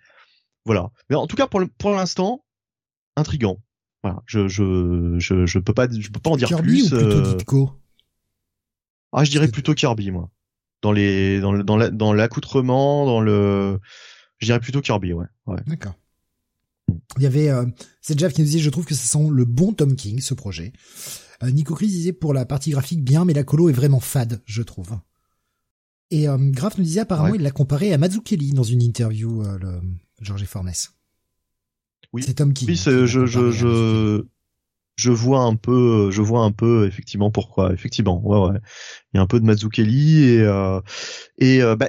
[0.64, 0.92] Voilà.
[1.10, 2.46] Mais en tout cas pour pour l'instant
[3.16, 3.58] intrigant.
[4.04, 4.22] Voilà.
[4.28, 7.22] Je je je je peux pas je peux pas en dire Kirby plus ou plutôt
[7.22, 7.81] Ditko?
[9.12, 10.30] Ah je dirais plutôt Kirby moi
[10.82, 13.80] dans les dans le, dans l'accoutrement dans le
[14.40, 15.60] je dirais plutôt Kirby ouais, ouais.
[15.68, 15.96] d'accord
[17.18, 17.66] il y avait, euh,
[18.02, 20.34] c'est Jeff qui nous disait, je trouve que ça sent le bon Tom King, ce
[20.34, 20.74] projet.
[21.44, 24.42] Euh, Nico Chris disait, pour la partie graphique, bien, mais la colo est vraiment fade,
[24.46, 24.98] je trouve.
[26.10, 29.58] Et euh, Graf nous disait, apparemment, il l'a comparé à Mazzucchelli dans une interview, euh,
[29.60, 29.82] le
[30.22, 30.72] Georges Fornes.
[32.14, 32.24] Oui.
[32.24, 32.68] C'est Tom King.
[32.68, 34.26] Oui, je, je, je,
[35.02, 37.74] je vois un peu, je vois un peu effectivement pourquoi.
[37.74, 38.60] Effectivement, ouais, ouais.
[39.14, 40.80] Il y a un peu de Mazzucchelli et euh,
[41.38, 41.88] et bah,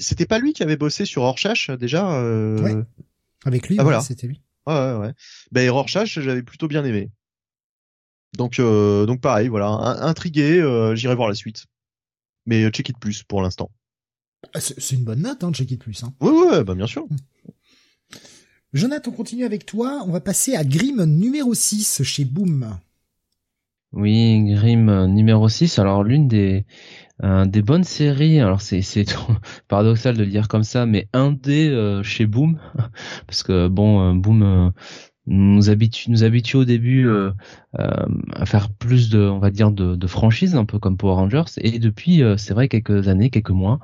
[0.00, 2.20] c'était pas lui qui avait bossé sur Rorschach déjà.
[2.20, 2.84] Euh...
[3.44, 4.00] Avec lui, ah, voilà.
[4.00, 4.42] c'était lui.
[4.66, 5.12] Ouais, ouais, ouais.
[5.50, 7.10] Ben, Rorschach, j'avais plutôt bien aimé.
[8.36, 11.66] Donc, euh, donc pareil, voilà, intrigué, euh, j'irai voir la suite.
[12.46, 13.70] Mais euh, check it plus pour l'instant.
[14.54, 16.02] Ah, c'est une bonne note, hein, check it plus.
[16.02, 16.14] Hein.
[16.20, 17.06] Ouais, ouais, bah bien sûr.
[18.72, 20.02] Jonathan, on continue avec toi.
[20.06, 22.78] On va passer à Grimm numéro 6 chez Boom.
[23.92, 25.78] Oui, Grimm numéro 6.
[25.78, 26.64] Alors l'une des
[27.22, 28.40] euh, des bonnes séries.
[28.40, 29.04] Alors c'est c'est
[29.68, 32.58] paradoxal de le dire comme ça, mais un des euh, chez Boom,
[33.26, 34.72] parce que bon, euh, Boom
[35.26, 36.24] nous habitue nous
[36.54, 37.08] au début
[37.74, 41.44] à faire plus de on va dire de, de franchises un peu comme Power Rangers
[41.58, 43.78] et depuis c'est vrai quelques années quelques mois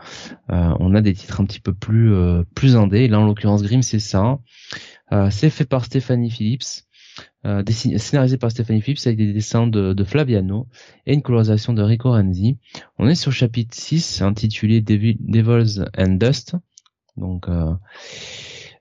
[0.49, 2.13] on a des titres un petit peu plus
[2.57, 4.39] plus indés là en l'occurrence Grimm c'est ça
[5.31, 6.89] c'est fait par Stephanie Phillips
[7.47, 7.63] euh,
[7.99, 10.67] scénarisé par Stephanie Phillips avec des dessins de, Flaviano
[11.07, 12.59] et une colorisation de Rico Renzi.
[12.99, 16.57] On est sur chapitre 6 intitulé Devils and Dust.
[17.17, 17.75] Donc euh, euh,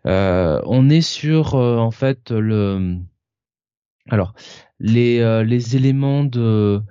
[0.08, 2.98] on est sur en fait le
[4.10, 4.34] alors
[4.80, 6.82] les les éléments de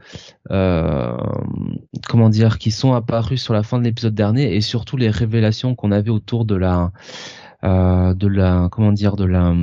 [0.48, 5.74] comment dire qui sont apparus sur la fin de l'épisode dernier et surtout les révélations
[5.74, 6.92] qu'on avait autour de la
[7.62, 9.54] de la comment dire de la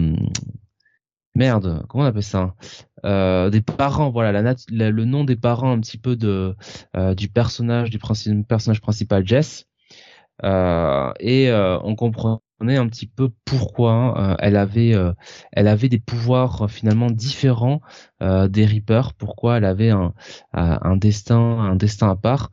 [1.35, 2.55] merde, comment on appelle ça
[3.05, 6.55] euh, Des parents, voilà, la, le nom des parents un petit peu de
[6.95, 9.65] euh, du personnage, du personnage principal Jess,
[10.43, 11.95] euh, et on
[12.59, 14.93] comprenait un petit peu pourquoi elle avait
[15.51, 17.81] elle avait des pouvoirs finalement différents
[18.21, 20.13] des Reapers, pourquoi elle avait un
[20.53, 22.51] un destin un destin à part,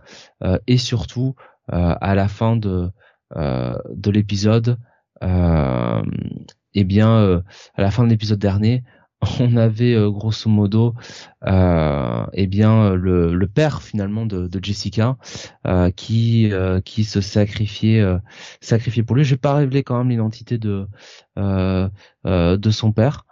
[0.66, 1.34] et surtout
[1.68, 2.90] à la fin de
[3.36, 4.78] de l'épisode
[6.74, 7.40] eh bien, euh,
[7.74, 8.84] à la fin de l'épisode dernier,
[9.40, 10.94] on avait euh, grosso modo,
[11.46, 15.16] euh, eh bien, le, père finalement de, Jessica
[15.66, 16.52] euh, qui
[16.84, 18.02] qui se sacrifiait
[18.60, 19.24] sacrifiait pour lui.
[19.24, 20.86] Je vais pas révéler quand même l'identité de
[21.36, 23.24] de son père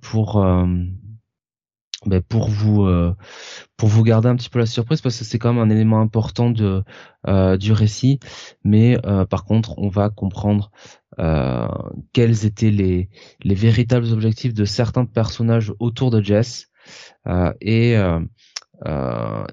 [0.00, 0.44] pour
[2.06, 2.88] ben pour vous
[3.76, 6.00] pour vous garder un petit peu la surprise parce que c'est quand même un élément
[6.00, 6.82] important de
[7.58, 8.20] du récit.
[8.64, 8.96] Mais
[9.28, 10.70] par contre on va comprendre
[11.18, 11.68] euh,
[12.12, 13.10] quels étaient les,
[13.42, 16.68] les véritables objectifs de certains personnages autour de Jess.
[17.26, 18.20] Euh, et euh,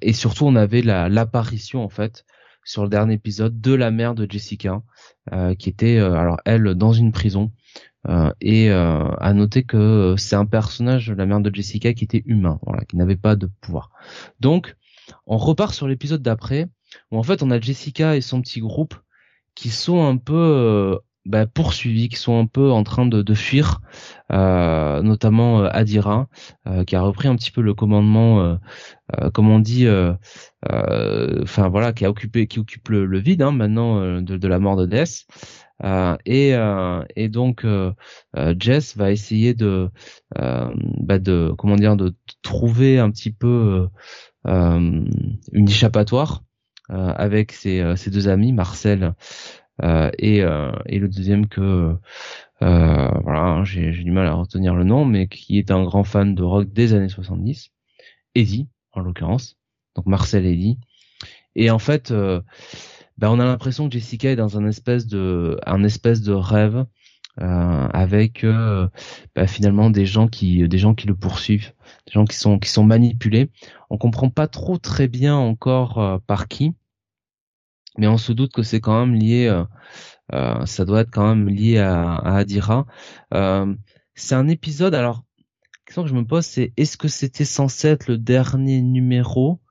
[0.02, 2.26] et surtout on avait l'apparition en fait
[2.64, 4.82] sur le dernier épisode de la mère de Jessica
[5.60, 7.52] qui était alors elle dans une prison
[8.42, 12.96] et à noter que c'est un personnage la mère de Jessica qui était humain qui
[12.98, 13.92] n'avait pas de pouvoir.
[14.40, 14.76] Donc
[15.26, 16.68] on repart sur l'épisode d'après
[17.12, 18.96] où en fait on a Jessica et son petit groupe
[19.56, 23.82] qui sont un peu bah, poursuivis, qui sont un peu en train de, de fuir,
[24.32, 26.28] euh, notamment euh, Adira,
[26.68, 29.88] euh, qui a repris un petit peu le commandement, euh, comme on dit,
[30.70, 34.78] enfin voilà, qui a occupé, qui occupe le, vide hein, maintenant de, de, la mort
[34.78, 35.28] de Death.
[36.26, 36.54] et,
[37.16, 37.66] et donc
[38.60, 39.90] Jess va essayer de,
[40.36, 43.88] bah de, comment dire, de trouver un petit peu
[44.46, 45.10] une
[45.54, 46.44] échappatoire
[46.90, 49.12] avec ses, ses deux amis, Marcel euh,
[49.84, 51.96] et, euh, et le deuxième que
[52.62, 56.34] euh, voilà, j'ai du mal à retenir le nom, mais qui est un grand fan
[56.36, 57.72] de rock des années 70,
[58.36, 59.58] Eddie en l'occurrence,
[59.96, 60.80] donc Marcel Eddie.
[61.56, 65.84] Et en fait, ben on a l'impression que Jessica est dans un espèce de un
[65.84, 66.86] espèce de rêve
[67.38, 68.46] avec
[69.36, 71.74] bah, finalement des gens qui des gens qui le poursuivent,
[72.08, 73.50] des gens qui sont qui sont manipulés.
[73.90, 76.74] On comprend pas trop très bien encore par qui,
[77.98, 79.64] mais on se doute que c'est quand même lié.
[80.32, 82.86] ça doit être quand même lié à, à Adira.
[84.16, 84.96] c'est un épisode.
[84.96, 88.82] Alors, la question que je me pose, c'est est-ce que c'était censé être le dernier
[88.82, 89.62] numéro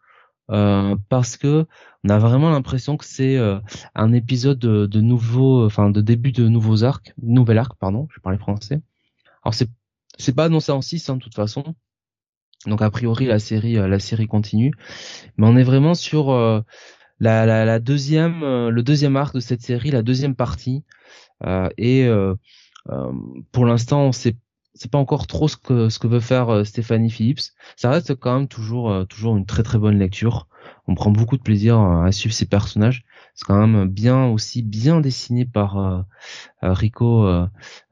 [0.50, 1.66] euh, parce que
[2.04, 3.58] on a vraiment l'impression que c'est euh,
[3.96, 8.20] un épisode de, de nouveau, enfin de début de nouveaux arcs, nouvel arc, pardon, je
[8.20, 8.80] parlais français.
[9.42, 9.68] Alors c'est
[10.18, 11.74] c'est pas annoncé en 6 hein, de toute façon.
[12.66, 14.72] Donc a priori la série euh, la série continue,
[15.36, 16.30] mais on est vraiment sur
[17.20, 20.84] la, la, la, deuxième le deuxième arc de cette série, la deuxième partie,
[21.78, 22.08] et
[23.52, 24.36] pour l'instant on sait
[24.76, 27.40] c'est pas encore trop ce que ce que veut faire euh, Stéphanie Phillips.
[27.76, 30.48] Ça reste quand même toujours euh, toujours une très très bonne lecture.
[30.86, 33.04] On prend beaucoup de plaisir euh, à suivre ces personnages.
[33.34, 36.06] C'est quand même bien aussi bien dessiné par
[36.62, 37.28] Rico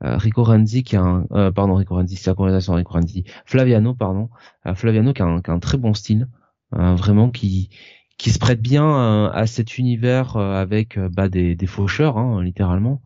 [0.00, 4.30] Rico Renzi qui a un pardon Rico Renzi c'est la conversation Rico Renzi Flaviano pardon
[4.74, 6.28] Flaviano qui a, un, qui a un très bon style
[6.72, 7.68] vraiment qui
[8.18, 13.02] qui se prête bien à cet univers avec bah, des, faucheurs hein, littéralement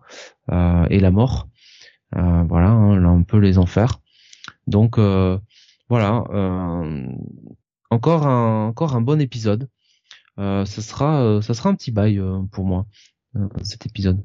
[0.50, 1.48] et la mort
[2.16, 4.00] euh, voilà, hein, là, un peu les enfers.
[4.66, 5.38] Donc euh,
[5.88, 7.06] voilà, euh,
[7.90, 9.68] encore un encore un bon épisode.
[10.36, 12.20] ça sera ça sera un petit bail
[12.52, 12.86] pour moi
[13.62, 14.24] cet épisode.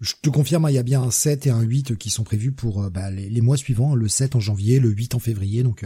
[0.00, 2.24] Je te confirme, hein, il y a bien un 7 et un 8 qui sont
[2.24, 5.84] prévus pour bah, les, mois suivants, le 7 en janvier, le 8 en février, donc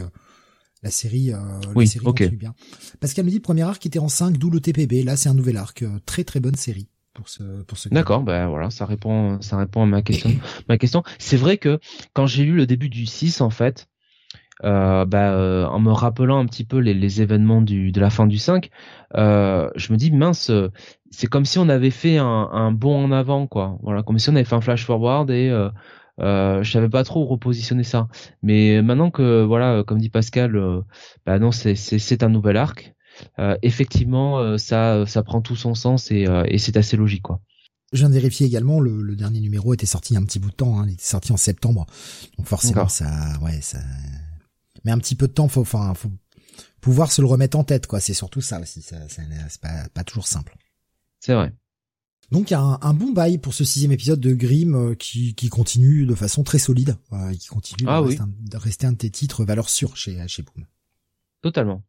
[0.85, 1.33] la série,
[1.75, 2.53] oui, la série continue bien.
[2.99, 5.33] Pascal me dit, le premier arc était en 5, d'où le TPB, là c'est un
[5.33, 9.41] nouvel arc, très très bonne série pour ce pour ce D'accord, ben voilà, ça répond
[9.41, 10.29] ça répond à ma question.
[10.69, 11.79] ma question, c'est vrai que
[12.13, 13.87] quand j'ai lu le début du 6 en fait,
[14.63, 18.11] euh, bah, euh, en me rappelant un petit peu les, les événements du de la
[18.11, 18.69] fin du 5,
[19.15, 20.51] euh, je me dis mince,
[21.09, 23.79] c'est comme si on avait fait un, un bond en avant quoi.
[23.81, 25.51] Voilà, comme si on avait fait un flash forward et
[26.21, 28.07] euh, je savais pas trop repositionner ça.
[28.41, 30.81] Mais maintenant que voilà, comme dit Pascal, euh,
[31.25, 32.95] bah non, c'est un nouvel arc.
[33.39, 37.23] Euh, effectivement, euh, ça, ça prend tout son sens et, euh, et c'est assez logique,
[37.23, 37.41] quoi.
[37.93, 40.25] Je viens de vérifier également, le, le, dernier numéro était sorti il y a un
[40.25, 41.85] petit bout de temps, hein, il était sorti en septembre,
[42.37, 43.79] donc forcément ça, ouais, ça,
[44.83, 46.11] mais un petit peu de temps, faut, enfin, faut
[46.81, 47.99] pouvoir se le remettre en tête, quoi.
[47.99, 50.57] C'est surtout ça aussi, ça, c'est pas, pas toujours simple.
[51.19, 51.53] C'est vrai.
[52.31, 55.35] Donc il y a un, un, bon bail pour ce sixième épisode de Grimm qui,
[55.35, 58.87] qui continue de façon très solide, euh, qui continue ah de, rester un, de, rester
[58.87, 60.65] un, de tes titres valeur sûre chez chez Boom.
[61.41, 61.83] Totalement.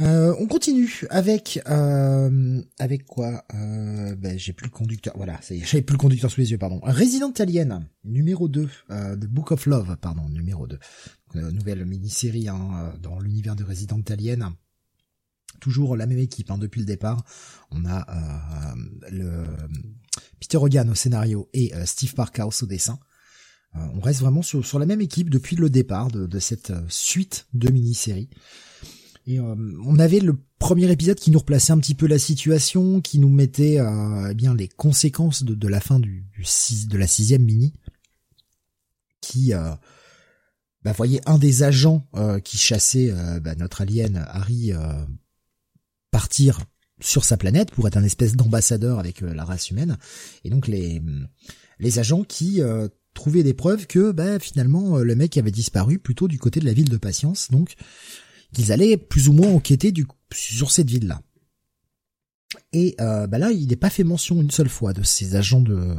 [0.00, 5.12] Euh, on continue avec euh, avec quoi euh, ben, J'ai plus le conducteur.
[5.16, 6.58] Voilà, j'avais plus le conducteur sous les yeux.
[6.58, 6.80] Pardon.
[6.84, 10.78] Resident Alien numéro 2, euh, The Book of Love, pardon, numéro 2.
[11.36, 14.52] Euh, nouvelle mini-série hein, euh, dans l'univers de Resident Alien.
[15.60, 17.24] Toujours la même équipe hein, depuis le départ.
[17.70, 18.06] On a
[19.10, 19.44] le
[20.40, 22.98] Peter Hogan au scénario et Steve Parkhouse au dessin.
[23.74, 28.30] on reste vraiment sur, la même équipe depuis le départ de, cette suite de mini-séries.
[29.28, 29.54] Et euh,
[29.84, 33.28] on avait le premier épisode qui nous replaçait un petit peu la situation, qui nous
[33.28, 36.44] mettait euh, eh bien les conséquences de, la fin du, du
[36.88, 37.74] de la sixième mini,
[39.20, 39.74] qui euh,
[40.82, 40.94] bah,
[41.26, 43.12] un des agents euh, qui chassait
[43.42, 44.72] bah, notre alien Harry
[46.10, 46.60] partir
[47.00, 49.96] sur sa planète pour être un espèce d'ambassadeur avec la race humaine,
[50.44, 51.00] et donc les
[51.78, 52.60] les agents qui
[53.14, 56.72] trouvaient des preuves que bah, finalement le mec avait disparu plutôt du côté de la
[56.72, 57.74] ville de Patience, donc
[58.52, 61.22] qu'ils allaient plus ou moins enquêter du, sur cette ville-là.
[62.74, 65.62] Et euh, bah là, il n'est pas fait mention une seule fois de ces agents
[65.62, 65.96] de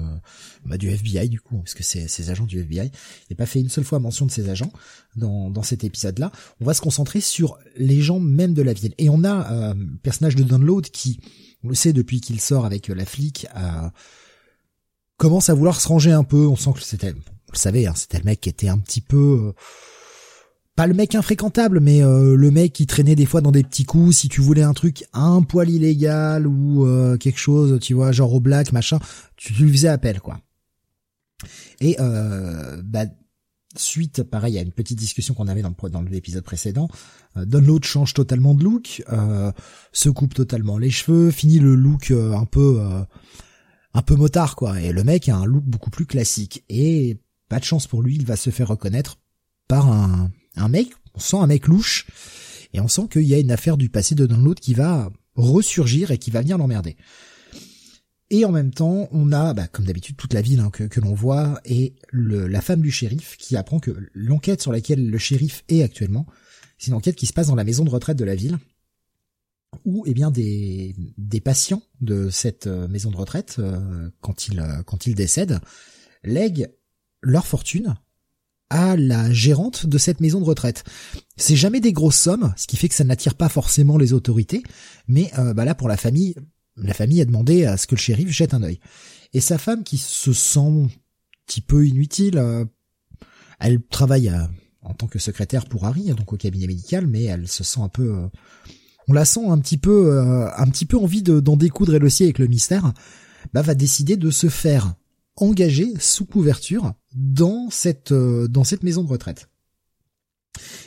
[0.66, 2.92] bah, du FBI du coup, parce que c'est ces agents du FBI.
[2.92, 4.72] Il n'est pas fait une seule fois mention de ces agents
[5.16, 6.32] dans, dans cet épisode-là.
[6.62, 8.94] On va se concentrer sur les gens même de la ville.
[9.00, 9.74] Et on a euh,
[10.04, 11.20] personnage de Download qui,
[11.64, 13.90] on le sait depuis qu'il sort avec la flic, euh,
[15.18, 16.46] commence à vouloir se ranger un peu.
[16.46, 19.02] On sent que c'était, vous le savez, hein, c'était le mec qui était un petit
[19.02, 19.54] peu
[20.80, 23.84] pas le mec infréquentable, mais euh, le mec qui traînait des fois dans des petits
[23.84, 24.16] coups.
[24.16, 28.34] Si tu voulais un truc un poil illégal ou euh, quelque chose, tu vois, genre
[28.34, 28.98] au black, machin,
[29.36, 30.40] tu, lui faisais appel, quoi.
[31.82, 33.08] Et euh, bah,
[33.76, 36.88] suite, pareil, à une petite discussion qu'on avait dans, l'épisode précédent,
[37.36, 39.04] euh, change totalement de look,
[39.92, 42.80] se coupe totalement les cheveux, finit le look un peu
[43.94, 44.80] un peu motard, quoi.
[44.80, 46.64] Et le mec a un look beaucoup plus classique.
[46.70, 49.18] Et pas de chance pour lui, il va se faire reconnaître
[49.68, 52.08] par un un mec, on sent un mec louche,
[52.74, 56.12] et on sent qu'il y a une affaire du passé de Download qui va ressurgir
[56.12, 56.98] et qui va venir l'emmerder.
[58.32, 61.16] Et en même temps, on a, bah, comme d'habitude, toute la ville hein, que, l'on
[61.16, 65.82] voit et la femme du shérif qui apprend que l'enquête sur laquelle le shérif est
[65.82, 66.28] actuellement,
[66.78, 68.60] c'est une enquête qui se passe dans la maison de retraite de la ville,
[69.84, 74.64] où eh bien des, des patients de cette euh, maison de retraite, euh, quand ils
[74.86, 75.60] quand ils décèdent,
[76.24, 76.72] lèguent
[77.22, 77.96] leur fortune
[78.70, 80.84] à la gérante de cette maison de retraite.
[81.38, 84.64] C'est jamais des grosses sommes, ce qui fait que ça n'attire pas forcément les autorités,
[85.08, 86.36] mais euh, bah là pour la famille,
[86.78, 88.80] la famille a demandé à ce que le shérif jette un œil.
[89.34, 90.88] Et sa femme qui se sent un
[91.46, 92.66] petit peu inutile, euh,
[93.60, 94.44] elle travaille euh,
[94.82, 97.90] en tant que secrétaire pour Harry, donc au cabinet médical, mais elle se sent un
[97.90, 98.30] peu,
[99.08, 100.20] on la sent un petit peu,
[100.56, 102.94] un petit peu envie d'en découdre aussi avec le mystère,
[103.54, 104.96] bah va décider de se faire
[105.40, 109.50] engagé sous couverture dans cette euh, dans cette maison de retraite.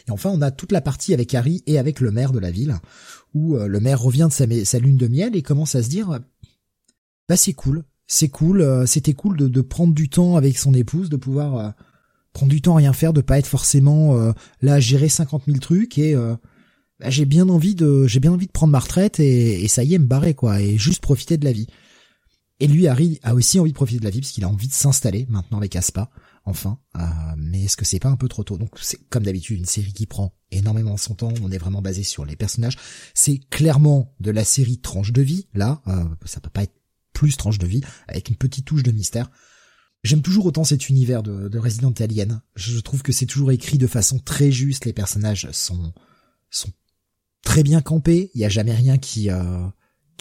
[0.07, 2.51] Et enfin, on a toute la partie avec Harry et avec le maire de la
[2.51, 2.77] ville,
[3.35, 5.89] où euh, le maire revient de sa, sa, lune de miel et commence à se
[5.89, 6.21] dire,
[7.29, 10.75] bah c'est cool, c'est cool, euh, c'était cool de, de, prendre du temps avec son
[10.75, 11.75] épouse, de pouvoir
[12.33, 14.17] prendre du temps à rien faire, de pas être forcément
[14.63, 18.47] là à gérer 50 000 trucs et bah, j'ai bien envie de j'ai bien envie
[18.47, 21.37] de prendre ma retraite et, et ça y est me barrer quoi et juste profiter
[21.37, 21.67] de la vie.
[22.62, 24.68] Et lui, Harry, a aussi envie de profiter de la vie parce qu'il a envie
[24.68, 26.12] de s'installer maintenant avec Aspa,
[26.44, 26.78] enfin.
[26.97, 27.00] Euh,
[27.36, 28.57] mais est-ce que c'est pas un peu trop tôt?
[28.57, 31.34] Donc c'est comme d'habitude une série qui prend énormément son temps.
[31.42, 32.78] On est vraiment basé sur les personnages.
[33.15, 35.49] C'est clairement de la série tranche de vie.
[35.55, 36.76] Là, euh, ça peut pas être
[37.12, 39.28] plus tranche de vie avec une petite touche de mystère.
[40.05, 42.42] J'aime toujours autant cet univers de, de Resident Alien.
[42.55, 44.84] Je trouve que c'est toujours écrit de façon très juste.
[44.84, 45.92] Les personnages sont
[46.49, 46.70] sont
[47.42, 48.31] très bien campés.
[48.36, 49.66] Il y a jamais rien qui euh,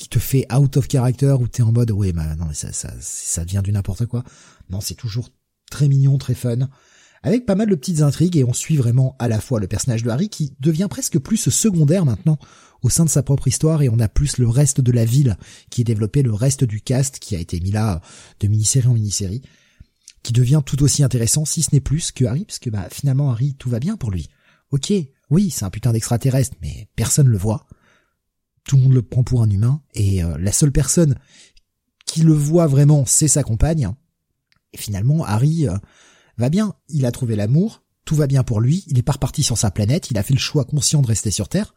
[0.01, 2.91] qui te fait out of character où t'es en mode ouais bah non ça ça
[2.99, 4.23] ça devient du n'importe quoi.
[4.71, 5.29] Non, c'est toujours
[5.69, 6.69] très mignon, très fun,
[7.21, 10.01] avec pas mal de petites intrigues et on suit vraiment à la fois le personnage
[10.01, 12.39] de Harry qui devient presque plus secondaire maintenant
[12.81, 15.37] au sein de sa propre histoire et on a plus le reste de la ville
[15.69, 18.01] qui est développé, le reste du cast qui a été mis là
[18.39, 19.43] de mini-série en mini-série,
[20.23, 23.29] qui devient tout aussi intéressant si ce n'est plus que Harry parce que bah finalement
[23.29, 24.29] Harry tout va bien pour lui.
[24.71, 24.91] Ok,
[25.29, 27.67] oui c'est un putain d'extraterrestre mais personne le voit
[28.65, 31.15] tout le monde le prend pour un humain, et euh, la seule personne
[32.05, 33.89] qui le voit vraiment, c'est sa compagne.
[34.73, 35.77] Et finalement, Harry euh,
[36.37, 39.43] va bien, il a trouvé l'amour, tout va bien pour lui, il est pas reparti
[39.43, 41.73] sur sa planète, il a fait le choix conscient de rester sur Terre.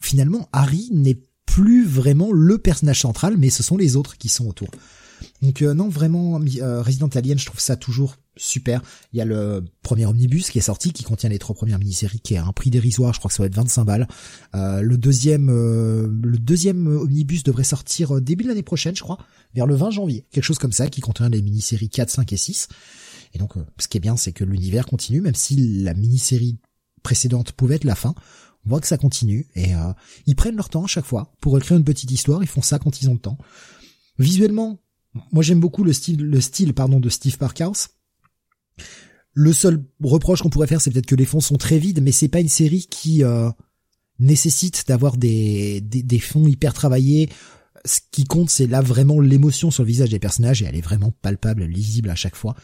[0.00, 4.46] Finalement, Harry n'est plus vraiment le personnage central, mais ce sont les autres qui sont
[4.46, 4.68] autour.
[5.42, 8.82] Donc euh, non, vraiment, Resident Alien, je trouve ça toujours super.
[9.12, 12.20] Il y a le premier omnibus qui est sorti, qui contient les trois premières mini-séries,
[12.20, 14.08] qui a un prix dérisoire, je crois que ça va être 25 balles.
[14.54, 19.02] Euh, le deuxième, euh, le deuxième omnibus devrait sortir euh, début de l'année prochaine, je
[19.02, 19.18] crois,
[19.54, 22.36] vers le 20 janvier, quelque chose comme ça, qui contient les mini-séries 4, 5 et
[22.36, 22.68] 6.
[23.34, 26.58] Et donc, ce qui est bien, c'est que l'univers continue, même si la mini-série
[27.02, 28.14] précédente pouvait être la fin.
[28.64, 29.72] On voit que ça continue et
[30.26, 32.42] ils prennent leur temps à chaque fois pour écrire une petite histoire.
[32.44, 33.36] Ils font ça quand ils ont le temps.
[34.20, 34.78] Visuellement,
[35.32, 37.88] moi j'aime beaucoup le style, le style pardon de Steve Parkhouse
[39.34, 42.12] le seul reproche qu'on pourrait faire, c'est peut-être que les fonds sont très vides, mais
[42.12, 43.50] c'est pas une série qui euh,
[44.20, 47.28] nécessite d'avoir des, des, fonds hyper travaillés.
[47.84, 50.80] Ce qui compte, c'est là vraiment l'émotion sur le visage des personnages et elle est
[50.80, 52.54] vraiment palpable, lisible à chaque fois.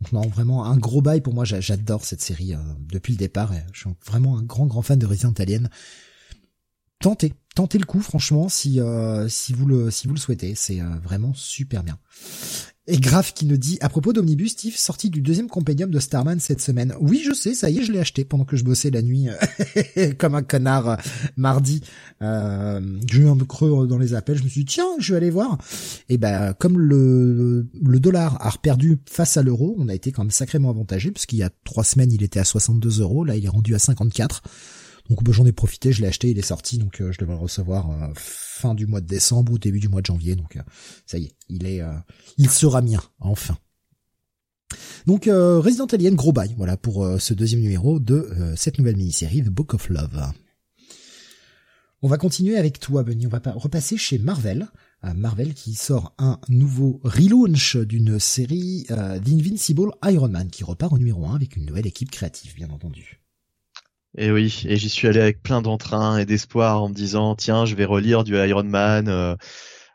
[0.00, 1.44] Donc non, vraiment un gros bail pour moi.
[1.44, 3.52] J'adore cette série euh, depuis le départ.
[3.72, 5.70] je suis vraiment un grand grand fan de Resident Alien.
[7.00, 10.80] Tentez, tentez le coup, franchement, si euh, si vous le si vous le souhaitez, c'est
[11.02, 11.98] vraiment super bien.
[12.86, 16.40] Et Graf qui nous dit, à propos d'Omnibus, Steve, sorti du deuxième compendium de Starman
[16.40, 16.92] cette semaine.
[16.98, 19.28] Oui, je sais, ça y est, je l'ai acheté pendant que je bossais la nuit,
[19.28, 20.96] euh, comme un connard euh,
[21.36, 21.82] mardi.
[22.20, 25.12] Euh, j'ai eu un peu creux dans les appels, je me suis dit, tiens, je
[25.12, 25.58] vais aller voir.
[26.08, 30.24] Et ben, comme le, le dollar a reperdu face à l'euro, on a été quand
[30.24, 33.44] même sacrément avantagé, puisqu'il y a trois semaines, il était à 62 euros, là, il
[33.44, 34.42] est rendu à 54.
[35.10, 37.42] Donc j'en ai profité, je l'ai acheté, il est sorti, donc euh, je devrais le
[37.42, 40.36] recevoir euh, fin du mois de décembre ou début du mois de janvier.
[40.36, 40.62] Donc euh,
[41.04, 41.82] ça y est, il est,
[42.38, 43.58] il sera mien enfin.
[45.06, 49.48] Donc Resident Alien, gros bail, voilà pour ce deuxième numéro de cette nouvelle mini-série The
[49.48, 50.32] Book of Love.
[52.02, 53.26] On va continuer avec toi, Benny.
[53.26, 54.68] On va repasser chez Marvel.
[55.16, 61.26] Marvel qui sort un nouveau relaunch d'une série Invincible Iron Man qui repart au numéro
[61.26, 63.19] 1 avec une nouvelle équipe créative, bien entendu.
[64.18, 67.64] Et oui, et j'y suis allé avec plein d'entrain et d'espoir en me disant tiens,
[67.64, 69.08] je vais relire du Iron Man.
[69.08, 69.36] Euh,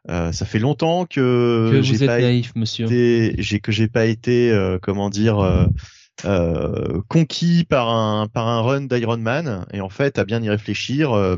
[0.09, 2.87] euh, ça fait longtemps que, que j'ai pas naïf, monsieur.
[2.87, 5.67] j'ai que j'ai pas été euh, comment dire
[6.25, 9.65] euh, conquis par un par un run d'Iron Man.
[9.73, 11.37] Et en fait, à bien y réfléchir.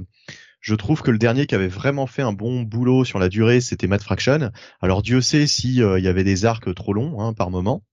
[0.59, 3.61] je trouve que le dernier qui avait vraiment fait un bon boulot sur la durée,
[3.61, 4.51] c'était Matt Fraction.
[4.81, 7.83] Alors Dieu sait s'il il y avait des arcs trop longs hein, par moment.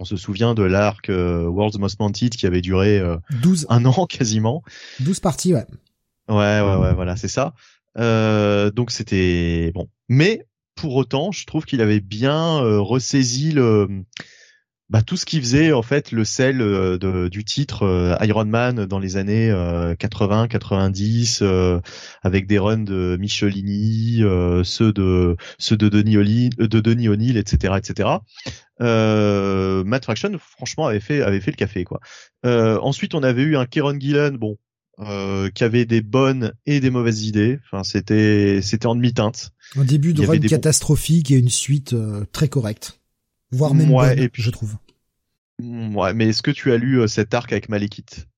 [0.00, 3.02] On se souvient de l'arc euh, World's Most Wanted qui avait duré
[3.42, 4.62] 12 euh, un an quasiment.
[5.00, 5.66] 12 parties, ouais.
[6.28, 7.54] Ouais, ouais, ouais, voilà, c'est ça.
[7.96, 14.04] Euh, donc c'était bon, mais pour autant, je trouve qu'il avait bien ressaisi le
[14.90, 18.98] bah, tout ce qui faisait en fait le sel de, du titre Iron Man dans
[18.98, 19.52] les années
[19.98, 21.42] 80, 90,
[22.22, 24.22] avec des runs de Michelini,
[24.64, 28.08] ceux de ceux de Denis O'Neill, de Denis O'Neill, etc., etc.
[28.80, 32.00] Matt Fraction, franchement, avait fait avait fait le café quoi.
[32.44, 34.56] ensuite, on avait eu un Kieron Gillen, bon,
[35.00, 37.60] euh, qui avait des bonnes et des mauvaises idées.
[37.64, 39.52] Enfin, c'était c'était en demi-teinte.
[39.76, 42.97] Un début de run catastrophique et une suite euh, très correcte,
[43.50, 44.76] voire même bonne, et puis, je trouve.
[45.60, 48.28] Mm, ouais, mais est-ce que tu as lu euh, cet arc avec Malekith?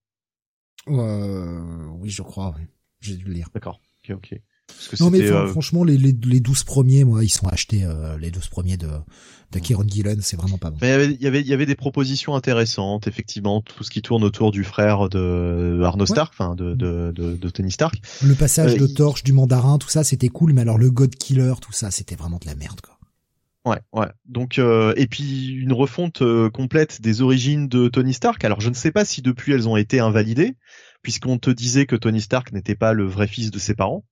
[0.88, 2.54] Euh, Oui, je crois.
[2.56, 2.64] Oui.
[3.00, 3.48] J'ai dû le lire.
[3.54, 3.80] D'accord.
[4.08, 4.40] Ok, ok
[5.00, 8.30] non mais euh, franchement les, les, les 12 premiers moi ils sont achetés euh, les
[8.30, 8.88] 12 premiers de
[9.52, 10.78] de Kieron Gillen c'est vraiment pas bon.
[10.80, 14.22] Mais il y avait il y avait des propositions intéressantes effectivement tout ce qui tourne
[14.22, 18.00] autour du frère de Arno Stark enfin de, de, de, de Tony Stark.
[18.22, 21.14] Le passage euh, de torche du mandarin tout ça c'était cool mais alors le God
[21.16, 22.96] Killer tout ça c'était vraiment de la merde quoi.
[23.66, 24.06] Ouais, ouais.
[24.24, 28.42] Donc et puis une refonte complète des origines de Tony Stark.
[28.44, 30.56] Alors je ne sais pas si depuis elles ont été invalidées,
[31.02, 34.04] puisqu'on te disait que Tony Stark n'était pas le vrai fils de ses parents.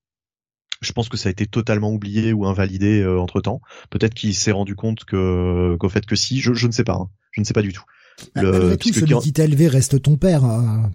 [0.80, 3.60] Je pense que ça a été totalement oublié ou invalidé euh, entre temps.
[3.90, 6.94] Peut-être qu'il s'est rendu compte que qu'au fait que si, je, je ne sais pas,
[6.94, 7.10] hein.
[7.32, 7.82] je ne sais pas du tout.
[8.34, 10.44] Bah, le, malgré tout, celui qui t'a élevé reste ton père.
[10.44, 10.90] Hein,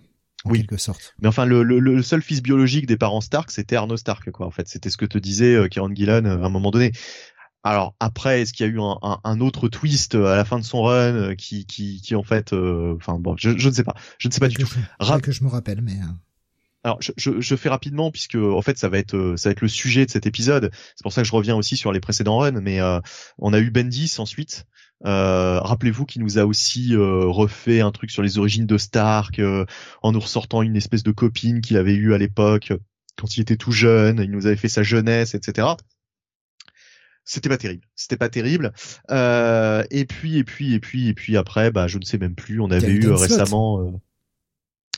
[0.45, 0.59] en oui.
[0.59, 1.15] quelque sorte.
[1.21, 4.45] Mais enfin, le, le, le, seul fils biologique des parents Stark, c'était Arno Stark, quoi.
[4.45, 6.91] En fait, c'était ce que te disait euh, Kieran Gillan euh, à un moment donné.
[7.63, 10.59] Alors après, est-ce qu'il y a eu un, un, un, autre twist à la fin
[10.59, 13.83] de son run euh, qui, qui, qui en fait, enfin bon, je, je, ne sais
[13.83, 14.67] pas, je ne sais pas du tout.
[15.21, 15.97] que je me rappelle, mais.
[16.85, 19.51] Alors, je, je, je, fais rapidement puisque en fait ça va être euh, ça va
[19.51, 20.69] être le sujet de cet épisode.
[20.95, 22.59] C'est pour ça que je reviens aussi sur les précédents runs.
[22.59, 22.99] Mais euh,
[23.37, 24.65] on a eu Bendis ensuite.
[25.05, 29.41] Euh, Rappelez-vous qu'il nous a aussi euh, refait un truc sur les origines de Stark
[30.01, 32.73] en nous ressortant une espèce de copine qu'il avait eue à l'époque
[33.17, 34.19] quand il était tout jeune.
[34.21, 35.67] Il nous avait fait sa jeunesse, etc.
[37.25, 37.85] C'était pas terrible.
[37.95, 38.73] C'était pas terrible.
[39.09, 42.59] et puis et puis et puis et puis après, bah je ne sais même plus.
[42.59, 44.01] On avait eu récemment.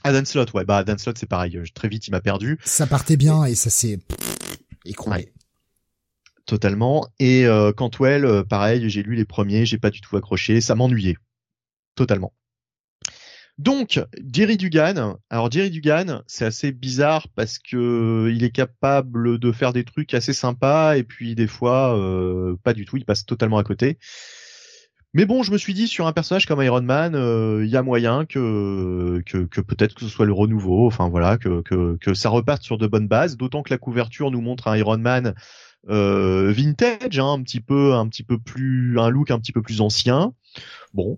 [0.04, 1.60] Adam Slot, ouais, bah Adam Slot c'est pareil.
[1.74, 2.60] Très vite il m'a perdu.
[2.64, 4.00] Ça partait bien et, ça s'est
[4.86, 5.34] écroulé.
[6.45, 7.08] Totalement.
[7.18, 10.76] Et euh, Cantwell, euh, pareil, j'ai lu les premiers, j'ai pas du tout accroché, ça
[10.76, 11.18] m'ennuyait.
[11.95, 12.34] Totalement.
[13.58, 14.03] Donc,
[14.34, 15.17] Jerry Dugan.
[15.30, 20.14] Alors Jerry Dugan, c'est assez bizarre parce que il est capable de faire des trucs
[20.14, 23.98] assez sympas et puis des fois euh, pas du tout, il passe totalement à côté.
[25.14, 27.77] Mais bon, je me suis dit sur un personnage comme Iron Man, euh, il y
[27.77, 31.98] a moyen que que, que peut-être que ce soit le renouveau, enfin voilà, que, que
[32.01, 33.38] que ça reparte sur de bonnes bases.
[33.38, 35.34] D'autant que la couverture nous montre un Iron Man
[35.88, 39.61] euh, vintage, hein, un petit peu un petit peu plus un look un petit peu
[39.61, 40.34] plus ancien.
[40.93, 41.17] Bon,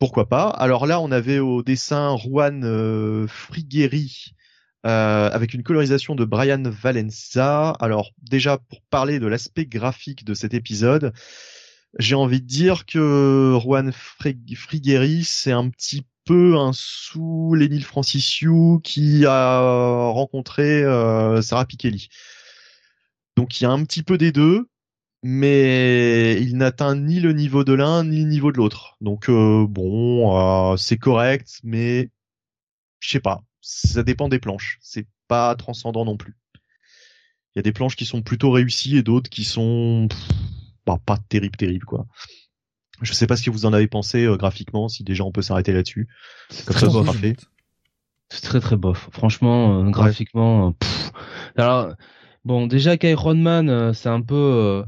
[0.00, 0.48] pourquoi pas.
[0.48, 4.34] Alors là, on avait au dessin Juan euh, Frigueri.
[4.86, 7.72] Euh, avec une colorisation de Brian Valenza.
[7.80, 11.12] Alors déjà pour parler de l'aspect graphique de cet épisode,
[11.98, 18.80] j'ai envie de dire que Juan Frigueri, c'est un petit peu un sous Lénil Francisiou
[18.82, 19.60] qui a
[20.08, 22.08] rencontré euh, Sarah Pikeli.
[23.36, 24.66] Donc il y a un petit peu des deux,
[25.22, 28.96] mais il n'atteint ni le niveau de l'un ni le niveau de l'autre.
[29.00, 30.36] Donc euh, bon,
[30.72, 32.10] euh, c'est correct, mais
[33.00, 34.78] je sais pas, ça dépend des planches.
[34.80, 36.36] C'est pas transcendant non plus.
[37.54, 40.08] Il y a des planches qui sont plutôt réussies et d'autres qui sont
[40.98, 42.06] pas, terrible, terrible, quoi.
[43.02, 45.42] Je sais pas ce que vous en avez pensé euh, graphiquement, si déjà on peut
[45.42, 46.08] s'arrêter là-dessus.
[46.66, 47.16] Comme ça, bof,
[48.28, 49.08] C'est très très bof.
[49.12, 50.72] Franchement, euh, graphiquement, euh,
[51.56, 51.94] alors
[52.44, 54.84] bon, déjà qu'Iron Man, c'est un peu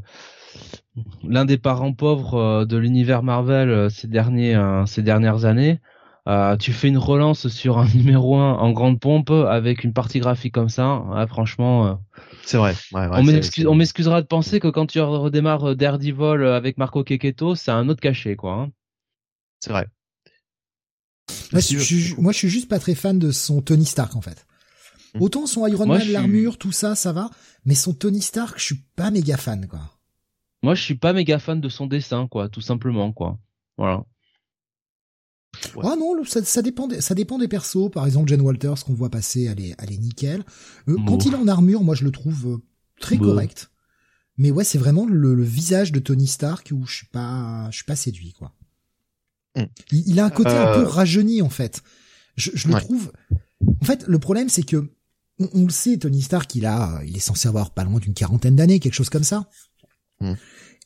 [1.24, 5.80] l'un des parents pauvres de l'univers Marvel ces derniers ces dernières années.
[6.28, 10.20] Euh, tu fais une relance sur un numéro 1 en grande pompe avec une partie
[10.20, 11.86] graphique comme ça, franchement.
[11.86, 11.94] Euh,
[12.44, 12.74] c'est vrai.
[12.92, 17.88] on m'excusera de penser que quand tu redémarres euh, Daredevil avec Marco Keketo, c'est un
[17.88, 18.52] autre cachet, quoi.
[18.52, 18.70] Hein.
[19.60, 19.86] C'est vrai.
[21.52, 24.20] Moi je, suis, moi, je suis juste pas très fan de son Tony Stark, en
[24.20, 24.46] fait.
[25.14, 25.22] Hmm.
[25.22, 27.30] Autant son Iron Man, l'armure, tout ça, ça va.
[27.64, 29.80] Mais son Tony Stark, je suis pas méga fan, quoi.
[30.62, 33.38] Moi, je suis pas méga fan de son dessin, quoi, tout simplement, quoi.
[33.76, 34.04] Voilà.
[35.82, 37.90] Ah non, ça, ça, dépend des, ça dépend des persos.
[37.90, 40.44] Par exemple, Jen Walters qu'on voit passer, elle est, elle est nickel.
[40.88, 42.56] Euh, quand il est en armure, moi je le trouve euh,
[43.00, 43.70] très correct.
[44.38, 47.84] Mais ouais, c'est vraiment le, visage de Tony Stark où je suis pas, je suis
[47.84, 48.54] pas séduit quoi.
[49.56, 49.64] Hmm.
[49.90, 50.88] Il, a un côté un peu euh.
[50.88, 51.82] rajeuni en fait.
[52.36, 53.12] Je, je le trouve.
[53.82, 54.90] En fait, le problème c'est que
[55.38, 58.56] on, le sait, Tony Stark, il a, il est censé avoir pas loin d'une quarantaine
[58.56, 59.48] d'années, quelque chose comme ça.
[60.20, 60.34] Hmm.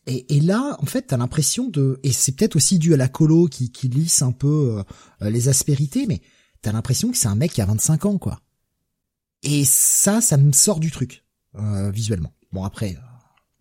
[0.06, 3.08] Et, et, là, en fait, t'as l'impression de, et c'est peut-être aussi dû à la
[3.08, 4.82] colo qui, qui lisse un peu
[5.22, 6.20] euh, les aspérités, mais
[6.62, 8.40] t'as l'impression que c'est un mec qui a 25 ans, quoi.
[9.42, 11.24] Et ça, ça me sort du truc
[11.56, 12.32] euh, visuellement.
[12.52, 12.96] Bon après,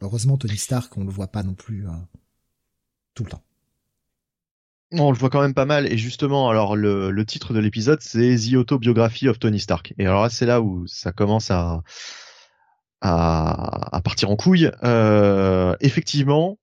[0.02, 1.92] heureusement Tony Stark, on le voit pas non plus euh,
[3.14, 3.44] tout le temps.
[4.92, 5.92] On le voit quand même pas mal.
[5.92, 9.94] Et justement, alors le, titre de l'épisode, c'est The Autobiography of Tony Stark.
[9.98, 11.82] Et alors là, c'est là où ça commence à,
[13.02, 14.72] à, partir en couille.
[14.84, 16.58] Euh, effectivement,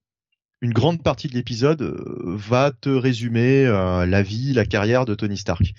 [0.61, 5.15] une grande partie de l'épisode euh, va te résumer euh, la vie, la carrière de
[5.15, 5.73] Tony Stark.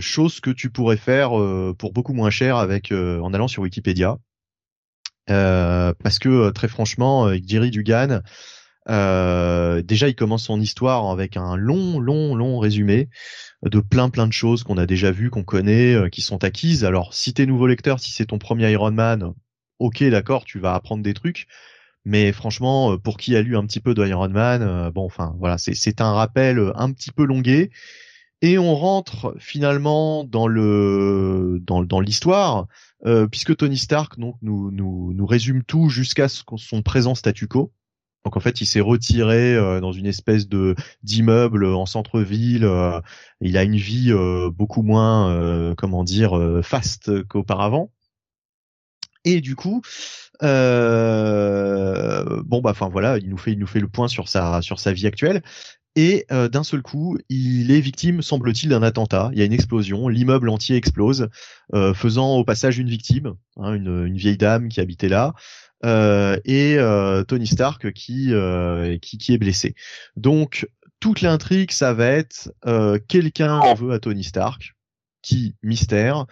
[0.00, 1.30] Chose que tu pourrais faire
[1.78, 4.16] pour beaucoup moins cher avec en allant sur Wikipédia.
[5.26, 8.22] parce que très franchement, Jerry Dugan,
[8.88, 13.08] euh, déjà, il commence son histoire avec un long, long, long résumé
[13.62, 16.84] de plein, plein de choses qu'on a déjà vues, qu'on connaît, euh, qui sont acquises.
[16.84, 19.34] Alors, si t'es nouveau lecteur, si c'est ton premier Iron Man,
[19.78, 21.46] ok, d'accord, tu vas apprendre des trucs.
[22.06, 25.34] Mais franchement, euh, pour qui a lu un petit peu de Iron Man, bon, enfin,
[25.38, 27.70] voilà, c'est un rappel un petit peu longué.
[28.42, 32.68] Et on rentre finalement dans le dans, l'histoire,
[33.30, 37.70] puisque Tony Stark donc nous nous, nous résume tout jusqu'à son présent statu quo.
[38.24, 42.64] Donc en fait, il s'est retiré euh, dans une espèce de d'immeuble en centre-ville.
[42.64, 43.00] Euh,
[43.40, 47.90] il a une vie euh, beaucoup moins, comment dire, faste qu'auparavant.
[49.24, 49.82] Et du coup,
[50.40, 50.46] bon
[52.62, 54.60] bah enfin voilà, il nous fait le point sur sa
[54.92, 55.42] vie actuelle.
[55.96, 59.30] Et d'un seul coup, il est victime, semble-t-il, d'un attentat.
[59.32, 61.28] Il y a une explosion, l'immeuble entier explose,
[61.94, 65.34] faisant au passage une victime, hein, une, vieille dame qui habitait là.
[65.84, 69.74] Euh, et euh, Tony Stark qui, euh, qui, qui est blessé.
[70.16, 70.68] Donc
[71.00, 72.52] toute l'intrigue, ça va être
[73.08, 74.74] quelqu'un en veut à Tony Stark,
[75.22, 76.26] qui mystère.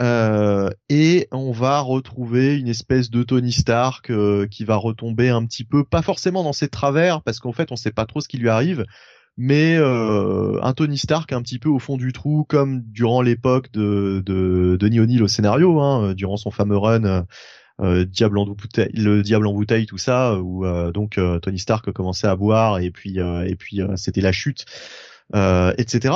[0.00, 4.10] Euh, et on va retrouver une espèce de Tony Stark
[4.48, 7.76] qui va retomber un petit peu, pas forcément dans ses travers, parce qu'en fait on
[7.76, 8.86] sait pas trop ce qui lui arrive,
[9.38, 13.70] mais euh, un Tony Stark un petit peu au fond du trou, comme durant l'époque
[13.72, 17.22] de, de Denis O'Neill au scénario, hein, durant son fameux run euh,
[17.80, 21.92] diable en bouteille, le diable en bouteille, tout ça, où euh, donc euh, Tony Stark
[21.92, 24.64] commençait à boire et puis et puis c'était la chute.
[25.34, 26.14] etc.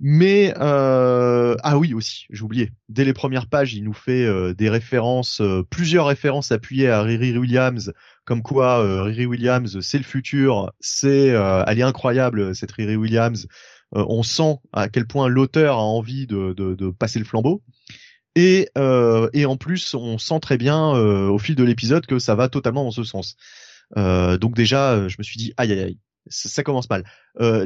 [0.00, 2.72] Mais ah oui aussi, j'ai oublié.
[2.88, 7.92] Dès les premières pages, il nous fait des références, plusieurs références appuyées à Riri Williams,
[8.24, 13.46] comme quoi Riri Williams c'est le futur, c'est elle est incroyable cette Riri Williams.
[13.92, 17.62] on sent à quel point l'auteur a envie de, de, de passer le flambeau.
[18.38, 22.20] Et, euh, et en plus, on sent très bien euh, au fil de l'épisode que
[22.20, 23.34] ça va totalement dans ce sens.
[23.96, 27.02] Euh, donc déjà, je me suis dit, aïe aïe aïe, ça, commence mal.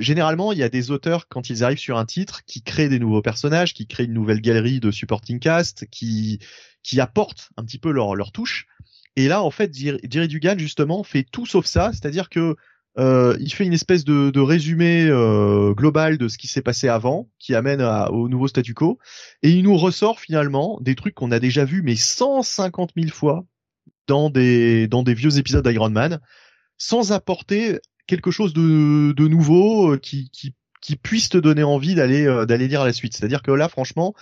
[0.00, 2.98] généralement, il y a des auteurs quand ils arrivent sur un titre qui créent des
[2.98, 6.38] nouveaux personnages, qui créent une nouvelle galerie de supporting cast, qui
[6.82, 8.66] qui apportent un petit peu leur leur touche.
[9.16, 12.56] Et là, en fait, Jerry Dugan justement fait tout sauf ça, c'est-à-dire que
[12.98, 16.88] euh, il fait une espèce de, de résumé euh, global de ce qui s'est passé
[16.88, 18.98] avant, qui amène au nouveau statu quo,
[19.42, 23.44] et il nous ressort finalement des trucs qu'on a déjà vus mais 150 000 fois
[24.06, 26.20] dans des dans des vieux épisodes d'Iron Man,
[26.76, 31.94] sans apporter quelque chose de, de nouveau euh, qui, qui qui puisse te donner envie
[31.94, 33.14] d'aller euh, d'aller lire la suite.
[33.14, 34.14] C'est-à-dire que là, franchement,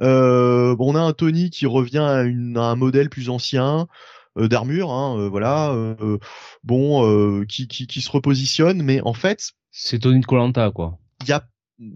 [0.00, 3.88] euh, on a un Tony qui revient à, une, à un modèle plus ancien.
[4.36, 6.18] Euh, d'armure, hein, euh, voilà, euh,
[6.64, 10.98] bon, qui, qui, qui se repositionne, mais en fait, c'est Tony de Colanta quoi.
[11.22, 11.48] Il y a,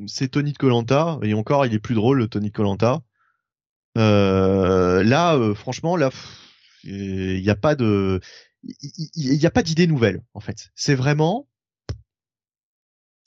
[0.07, 3.03] c'est Tony de Colanta et encore, il est plus drôle le Tony de Colanta.
[3.97, 6.11] là, franchement, là,
[6.85, 8.21] il n'y a pas de,
[8.63, 10.71] il n'y a pas d'idée nouvelle en fait.
[10.77, 11.49] C'est vraiment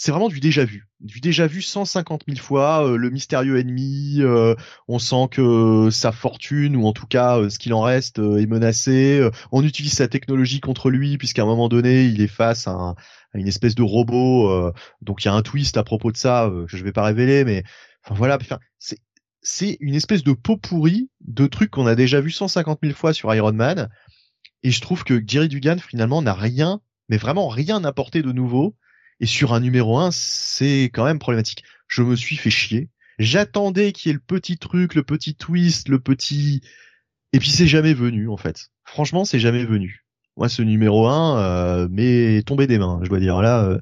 [0.02, 2.88] c'est vraiment du déjà vu, du déjà vu 150 000 fois.
[2.88, 4.56] Euh, le mystérieux ennemi, euh,
[4.88, 8.48] on sent que sa fortune ou en tout cas euh, ce qu'il en reste est
[8.48, 9.22] menacé.
[9.52, 12.96] on utilise sa technologie contre lui puisqu'à un moment donné il est face à,
[13.36, 14.74] une espèce de robot.
[15.02, 17.46] donc il y a un twist à propos de ça que je vais pas révéler,
[17.46, 17.64] mais
[18.04, 18.40] enfin voilà,
[18.80, 18.98] c'est
[19.44, 23.14] c'est une espèce de pot pourri de trucs qu'on a déjà vu 150 000 fois
[23.14, 23.88] sur Iron Man.
[24.64, 28.76] Et je trouve que Jerry Dugan finalement n'a rien, mais vraiment rien apporté de nouveau
[29.22, 31.64] et sur un numéro 1, c'est quand même problématique.
[31.88, 32.90] Je me suis fait chier.
[33.20, 36.62] J'attendais qu'il y ait le petit truc, le petit twist, le petit...
[37.32, 38.72] Et puis c'est jamais venu en fait.
[38.84, 40.04] Franchement, c'est jamais venu.
[40.38, 43.42] Moi, ce numéro 1 euh, m'est tombé des mains, je dois dire.
[43.42, 43.80] Là, euh,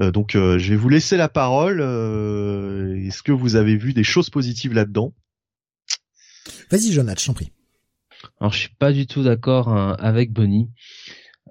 [0.00, 1.80] euh, donc je vais vous laisser la parole.
[1.80, 5.12] Est-ce que vous avez vu des choses positives là-dedans?
[6.70, 7.52] Vas-y, Jonathan, je t'en prie.
[8.40, 10.70] Alors, je suis pas du tout d'accord hein, avec Bonnie.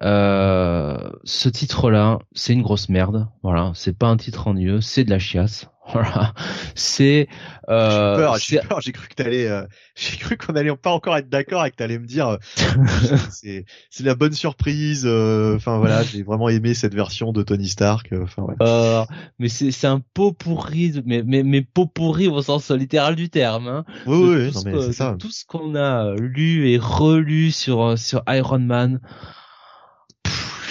[0.02, 3.28] Euh, ce titre-là, c'est une grosse merde.
[3.42, 5.68] Voilà, c'est pas un titre ennuyeux, c'est de la chiasse.
[5.92, 6.34] Voilà,
[6.74, 7.28] c'est.
[7.68, 8.80] Euh, j'ai peur, j'ai peur.
[8.80, 11.76] J'ai cru que t'allais, euh, j'ai cru qu'on allait pas encore être d'accord et que
[11.76, 12.38] t'allais me dire, euh,
[13.30, 15.04] c'est, c'est la bonne surprise.
[15.06, 18.12] Euh, enfin voilà, j'ai vraiment aimé cette version de Tony Stark.
[18.20, 19.04] Enfin ouais.
[19.38, 23.30] mais c'est, c'est un pot pourri, mais mais mais pot pourri au sens littéral du
[23.30, 23.68] terme.
[23.68, 25.14] Hein, oui, oui, non, mais c'est ça.
[25.16, 29.00] Tout ce qu'on a lu et relu sur sur Iron Man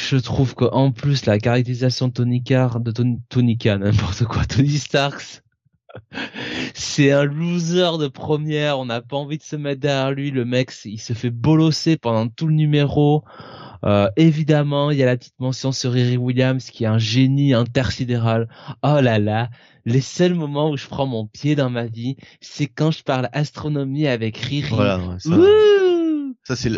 [0.10, 4.78] je trouve qu'en plus la caractérisation de Tony Car, de Tony, Tony n'importe quoi, Tony
[4.78, 5.42] Starks,
[6.74, 8.80] c'est un loser de première.
[8.80, 10.32] On n'a pas envie de se mettre derrière lui.
[10.32, 13.24] Le mec, il se fait bolosser pendant tout le numéro.
[13.84, 17.54] Euh, évidemment, il y a la petite mention sur Riri Williams qui est un génie
[17.54, 18.48] intersidéral.
[18.84, 19.50] Oh là là,
[19.86, 23.30] les seuls moments où je prends mon pied dans ma vie, c'est quand je parle
[23.32, 24.70] astronomie avec Riri.
[24.70, 25.30] Voilà, ça,
[26.54, 26.70] c'est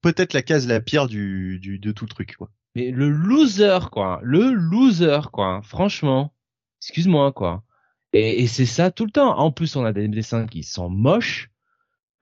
[0.00, 2.50] peut-être la case la pire du, du de tout le truc quoi.
[2.76, 5.60] Mais le loser quoi, le loser quoi.
[5.64, 6.34] Franchement,
[6.80, 7.64] excuse-moi quoi.
[8.12, 9.36] Et, et c'est ça tout le temps.
[9.38, 11.50] En plus, on a des dessins qui sont moches.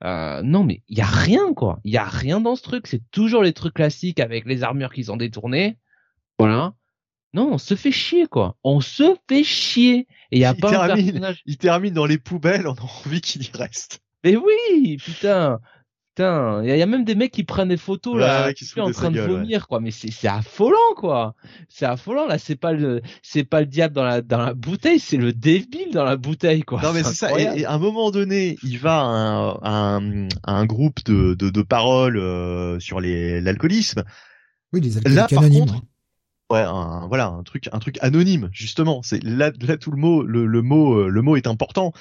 [0.03, 1.79] Euh, non, mais il y a rien quoi.
[1.83, 2.87] Il y a rien dans ce truc.
[2.87, 5.77] C'est toujours les trucs classiques avec les armures qu'ils ont détournées.
[6.39, 6.73] Voilà.
[7.33, 8.57] Non, on se fait chier quoi.
[8.63, 10.07] On se fait chier.
[10.31, 11.41] Et il y a pas termine, un personnage.
[11.45, 12.67] Il termine dans les poubelles.
[12.67, 14.01] On a envie qu'il y reste.
[14.23, 15.59] Mais oui, putain.
[16.15, 18.91] Putain, il y, a même des mecs qui prennent des photos là, qui sont en
[18.91, 19.81] train de vomir quoi.
[19.81, 21.35] Mais c'est affolant quoi.
[21.67, 22.37] C'est affolant là.
[22.37, 25.91] C'est pas le c'est pas le diable dans la dans la bouteille, c'est le débile
[25.91, 26.81] dans la bouteille quoi.
[26.81, 27.37] Non mais c'est ça.
[27.37, 29.01] Et, à un moment donné, il va
[29.61, 34.05] à un, un, groupe de de, de paroles euh, sur les l'alcoolisme.
[34.71, 35.81] Oui, les alcooliques anonymes.
[36.49, 39.01] ouais, un, voilà, un truc un truc anonyme justement.
[39.03, 41.91] C'est là là tout le mot le, le mot euh, le mot est important.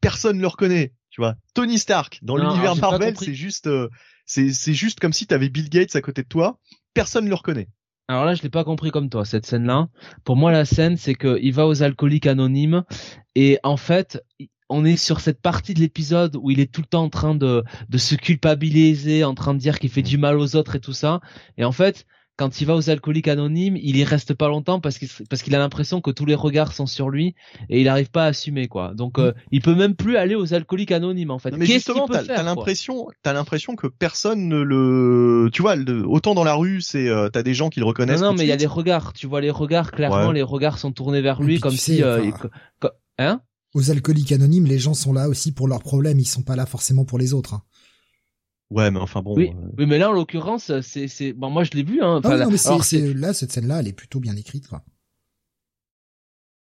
[0.00, 1.34] Personne le reconnaît tu vois.
[1.54, 3.88] Tony Stark dans l'univers Marvel, c'est juste, euh,
[4.24, 6.58] c'est juste comme si t'avais Bill Gates à côté de toi.
[6.94, 7.68] Personne ne le reconnaît.
[8.08, 9.88] Alors là, je l'ai pas compris comme toi cette scène-là.
[10.24, 12.84] Pour moi, la scène, c'est que il va aux alcooliques anonymes
[13.34, 14.24] et en fait,
[14.68, 17.34] on est sur cette partie de l'épisode où il est tout le temps en train
[17.34, 20.80] de de se culpabiliser, en train de dire qu'il fait du mal aux autres et
[20.80, 21.20] tout ça.
[21.56, 22.06] Et en fait,
[22.40, 25.54] quand il va aux alcooliques anonymes, il y reste pas longtemps parce qu'il parce qu'il
[25.54, 27.34] a l'impression que tous les regards sont sur lui
[27.68, 28.94] et il n'arrive pas à assumer quoi.
[28.94, 31.54] Donc euh, il peut même plus aller aux alcooliques anonymes en fait.
[31.54, 36.42] mais justement, t'as as, l'impression, t'as l'impression que personne ne le, tu vois, autant dans
[36.42, 38.22] la rue, c'est euh, t'as des gens qui le reconnaissent.
[38.22, 39.12] Non, non mais il y a des regards.
[39.12, 42.30] Tu vois les regards clairement, les regards sont tournés vers lui comme si, euh,
[43.18, 43.42] hein?
[43.74, 46.18] Aux alcooliques anonymes, les gens sont là aussi pour leurs problèmes.
[46.18, 47.54] Ils sont pas là forcément pour les autres.
[47.54, 47.62] Hein.
[48.70, 49.34] Ouais, mais enfin bon.
[49.36, 52.20] Oui, euh, oui mais là en l'occurrence, c'est c'est bon moi je l'ai vu hein.
[52.22, 54.84] non, non, mais c'est là cette scène là, elle est plutôt bien écrite quoi.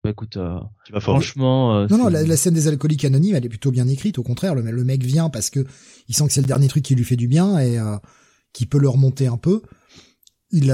[0.03, 0.57] Bah écoute, euh,
[0.99, 1.75] franchement.
[1.75, 4.17] Euh, non non, la, scène des alcooliques anonymes, elle est plutôt bien écrite.
[4.17, 5.65] Au contraire, le, le mec vient parce que
[6.07, 7.77] il sent que c'est le dernier truc qui lui fait du bien et
[8.53, 9.61] qui peut le remonter un peu.
[10.51, 10.73] Il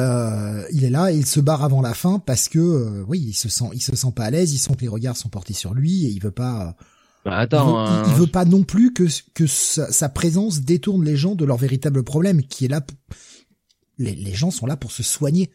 [0.72, 3.50] il est là et il se barre avant la fin parce que oui, il se
[3.50, 4.54] sent il se sent pas à l'aise.
[4.54, 6.76] Il sent que les regards sont portés sur lui et il veut pas
[7.26, 11.34] bah, attends, il, veut, hein, pas non plus que que sa, présence détourne les gens
[11.34, 12.82] de leur véritable problème, qui est là.
[13.98, 15.50] Les, les gens sont là pour se soigner.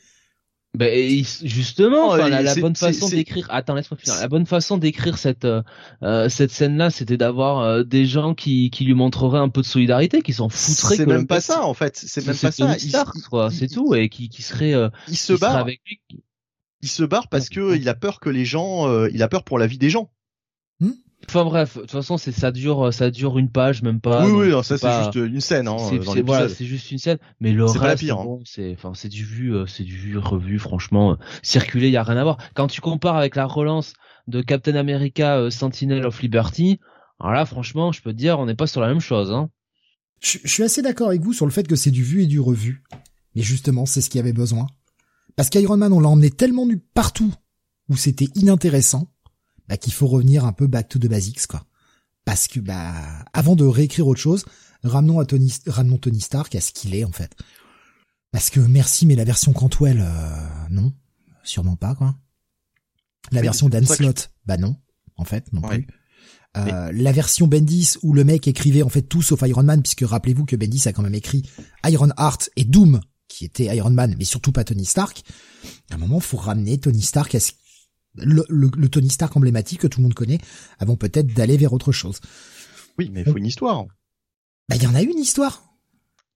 [0.73, 3.47] Ben justement, la, bonne façon d'écrire.
[3.51, 4.21] Attends, laisse-moi finir.
[4.21, 8.85] La bonne façon d'écrire cette euh, cette scène-là, c'était d'avoir euh, des gens qui qui
[8.85, 10.97] lui montreraient un peu de solidarité, qui s'en foutraient.
[10.97, 11.97] C'est même pas ça en fait.
[11.97, 13.51] C'est même pas ça.
[13.51, 14.73] c'est tout, et qui qui serait.
[14.73, 16.23] Euh, il se barre avec lui.
[16.83, 19.07] Il se barre parce que il a peur que les gens.
[19.07, 20.13] il a peur pour la vie des gens.
[21.29, 24.27] Enfin bref, de toute façon, c'est ça dure, ça dure une page, même pas.
[24.27, 25.69] Oui, oui, ça c'est juste une scène.
[25.69, 27.19] Hein, c'est voilà, c'est juste une scène.
[27.41, 28.15] Mais le reste, hein.
[28.15, 30.59] bon, c'est, enfin, c'est du vu, euh, c'est du vu revu.
[30.59, 32.39] Franchement, circuler, il y a rien à voir.
[32.55, 33.93] Quand tu compares avec la relance
[34.27, 36.81] de Captain America euh, Sentinel of Liberty,
[37.21, 39.31] alors là, franchement, je peux te dire, on n'est pas sur la même chose.
[39.31, 39.51] Hein.
[40.21, 42.27] Je, je suis assez d'accord avec vous sur le fait que c'est du vu et
[42.27, 42.83] du revu.
[43.37, 44.67] Mais justement, c'est ce qu'il y avait besoin.
[45.37, 47.33] Parce qu'Iron Man, on l'a emmené tellement nu partout
[47.89, 49.09] où c'était inintéressant
[49.71, 51.65] bah, qu'il faut revenir un peu back to the basics, quoi.
[52.25, 52.93] Parce que, bah,
[53.33, 54.45] avant de réécrire autre chose,
[54.83, 57.37] ramenons à Tony, ramenons Tony Stark à ce qu'il est, en fait.
[58.33, 60.93] Parce que merci, mais la version Cantwell, euh, non.
[61.45, 62.17] Sûrement pas, quoi.
[63.31, 64.75] La version Dan Slott, bah non.
[65.17, 65.87] En fait, non plus.
[66.57, 70.05] Euh, la version Bendis où le mec écrivait en fait tout sauf Iron Man puisque
[70.05, 71.49] rappelez-vous que Bendis a quand même écrit
[71.87, 75.23] Iron Heart et Doom qui était Iron Man mais surtout pas Tony Stark.
[75.93, 77.53] À un moment faut ramener Tony Stark à ce
[78.17, 80.39] le, le, Tony Stark emblématique que tout le monde connaît,
[80.79, 82.21] avant peut-être d'aller vers autre chose.
[82.99, 83.87] Oui, mais il faut une histoire.
[84.69, 85.63] Bah, il y en a une histoire.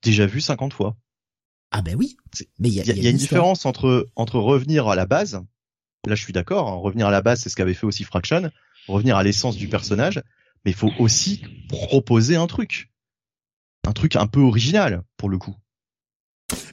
[0.03, 0.97] Déjà vu 50 fois.
[1.71, 2.17] Ah ben oui.
[2.59, 5.43] Mais il y a, y a, une, différence entre entre revenir à la base.
[6.07, 6.69] Là, je suis d'accord.
[6.69, 8.51] Hein, revenir à la base, c'est ce qu'avait fait aussi Fraction.
[8.87, 10.23] Revenir à l'essence du personnage,
[10.65, 12.93] mais il faut aussi proposer un truc,
[13.87, 15.57] un truc un peu original pour le coup.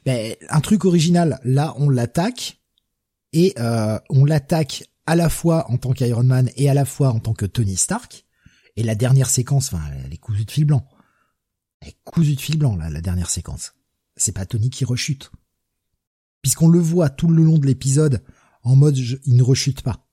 [0.06, 1.40] Ben, un truc original.
[1.44, 2.60] Là, on l'attaque
[3.34, 7.10] et euh, on l'attaque à la fois en tant qu'Iron Man et à la fois
[7.10, 8.26] en tant que Tony Stark.
[8.78, 10.88] Et la dernière séquence, enfin, elle est cousue de fil blanc.
[11.82, 13.74] Elle est cousue de fil blanc, là, la dernière séquence.
[14.16, 15.32] C'est pas Tony qui rechute.
[16.42, 18.24] Puisqu'on le voit tout le long de l'épisode
[18.64, 20.08] en mode il ne rechute pas.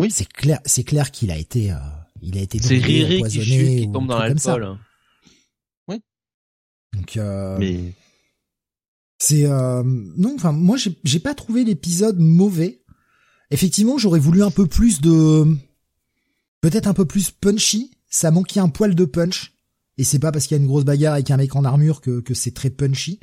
[0.00, 0.10] Oui.
[0.10, 1.76] C'est clair, c'est clair qu'il a été, euh,
[2.20, 4.78] il a été C'est Riri qui chute, qui tombe dans l'alcool.
[5.88, 6.00] Oui.
[6.92, 7.94] Donc, euh, Mais
[9.18, 12.81] C'est euh, non, enfin moi j'ai pas trouvé l'épisode mauvais.
[13.52, 15.56] Effectivement, j'aurais voulu un peu plus de
[16.60, 17.92] peut-être un peu plus punchy.
[18.08, 19.52] Ça manquait un poil de punch.
[19.98, 22.00] Et c'est pas parce qu'il y a une grosse bagarre avec un mec en armure
[22.00, 23.20] que, que c'est très punchy.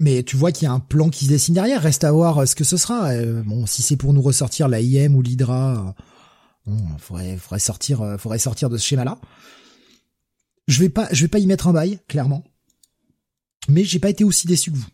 [0.00, 1.80] Mais tu vois qu'il y a un plan qui se dessine derrière.
[1.80, 3.10] Reste à voir euh, ce que ce sera.
[3.10, 5.94] Euh, bon, si c'est pour nous ressortir la IM ou l'Hydra,
[6.66, 9.20] bon, faudrait, faudrait sortir, faudrait sortir de ce schéma-là.
[10.66, 12.44] Je vais pas, je vais pas y mettre un bail, clairement
[13.68, 14.88] mais j'ai pas été aussi déçu que vous.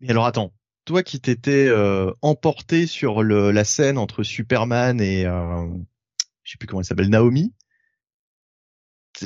[0.00, 0.52] Mais alors attends,
[0.84, 5.66] toi qui t'étais euh, emporté sur la scène entre Superman et euh,
[6.42, 7.52] je sais plus comment elle s'appelle Naomi.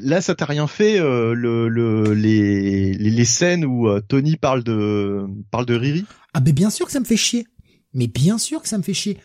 [0.03, 6.05] Là, ça t'a rien fait euh, le, le les, scènes où Tony parle de Riri?
[6.35, 7.47] Ah ben bien sûr que ça me fait chier.
[7.95, 9.19] Mais bien sûr que ça me fait chier.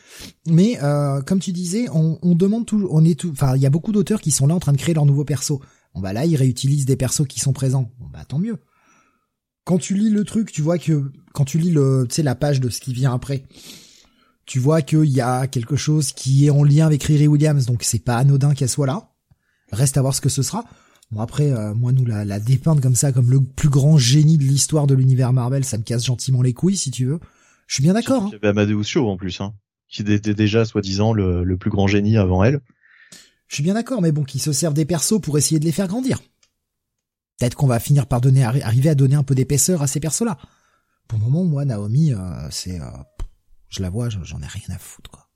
[0.48, 0.78] Mais
[1.26, 4.22] comme tu disais, on, demande tout, on est tout, enfin il y a beaucoup d'auteurs
[4.22, 5.62] qui sont là en train de créer leur nouveau perso.
[5.94, 7.92] Bon bah là, ils réutilisent des persos qui sont présents.
[8.00, 8.58] Bon bah tant mieux.
[9.66, 12.36] Quand tu lis le truc, tu vois que quand tu lis le, tu sais la
[12.36, 13.44] page de ce qui vient après,
[14.46, 17.84] tu vois qu'il y a quelque chose qui est en lien avec Riri Williams, donc
[17.84, 19.10] c'est pas anodin qu'elle soit là.
[19.72, 20.66] Reste à voir ce que ce sera.
[21.12, 24.38] Bon après, euh, moi nous la, la dépeindre comme ça, comme le plus grand génie
[24.38, 27.20] de l'histoire de l'univers Marvel, ça me casse gentiment les couilles si tu veux.
[27.68, 28.24] Je suis bien d'accord.
[28.24, 28.30] Hein.
[28.30, 29.54] Il y avait Amadeus Cho en plus, hein,
[29.90, 32.62] qui était déjà soi-disant le, le plus grand génie avant elle.
[33.48, 35.74] Je suis bien d'accord, mais bon, qu'ils se servent des persos pour essayer de les
[35.74, 36.20] faire grandir.
[37.38, 40.38] Peut-être qu'on va finir par donner, arriver à donner un peu d'épaisseur à ces persos-là.
[41.12, 42.86] Pour le moment, moi, Naomi, euh, c'est, euh,
[43.68, 45.28] je la vois, j'en ai rien à foutre, quoi.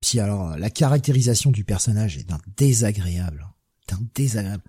[0.00, 3.46] Puis alors, la caractérisation du personnage est d'un désagréable,
[3.88, 4.62] d'un désagréable.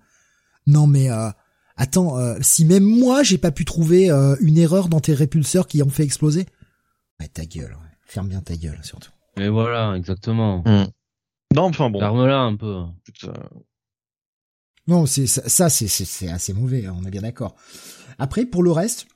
[0.66, 1.30] Non mais, euh,
[1.76, 5.88] attends, si même moi j'ai pas pu trouver une erreur dans tes répulseurs qui ont
[5.88, 6.44] fait exploser,
[7.18, 9.12] ouais, ta gueule, ferme bien ta gueule surtout.
[9.38, 10.62] Mais voilà, exactement.
[10.66, 10.88] Mmh.
[11.54, 12.00] Non, enfin bon.
[12.00, 12.82] Ferme-la un peu.
[14.88, 16.84] Non, c'est ça, c'est c'est assez mauvais.
[16.84, 17.56] Hein, on est bien d'accord.
[18.18, 19.06] Après, pour le reste,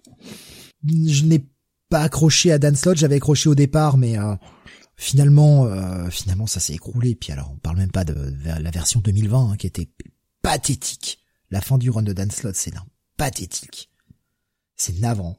[0.86, 1.46] je n'ai
[1.88, 2.96] pas accroché à Dan Slott.
[2.96, 4.34] J'avais accroché au départ, mais euh,
[4.96, 7.14] finalement, euh, finalement, ça s'est écroulé.
[7.14, 9.88] Puis alors, on parle même pas de, la version 2020 hein, qui était
[10.42, 11.20] pathétique.
[11.50, 12.74] La fin du run de Dan Slott, c'est
[13.16, 13.90] pathétique.
[14.76, 15.38] C'est navrant.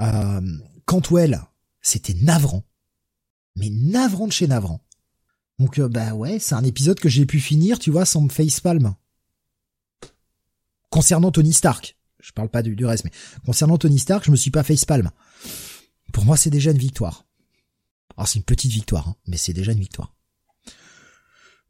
[0.00, 0.40] Euh,
[0.86, 1.42] Cantwell,
[1.80, 2.64] c'était navrant.
[3.56, 4.80] Mais navrant de chez navrant.
[5.58, 8.28] Donc euh, bah ouais, c'est un épisode que j'ai pu finir, tu vois, sans me
[8.28, 8.94] facepalm.
[10.90, 13.10] Concernant Tony Stark, je parle pas du, reste, mais
[13.44, 15.10] concernant Tony Stark, je me suis pas facepalm.
[16.12, 17.26] Pour moi, c'est déjà une victoire.
[18.16, 20.14] Alors c'est une petite victoire, hein, mais c'est déjà une victoire.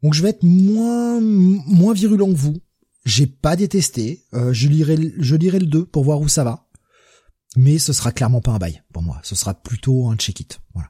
[0.01, 2.61] Donc je vais être moins moins virulent que vous.
[3.05, 4.23] J'ai pas détesté.
[4.33, 6.67] Euh, je lirai je lirai le 2 pour voir où ça va.
[7.57, 9.19] Mais ce sera clairement pas un bail pour moi.
[9.23, 10.59] Ce sera plutôt un check-it.
[10.73, 10.89] Voilà.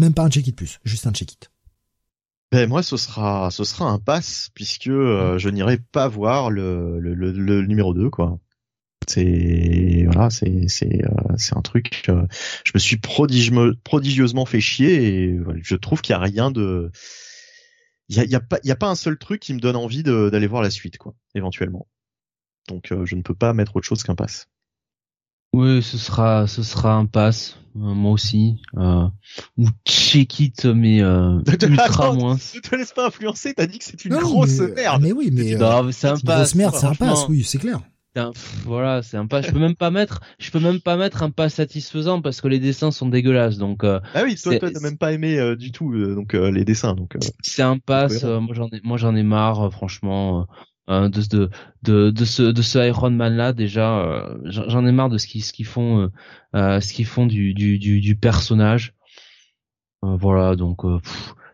[0.00, 1.50] Même pas un check-it plus, juste un check-it.
[2.50, 6.98] Ben moi, ce sera, ce sera un pass puisque euh, je n'irai pas voir le,
[6.98, 8.38] le, le, numéro 2 quoi.
[9.06, 12.04] C'est voilà, c'est c'est euh, c'est un truc.
[12.08, 12.26] Euh,
[12.64, 16.90] je me suis prodigieusement fait chier et je trouve qu'il y a rien de,
[18.08, 19.60] il y a, y a pas il y a pas un seul truc qui me
[19.60, 21.86] donne envie d'aller voir la suite quoi, éventuellement.
[22.68, 24.48] Donc je ne peux pas mettre autre chose qu'un pass.
[25.54, 27.56] Oui, ce sera, ce sera un pass.
[27.76, 28.60] Euh, moi aussi.
[28.76, 29.06] Euh,
[29.56, 32.34] ou check it, mais euh, ultra moins.
[32.34, 33.54] Ne te laisse pas influencer.
[33.54, 35.02] T'as dit que c'est une grosse merde.
[35.02, 36.24] Mais oui, mais euh, c'est un pass.
[36.24, 37.26] Grosse merde, c'est un pass.
[37.28, 37.80] Oui, c'est clair.
[38.64, 39.46] Voilà, c'est un pass.
[39.46, 42.48] Je peux même pas mettre, je peux même pas mettre un pas satisfaisant parce que
[42.48, 43.58] les dessins sont dégueulasses.
[43.58, 43.84] Donc.
[43.84, 46.94] Euh, ah oui, toi, t'as même pas aimé du tout, donc les dessins.
[46.94, 47.16] Donc.
[47.42, 48.24] c'est un pass.
[48.24, 50.46] moi, j'en ai, moi, j'en ai marre, franchement.
[50.88, 51.50] De, de,
[51.82, 55.26] de, de, ce, de ce Iron Man là déjà euh, j'en ai marre de ce
[55.26, 56.08] qu'ils ce qu'ils font euh,
[56.56, 58.94] euh, ce qu'ils font du, du, du, du personnage
[60.00, 60.86] voilà donc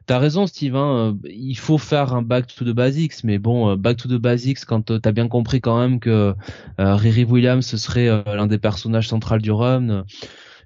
[0.07, 1.19] T'as raison, Steven.
[1.25, 5.01] il faut faire un back to the basics, mais bon, back to the basics quand
[5.01, 6.35] t'as bien compris quand même que
[6.79, 10.05] Riri Williams ce serait l'un des personnages centraux du run.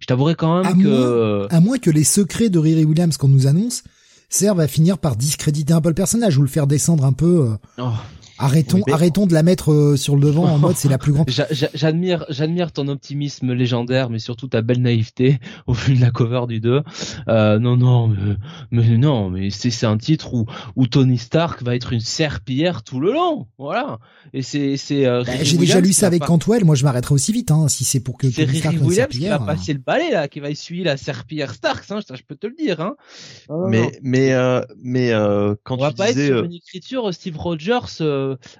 [0.00, 3.47] Je t'avouerai quand même que à moins que les secrets de Riri Williams qu'on nous
[3.47, 3.84] annonce
[4.28, 7.57] servent à finir par discréditer un peu le personnage ou le faire descendre un peu.
[7.78, 7.91] Oh.
[8.41, 11.28] Arrêtons, arrêtons de la mettre euh, sur le devant en mode c'est la plus grande.
[11.75, 16.42] J'admire, j'admire ton optimisme légendaire, mais surtout ta belle naïveté au vu de la cover
[16.47, 16.83] du 2.
[17.28, 18.15] Euh, non, non,
[18.70, 22.83] mais, non, mais c'est c'est un titre où où Tony Stark va être une serpillière
[22.84, 23.99] tout le long, voilà.
[24.33, 25.07] Et c'est c'est.
[25.07, 26.65] Euh, bah, J'ai déjà lu ça avec Cantwell.
[26.65, 29.41] Moi, je m'arrêterai aussi vite, hein, si c'est pour que c'est Riri Williams qui va
[29.41, 32.55] passer le balai là, qui va essuyer la serpillière Stark, hein, je peux te le
[32.55, 32.97] dire, hein.
[33.68, 35.10] mais mais euh, mais
[35.65, 37.78] quand On tu va pas être sur une écriture Steve Rogers.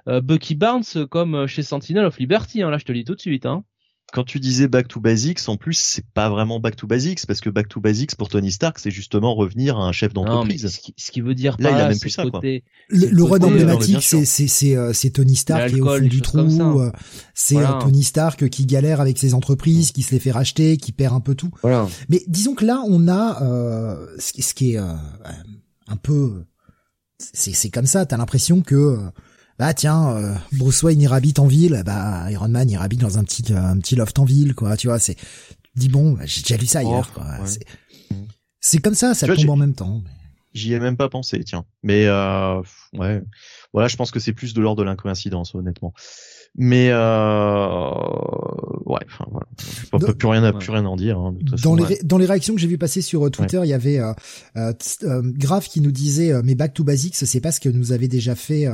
[0.07, 2.61] Euh, Bucky Barnes comme chez Sentinel of Liberty.
[2.61, 3.45] Hein, là, je te le dis tout de suite.
[3.45, 3.63] Hein.
[4.11, 7.41] quand tu disais Back to Basics, en plus, c'est pas vraiment Back to Basics parce
[7.41, 10.67] que Back to Basics pour Tony Stark, c'est justement revenir à un chef d'entreprise.
[10.97, 12.25] Ce, qui veut dire là, il a même plus ça.
[12.25, 12.41] quoi.
[12.41, 16.39] Le, le run emblématique, c'est euh, Tony Stark qui est au fond du trou.
[16.81, 16.91] Euh,
[17.33, 20.91] c'est euh, Tony Stark qui galère avec ses entreprises, qui se les fait racheter, qui
[20.91, 21.51] perd un peu tout.
[21.61, 21.87] Voilà.
[22.09, 26.45] Mais disons que là, on a euh, ce qui est un peu,
[27.19, 28.05] c'est c'est comme ça.
[28.05, 28.97] T'as l'impression que
[29.59, 33.17] bah tiens, euh, Bruce Wayne il habite en ville, bah Iron Man il habite dans
[33.19, 35.17] un petit un petit loft en ville quoi, tu vois, c'est
[35.75, 37.25] dis bon, bah, j'ai déjà lu ça ailleurs quoi.
[38.61, 40.01] C'est comme ça, ça tombe en même temps.
[40.53, 41.65] J'y ai même pas pensé, tiens.
[41.83, 42.61] Mais euh,
[42.93, 43.21] ouais,
[43.71, 45.93] voilà, je pense que c'est plus de l'ordre de l'incoïncidence, honnêtement.
[46.55, 47.91] Mais euh,
[48.85, 49.47] ouais, enfin voilà,
[49.93, 51.19] on peut plus rien, à, plus rien en dire.
[51.19, 53.73] Hein, dans les dans les réactions que j'ai vu passer sur euh, Twitter, il y
[53.73, 54.13] avait euh,
[54.57, 54.73] euh,
[55.03, 58.07] euh, Grave qui nous disait mais Back to Basics, c'est pas ce que nous avait
[58.07, 58.67] déjà fait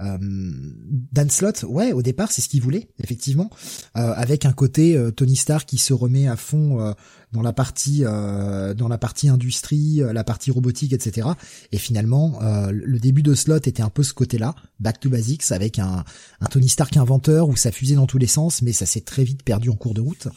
[0.00, 3.50] euh, Dan Slott, ouais, au départ, c'est ce qu'il voulait, effectivement,
[3.96, 6.92] euh, avec un côté euh, Tony Stark qui se remet à fond euh,
[7.32, 11.28] dans la partie dans la partie industrie, la partie robotique, etc.
[11.70, 12.38] Et finalement,
[12.70, 16.04] le début de Slott était un peu ce côté-là, Back to Basics, avec un,
[16.40, 19.24] un Tony Stark inventeur où ça fusait dans tous les sens, mais ça s'est très
[19.24, 20.28] vite perdu en cours de route.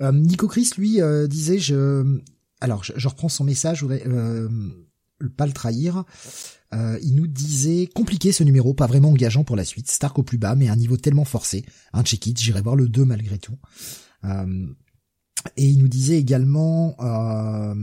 [0.00, 2.20] Nico Chris, lui, disait, je,
[2.60, 4.04] alors, je, je, reprends son message, je voudrais
[5.36, 6.04] pas le trahir.
[6.74, 9.90] Euh, il nous disait compliqué ce numéro, pas vraiment engageant pour la suite.
[9.90, 11.64] Stark au plus bas, mais un niveau tellement forcé.
[11.92, 13.56] Un check-it, j'irai voir le 2 malgré tout.
[14.24, 14.66] Euh,
[15.56, 17.74] et il nous disait également, euh,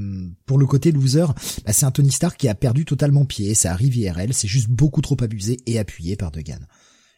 [0.46, 1.26] pour le côté loser,
[1.66, 3.54] bah c'est un Tony Stark qui a perdu totalement pied.
[3.54, 6.68] Ça arrive IRL, c'est juste beaucoup trop abusé et appuyé par Degan.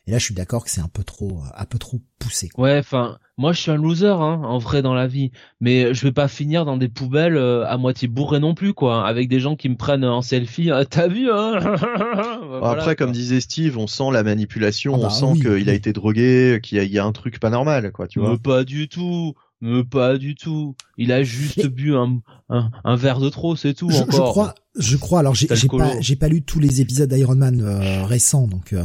[0.07, 2.49] Et là, je suis d'accord que c'est un peu trop, un peu trop poussé.
[2.57, 5.31] Ouais, enfin, moi, je suis un loser, hein, en vrai, dans la vie.
[5.59, 9.07] Mais je vais pas finir dans des poubelles euh, à moitié bourré non plus, quoi,
[9.07, 10.69] avec des gens qui me prennent en selfie.
[10.69, 11.53] Ah, T'as vu, hein
[12.61, 15.91] Après, comme disait Steve, on sent la manipulation, ah on bah sent qu'il a été
[15.91, 18.29] drogué, qu'il y, a un truc pas normal, quoi, tu vois.
[18.29, 19.33] Mais pas du tout.
[19.61, 20.75] Mais pas du tout.
[20.97, 22.19] Il a juste bu un,
[22.49, 23.89] un, verre de trop, c'est tout.
[23.89, 24.11] Je, encore.
[24.11, 25.19] je crois, je crois.
[25.21, 25.55] Alors j'ai pas,
[25.99, 28.73] j'ai pas lu tous les épisodes d'Iron Man euh, récents, donc.
[28.73, 28.83] Euh,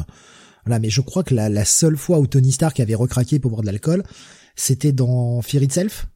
[0.70, 3.50] voilà, mais je crois que la, la, seule fois où Tony Stark avait recraqué pour
[3.50, 4.05] boire de l'alcool,
[4.55, 6.07] c'était dans Fear Itself.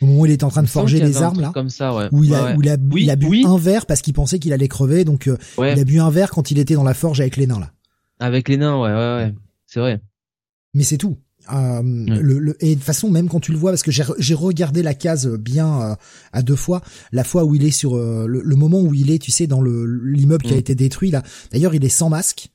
[0.00, 2.08] Au moment où il était en train de forger les armes là, comme ça, ouais.
[2.12, 4.52] où il a, Où il a, il a bu un verre parce qu'il pensait qu'il
[4.52, 7.20] allait crever, donc euh, il a bu un verre quand il était dans la forge
[7.20, 7.72] avec les nains là.
[8.20, 9.34] Avec les nains, ouais, ouais, ouais,
[9.66, 10.00] c'est vrai.
[10.74, 11.16] Mais c'est tout.
[11.52, 14.34] Euh, le, le, et de toute façon, même quand tu le vois, parce que j'ai
[14.34, 15.94] regardé la case bien euh,
[16.32, 16.82] à deux fois,
[17.12, 19.62] la fois où il est sur euh, le, moment où il est, tu sais, dans
[19.62, 20.60] l'immeuble qui a mm.
[20.60, 21.22] été détruit là.
[21.52, 22.50] D'ailleurs, il est sans masque.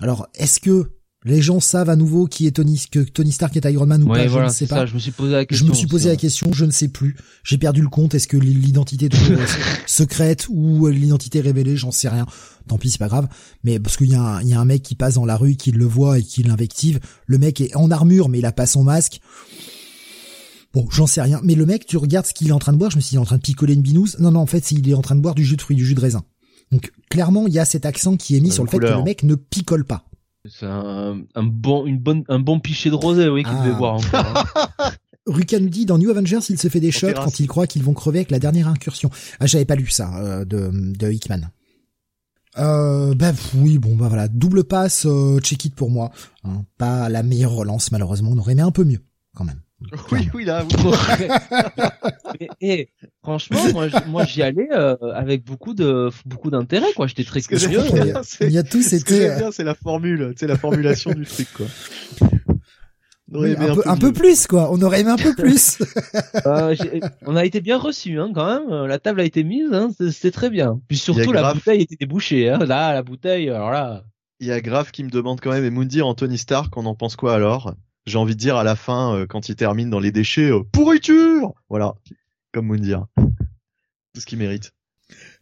[0.00, 0.90] Alors, est-ce que
[1.24, 4.08] les gens savent à nouveau qui est Tony, que Tony Stark est Iron Man ou
[4.08, 4.86] pas, je ne sais pas.
[4.86, 5.66] je me suis posé la question.
[5.66, 7.16] Je me suis posé la question, je ne sais plus.
[7.42, 8.14] J'ai perdu le compte.
[8.14, 9.16] Est-ce que l'identité est
[9.86, 12.26] secrète ou l'identité révélée, j'en sais rien.
[12.68, 13.26] Tant pis, c'est pas grave.
[13.64, 15.36] Mais parce qu'il y a un, il y a un mec qui passe dans la
[15.36, 17.00] rue, qui le voit et qui l'invective.
[17.26, 19.20] Le mec est en armure, mais il a pas son masque.
[20.74, 21.40] Bon, j'en sais rien.
[21.42, 22.90] Mais le mec, tu regardes ce qu'il est en train de boire.
[22.90, 24.16] Je me suis dit, il est en train de picoler une binouse.
[24.20, 25.84] Non, non, en fait, il est en train de boire du jus de fruits, du
[25.84, 26.22] jus de raisin.
[26.72, 29.02] Donc, clairement, il y a cet accent qui est mis sur le fait que le
[29.02, 30.04] mec ne picole pas.
[30.48, 33.78] C'est un, bon, une bonne, un bon pichet de rosé, oui, qu'il devait ah.
[33.78, 34.44] boire encore.
[34.78, 34.90] Hein.
[35.26, 37.82] Ruka nous dit dans New Avengers, il se fait des shots quand il croit qu'ils
[37.82, 39.10] vont crever avec la dernière incursion.
[39.40, 41.50] Ah, j'avais pas lu ça euh, de, de Hickman.
[42.58, 46.10] Euh, bah oui, bon bah voilà, double passe, euh, check it pour moi.
[46.44, 49.02] Hein, pas la meilleure relance malheureusement, on aurait aimé un peu mieux
[49.34, 49.60] quand même.
[50.12, 50.64] Oui, oui, là.
[52.60, 52.88] et,
[53.22, 57.06] franchement, moi, moi, j'y allais euh, avec beaucoup de beaucoup d'intérêt, quoi.
[57.06, 57.82] J'étais très curieux.
[58.40, 59.36] Il y a tout, c'était.
[59.52, 61.66] C'est la formule, c'est la formulation du truc, quoi.
[63.34, 65.78] un, peu, un, peu, plus quoi, on aurait aimé un peu plus.
[66.46, 66.74] euh,
[67.26, 70.30] on a été bien reçus hein, quand même, la table a été mise, hein, c'était
[70.30, 70.80] très bien.
[70.88, 72.58] Puis surtout la bouteille était débouchée, hein.
[72.58, 74.04] là la bouteille, alors là.
[74.40, 76.94] Il y a Grave qui me demande quand même, et Mundi Anthony Stark, on en
[76.94, 77.74] pense quoi alors?
[78.06, 80.62] J'ai envie de dire à la fin, euh, quand il termine dans les déchets, euh,
[80.72, 81.94] pourriture Voilà,
[82.52, 83.06] comme Moundir.
[83.16, 84.72] Tout ce qu'il mérite.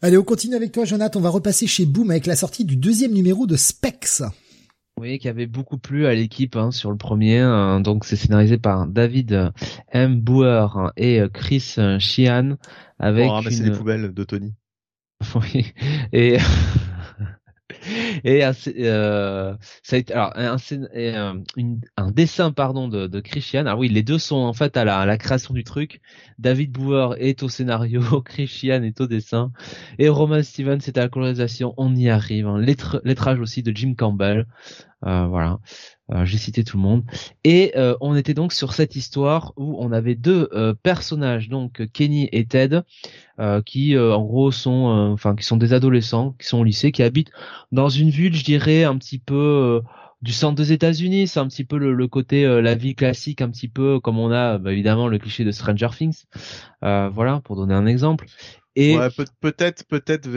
[0.03, 1.21] Allez, on continue avec toi, Jonathan.
[1.21, 4.23] On va repasser chez Boom avec la sortie du deuxième numéro de Specs.
[5.01, 7.39] Oui, qui avait beaucoup plu à l'équipe hein, sur le premier.
[7.39, 7.81] Hein.
[7.81, 9.53] donc, c'est scénarisé par David
[9.89, 10.21] M.
[10.21, 12.57] Bauer et Chris Sheehan
[12.99, 13.27] avec.
[13.27, 13.71] On ramasser une...
[13.71, 14.55] les poubelles de Tony.
[15.35, 15.73] oui.
[16.13, 16.39] Et
[18.25, 20.57] et euh, ça a été, alors un,
[21.97, 23.65] un, dessin pardon de, de Christian.
[23.67, 26.01] Ah oui, les deux sont en fait à la, à la création du truc.
[26.39, 29.53] David Bauer est au scénario, Christian est au dessin
[29.99, 31.75] et Roman Stevens est à la colorisation.
[31.77, 32.47] On y arrive.
[32.47, 32.59] Hein.
[32.59, 34.47] lettrage aussi de Jim Campbell.
[35.07, 35.59] Euh, voilà.
[36.13, 37.05] Euh, j'ai cité tout le monde.
[37.45, 41.87] Et euh, on était donc sur cette histoire où on avait deux euh, personnages, donc
[41.93, 42.81] Kenny et Ted,
[43.65, 47.33] qui en gros sont, enfin, qui sont des adolescents, qui sont au lycée, qui habitent
[47.73, 49.83] dans une ville, je dirais, un petit peu
[50.23, 51.27] du centre des États-Unis.
[51.27, 54.59] C'est un petit peu le, côté la vie classique, un petit peu comme on a
[54.59, 56.25] bah, évidemment le cliché de Stranger Things.
[56.81, 58.27] voilà, pour donner un exemple.
[58.77, 58.97] Et
[59.41, 60.29] peut-être peut-être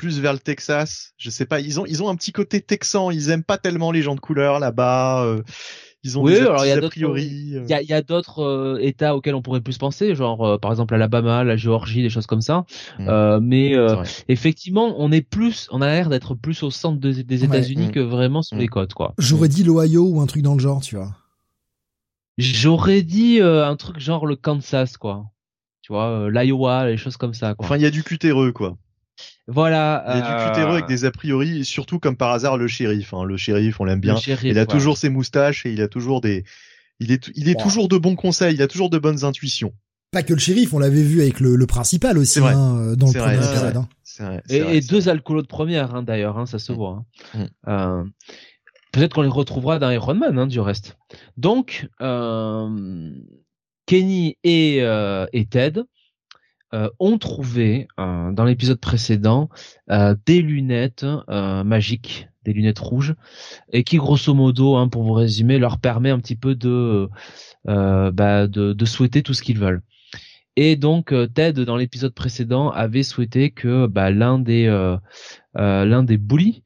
[0.00, 1.12] plus vers le Texas.
[1.18, 1.60] Je sais pas.
[1.60, 3.10] Ils ont ils ont un petit côté texan.
[3.10, 5.24] Ils aiment pas tellement les gens de couleur là-bas.
[5.24, 5.42] Euh,
[6.02, 8.42] ils ont oui, des alors il y a d'autres il y a, y a d'autres
[8.42, 12.08] euh, États auxquels on pourrait plus penser, genre euh, par exemple Alabama, la Géorgie, des
[12.08, 12.64] choses comme ça.
[12.98, 13.38] Mmh.
[13.42, 13.74] mais
[14.28, 17.90] effectivement, on est plus, on a l'air d'être plus au centre des États-Unis mmh.
[17.90, 18.60] que vraiment sur mmh.
[18.60, 19.12] les côtes, quoi.
[19.18, 21.14] J'aurais dit l'Ohio ou un truc dans le genre, tu vois.
[22.38, 25.26] J'aurais dit un truc genre le Kansas, quoi.
[25.82, 27.54] Tu vois, l'Iowa, les choses comme ça.
[27.54, 27.66] Quoi.
[27.66, 28.78] Enfin, il y a du cutéreux, quoi.
[29.46, 30.04] Voilà.
[30.08, 32.68] Il y a du cutéreux avec euh, des a priori, surtout comme par hasard le
[32.68, 33.12] shérif.
[33.14, 33.24] Hein.
[33.24, 34.16] Le shérif, on l'aime bien.
[34.42, 36.44] il a toujours ses moustaches et il a toujours des,
[37.00, 38.54] il est, il est toujours de bons conseils.
[38.54, 39.72] Il a toujours de bonnes intuitions.
[40.12, 43.36] Pas que le shérif, on l'avait vu avec le, principal aussi hein, dans le premier
[43.36, 43.76] épisode.
[43.76, 44.40] Hein.
[44.48, 46.74] et, deux alcoolos de première hein, d'ailleurs, hein, ça se mm.
[46.74, 47.04] voit.
[47.34, 47.44] Mm.
[47.68, 48.04] Euh,
[48.92, 50.98] peut-être qu'on les retrouvera dans Iron Man du reste.
[51.36, 53.10] Donc euh,
[53.86, 55.84] Kenny et, et Ted euh,
[56.98, 59.48] ont trouvé euh, dans l'épisode précédent
[59.90, 63.14] euh, des lunettes magiques, des lunettes rouges,
[63.72, 67.08] et qui grosso modo, hein, pour vous résumer, leur permet un petit peu de
[67.64, 69.82] bah, de, de, souhaiter tout ce qu'ils veulent.
[70.56, 74.66] Et donc Ted dans l'épisode précédent avait souhaité que bah, l'un des
[75.54, 76.62] l'un des bullies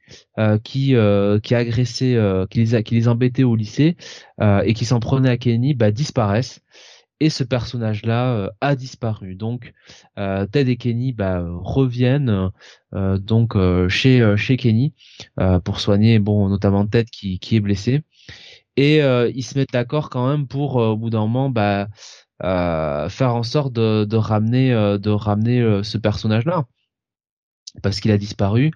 [0.62, 0.94] qui
[1.42, 2.18] qui agressait
[2.50, 3.96] qui les qui les embêtait au lycée
[4.40, 6.60] et qui s'en prenait à Kenny bah, disparaisse
[7.20, 9.34] et ce personnage-là euh, a disparu.
[9.34, 9.72] Donc
[10.18, 12.50] euh, Ted et Kenny bah, reviennent
[12.94, 13.56] euh, donc
[13.88, 14.94] chez Kenny
[15.64, 18.02] pour soigner bon notamment Ted qui, est blessé.
[18.76, 21.88] Et ils se mettent d'accord quand même pour au bout d'un moment bah,
[22.40, 24.70] faire en sorte de ramener
[25.82, 26.64] ce personnage-là.
[27.82, 28.70] Parce qu'il a disparu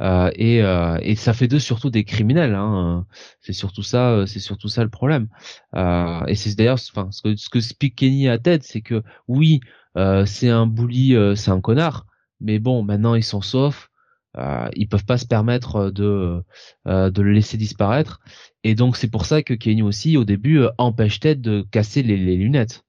[0.00, 2.54] euh, et, euh, et ça fait d'eux surtout des criminels.
[2.54, 3.06] Hein.
[3.40, 5.28] C'est surtout ça, c'est surtout ça le problème.
[5.74, 9.60] Euh, et c'est d'ailleurs, enfin, ce que ce que Kenny à tête, c'est que oui,
[9.96, 12.06] euh, c'est un bully, euh, c'est un connard,
[12.40, 13.90] mais bon, maintenant ils sont saufs.
[14.36, 16.42] Euh, ils peuvent pas se permettre de
[16.86, 18.20] de le laisser disparaître
[18.62, 22.18] et donc c'est pour ça que Kenny aussi au début empêche Ted de casser les,
[22.18, 22.84] les lunettes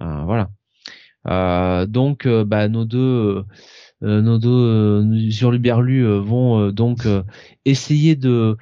[0.00, 0.50] voilà
[1.86, 3.44] donc bah nos deux euh,
[4.02, 7.06] nos deux euh, sur Luberlu euh, vont donc
[7.64, 8.56] essayer de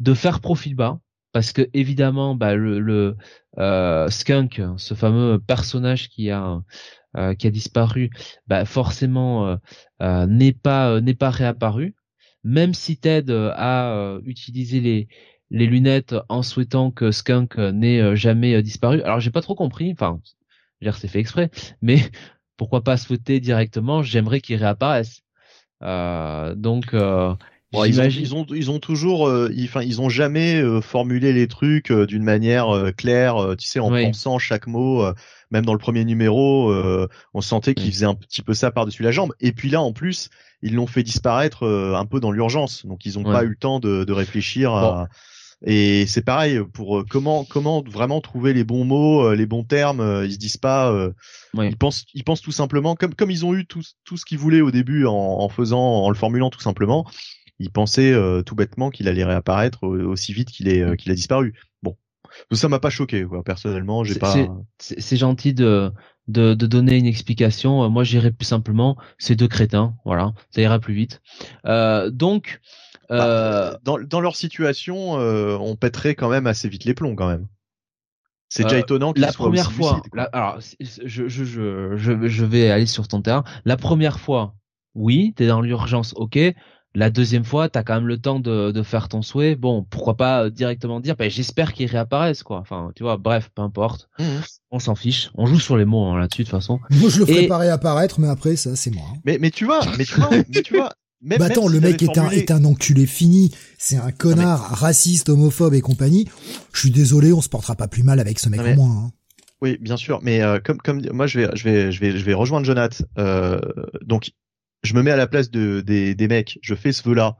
[0.00, 0.98] de faire profil bas
[1.32, 3.16] parce que évidemment bah, le,
[4.08, 6.60] skunk ce fameux personnage qui a
[7.38, 8.10] qui a disparu
[8.46, 9.58] bah forcément
[10.00, 11.94] n'est pas n'est pas réapparu.
[12.44, 15.08] Même si Ted a utilisé les
[15.50, 19.02] les lunettes en souhaitant que Skunk n'ait jamais disparu.
[19.02, 20.20] Alors j'ai pas trop compris enfin
[20.80, 21.50] c'est fait exprès
[21.82, 21.98] mais
[22.62, 25.22] pourquoi pas souhaiter directement j'aimerais qu'il réapparaisse.
[25.82, 27.34] Euh, donc euh,
[27.72, 31.48] ils, ont, ils, ont, ils ont toujours, euh, enfin ils, ont jamais euh, formulé les
[31.48, 35.04] trucs d'une manière claire, tu sais, en pensant chaque mot.
[35.50, 36.72] même dans le premier numéro,
[37.34, 39.32] on sentait qu'ils faisaient un petit peu ça par-dessus la jambe.
[39.40, 40.30] Et puis là, en plus,
[40.62, 43.80] ils l'ont fait disparaître un peu dans l'urgence, donc ils n'ont pas eu le temps
[43.80, 45.08] de, de réfléchir à,
[45.64, 49.62] et c'est pareil pour euh, comment comment vraiment trouver les bons mots, euh, les bons
[49.62, 50.00] termes.
[50.00, 50.92] Euh, ils se disent pas.
[51.54, 54.38] Ils pensent ils pensent tout simplement comme comme ils ont eu tout tout ce qu'ils
[54.38, 57.06] voulaient au début en, en, faisant en le formulant tout simplement.
[57.58, 61.54] Ils pensaient tout bêtement qu'il allait réapparaître aussi vite qu'il est qu'il a disparu.
[61.82, 61.96] Bon,
[62.50, 63.44] ça m'a pas choqué quoi.
[63.44, 64.34] Personnellement, j'ai pas.
[64.78, 65.92] C'est gentil de
[66.28, 67.88] de, de, donner une explication.
[67.90, 71.20] Moi, j'irais plus simplement, c'est deux crétins, voilà, ça ira plus vite.
[71.66, 72.60] Euh, donc,
[73.18, 77.14] bah, euh, dans, dans leur situation, euh, on pèterait quand même assez vite les plombs
[77.14, 77.46] quand même.
[78.48, 80.02] C'est déjà euh, étonnant la première fois.
[80.32, 83.44] alors, je, je, je, je, vais aller sur ton terrain.
[83.64, 84.54] La première fois,
[84.94, 86.38] oui, t'es dans l'urgence, ok.
[86.94, 89.56] La deuxième fois, t'as quand même le temps de, de faire ton souhait.
[89.56, 92.58] Bon, pourquoi pas directement dire, bah, j'espère qu'il réapparaisse, quoi.
[92.58, 94.10] Enfin, tu vois, bref, peu importe.
[94.18, 94.24] Mmh.
[94.70, 95.30] On s'en fiche.
[95.34, 96.80] On joue sur les mots hein, là-dessus de toute façon.
[96.90, 99.04] Moi, je le ferai pas réapparaître, mais après, ça, c'est moi.
[99.10, 99.18] Hein.
[99.24, 100.92] Mais, mais tu vois, mais tu vois, mais tu vois,
[101.22, 105.74] bah attends, le mec est un, est un enculé fini, c'est un connard raciste, homophobe
[105.74, 106.28] et compagnie.
[106.72, 109.04] Je suis désolé, on se portera pas plus mal avec ce mec au moins.
[109.04, 109.12] Hein.
[109.60, 112.24] Oui, bien sûr, mais euh, comme comme moi je vais je vais je vais je
[112.24, 113.02] vais rejoindre Jonath.
[113.18, 113.60] Euh,
[114.04, 114.32] donc
[114.82, 117.36] je me mets à la place de des des mecs, je fais ce vœu là,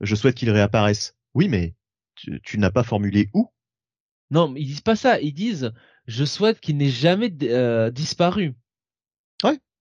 [0.00, 1.14] je souhaite qu'il réapparaisse.
[1.34, 1.76] Oui, mais
[2.16, 3.48] tu, tu n'as pas formulé où?
[4.32, 5.20] Non, ils disent pas ça.
[5.20, 5.72] Ils disent
[6.08, 8.54] je souhaite qu'il n'ait jamais euh, disparu.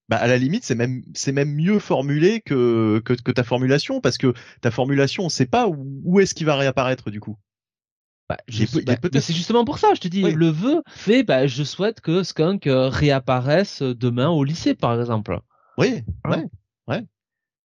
[0.09, 4.01] Bah à la limite c'est même c'est même mieux formulé que, que, que ta formulation
[4.01, 7.38] parce que ta formulation on sait pas où, est-ce qu'il va réapparaître du coup.
[8.27, 11.99] Bah, bah c'est justement pour ça, je te dis, le vœu fait, bah, je souhaite
[11.99, 15.39] que Skunk euh, réapparaisse demain au lycée, par exemple.
[15.79, 16.45] Oui, hein ouais,
[16.88, 17.05] ouais.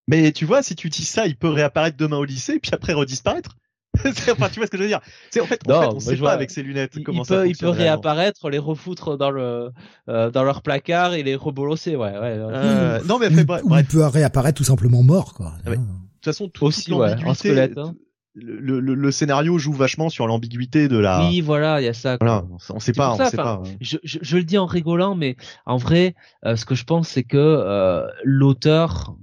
[0.08, 2.94] Mais tu vois, si tu dis ça, il peut réapparaître demain au lycée, puis après
[2.94, 3.56] redisparaître.
[4.04, 5.00] enfin, tu vois ce que je veux dire
[5.30, 7.48] C'est en fait, en fait on sait pas avec ses lunettes comment il ça peut,
[7.48, 9.70] Il peut réapparaître, les refoutre dans le
[10.08, 12.10] euh, dans leur placard et les rebolosser, ouais.
[12.10, 12.36] ouais.
[12.38, 15.54] Euh, non mais bref, il peut réapparaître tout simplement mort, quoi.
[15.66, 15.84] Ah de toute
[16.24, 17.76] façon, tout, aussi, ouais, en squelette.
[17.76, 17.94] Hein.
[18.36, 21.28] Le, le, le, scénario joue vachement sur l'ambiguïté de la.
[21.28, 22.16] Oui, voilà, il y a ça.
[22.20, 23.62] Voilà, on sait pas, on sait pas.
[23.80, 27.08] Je, je, je, le dis en rigolant, mais en vrai, euh, ce que je pense,
[27.08, 29.14] c'est que euh, l'auteur,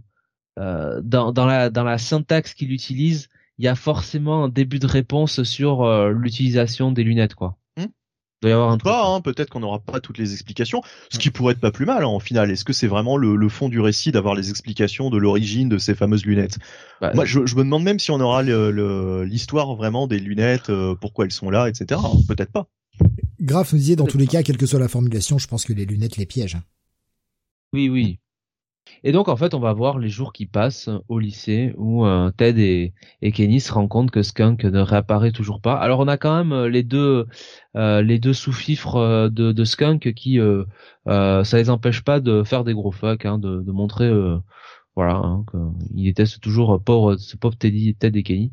[0.59, 3.27] euh, dans, dans la dans la syntaxe qu'il utilise,
[3.57, 7.57] il y a forcément un début de réponse sur euh, l'utilisation des lunettes, quoi.
[7.77, 7.83] Hmm.
[7.83, 10.81] Il doit y avoir un pas, hein, peut-être qu'on n'aura pas toutes les explications,
[11.11, 12.49] ce qui pourrait être pas plus mal hein, en final.
[12.49, 15.77] Est-ce que c'est vraiment le, le, fond du récit d'avoir les explications de l'origine de
[15.77, 16.57] ces fameuses lunettes?
[17.01, 20.95] Bah, Moi, je, je, me demande même si on aura l'histoire vraiment des lunettes, euh,
[20.95, 22.01] pourquoi elles sont là, etc.
[22.27, 22.67] Peut-être pas.
[23.39, 25.73] Graf nous disait dans tous les cas, quelle que soit la formulation, je pense que
[25.73, 26.61] les lunettes les piègent.
[27.73, 28.19] Oui, oui.
[29.03, 32.29] Et donc en fait, on va voir les jours qui passent au lycée où euh,
[32.31, 35.75] Ted et, Kenny se rendent compte que Skunk ne réapparaît toujours pas.
[35.75, 37.25] Alors on a quand même euh, les deux
[37.75, 40.39] euh, les deux sous-fifres de, de, Skunk qui
[41.07, 44.11] ça les empêche pas de faire des gros fuck, hein, de, de, montrer
[44.95, 48.51] voilà hein, qu'ils détestent toujours pauvre ce pauvre Teddy, Ted et Kenny.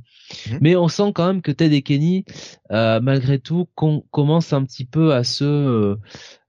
[0.50, 0.58] Mhm.
[0.62, 2.24] Mais on sent quand même que Ted et Kenny,
[2.70, 5.98] malgré tout, commencent un petit peu à se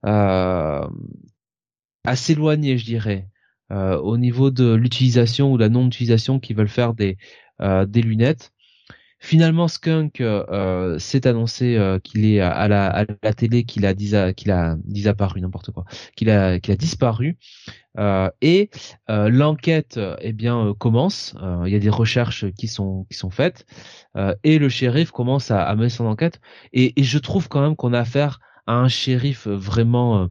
[0.04, 0.88] à
[2.16, 3.28] s'éloigner, je dirais.
[3.72, 7.18] Euh, au niveau de l'utilisation ou de la non-utilisation qu'ils veulent faire des,
[7.62, 8.52] euh, des lunettes.
[9.20, 13.94] Finalement, Skunk euh, s'est annoncé qu'il est à la, à la télé, qu'il a,
[14.34, 15.84] qu'il a disparu, n'importe quoi,
[16.16, 17.38] qu'il a, qu'il a disparu.
[18.42, 18.70] et
[19.10, 21.36] l'enquête, eh bien, commence.
[21.66, 23.66] Il y a des recherches qui sont qui sont faites
[24.46, 26.40] et le shérif commence à, à mener son enquête.
[26.72, 28.40] Et, et je trouve quand même qu'on a affaire
[28.70, 30.28] un shérif vraiment euh,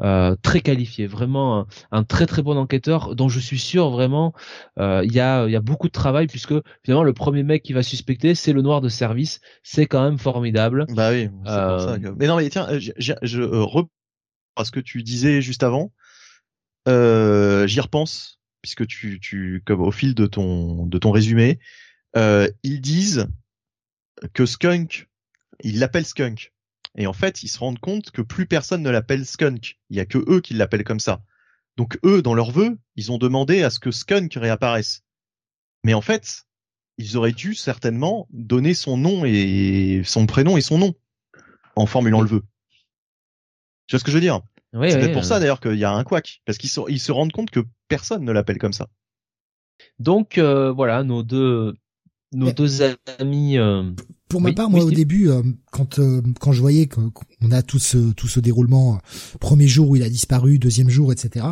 [0.00, 4.32] euh, très qualifié, vraiment un, très très bon enquêteur dont je suis sûr vraiment
[4.78, 6.54] euh, il y a il y a beaucoup de travail puisque
[6.84, 10.18] finalement le premier mec qui va suspecter c'est le noir de service, c'est quand même
[10.18, 10.86] formidable.
[10.90, 13.90] Bah oui, c'est pour ça Mais non mais tiens, je, je, je reprends
[14.56, 15.92] à ce que tu disais juste avant.
[16.86, 21.58] J'y repense puisque tu tu comme au fil de ton de ton résumé,
[22.16, 23.28] ils disent
[24.32, 25.10] que Skunk,
[25.62, 26.52] ils l'appellent Skunk
[26.96, 29.78] et en fait, ils se rendent compte que plus personne ne l'appelle Skunk.
[29.90, 31.22] Il y a que eux qui l'appellent comme ça.
[31.76, 35.02] Donc eux, dans leur vœu, ils ont demandé à ce que Skunk réapparaisse.
[35.84, 36.44] Mais en fait,
[36.98, 40.94] ils auraient dû certainement donner son nom et son prénom et son nom
[41.76, 42.42] en formulant le vœu.
[43.86, 44.42] Tu vois ce que je veux dire?
[44.74, 47.00] Oui, C'est peut-être pour ça d'ailleurs qu'il y a un quack, parce qu'ils se, ils
[47.00, 48.88] se rendent compte que personne ne l'appelle comme ça.
[49.98, 51.74] Donc euh, voilà, nos deux
[52.32, 52.82] nos deux
[53.18, 53.58] amis.
[53.58, 53.90] Euh,
[54.32, 57.78] pour ma part, moi au début, euh, quand euh, quand je voyais qu'on a tout
[57.78, 58.98] ce tout ce déroulement,
[59.40, 61.46] premier jour où il a disparu, deuxième jour, etc.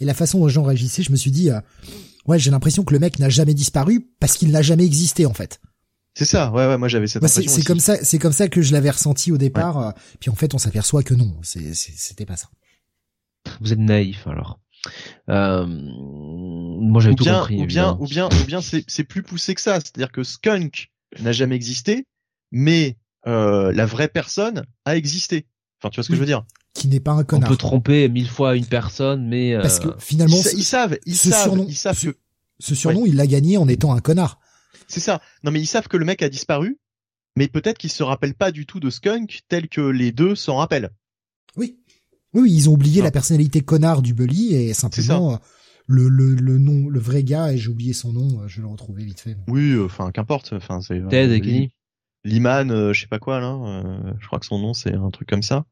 [0.00, 1.50] Et la façon dont les gens réagissaient, je me suis dit,
[2.26, 5.32] ouais, j'ai l'impression que le mec n'a jamais disparu parce qu'il n'a jamais existé en
[5.32, 5.60] fait.
[6.14, 7.52] C'est ça, ouais, ouais, moi j'avais cette impression.
[7.52, 9.94] C'est comme ça, c'est comme ça que je l'avais ressenti au départ.
[10.18, 12.48] puis en fait, on s'aperçoit que non, c'était pas ça.
[13.60, 14.58] Vous êtes naïf alors.
[15.28, 17.62] Euh, moi j'avais tout compris.
[17.62, 19.78] Ou bien, ou bien, ou bien, c'est plus poussé que ça.
[19.80, 22.06] C'est-à-dire que Skunk n'a jamais existé,
[22.50, 22.96] mais
[23.26, 25.46] euh, la vraie personne a existé.
[25.80, 26.44] Enfin, tu vois ce que je veux dire?
[26.74, 27.48] Qui n'est pas un connard.
[27.48, 31.16] On peut tromper mille fois une personne, mais euh, parce que finalement, ils, savent, ils
[31.16, 32.16] savent, surnom, ils savent ce, que
[32.58, 34.38] ce surnom, il l'a gagné en étant un connard.
[34.86, 35.20] C'est ça.
[35.44, 36.78] Non, mais ils savent que le mec a disparu,
[37.36, 40.56] mais peut-être qu'ils se rappellent pas du tout de Skunk tel que les deux s'en
[40.56, 40.90] rappellent.
[41.56, 41.78] Oui.
[42.34, 45.36] Oui, ils ont oublié la personnalité connard du Bully et simplement euh,
[45.88, 48.62] le, le, le nom, le vrai gars, et j'ai oublié son nom, euh, je vais
[48.62, 49.36] le retrouver vite fait.
[49.48, 51.02] Oui, euh, enfin, qu'importe, enfin, c'est.
[51.08, 51.72] Ted et Kenny.
[52.24, 53.56] Liman, je sais pas quoi, là,
[54.20, 55.64] je crois que son nom, c'est un truc comme ça.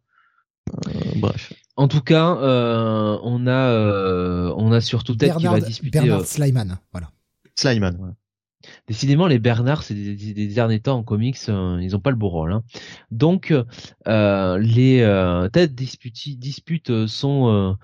[1.16, 1.52] bref.
[1.76, 2.34] En tout cas,
[3.22, 6.00] on a, on a surtout Ted qui va disputer.
[6.00, 7.10] Bernard Slyman, voilà.
[7.54, 8.14] Slyman, voilà.
[8.86, 12.28] Décidément, les Bernard, c'est des, derniers temps en comics, euh, ils ont pas le beau
[12.28, 12.52] rôle.
[12.52, 12.62] Hein.
[13.10, 13.54] Donc,
[14.08, 17.76] euh, les euh, Ted dispute, dispute son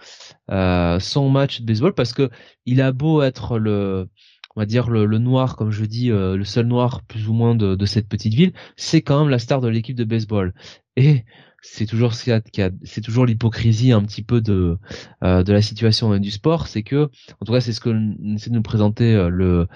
[0.51, 2.31] euh, match de baseball parce que
[2.67, 4.09] il a beau être le
[4.55, 7.75] on va dire le, noir, comme je dis, le seul noir plus ou moins de,
[7.75, 10.53] de cette petite ville, c'est quand même la star de l'équipe de baseball.
[10.97, 11.25] Et
[11.63, 14.79] c'est toujours c'est toujours l'hypocrisie un petit peu de
[15.23, 17.09] euh, de la situation du sport, c'est que
[17.41, 19.69] en tout cas c'est ce que essaie de nous présenter euh, le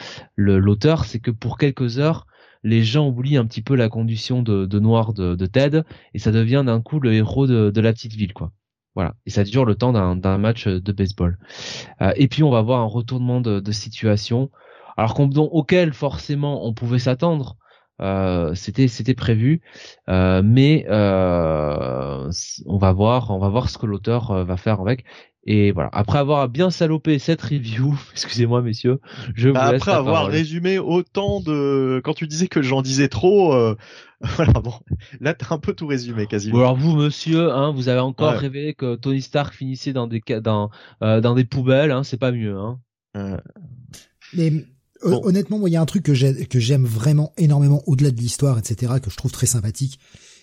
[0.58, 2.26] l'auteur, c'est que pour quelques heures
[2.64, 5.82] les gens oublient un petit peu la condition de, de noir de, de, Ted
[6.14, 8.50] et ça devient d'un coup le héros de, de la petite ville quoi.
[8.96, 9.14] Voilà.
[9.26, 11.38] Et ça dure le temps d'un match de baseball.
[12.00, 14.50] Euh, et puis on va voir un retournement de, de situation,
[14.96, 17.58] alors qu'on, auquel forcément on pouvait s'attendre,
[18.00, 19.62] euh, c'était c'était prévu,
[20.08, 22.30] euh, mais euh,
[22.66, 25.04] on va voir on va voir ce que l'auteur va faire avec.
[25.48, 25.88] Et voilà.
[25.92, 29.00] Après avoir bien salopé cette review, excusez-moi messieurs,
[29.34, 33.76] je bah, après avoir résumé autant de, quand tu disais que j'en disais trop, euh...
[34.20, 34.72] voilà bon,
[35.20, 36.58] là t'as un peu tout résumé quasiment.
[36.58, 40.70] alors vous monsieur, hein, vous avez encore rêvé que Tony Stark finissait dans des dans
[41.02, 42.80] euh, dans des poubelles, hein, c'est pas mieux, hein.
[43.16, 43.36] Euh...
[44.32, 44.52] Mais
[45.02, 48.94] honnêtement, moi il y a un truc que j'aime vraiment énormément au-delà de l'histoire, etc.,
[49.02, 49.98] que je trouve très sympathique,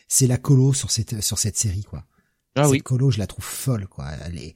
[0.07, 2.05] c'est la colo sur cette sur cette série quoi.
[2.55, 4.11] Ah Cette colo, je la trouve folle, quoi.
[4.29, 4.53] Il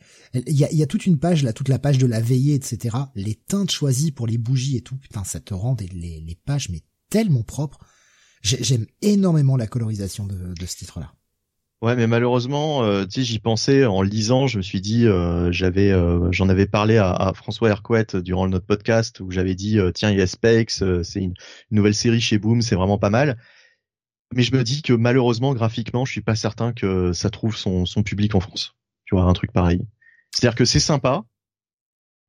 [0.56, 2.96] y, a, y a toute une page, là, toute la page de la veillée, etc.
[3.16, 6.70] Les teintes choisies pour les bougies et tout, putain, ça te rend les, les pages,
[6.70, 7.80] mais tellement propres.
[8.44, 11.14] J'aime énormément la colorisation de, de ce titre-là.
[11.82, 14.48] Ouais, mais malheureusement, euh, tu sais, j'y pensais en lisant.
[14.48, 18.66] Je me suis dit, euh, j'avais, euh, j'en avais parlé à, François Hercouet durant notre
[18.66, 21.36] podcast où j'avais dit, tiens, il y a c'est une,
[21.70, 23.38] nouvelle série chez Boom, c'est vraiment pas mal
[24.34, 27.86] mais je me dis que malheureusement graphiquement, je suis pas certain que ça trouve son,
[27.86, 28.76] son public en France.
[29.06, 29.82] Tu vois, un truc pareil.
[30.32, 31.24] C'est-à-dire que c'est sympa,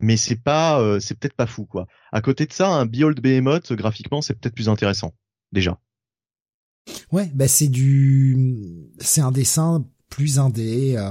[0.01, 1.87] mais c'est pas, euh, c'est peut-être pas fou quoi.
[2.13, 5.15] À côté de ça, un Behold Behemoth graphiquement, c'est peut-être plus intéressant
[5.53, 5.79] déjà.
[7.13, 8.37] Ouais, bah c'est du,
[8.99, 11.11] c'est un dessin plus indé euh,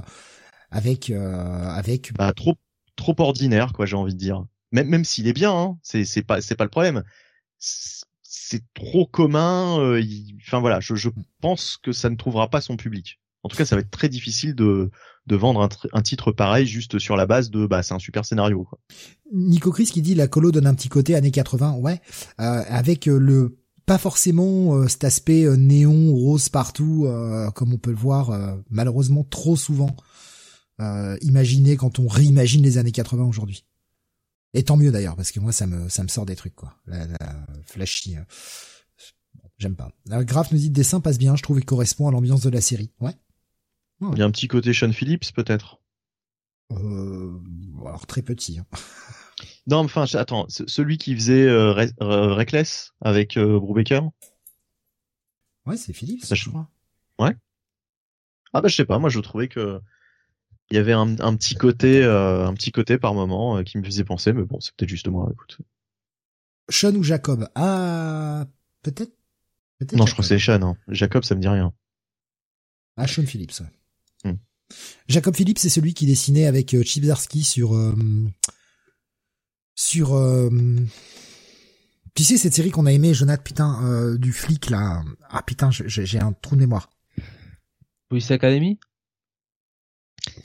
[0.71, 2.13] avec euh, avec.
[2.13, 2.55] Bah trop
[2.95, 4.45] trop ordinaire quoi, j'ai envie de dire.
[4.71, 7.03] Même même s'il est bien, hein, c'est c'est pas c'est pas le problème
[8.47, 9.79] c'est trop commun.
[9.79, 10.03] Euh,
[10.45, 11.09] enfin voilà, je, je,
[11.41, 13.19] pense que ça ne trouvera pas son public.
[13.43, 14.89] En tout cas, ça va être très difficile de,
[15.27, 18.25] de vendre un, un titre pareil juste sur la base de bah c'est un super
[18.25, 18.63] scénario.
[18.63, 18.79] Quoi.
[19.33, 22.01] Nico Chris qui dit la colo donne un petit côté années 80, ouais,
[22.39, 23.57] euh, avec le
[23.87, 27.07] pas forcément cet aspect néon rose partout
[27.55, 28.31] comme on peut le voir
[28.69, 29.95] malheureusement trop souvent
[31.21, 33.65] imaginé quand on réimagine les années 80 aujourd'hui.
[34.53, 36.75] Et tant mieux d'ailleurs, parce que moi ça me ça me sort des trucs quoi.
[36.87, 38.17] La, la flashy.
[38.17, 38.23] Euh,
[39.57, 39.91] j'aime pas.
[40.05, 42.49] La graphe nous dit le dessin passe bien, je trouve qu'il correspond à l'ambiance de
[42.49, 42.91] la série.
[42.99, 43.15] Ouais.
[44.01, 45.81] Il y a un petit côté Sean Phillips peut-être?
[46.71, 47.39] Euh,
[47.81, 48.59] alors très petit.
[48.59, 48.65] Hein.
[49.67, 54.01] Non, enfin attends, celui qui faisait euh, Reckless avec euh, Brubaker?
[55.65, 56.69] Ouais, c'est Phillips, je crois.
[57.19, 57.35] Ouais.
[58.53, 59.81] Ah bah je sais pas, moi je trouvais que
[60.69, 63.83] il y avait un, petit côté, euh, un petit côté par moment euh, qui me
[63.83, 65.29] faisait penser, mais bon, c'est peut-être juste moi.
[65.31, 65.59] Écoute.
[66.69, 67.47] Sean ou Jacob?
[67.55, 68.45] Ah,
[68.81, 69.13] peut-être.
[69.93, 70.61] non, je crois que c'est Sean.
[70.61, 70.77] Hein.
[70.89, 71.73] Jacob, ça me dit rien.
[72.97, 73.61] Ah, Sean Phillips.
[74.25, 74.33] Hmm.
[75.07, 77.05] Jacob Phillips, c'est celui qui dessinait avec euh, Chip
[77.43, 77.73] sur
[79.77, 80.19] sur.
[82.15, 85.03] Tu sais cette série qu'on a aimé, Jonathan, putain, du flic là.
[85.29, 86.89] Ah putain, j'ai un trou de mémoire.
[88.09, 88.79] Police Academy?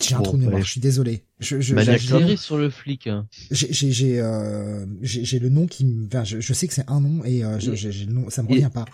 [0.00, 1.24] J'ai un trou de mémoire, je suis désolé.
[1.40, 3.08] Je, je, j'ai sur le flic.
[3.08, 3.26] Hein.
[3.50, 7.24] J'ai j'ai euh, j'ai le nom qui enfin, je, je sais que c'est un nom
[7.24, 8.84] et euh, j'ai le nom ça me revient pas.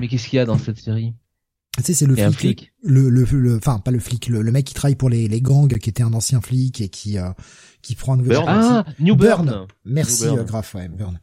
[0.00, 1.14] Mais qu'est-ce qu'il y a dans cette série?
[1.76, 4.74] Tu sais c'est le flic, le le enfin pas le flic le, le, mec qui
[4.74, 7.30] travaille pour les les gangs qui était un ancien flic et qui euh,
[7.82, 9.66] qui prend un nouveau Ah, New Burn.
[9.84, 10.38] Merci New Burn.
[10.40, 11.18] Euh, Graf ouais, Burn.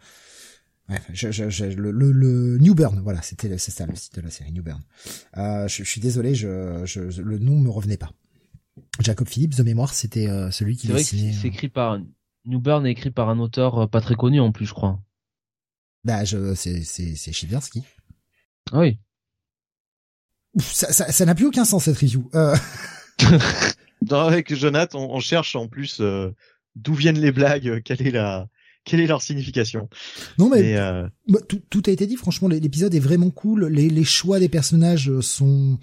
[0.89, 4.21] Ouais, je, je, le, le, le, New Burn, voilà, c'était c'est ça le site de
[4.21, 4.81] la série New Burn.
[5.38, 8.11] Euh, je, je, suis désolé, je, je, le nom me revenait pas.
[8.99, 10.88] Jacob Phillips de mémoire, c'était euh, celui qui.
[10.88, 11.99] C'est vrai que c'est écrit par
[12.45, 14.99] Newburn est écrit par un auteur euh, pas très connu en plus, je crois.
[16.03, 17.83] Bah, je, c'est c'est c'est Chiversky.
[18.71, 18.99] Ah oui.
[20.59, 22.30] Ça, ça, ça n'a plus aucun sens cette review.
[22.35, 22.55] Euh...
[24.11, 26.31] avec Jonathan, on, on, cherche en plus euh,
[26.75, 28.47] d'où viennent les blagues, quelle est la
[28.83, 29.89] quelle est leur signification.
[30.39, 30.75] Non mais,
[31.27, 32.15] bah, tout, tout, a été dit.
[32.15, 33.67] Franchement, l'épisode est vraiment cool.
[33.67, 35.77] Les, les choix des personnages sont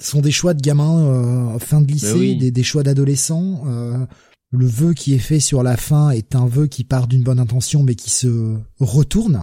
[0.00, 3.62] sont des choix de gamins euh, fin de lycée, des, des, choix d'adolescents.
[3.66, 4.06] Euh,
[4.50, 7.40] le vœu qui est fait sur la fin est un vœu qui part d'une bonne
[7.40, 9.42] intention, mais qui se retourne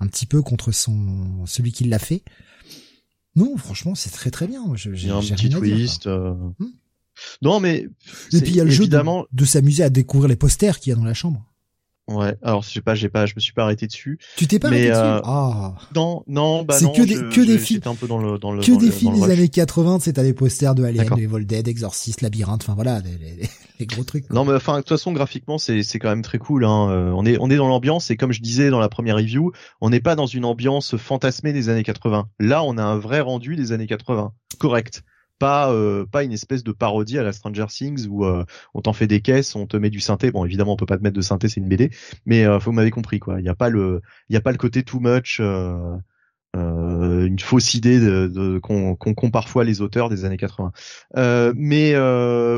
[0.00, 2.22] un petit peu contre son celui qui l'a fait.
[3.36, 4.62] Non, franchement, c'est très très bien.
[4.84, 6.06] Il y a un petit twist.
[6.06, 6.34] Euh.
[6.58, 6.70] Hmm.
[7.42, 7.88] Non, mais
[8.32, 9.22] et puis il y a le évidemment...
[9.22, 11.49] jeu de s'amuser à découvrir les posters qu'il y a dans la chambre.
[12.10, 14.18] Ouais, alors je sais pas, j'ai pas, je me suis pas arrêté dessus.
[14.36, 15.00] Tu t'es pas arrêté dessus?
[15.00, 15.74] Euh, Ah.
[15.94, 18.62] Non, non, bah C'est que des que des films un peu dans le dans le
[18.62, 21.68] que des films des années 80, c'est à des posters de Alien, de Evil Dead,
[21.68, 23.48] Exorcist, Labyrinthe, enfin voilà, les,
[23.78, 24.28] les, gros trucs.
[24.30, 26.90] Non mais enfin de toute façon graphiquement c'est c'est quand même très cool hein.
[26.90, 29.52] Euh, on est on est dans l'ambiance et comme je disais dans la première review,
[29.80, 32.28] on n'est pas dans une ambiance fantasmée des années 80.
[32.40, 34.32] Là, on a un vrai rendu des années 80.
[34.58, 35.02] Correct
[35.40, 38.44] pas euh, pas une espèce de parodie à la Stranger Things où euh,
[38.74, 40.30] on t'en fait des caisses, on te met du synthé.
[40.30, 41.90] Bon, évidemment, on peut pas te mettre de synthé, c'est une BD,
[42.26, 43.40] mais euh, vous m'avez compris quoi.
[43.40, 45.40] Il y a pas le il y a pas le côté too much
[46.54, 50.72] une fausse idée de, de qu'ont qu parfois les auteurs des années 80.
[51.56, 51.94] mais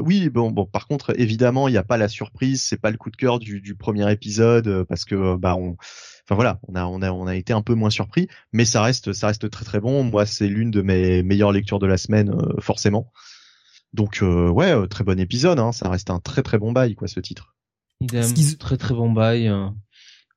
[0.01, 2.97] oui, bon, bon, par contre, évidemment, il n'y a pas la surprise, c'est pas le
[2.97, 5.77] coup de cœur du, du premier épisode parce que bah on
[6.25, 8.83] enfin voilà, on a on a on a été un peu moins surpris, mais ça
[8.83, 10.05] reste ça reste très très bon.
[10.05, 13.13] Moi, c'est l'une de mes meilleures lectures de la semaine, euh, forcément.
[13.93, 15.59] Donc ouais, très bon épisode.
[15.59, 17.55] Hein, ça reste un très très bon bail quoi ce titre.
[18.01, 18.27] Idem,
[18.59, 19.53] très très bon bail.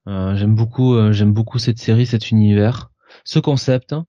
[0.05, 2.91] j'aime beaucoup, j'aime beaucoup cette série, cet univers,
[3.23, 3.93] ce concept.
[3.93, 4.05] Hein.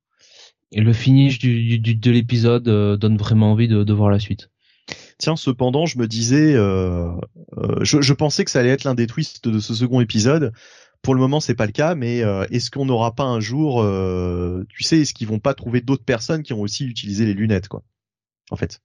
[0.72, 4.50] et le finish du, de l'épisode donne vraiment envie de, voir la suite.
[5.18, 7.10] Tiens, cependant, je me disais, euh,
[7.56, 10.52] euh, je, pensais que ça allait être l'un des twists de ce second épisode.
[11.02, 13.82] Pour le moment, c'est pas le cas, mais euh, est-ce qu'on n'aura pas un jour,
[14.68, 17.68] tu sais, est-ce qu'ils vont pas trouver d'autres personnes qui ont aussi utilisé les lunettes,
[17.68, 17.82] quoi
[18.50, 18.80] En fait,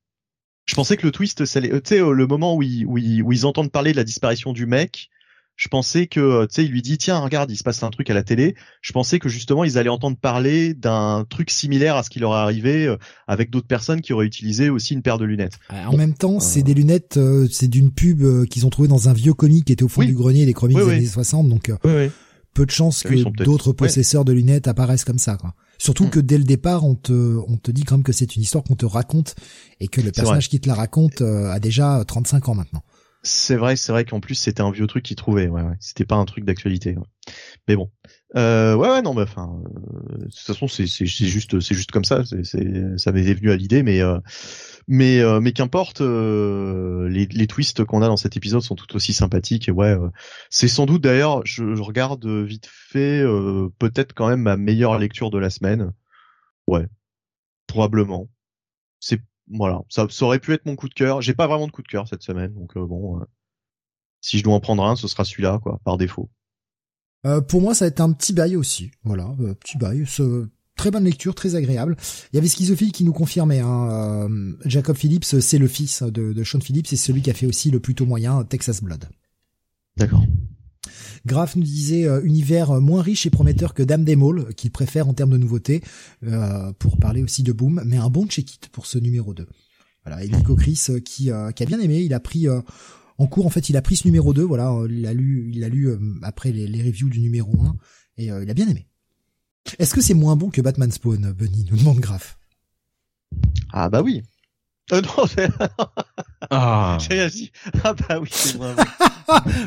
[0.66, 2.98] je pensais que le twist, tu le moment où où
[3.34, 5.10] ils entendent parler de la disparition du mec,
[5.56, 7.90] je pensais que euh, tu sais il lui dit tiens regarde il se passe un
[7.90, 8.56] truc à la télé.
[8.82, 12.32] Je pensais que justement ils allaient entendre parler d'un truc similaire à ce qui leur
[12.32, 12.98] est arrivé euh,
[13.28, 15.60] avec d'autres personnes qui auraient utilisé aussi une paire de lunettes.
[15.72, 17.20] Euh, en même temps c'est des lunettes
[17.52, 20.14] c'est d'une pub qu'ils ont trouvé dans un vieux comic qui était au fond du
[20.14, 21.72] grenier des comics des années 60 donc
[22.54, 25.54] peu de chances que d'autres possesseurs de lunettes apparaissent comme ça quoi.
[25.78, 26.10] Surtout hmm.
[26.12, 28.64] que dès le départ on te on te dit quand même que c'est une histoire
[28.64, 29.36] qu'on te raconte
[29.80, 32.84] et que le personnage qui te la raconte a déjà 35 ans maintenant
[33.24, 35.48] c'est vrai, c'est vrai qu'en plus c'était un vieux truc qu'il trouvait.
[35.48, 35.76] Ouais, ouais.
[35.80, 36.96] C'était pas un truc d'actualité.
[37.68, 37.92] Mais bon,
[38.36, 42.06] euh, ouais, ouais, non, mais enfin, euh, de toute façon, c'est juste, c'est juste comme
[42.06, 42.24] ça.
[42.26, 44.20] C'est ça m'est venu à l'idée, mais euh,
[44.88, 46.02] mais euh, mais qu'importe.
[46.02, 49.68] les les twists qu'on a dans cet épisode sont tout aussi sympathiques.
[49.68, 49.96] Et ouais,
[50.50, 53.24] c'est sans doute d'ailleurs, je, je, regarde vite fait,
[53.80, 55.94] peut-être quand même ma meilleure lecture de la semaine.
[56.68, 56.88] Ouais,
[57.68, 58.30] probablement.
[59.00, 59.22] C'est
[59.54, 61.22] voilà, ça, ça, aurait pu être mon coup de cœur.
[61.22, 63.26] J'ai pas vraiment de coup de cœur cette semaine, donc euh, bon, euh,
[64.22, 66.30] si je dois en prendre un, ce sera celui-là, quoi, par défaut.
[67.26, 68.92] Euh, pour moi, ça va être un petit bail aussi.
[69.04, 70.06] Voilà, petit bail.
[70.08, 70.48] Ce...
[70.78, 71.96] Très bonne lecture, très agréable.
[72.32, 74.28] Il y avait Schizophile qui nous confirmait, hein,
[74.66, 77.70] Jacob Phillips, c'est le fils de, de Sean Phillips, c'est celui qui a fait aussi
[77.70, 79.08] le plutôt moyen Texas Blood.
[79.98, 80.24] D'accord.
[81.26, 84.72] Graf nous disait euh, univers euh, moins riche et prometteur que Dame des Malls, qu'il
[84.72, 85.82] préfère en termes de nouveautés,
[86.24, 89.48] euh, pour parler aussi de Boom, mais un bon check-it pour ce numéro 2.
[90.06, 93.52] Voilà, et Nico Chris qui, qui a bien aimé, il a pris en cours, en
[93.52, 96.52] fait, il a pris ce numéro 2, voilà, il l'a lu, il l'a lu après
[96.52, 97.76] les, les, reviews du numéro 1,
[98.18, 98.88] et il a bien aimé.
[99.78, 102.40] Est-ce que c'est moins bon que Batman Spawn, Bunny nous demande Graf
[103.72, 104.24] Ah bah oui.
[104.92, 105.48] Euh, non,
[106.50, 106.98] ah.
[107.00, 107.52] J'ai dit.
[107.84, 108.76] Ah bah oui, c'est moi.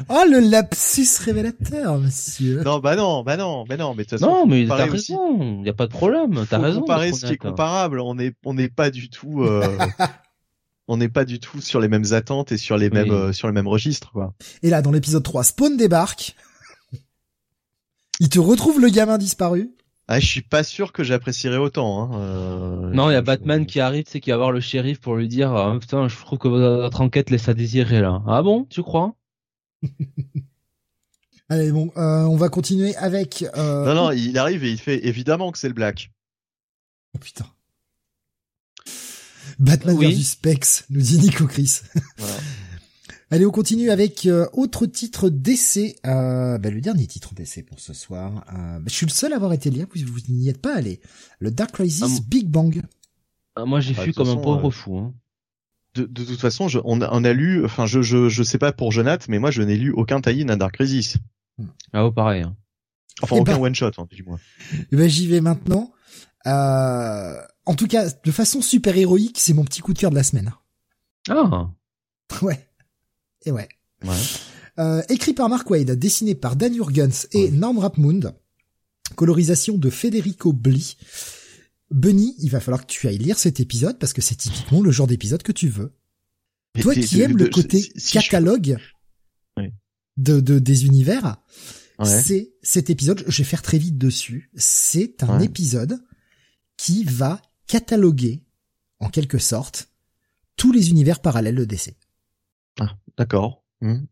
[0.08, 2.62] oh le lapsus révélateur, monsieur.
[2.62, 4.30] Non bah non, bah non, bah non, mais de toute façon.
[4.30, 6.80] Non mais t'as raison, y a pas de problème, t'as raison.
[6.80, 9.42] Comparer ce qui est comparable, on est on n'est pas du tout.
[9.42, 9.78] Euh...
[10.88, 13.46] on n'est pas du tout sur les mêmes attentes et sur les mêmes euh, sur
[13.46, 14.34] le même registre quoi.
[14.62, 16.36] Et là dans l'épisode 3, Spawn débarque.
[18.20, 19.70] Il te retrouve le gamin disparu.
[20.06, 22.02] Ah, je suis pas sûr que j'apprécierais autant.
[22.02, 22.20] Hein.
[22.20, 25.16] Euh, non, il y a Batman qui arrive, c'est qui va voir le shérif pour
[25.16, 28.22] lui dire ah, putain, je trouve que votre enquête laisse à désirer là.
[28.26, 29.14] Ah bon, tu crois?
[31.48, 33.44] Allez bon, euh, on va continuer avec.
[33.56, 33.86] Euh...
[33.86, 36.10] Non non, il arrive et il fait évidemment que c'est le Black.
[37.14, 37.46] Oh putain.
[39.58, 40.06] Batman oui.
[40.06, 41.80] versus Specs, nous dit Nico Chris.
[42.18, 42.34] Voilà.
[43.30, 45.96] Allez, on continue avec euh, autre titre d'essai.
[46.06, 48.44] Euh, bah, le dernier titre d'essai pour ce soir.
[48.52, 50.76] Euh, bah, je suis le seul à avoir été lire, vous, vous n'y êtes pas
[50.76, 51.00] allé.
[51.38, 52.82] Le Dark Crisis ah, Big Bang.
[53.56, 54.98] Ah, moi, j'ai bah, fui comme un pauvre fou.
[54.98, 55.14] Hein.
[55.94, 58.90] De, de, toute façon, je, on, a, lu, enfin, je, je, je sais pas pour
[58.90, 61.18] Jonath, mais moi, je n'ai lu aucun tie-in à Dark Crisis.
[61.92, 62.42] Ah, oh, pareil.
[62.42, 62.56] Hein.
[63.22, 64.40] Enfin, eh aucun ben, one shot, hein, du moins.
[64.92, 65.92] Eh ben, j'y vais maintenant.
[66.46, 70.16] Euh, en tout cas, de façon super héroïque, c'est mon petit coup de cœur de
[70.16, 70.52] la semaine.
[71.28, 71.70] Ah.
[72.42, 72.66] Ouais.
[73.46, 73.68] Et ouais.
[74.78, 78.34] Euh, écrit par Mark Wade, dessiné par Dan Jurgens et Norm Rapmund.
[79.16, 80.96] Colorisation de Federico Bli.
[81.90, 84.90] Bunny, il va falloir que tu ailles lire cet épisode parce que c'est typiquement le
[84.90, 85.92] genre d'épisode que tu veux.
[86.80, 88.78] Toi qui aimes le côté catalogue
[90.16, 91.36] de, de, des univers,
[92.02, 96.02] c'est cet épisode, je vais faire très vite dessus, c'est un épisode
[96.76, 98.42] qui va cataloguer,
[98.98, 99.88] en quelque sorte,
[100.56, 101.94] tous les univers parallèles de DC.
[102.80, 103.64] Ah, d'accord.
[103.80, 104.04] Hmm.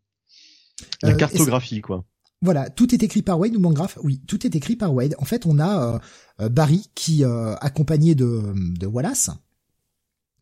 [1.02, 2.04] La euh, cartographie, quoi.
[2.40, 3.98] Voilà, tout est écrit par Wade ou Mangraf.
[4.02, 5.14] Oui, tout est écrit par Wade.
[5.18, 5.98] En fait, on a euh,
[6.40, 9.30] euh, Barry qui, accompagné de, de Wallace,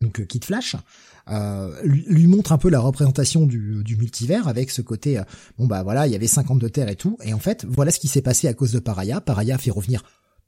[0.01, 0.75] donc Kid Flash,
[1.83, 5.21] lui montre un peu la représentation du, du multivers avec ce côté,
[5.59, 7.99] bon bah voilà, il y avait 52 terres et tout, et en fait, voilà ce
[7.99, 9.21] qui s'est passé à cause de Paraya.
[9.21, 10.01] Paraya fait revenir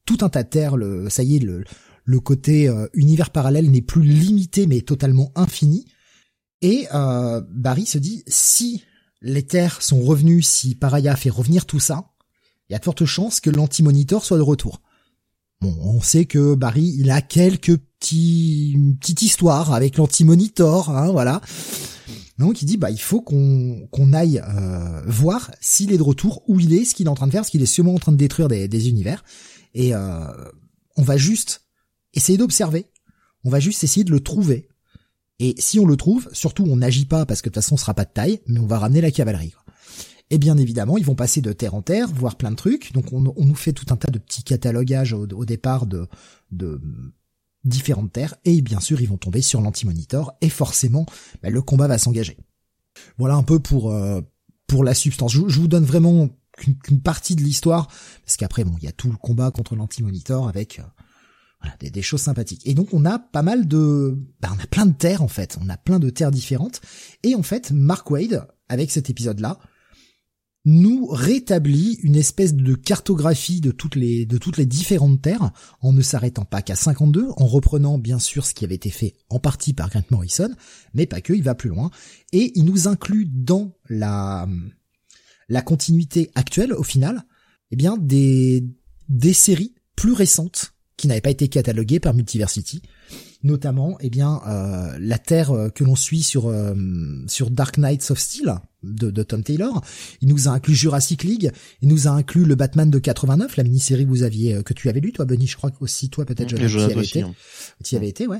[0.06, 1.64] tout un tas de terres, le, ça y est, le,
[2.03, 5.85] le côté univers parallèle n'est plus limité mais totalement infini.
[6.64, 8.83] Et euh, Barry se dit, si
[9.22, 12.14] les terres sont revenues, si Paraya fait revenir tout ça,
[12.67, 14.82] il y a de fortes chances que l'anti-monitor soit de retour.
[15.59, 21.42] Bon, on sait que Barry, il a quelques petits, petites histoires avec l'anti-monitor, hein, voilà.
[22.40, 26.61] Donc il dit, bah il faut qu'on aille euh, voir s'il est de retour, où
[26.61, 28.14] il est, ce qu'il est en train de faire, parce qu'il est sûrement en train
[28.14, 29.25] de détruire des, des univers.
[29.74, 30.27] Et euh,
[30.95, 31.67] on va juste
[32.14, 32.85] essayer d'observer.
[33.43, 34.69] On va juste essayer de le trouver
[35.44, 37.78] Et si on le trouve, surtout on n'agit pas parce que de toute façon on
[37.78, 39.54] sera pas de taille, mais on va ramener la cavalerie.
[40.30, 42.94] Et bien évidemment, ils vont passer de terre en terre, voir plein de trucs.
[42.94, 46.08] Donc on, nous fait tout un tas de petits catalogages au, départ de,
[47.66, 48.36] différentes terres.
[48.46, 50.32] Et bien sûr, ils vont tomber sur l'anti-monitor.
[50.40, 51.06] Et forcément,
[51.42, 52.38] bah, le combat va s'engager.
[53.18, 54.22] Voilà un peu pour euh,
[54.68, 55.34] pour la substance.
[55.34, 57.90] Je, vous donne vraiment qu'une partie de l'histoire,
[58.26, 60.84] parce qu'après, bon, il y a tout le combat contre l'anti-monitor avec euh,
[61.64, 62.61] voilà, des, choses sympathiques.
[62.66, 65.58] Et donc on a pas mal de, bah, on a plein de terres en fait,
[65.64, 66.82] on a plein de terres différentes.
[67.24, 69.59] Et en fait, Mark Wade, avec cet épisode-là,
[70.66, 75.51] nous rétablit une espèce de cartographie de toutes les de toutes les différentes terres
[75.82, 79.14] en ne s'arrêtant pas qu'à 52 en reprenant bien sûr ce qui avait été fait
[79.30, 80.50] en partie par Grant Morrison
[80.93, 81.92] mais pas que il va plus loin
[82.32, 84.48] et il nous inclut dans la
[85.50, 87.25] la continuité actuelle au final
[87.72, 88.66] eh bien des
[89.09, 92.82] des séries plus récentes qui n'avaient pas été cataloguées par Multiversity
[93.44, 96.74] notamment eh bien euh, la terre euh, que l'on suit sur euh,
[97.28, 99.82] sur Dark Knights of Steel de, de, Tom Taylor.
[100.22, 101.52] Il nous a inclus Jurassic League.
[101.82, 104.90] Il nous a inclus le Batman de 89, la mini-série que vous aviez que tu
[104.90, 105.48] avais lu toi, Benny.
[105.48, 106.50] Je crois aussi toi peut-être.
[106.50, 107.22] je tu y avais été.
[107.22, 107.34] Hein.
[107.82, 108.40] Tu y avais été, ouais.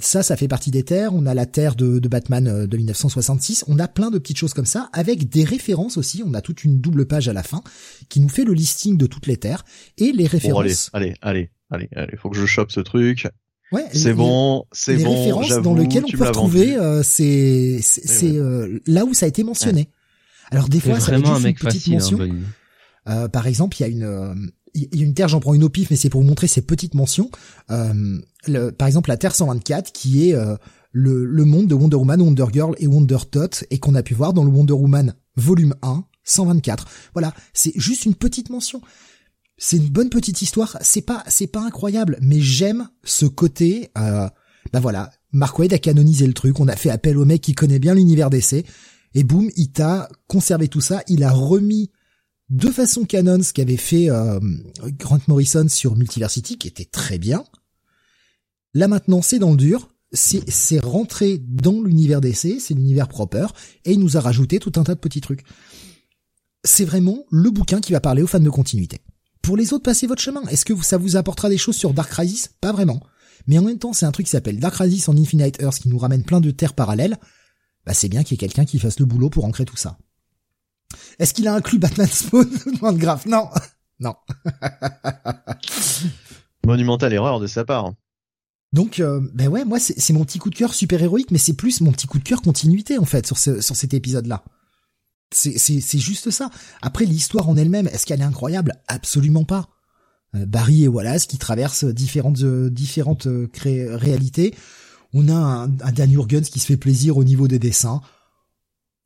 [0.00, 1.12] ça, ça fait partie des terres.
[1.12, 3.64] On a la terre de, de Batman de 1966.
[3.66, 6.22] On a plein de petites choses comme ça, avec des références aussi.
[6.24, 7.62] On a toute une double page à la fin
[8.08, 9.64] qui nous fait le listing de toutes les terres
[9.98, 10.90] et les références.
[10.92, 13.26] allez, allez, allez, allez, allez, faut que je chope ce truc.
[13.72, 15.10] Ouais, c'est bon, c'est bon.
[15.10, 19.28] Les références dans lesquelles on peut retrouver, euh, c'est c'est euh, là où ça a
[19.28, 19.88] été mentionné.
[20.50, 22.18] Alors des fois, ça va être juste une petite hein, mention.
[23.08, 24.34] euh, par exemple, il y a une euh,
[24.74, 26.46] il y a une terre, j'en prends une au pif, mais c'est pour vous montrer
[26.46, 27.30] ces petites mentions.
[27.68, 30.34] Le, par exemple, la Terre 124, qui est
[30.92, 34.14] le, le monde de Wonder Woman, Wonder Girl et Wonder Tot, et qu'on a pu
[34.14, 36.86] voir dans le Wonder Woman volume 1, 124.
[37.14, 38.80] Voilà, c'est juste une petite mention
[39.62, 40.78] c'est une bonne petite histoire.
[40.80, 43.90] C'est pas, c'est pas incroyable, mais j'aime ce côté.
[43.98, 44.26] Euh,
[44.72, 46.58] bah voilà, Mark Wade a canonisé le truc.
[46.60, 48.64] On a fait appel au mec qui connaît bien l'univers d'essai,
[49.14, 51.02] et boum, il t'a conservé tout ça.
[51.08, 51.90] Il a remis
[52.48, 54.40] de façon canon ce qu'avait fait euh,
[54.98, 57.44] Grant Morrison sur Multiversity, qui était très bien.
[58.72, 59.90] Là maintenant, c'est dans le dur.
[60.12, 63.46] C'est, c'est rentré dans l'univers d'essai, c'est l'univers proper,
[63.84, 65.44] et il nous a rajouté tout un tas de petits trucs.
[66.64, 69.02] C'est vraiment le bouquin qui va parler aux fans de continuité.
[69.42, 70.42] Pour les autres, passez votre chemin.
[70.48, 73.00] Est-ce que ça vous apportera des choses sur Dark Crisis Pas vraiment.
[73.46, 75.88] Mais en même temps, c'est un truc qui s'appelle Dark Crisis en Infinite Earth qui
[75.88, 77.18] nous ramène plein de terres parallèles.
[77.86, 79.98] Bah c'est bien qu'il y ait quelqu'un qui fasse le boulot pour ancrer tout ça.
[81.18, 83.48] Est-ce qu'il a inclus Batman Spawn de grave Non.
[84.00, 84.14] non.
[86.66, 87.92] Monumentale erreur de sa part.
[88.72, 91.54] Donc, euh, ben ouais, moi c'est mon petit coup de cœur super héroïque, mais c'est
[91.54, 94.44] plus mon petit coup de cœur continuité en fait sur ce, sur cet épisode-là.
[95.32, 96.50] C'est juste ça.
[96.82, 98.74] Après, l'histoire en elle-même, est-ce qu'elle est incroyable?
[98.88, 99.68] Absolument pas.
[100.34, 104.54] Euh, Barry et Wallace qui traversent différentes euh, différentes euh, réalités.
[105.12, 108.00] On a un, un Dan Jurgens qui se fait plaisir au niveau des dessins.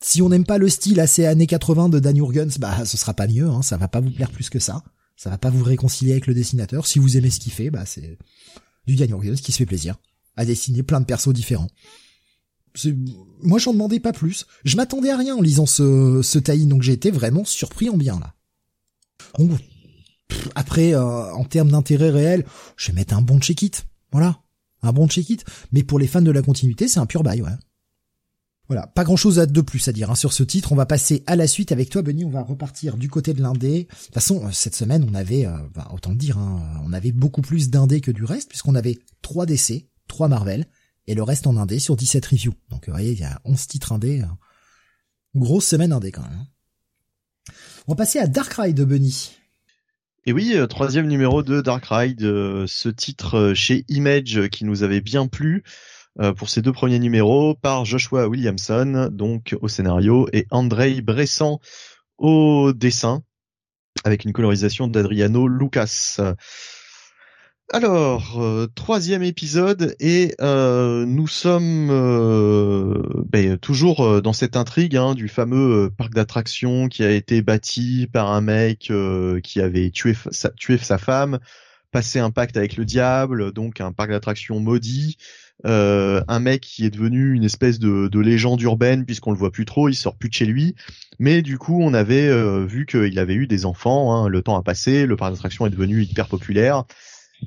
[0.03, 3.15] Si on n'aime pas le style assez années 80 de Dan Jurgens, bah ce sera
[3.15, 3.49] pas mieux.
[3.49, 4.83] Hein, ça va pas vous plaire plus que ça.
[5.17, 6.87] Ça va pas vous réconcilier avec le dessinateur.
[6.87, 8.19] Si vous aimez ce qu'il fait, bah c'est
[8.87, 9.97] du Dan Jurgens qui se fait plaisir
[10.37, 11.69] à dessiner plein de persos différents
[13.43, 14.47] moi j'en demandais pas plus.
[14.65, 17.97] Je m'attendais à rien en lisant ce, ce tie donc j'ai été vraiment surpris en
[17.97, 18.35] bien là.
[20.55, 22.45] après, euh, en termes d'intérêt réel,
[22.77, 23.87] je vais mettre un bon check-it.
[24.13, 24.41] Voilà,
[24.83, 25.45] un bon check-it.
[25.73, 27.51] Mais pour les fans de la continuité, c'est un pur bail, ouais.
[28.67, 30.73] Voilà, pas grand-chose de plus à dire hein, sur ce titre.
[30.73, 32.25] On va passer à la suite avec toi, Benny.
[32.25, 33.85] On va repartir du côté de l'indé.
[33.85, 36.93] De toute façon, euh, cette semaine, on avait, euh, bah, autant le dire, hein, on
[36.95, 40.67] avait beaucoup plus d'indé que du reste, puisqu'on avait 3 DC, 3 Marvel,
[41.07, 42.55] et le reste en indé sur 17 reviews.
[42.71, 44.21] Donc vous voyez, il y a 11 titres indé.
[44.21, 44.39] Hein.
[45.35, 46.33] Grosse semaine indé quand même.
[46.33, 46.47] Hein.
[47.87, 49.33] On va passer à Dark Ride, Bunny.
[50.27, 54.65] Et oui, euh, troisième numéro de Dark Ride, euh, ce titre euh, chez Image qui
[54.65, 55.63] nous avait bien plu
[56.37, 61.59] pour ces deux premiers numéros par Joshua Williamson, donc au scénario, et Andrei Bressan
[62.19, 63.25] au dessin,
[64.05, 66.21] avec une colorisation d'Adriano Lucas.
[67.73, 75.15] Alors, euh, troisième épisode et euh, nous sommes euh, ben, toujours dans cette intrigue hein,
[75.15, 78.93] du fameux parc d'attractions qui a été bâti par un mec
[79.43, 81.39] qui avait tué sa, tué sa femme,
[81.91, 85.17] passé un pacte avec le diable, donc un parc d'attractions maudit.
[85.65, 89.89] un mec qui est devenu une espèce de, légende urbaine puisqu'on le voit plus trop,
[89.89, 90.75] il sort plus de chez lui.
[91.19, 92.29] Mais du coup, on avait
[92.67, 94.15] vu qu'il avait eu des enfants.
[94.15, 96.85] Hein, le temps a passé, le parc d'attractions est devenu hyper populaire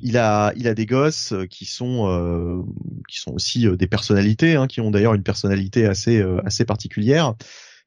[0.02, 2.62] il a, il a des gosses euh, qui sont, euh,
[3.08, 7.36] qui sont aussi euh, des personnalités, hein, qui ont d'ailleurs une personnalité assez, assez particulière.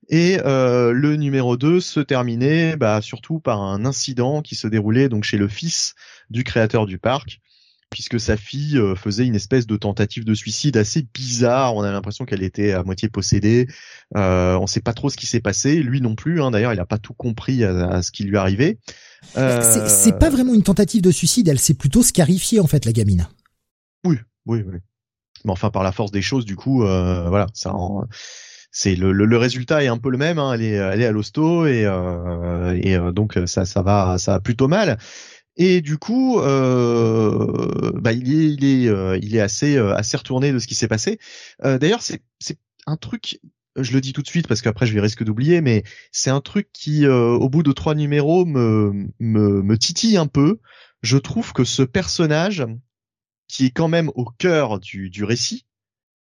[0.09, 5.23] Et le numéro 2 se terminait bah, surtout par un incident qui se déroulait donc
[5.23, 5.95] chez le fils
[6.31, 7.41] du créateur du parc,
[7.91, 11.75] puisque sa fille euh, faisait une espèce de tentative de suicide assez bizarre.
[11.75, 13.67] On a l'impression qu'elle était à moitié possédée.
[14.17, 15.83] Euh, on sait pas trop ce qui s'est passé.
[15.83, 16.41] Lui non plus.
[16.41, 16.52] Hein.
[16.52, 18.78] D'ailleurs, il a pas tout compris à, ce qui lui arrivait.
[19.36, 19.89] Euh...
[19.89, 21.49] C'est pas vraiment une tentative de suicide.
[21.49, 23.28] Elle s'est plutôt scarifiée en fait, la gamine.
[24.05, 24.78] Oui, oui, oui.
[25.44, 27.75] Mais enfin, par la force des choses, du coup, euh, voilà, ça.
[28.70, 30.39] c'est le, le, résultat est un peu le même.
[30.39, 30.52] Hein.
[30.55, 34.41] Elle est, elle est à l'hosto et, euh, et donc ça, ça va, ça va
[34.41, 34.99] plutôt mal.
[35.57, 40.17] Et du coup, euh, bah, il est, il est, euh, il est assez, euh, assez
[40.17, 41.19] retourné de ce qui s'est passé.
[41.62, 43.41] D'ailleurs, c'est, c'est un truc.
[43.77, 46.41] Je le dis tout de suite parce qu'après je vais risque d'oublier, mais c'est un
[46.41, 50.59] truc qui, au bout de trois numéros, me, me, me titille un peu.
[51.03, 52.67] Je trouve que ce personnage,
[53.49, 55.67] qui est quand même au cœur du, du récit,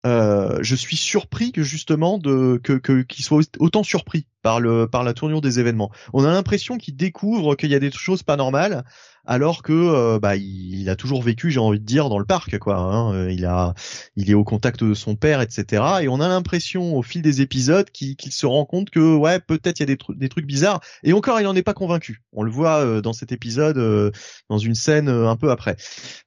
[0.06, 5.02] euh, je suis surpris que justement de que qu'il soit autant surpris par le par
[5.02, 5.90] la tournure des événements.
[6.12, 8.84] On a l'impression qu'il découvre qu'il y a des choses pas normales,
[9.28, 12.58] alors que euh, bah il, a toujours vécu, j'ai envie de dire, dans le parc
[12.58, 12.78] quoi.
[12.78, 13.14] Hein.
[13.14, 13.74] Euh, il a
[14.16, 15.84] il est au contact de son père, etc.
[16.02, 19.80] Et on a l'impression au fil des épisodes qu'il se rend compte que ouais peut-être
[19.80, 20.80] il y a des, trucs des trucs bizarres.
[21.02, 22.22] Et encore il en est pas convaincu.
[22.32, 24.12] On le voit dans cet épisode,
[24.48, 25.76] dans une scène un peu après.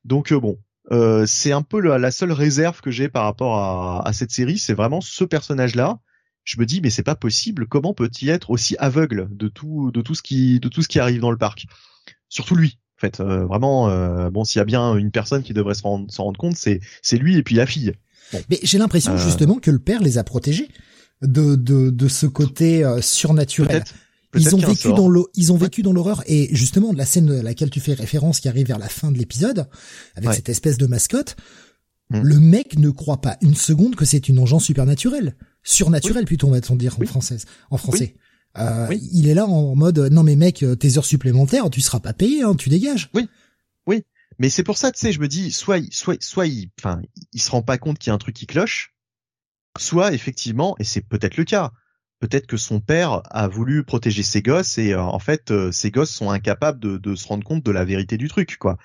[0.06, 0.60] Donc bon,
[0.92, 4.60] euh, c'est un peu la, seule réserve que j'ai par rapport à, à cette série,
[4.60, 6.00] c'est vraiment ce personnage-là.
[6.44, 7.68] Je me dis mais c'est pas possible.
[7.68, 11.00] Comment peut-il être aussi aveugle de tout, de tout ce qui, de tout ce qui
[11.00, 11.66] arrive dans le parc?
[12.30, 12.80] Surtout lui.
[13.02, 15.90] En fait, euh, vraiment, euh, bon, s'il y a bien une personne qui devrait s'en
[15.90, 17.94] rendre, rendre, compte, c'est c'est lui et puis la fille.
[18.52, 20.70] Mais j'ai l'impression justement que le père les a protégés
[21.24, 23.84] de de, de ce côté surnaturel.
[24.36, 27.30] Ils ont vécu dans l'eau, ils ont vécu dans l'horreur et justement de la scène
[27.32, 29.68] à laquelle tu fais référence qui arrive vers la fin de l'épisode
[30.16, 31.36] avec cette espèce de mascotte.
[32.12, 32.22] Hmm.
[32.22, 36.52] Le mec ne croit pas une seconde que c'est une engeance supernaturelle, surnaturelle plutôt on
[36.52, 38.16] va dire en française, en français.
[38.58, 42.02] Euh, il est là en mode non mais mec euh, tes heures supplémentaires tu seras
[42.02, 43.10] pas payé hein, tu dégages.
[43.14, 43.30] Oui.
[43.88, 44.04] Oui.
[44.40, 47.42] Mais c'est pour ça tu sais je me dis soit soit soit il enfin il
[47.42, 48.94] se rend pas compte qu'il y a un truc qui cloche
[49.80, 51.72] soit effectivement et c'est peut-être le cas
[52.22, 55.92] peut-être que son père a voulu protéger ses gosses et euh, en fait euh, ses
[55.92, 58.78] gosses sont incapables de, se rendre compte de la vérité du truc quoi.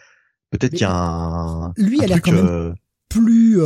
[0.51, 2.75] Peut-être qu'il y a un lui a l'air quand même euh,
[3.09, 3.61] plus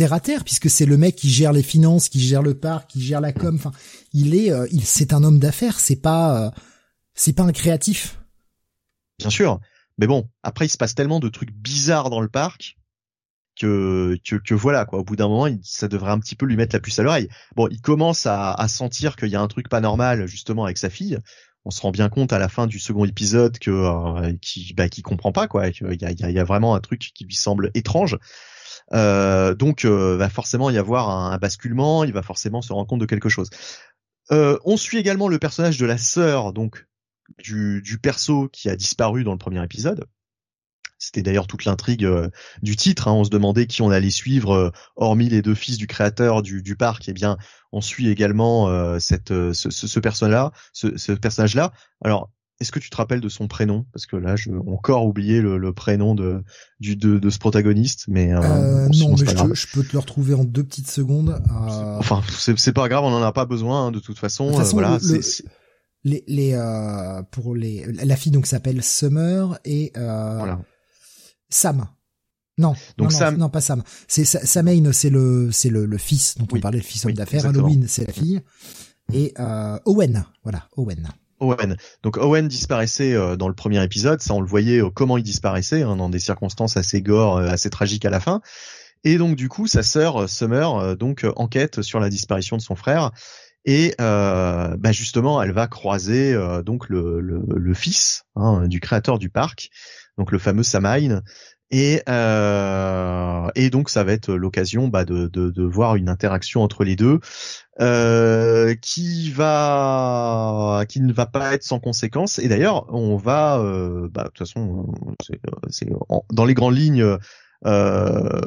[0.00, 2.90] terre à terre puisque c'est le mec qui gère les finances, qui gère le parc,
[2.90, 3.54] qui gère la com.
[3.54, 3.72] Enfin,
[4.14, 6.54] il est il c'est un homme d'affaires, c'est pas
[7.14, 8.18] c'est pas un créatif.
[9.18, 9.60] Bien sûr,
[9.98, 12.78] mais bon après il se passe tellement de trucs bizarres dans le parc
[13.60, 15.00] que, que, voilà quoi.
[15.00, 17.28] Au bout d'un moment, ça devrait un petit peu lui mettre la puce à l'oreille.
[17.56, 20.88] Bon, il commence à, sentir qu'il y a un truc pas normal justement avec sa
[20.90, 21.18] fille.
[21.66, 24.86] On se rend bien compte à la fin du second épisode que euh, qui bah,
[25.04, 25.68] comprend pas quoi.
[25.68, 28.16] Il y a, y a, vraiment un truc qui lui semble étrange.
[28.92, 32.04] Euh, donc, euh, va forcément y avoir un, basculement.
[32.04, 33.50] Il va forcément se rendre compte de quelque chose.
[34.32, 36.86] Euh, on suit également le personnage de la sœur donc
[37.38, 40.06] du, du perso qui a disparu dans le premier épisode.
[41.00, 42.28] C'était d'ailleurs toute l'intrigue euh,
[42.62, 43.08] du titre.
[43.08, 43.12] Hein.
[43.12, 46.62] On se demandait qui on allait suivre, euh, hormis les deux fils du créateur du,
[46.62, 47.08] du parc.
[47.08, 47.38] Eh bien,
[47.72, 50.52] on suit également euh, cette, ce, ce, personnage-là.
[50.72, 51.72] Ce, personnage-là.
[52.04, 52.30] Alors,
[52.60, 53.86] est-ce que tu te rappelles de son prénom?
[53.92, 56.42] Parce que là, j'ai encore oublié le, le prénom de,
[56.78, 58.04] du, de, de, ce protagoniste.
[58.08, 61.42] Mais non, mais je, peux te le retrouver en deux petites secondes.
[61.98, 64.50] Enfin, c'est pas grave, on en a pas besoin hein, de toute façon.
[64.50, 64.98] voilà,
[66.04, 70.60] les, les pour les la fille donc s'appelle Summer et voilà.
[71.50, 71.88] Sam.
[72.58, 73.36] Non, Donc non, Sam...
[73.36, 73.82] non, pas Sam.
[74.06, 77.46] C'est Samaine, c'est le, c'est le, fils dont on parlait, le fils homme d'affaires.
[77.46, 78.40] Halloween, c'est la fille.
[79.12, 81.08] Et euh, Owen, voilà, Owen.
[81.40, 81.76] Owen.
[82.02, 85.22] Donc Owen disparaissait euh, dans le premier épisode, ça on le voyait euh, comment il
[85.22, 88.40] disparaissait hein, dans des circonstances assez gore, euh, assez tragiques à la fin.
[89.04, 93.12] Et donc du coup, sa sœur Summer donc enquête sur la disparition de son frère
[93.64, 96.36] et bah justement, elle va croiser
[96.66, 99.70] donc le, fils hein, du créateur du parc
[100.18, 101.22] donc le fameux Samhain.
[101.70, 106.62] Et, euh, et donc ça va être l'occasion bah, de, de, de, voir une interaction
[106.62, 107.20] entre les deux
[107.80, 112.40] euh, qui va qui ne va pas être sans conséquence.
[112.40, 114.92] Et d'ailleurs, on va, euh, bah, de toute façon,
[115.68, 115.88] c'est
[116.32, 117.18] dans les grandes lignes.
[117.66, 118.40] Euh,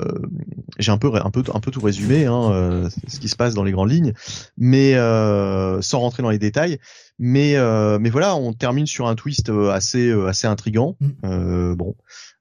[0.79, 3.53] j'ai un peu un peu un peu tout résumé hein, euh, ce qui se passe
[3.53, 4.13] dans les grandes lignes
[4.57, 6.79] mais euh, sans rentrer dans les détails
[7.19, 10.97] mais euh, mais voilà, on termine sur un twist assez assez intrigant.
[11.21, 11.75] Mm.
[11.75, 11.95] bon.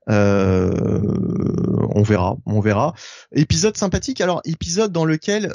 [0.08, 2.94] On verra, on verra.
[3.32, 4.20] Épisode sympathique.
[4.20, 5.52] Alors épisode dans lequel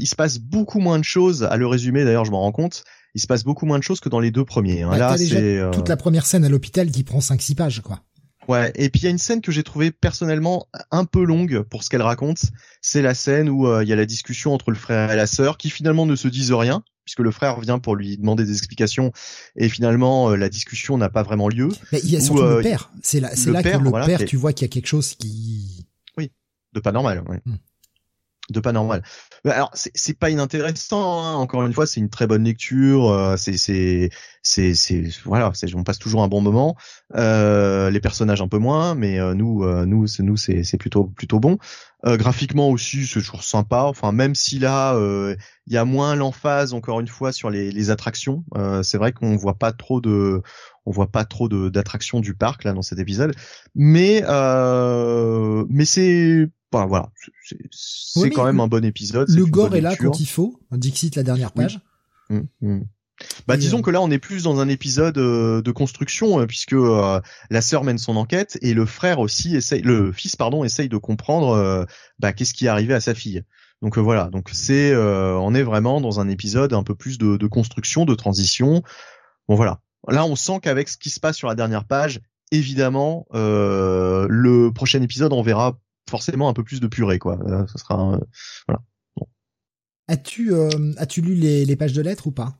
[0.00, 1.44] il se passe beaucoup moins de choses.
[1.44, 2.84] À le résumer, d'ailleurs, je m'en rends compte.
[3.14, 4.82] Il se passe beaucoup moins de choses que dans les deux premiers.
[4.82, 4.96] Hein.
[4.96, 8.00] Là, c'est toute la première scène à l'hôpital qui prend 5-6 pages, quoi.
[8.48, 11.62] Ouais, et puis il y a une scène que j'ai trouvée personnellement un peu longue
[11.62, 12.42] pour ce qu'elle raconte.
[12.80, 15.58] C'est la scène où il y a la discussion entre le frère et la sœur
[15.58, 19.12] qui finalement ne se disent rien puisque le frère vient pour lui demander des explications
[19.56, 21.68] et finalement la discussion n'a pas vraiment lieu.
[21.92, 22.90] Mais il y a surtout le père.
[23.02, 25.86] C'est là, c'est là que le père, tu vois qu'il y a quelque chose qui.
[26.16, 26.30] Oui,
[26.72, 27.22] de pas normal.
[27.28, 27.36] Oui.
[27.44, 27.56] Hmm
[28.50, 29.02] de pas normal.
[29.44, 31.24] Alors c'est pas inintéressant.
[31.24, 31.34] Hein.
[31.34, 33.10] Encore une fois, c'est une très bonne lecture.
[33.10, 34.10] Euh, c'est c'est
[34.42, 36.76] c'est c'est voilà, on passe toujours un bon moment.
[37.14, 40.76] Euh, les personnages un peu moins, mais euh, nous euh, nous c'est nous c'est c'est
[40.76, 41.58] plutôt plutôt bon.
[42.04, 43.84] graphiquement aussi, c'est toujours sympa.
[43.84, 44.94] Enfin même si là
[45.66, 48.44] il y a moins l'emphase encore une fois sur les les attractions.
[48.82, 50.42] c'est vrai qu'on voit pas trop de
[50.86, 53.34] on voit pas trop d'attractions du parc là dans cet épisode,
[53.74, 54.22] mais
[55.70, 56.50] mais c'est
[56.86, 57.10] voilà,
[57.70, 59.28] c'est quand même un bon épisode.
[59.28, 60.60] Le gore est là quand il faut.
[60.72, 61.80] Dixit la dernière page.
[62.30, 62.82] Mmh, mmh.
[63.46, 66.46] Bah disons euh, que là on est plus dans un épisode euh, de construction euh,
[66.46, 70.88] puisque la sœur mène son enquête et le frère aussi essaye, le fils pardon essaye
[70.88, 71.86] de comprendre
[72.18, 73.42] bah, qu'est-ce qui est arrivé à sa fille.
[73.82, 77.46] Donc voilà, donc c'est on est vraiment dans un épisode un peu plus de, de
[77.46, 78.82] construction, de transition.
[79.48, 82.20] Bon voilà, là on sent qu'avec ce qui se passe sur la dernière page,
[82.50, 87.38] évidemment le prochain épisode on verra forcément un peu plus de purée, quoi.
[87.46, 88.20] Euh, ça sera,
[88.68, 88.82] voilà.
[90.06, 90.68] As-tu euh,
[90.98, 92.58] as-tu lu les, les pages de lettres ou pas?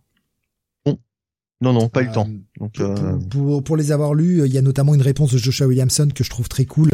[0.86, 0.98] Non,
[1.60, 2.28] non, non, pas eu le temps.
[2.58, 2.82] Donc,
[3.30, 6.24] pour, pour, les avoir lus, il y a notamment une réponse de Joshua Williamson que
[6.24, 6.90] je trouve très cool,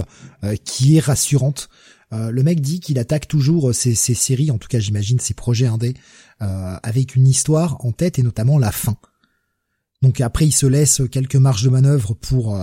[0.65, 1.71] qui est rassurante.
[2.13, 5.67] le mec dit qu'il attaque toujours ses, ses, séries, en tout cas j'imagine ses projets
[5.67, 5.95] indés,
[6.39, 8.97] avec une histoire en tête et notamment la fin.
[10.03, 12.57] Donc après il se laisse quelques marges de manœuvre pour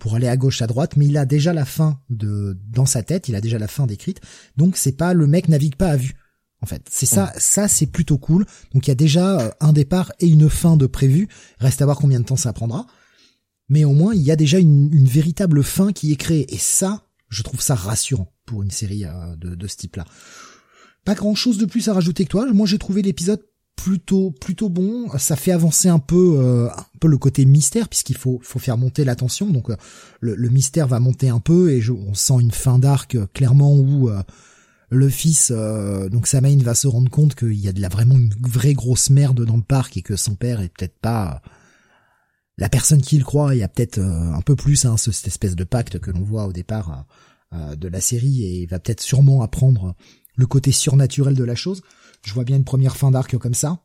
[0.00, 3.04] pour aller à gauche à droite, mais il a déjà la fin de dans sa
[3.04, 4.20] tête, il a déjà la fin décrite.
[4.56, 6.16] Donc c'est pas le mec navigue pas à vue.
[6.62, 8.44] En fait, c'est ça, ça c'est plutôt cool.
[8.74, 11.28] Donc il y a déjà euh, un départ et une fin de prévu.
[11.58, 12.86] Reste à voir combien de temps ça prendra.
[13.68, 16.52] Mais au moins il y a déjà une, une véritable fin qui est créée.
[16.52, 20.06] Et ça, je trouve ça rassurant pour une série euh, de, de ce type-là.
[21.04, 22.50] Pas grand chose de plus à rajouter que toi.
[22.52, 23.42] Moi j'ai trouvé l'épisode
[23.82, 25.08] plutôt plutôt bon.
[25.18, 28.76] Ça fait avancer un peu euh, un peu le côté mystère puisqu'il faut faut faire
[28.76, 29.46] monter la tension.
[29.48, 29.76] Donc euh,
[30.20, 34.10] le, mystère va monter un peu et on sent une fin d'arc euh, clairement où
[34.90, 38.34] le fils donc Samain va se rendre compte qu'il y a de la vraiment une
[38.40, 41.40] vraie grosse merde dans le parc et que son père est peut-être pas
[42.58, 43.54] la personne qu'il croit.
[43.54, 46.46] Il y a peut-être un peu plus hein, cette espèce de pacte que l'on voit
[46.46, 47.06] au départ
[47.52, 49.94] de la série et il va peut-être sûrement apprendre
[50.34, 51.82] le côté surnaturel de la chose.
[52.22, 53.82] Je vois bien une première fin d'arc comme ça.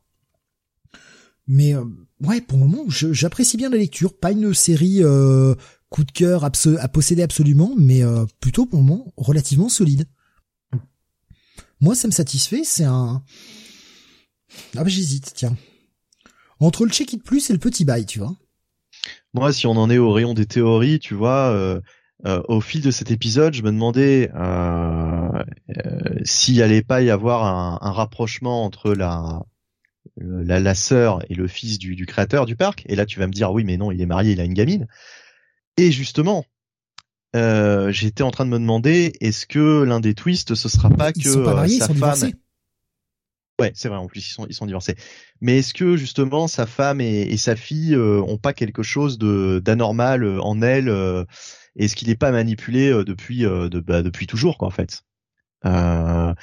[1.47, 1.83] Mais euh,
[2.21, 4.17] ouais, pour le moment, j'apprécie bien la lecture.
[4.17, 5.55] Pas une série euh,
[5.89, 6.49] coup de cœur à
[6.87, 10.05] posséder absolument, mais euh, plutôt pour le moment relativement solide.
[11.81, 12.63] Moi, ça me satisfait.
[12.63, 13.23] C'est un.
[14.75, 15.55] Ah bah j'hésite, tiens.
[16.59, 18.35] Entre le check it plus et le petit bail, tu vois.
[19.33, 21.81] Moi, si on en est au rayon des théories, tu vois, euh,
[22.23, 25.43] au fil de cet épisode, je me demandais euh,
[25.77, 29.43] euh, s'il allait pas y avoir un, un rapprochement entre la,
[30.17, 32.83] la, la sœur et le fils du, du, créateur du parc.
[32.87, 34.53] Et là, tu vas me dire, oui, mais non, il est marié, il a une
[34.53, 34.87] gamine.
[35.77, 36.45] Et justement,
[37.35, 41.11] euh, j'étais en train de me demander, est-ce que l'un des twists, ce sera pas
[41.11, 42.31] que sa femme...
[43.59, 43.97] Ouais, c'est vrai.
[43.97, 44.95] En plus, ils sont ils sont divorcés.
[45.39, 49.61] Mais est-ce que justement sa femme et, et sa fille ont pas quelque chose de
[49.63, 50.89] d'anormal en elle
[51.75, 55.03] est-ce qu'il n'est pas manipulé euh, depuis euh, de, bah, depuis toujours quoi en fait
[55.65, 56.33] euh,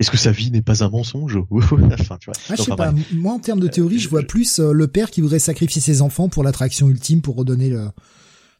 [0.00, 2.34] est-ce que sa vie n'est pas un mensonge enfin, tu vois.
[2.48, 2.92] Ah, je sais pas.
[3.12, 6.28] Moi, en termes de théorie, je vois plus le père qui voudrait sacrifier ses enfants
[6.28, 7.90] pour l'attraction ultime, pour redonner le,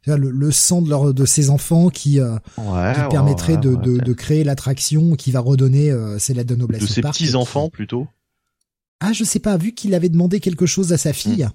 [0.06, 5.16] le, sang de, leur, de ses enfants qui, qui permettrait de, de, de, créer l'attraction
[5.16, 6.82] qui va redonner euh, ses lettres de noblesse.
[6.82, 8.06] De ses petits enfants plutôt.
[9.00, 9.56] Ah, je sais pas.
[9.56, 11.44] Vu qu'il avait demandé quelque chose à sa fille.
[11.44, 11.52] Hmm.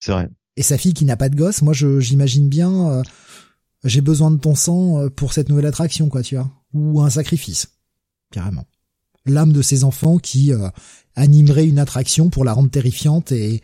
[0.00, 0.28] C'est vrai.
[0.56, 3.02] Et sa fille qui n'a pas de gosse, moi, j'imagine bien
[3.84, 7.10] j'ai besoin de ton sang euh, pour cette nouvelle attraction, quoi, tu vois, ou un
[7.10, 7.78] sacrifice,
[8.30, 8.66] carrément.
[9.26, 10.68] L'âme de ces enfants qui euh,
[11.14, 13.60] animerait une attraction pour la rendre terrifiante et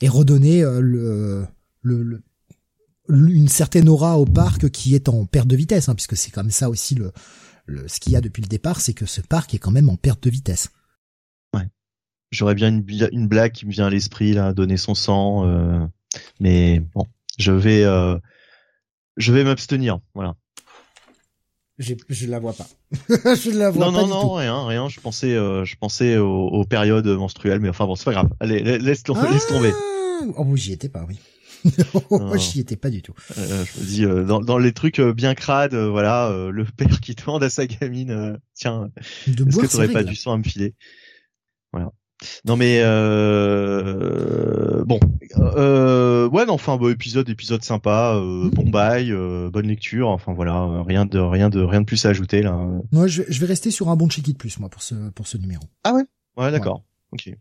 [0.00, 1.46] et redonner euh, le,
[1.82, 2.22] le,
[3.08, 6.50] une certaine aura au parc qui est en perte de vitesse, hein, puisque c'est comme
[6.50, 7.12] ça aussi le,
[7.66, 9.88] le ce qu'il y a depuis le départ, c'est que ce parc est quand même
[9.88, 10.70] en perte de vitesse.
[11.54, 11.68] Ouais.
[12.32, 15.88] J'aurais bien une, une blague qui me vient à l'esprit là, donner son sang,
[16.40, 17.06] mais bon,
[17.38, 17.84] je vais
[19.16, 20.34] je vais m'abstenir, voilà.
[21.78, 22.68] Je la vois pas.
[23.08, 24.02] je la vois non, pas.
[24.02, 24.88] Non, non, non, rien, rien.
[24.88, 28.30] Je pensais, euh, je pensais aux, périodes menstruelles, mais enfin bon, c'est pas grave.
[28.40, 29.72] Allez, laisse, laisse tomber.
[29.72, 31.18] Ah oh, j'y étais pas, oui.
[32.10, 33.14] Moi, j'y étais pas du tout.
[33.38, 37.00] Euh, je me dis, euh, dans, dans les trucs euh, bien crades, voilà, le père
[37.00, 38.90] qui demande à sa gamine, tiens,
[39.26, 40.74] est-ce que t'aurais pas du sang à me filer?
[41.72, 41.92] Voilà.
[42.44, 44.98] Non mais euh, bon,
[45.38, 50.32] euh, ouais, non, enfin, bon épisode, épisode sympa, euh, bon bail, euh, bonne lecture, enfin
[50.32, 52.58] voilà, rien de rien de rien de plus à ajouter là.
[52.90, 55.26] Moi, je, je vais rester sur un bon check de plus moi pour ce pour
[55.26, 55.62] ce numéro.
[55.84, 56.04] Ah ouais,
[56.36, 57.34] ouais, d'accord, ok.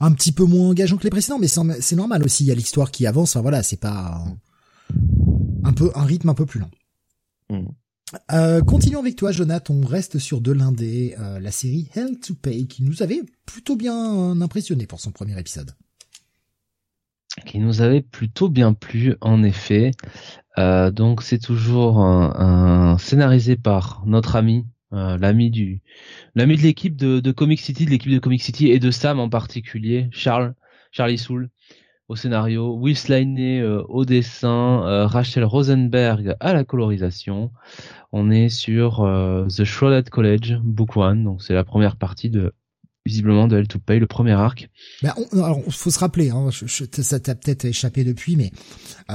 [0.00, 2.44] Un petit peu moins engageant que les précédents, mais c'est normal aussi.
[2.44, 3.36] Il y a l'histoire qui avance.
[3.36, 4.24] Enfin voilà, c'est pas
[5.64, 6.70] un peu un rythme un peu plus lent.
[7.50, 7.66] Mm.
[8.32, 9.74] Euh, continuons avec toi, Jonathan.
[9.74, 13.76] On reste sur de l'indé, euh, la série Hell to Pay, qui nous avait plutôt
[13.76, 15.72] bien impressionné pour son premier épisode.
[17.44, 19.90] Qui nous avait plutôt bien plu, en effet.
[20.58, 25.82] Euh, donc c'est toujours un, scénarisé par notre ami, l'ami du,
[26.34, 29.20] l'ami de l'équipe de, de, Comic City, de l'équipe de Comic City et de Sam
[29.20, 30.54] en particulier, Charles,
[30.92, 31.50] Charlie Soul
[32.08, 37.50] au scénario, Will Slaney euh, au dessin, euh, Rachel Rosenberg à la colorisation.
[38.12, 42.52] On est sur euh, The Shrouded College, Book One, donc c'est la première partie de
[43.04, 44.68] visiblement de L2 Pay, le premier arc.
[45.02, 48.50] Ben on, alors, faut se rappeler, hein, ça t'a peut-être échappé depuis, mais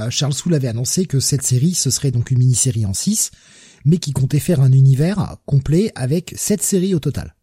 [0.08, 3.32] Charles Soule avait annoncé que cette série, ce serait donc une mini-série en 6,
[3.84, 7.34] mais qui comptait faire un univers complet avec 7 séries au total.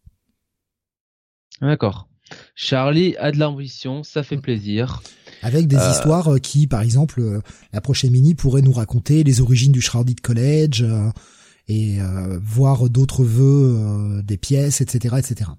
[1.60, 2.08] D'accord.
[2.56, 5.02] Charlie a de l'ambition, ça fait plaisir.
[5.42, 7.40] Avec des euh, histoires euh, qui, par exemple, euh,
[7.72, 10.84] la prochaine mini pourrait nous raconter les origines du Shrouded College
[11.68, 11.98] et
[12.42, 15.50] voir d'autres vœux, des pièces, etc., etc.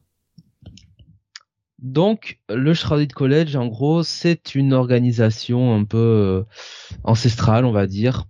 [1.80, 6.43] Donc, le Shrouded College, en gros, c'est une organisation un peu
[7.06, 8.26] ancestrale, on va dire,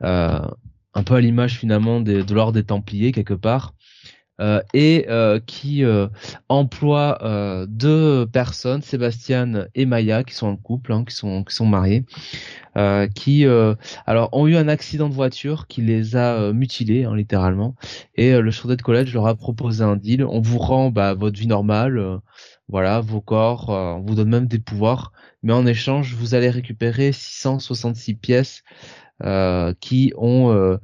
[0.00, 3.74] un peu à l'image finalement de, de l'ordre des Templiers quelque part,
[4.74, 6.08] et euh, qui euh,
[6.48, 7.18] emploie
[7.68, 12.04] deux personnes, Sébastien et Maya, qui sont en couple, hein, qui sont qui sont mariés,
[13.14, 13.46] qui
[14.06, 17.74] alors ont eu un accident de voiture qui les a mutilés hein, littéralement.
[18.16, 21.46] Et le Shrouded College leur a proposé un deal on vous rend bah, votre vie
[21.46, 22.20] normale,
[22.68, 27.12] voilà, vos corps, on vous donne même des pouvoirs, mais en échange vous allez récupérer
[27.12, 28.62] 666 pièces
[29.24, 30.78] euh, qui ont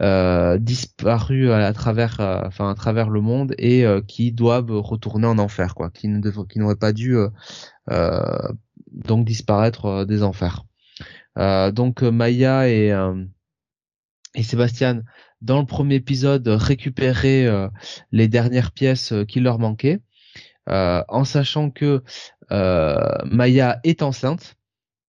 [0.00, 5.38] euh, euh, disparu à, travers, enfin à travers le monde et qui doivent retourner en
[5.38, 7.16] enfer, quoi, qui ne qui n'auraient pas dû
[8.92, 10.64] donc disparaître des enfers.
[11.36, 12.92] donc Maya et
[14.34, 15.02] et Sébastien
[15.40, 17.48] dans le premier épisode récupéraient
[18.12, 20.00] les dernières pièces qui leur manquaient,
[20.66, 22.02] en sachant que
[22.50, 24.56] Maya est enceinte,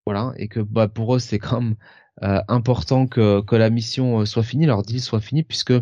[0.06, 1.76] voilà, et que bah, pour eux c'est même
[2.22, 5.72] euh, important que, que la mission euh, soit finie, leur deal soit fini, puisque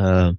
[0.00, 0.32] euh,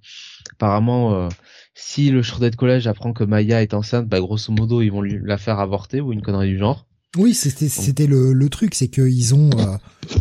[0.52, 1.30] apparemment,
[1.74, 5.18] si le Shrouded College apprend que Maya est enceinte, bah, grosso modo, ils vont lui
[5.22, 6.86] la faire avorter ou une connerie du genre.
[7.16, 9.48] Oui, c'était c'était le, le truc, c'est qu'ils ont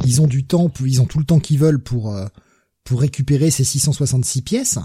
[0.06, 2.18] ils ont du temps, ils ont tout le temps qu'ils veulent pour
[2.86, 4.80] pour récupérer ces 666 pièces,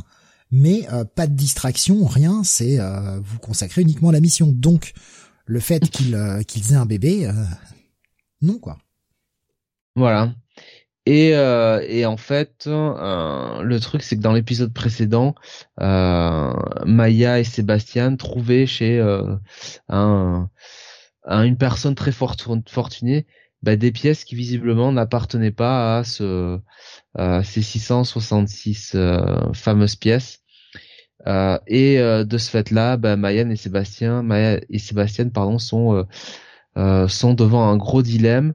[0.51, 2.43] mais pas de distraction, rien.
[2.43, 2.79] C'est
[3.23, 4.49] vous consacrez uniquement à la mission.
[4.49, 4.95] Donc
[5.47, 7.31] le fait qu'ils qu'ils aient un bébé,
[8.43, 8.79] non quoi.
[10.01, 10.33] Voilà.
[11.05, 15.35] Et, euh, et en fait, euh, le truc, c'est que dans l'épisode précédent,
[15.79, 16.55] euh,
[16.87, 18.99] Maya et Sébastien trouvaient chez
[19.91, 20.49] un,
[21.27, 23.27] une personne très fortunée
[23.63, 26.59] bah, des pièces qui visiblement n'appartenaient pas à ce,
[27.45, 28.97] ces 666
[29.53, 30.39] fameuses pièces.
[31.67, 36.07] et de ce fait-là, bah, Maya et Sébastien, Maya et Sébastien, pardon, sont
[36.75, 38.55] devant un gros dilemme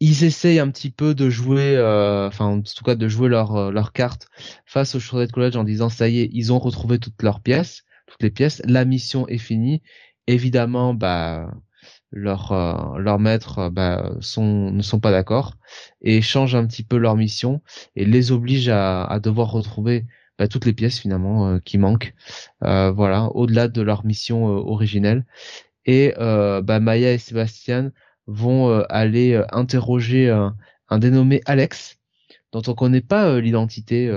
[0.00, 3.54] ils essayent un petit peu de jouer, euh, enfin en tout cas de jouer leur
[3.56, 4.28] euh, leur carte
[4.66, 7.84] face au Shrouded College en disant ça y est, ils ont retrouvé toutes leurs pièces,
[8.06, 9.82] toutes les pièces, la mission est finie.
[10.26, 11.50] Évidemment, bah
[12.12, 15.54] leurs euh, leurs maîtres bah, sont ne sont pas d'accord
[16.02, 17.62] et changent un petit peu leur mission
[17.94, 20.06] et les obligent à, à devoir retrouver
[20.38, 22.14] bah, toutes les pièces finalement qui manquent,
[22.60, 25.26] voilà, au-delà de leur mission originelle.
[25.86, 27.92] Et bah, Maya et Sébastien
[28.30, 30.48] vont euh, aller euh, interroger euh,
[30.88, 31.98] un dénommé Alex,
[32.52, 34.12] dont on connaît pas l'identité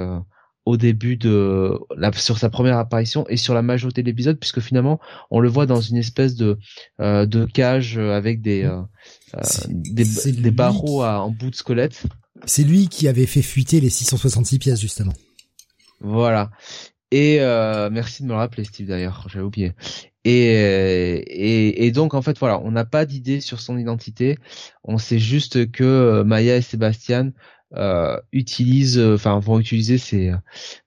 [0.66, 4.60] au début de la, sur sa première apparition et sur la majorité de l'épisode puisque
[4.60, 6.58] finalement on le voit dans une espèce de
[7.00, 8.68] de cage avec des
[9.70, 12.06] des, barreaux en bout de squelette.
[12.46, 15.14] C'est lui qui avait fait fuiter les 666 pièces justement.
[16.00, 16.50] Voilà.
[17.12, 17.38] Et
[17.92, 19.74] merci de me le rappeler Steve d'ailleurs, j'avais oublié.
[20.26, 24.38] Et, et, donc en fait voilà, on n'a pas d'idée sur son identité.
[24.84, 27.34] On sait juste que euh, Maya et Sébastien
[27.76, 30.32] euh, utilisent, enfin vont utiliser ses,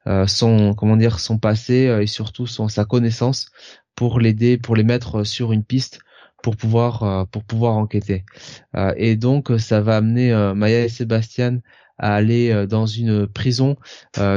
[0.06, 3.50] euh, son comment dire son passé euh, et surtout son sa connaissance
[3.96, 5.98] pour l'aider, pour les mettre sur une piste
[6.44, 8.24] pour pouvoir pour pouvoir enquêter.
[8.96, 11.60] et donc ça va amener Maya et Sébastien
[11.98, 13.76] à aller dans une prison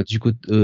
[0.08, 0.20] du,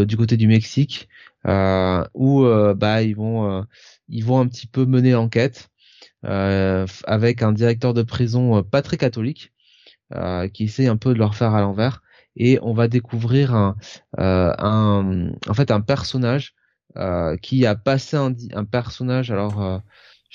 [0.05, 1.07] du côté du Mexique
[1.45, 3.65] où bah ils vont
[4.09, 5.69] ils vont un petit peu mener l'enquête
[6.25, 9.53] euh, avec un directeur de prison euh, pas très catholique
[10.13, 12.01] euh, qui essaie un peu de leur faire à l'envers.
[12.37, 13.77] Et on va découvrir un,
[14.17, 16.53] un en fait un personnage
[17.41, 19.81] qui a passé un, un personnage alors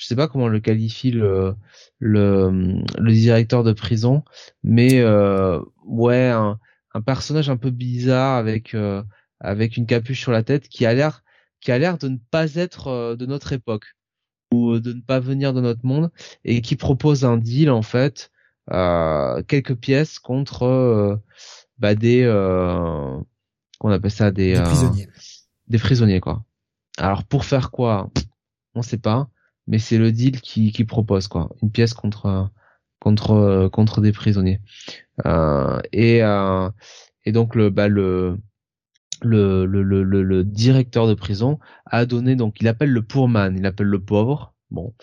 [0.00, 1.54] je sais pas comment le qualifie le
[1.98, 4.24] le, le directeur de prison,
[4.62, 6.58] mais euh, ouais, un,
[6.94, 9.02] un, personnage un peu bizarre avec euh,
[9.40, 11.22] avec une capuche sur la tête qui a l'air
[11.60, 13.94] qui a l'air de ne pas être euh, de notre époque
[14.52, 16.10] ou de ne pas venir de notre monde
[16.44, 18.30] et qui propose un deal en fait
[18.70, 21.16] euh, quelques pièces contre euh,
[21.78, 22.24] bah, des
[23.78, 25.08] qu'on appelle ça des, des prisonniers.
[25.68, 26.44] des prisonniers quoi.
[26.98, 28.10] Alors pour faire quoi?
[28.74, 29.28] On sait pas
[29.66, 32.50] mais c'est le deal qui, qui propose quoi, une pièce contre
[33.00, 34.60] contre contre des prisonniers.
[35.26, 36.68] Euh, et euh,
[37.24, 38.38] et donc le bah le
[39.22, 43.56] le, le, le, le, directeur de prison a donné donc il appelle le poor man,
[43.58, 44.54] il appelle le pauvre.
[44.70, 44.94] Bon,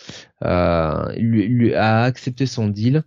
[0.46, 3.04] euh, il, lui, a accepté son deal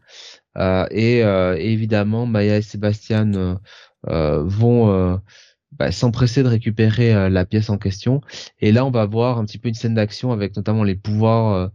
[0.58, 3.58] euh, et, euh, évidemment Maya et Sébastien
[4.06, 5.20] euh, vont
[5.72, 8.20] bah, s'empresser de récupérer euh, la pièce en question.
[8.60, 11.54] Et là, on va voir un petit peu une scène d'action avec notamment les pouvoirs
[11.54, 11.68] euh,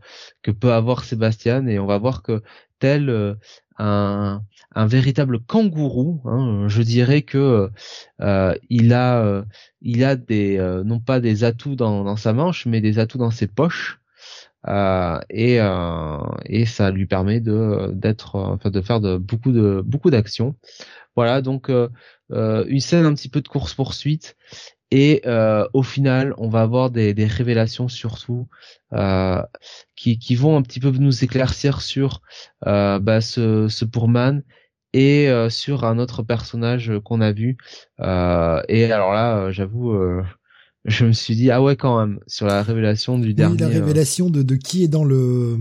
[0.43, 1.65] que peut avoir Sébastien.
[1.67, 2.43] Et on va voir que
[2.79, 3.35] tel euh,
[3.77, 4.41] un,
[4.73, 7.69] un, véritable kangourou, hein, je dirais que
[8.69, 9.43] il a
[9.81, 13.31] il a des non pas des atouts dans, dans sa manche, mais des atouts dans
[13.31, 13.99] ses poches.
[15.29, 15.59] et
[16.45, 20.55] et ça lui permet de d'être enfin de faire de beaucoup de beaucoup d'actions.
[21.17, 21.69] Voilà donc
[22.31, 24.35] euh, une scène un petit peu de course poursuite
[24.95, 28.47] et euh, au final on va avoir des, des révélations surtout
[28.93, 29.41] euh,
[29.97, 32.21] qui, qui vont un petit peu nous éclaircir sur
[32.65, 34.41] euh, bah, ce, ce Pourman
[34.93, 37.57] et sur un autre personnage qu'on a vu.
[37.99, 39.93] Et alors là j'avoue
[40.85, 44.29] je me suis dit ah ouais quand même sur la révélation du dernier la révélation
[44.29, 45.57] de, de qui est dans le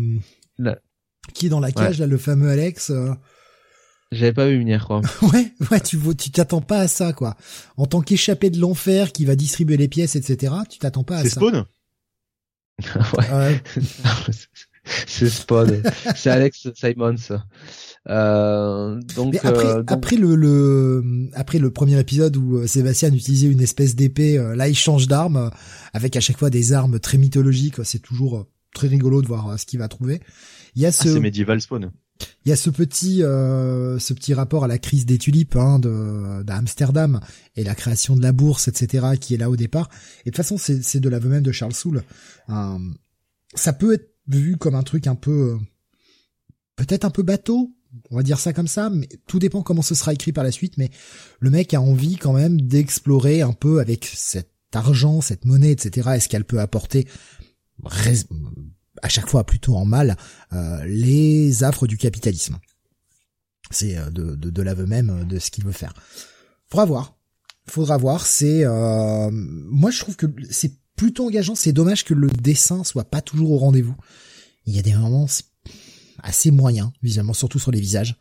[1.33, 2.93] qui est dans la cage là le fameux Alex
[4.15, 5.01] j'avais pas vu venir quoi.
[5.33, 7.37] ouais, ouais, tu tu t'attends pas à ça quoi.
[7.77, 10.55] En tant qu'échappé de l'enfer qui va distribuer les pièces, etc.
[10.69, 11.41] Tu t'attends pas à ça.
[11.41, 11.65] C'est Spawn?
[13.33, 13.63] ouais.
[15.07, 15.83] c'est Spawn.
[16.15, 17.15] c'est Alex Simons.
[18.09, 23.49] Euh, donc, après, euh, après le, le, après le premier épisode où euh, Sébastien utilisait
[23.49, 25.51] une espèce d'épée, euh, là il change d'arme
[25.95, 27.77] avec à chaque fois des armes très mythologiques.
[27.85, 30.21] C'est toujours très rigolo de voir ce qu'il va trouver.
[30.75, 31.09] Il y a ah, ce.
[31.09, 31.91] Ah, c'est Medieval Spawn.
[32.45, 35.79] Il y a ce petit, euh, ce petit rapport à la crise des tulipes hein,
[35.79, 37.21] de d'Amsterdam
[37.57, 39.89] et la création de la bourse, etc., qui est là au départ.
[40.21, 42.03] Et de toute façon, c'est de l'aveu même de Charles Soule.
[42.51, 42.79] Euh,
[43.55, 45.59] ça peut être vu comme un truc un peu,
[46.77, 47.75] peut-être un peu bateau,
[48.11, 50.51] on va dire ça comme ça, mais tout dépend comment ce sera écrit par la
[50.51, 50.77] suite.
[50.77, 50.91] Mais
[51.41, 56.11] le mec a envie quand même d'explorer un peu avec cet argent, cette monnaie, etc.
[56.15, 57.07] Est-ce qu'elle peut apporter
[59.05, 60.17] à chaque fois plutôt en mal,
[60.55, 62.59] euh, les affres du capitalisme.
[63.71, 65.93] C'est euh, de, de, de l'aveu même euh, de ce qu'il veut faire.
[66.71, 67.17] Faudra voir.
[67.69, 68.27] Faudra voir.
[68.27, 71.55] C'est moi je trouve que c'est plutôt engageant.
[71.55, 73.95] C'est dommage que le dessin soit pas toujours au rendez-vous.
[74.67, 75.27] Il y a des moments
[76.23, 78.17] assez moyens, visuellement, surtout sur les visages.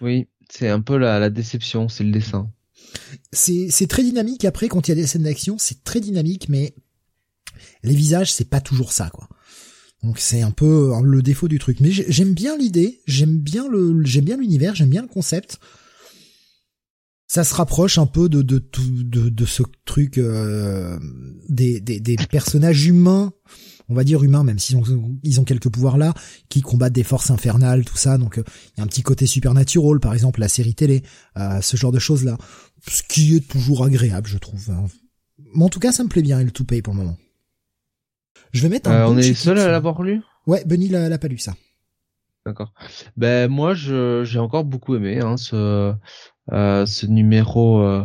[0.00, 2.50] Oui, c'est un peu la, la déception, c'est le dessin.
[3.32, 4.44] C'est c'est très dynamique.
[4.44, 6.74] Après, quand il y a des scènes d'action, c'est très dynamique, mais
[7.82, 9.28] les visages, c'est pas toujours ça, quoi.
[10.02, 11.80] Donc c'est un peu le défaut du truc.
[11.80, 15.58] Mais j'aime bien l'idée, j'aime bien le, j'aime bien l'univers, j'aime bien le concept.
[17.28, 18.62] Ça se rapproche un peu de de
[19.04, 20.98] de, de ce truc euh,
[21.48, 23.32] des, des, des personnages humains,
[23.88, 26.12] on va dire humains, même s'ils ont ils ont quelques pouvoirs là,
[26.50, 28.18] qui combattent des forces infernales, tout ça.
[28.18, 31.02] Donc il y a un petit côté supernatural, par exemple la série télé,
[31.38, 32.36] euh, ce genre de choses là,
[32.86, 34.70] ce qui est toujours agréable, je trouve.
[35.54, 37.16] Mais en tout cas, ça me plaît bien, et le tout paye pour le moment.
[38.52, 38.94] Je vais mettre un.
[38.94, 40.22] Euh, on est seul à l'avoir lu?
[40.46, 41.54] Ouais, Benny l'a pas lu ça.
[42.44, 42.72] D'accord.
[43.16, 45.94] Ben moi, je j'ai encore beaucoup aimé hein, ce
[46.52, 48.04] euh, ce numéro euh,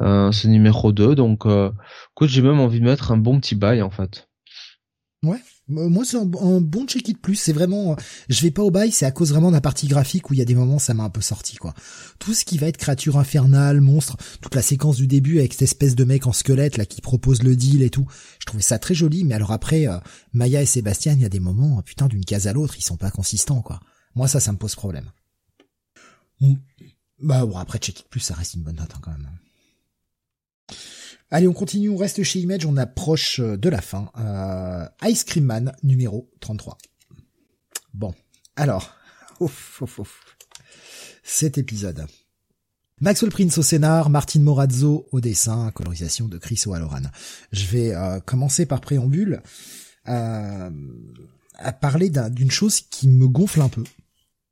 [0.00, 1.70] euh ce numéro 2 donc euh,
[2.12, 4.28] écoute, j'ai même envie de mettre un bon petit bail en fait.
[5.22, 5.38] Ouais,
[5.68, 7.34] moi c'est un, bon check it plus.
[7.34, 7.96] C'est vraiment euh,
[8.28, 10.38] je vais pas au bail c'est à cause vraiment de la partie graphique où il
[10.38, 11.74] y a des moments ça m'a un peu sorti quoi.
[12.18, 15.62] Tout ce qui va être créature infernale monstre toute la séquence du début avec cette
[15.62, 18.06] espèce de mec en squelette là qui propose le deal et tout
[18.38, 19.24] je trouvais ça très joli.
[19.24, 19.98] Mais alors après euh,
[20.32, 22.96] Maya et Sébastien il y a des moments putain d'une case à l'autre ils sont
[22.96, 23.80] pas consistants quoi.
[24.14, 25.10] Moi ça ça me pose problème.
[27.20, 29.28] Bah bon après check it plus ça reste une bonne note hein, quand même
[31.30, 34.10] Allez, on continue, on reste chez Image, on approche euh, de la fin.
[34.18, 36.78] Euh, Ice Cream Man numéro 33.
[37.94, 38.14] Bon,
[38.54, 38.94] alors,
[39.40, 40.36] ouf, ouf, ouf.
[41.24, 42.06] cet épisode.
[43.00, 47.02] Maxwell Prince au scénar, Martin Morazzo au dessin, colorisation de Chris O'Halloran.
[47.52, 49.42] Je vais euh, commencer par préambule
[50.08, 50.70] euh,
[51.58, 53.84] à parler d'une chose qui me gonfle un peu.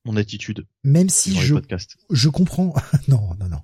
[0.05, 0.67] Mon attitude.
[0.83, 1.55] Même si je,
[2.11, 2.75] je comprends,
[3.09, 3.61] non, non, non.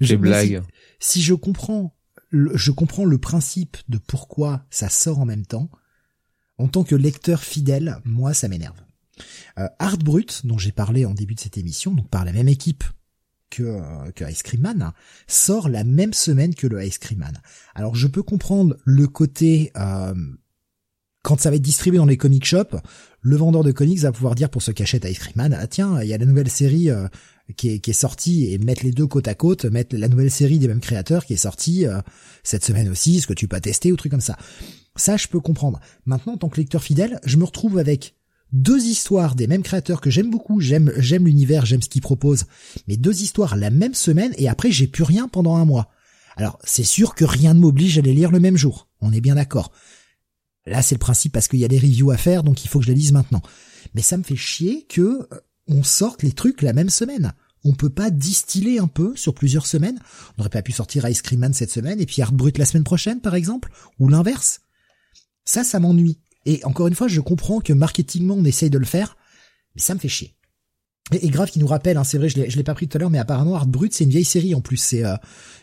[0.00, 0.62] Je, blagues.
[0.98, 1.94] si je comprends
[2.32, 5.70] je comprends le principe de pourquoi ça sort en même temps.
[6.58, 8.80] en tant que lecteur fidèle, moi ça m'énerve.
[9.58, 12.48] Euh, Art Brut, dont j'ai parlé en début de cette émission, donc par la même
[12.48, 12.84] équipe
[13.50, 14.92] que, euh, que Ice Cream Man,
[15.26, 17.40] sort la même semaine que le Ice Cream Man.
[17.74, 20.14] Alors je peux comprendre le côté euh,
[21.22, 22.76] quand ça va être distribué dans les comic shops,
[23.20, 26.02] le vendeur de comics va pouvoir dire pour qui achètent Ice Cream Man, ah tiens,
[26.02, 27.06] il y a la nouvelle série euh,
[27.56, 30.30] qui, est, qui est sortie et mettre les deux côte à côte, mettre la nouvelle
[30.30, 31.86] série des mêmes créateurs qui est sortie
[32.42, 34.36] cette semaine aussi, ce que tu peux tester ou truc comme ça.
[34.96, 35.80] Ça, je peux comprendre.
[36.04, 38.14] Maintenant, en tant que lecteur fidèle, je me retrouve avec
[38.52, 42.44] deux histoires des mêmes créateurs que j'aime beaucoup, j'aime j'aime l'univers, j'aime ce qu'ils proposent,
[42.86, 45.90] mais deux histoires la même semaine et après j'ai plus rien pendant un mois.
[46.36, 49.20] Alors c'est sûr que rien ne m'oblige à les lire le même jour, on est
[49.20, 49.72] bien d'accord.
[50.66, 52.78] Là c'est le principe parce qu'il y a des reviews à faire donc il faut
[52.78, 53.42] que je les lise maintenant.
[53.94, 55.00] Mais ça me fait chier que
[55.32, 57.32] euh, on sorte les trucs la même semaine.
[57.64, 59.98] On peut pas distiller un peu sur plusieurs semaines.
[60.30, 62.64] On n'aurait pas pu sortir Ice Cream Man cette semaine et puis Art Brut la
[62.64, 64.60] semaine prochaine par exemple, ou l'inverse.
[65.44, 66.18] Ça, ça m'ennuie.
[66.44, 69.16] Et encore une fois, je comprends que marketingment on essaye de le faire,
[69.74, 70.34] mais ça me fait chier.
[71.10, 73.10] Et, grave qui nous rappelle, hein, c'est vrai, je l'ai, pas pris tout à l'heure,
[73.10, 74.76] mais apparemment Art Brut c'est une vieille série en plus.
[74.76, 75.16] C'est euh,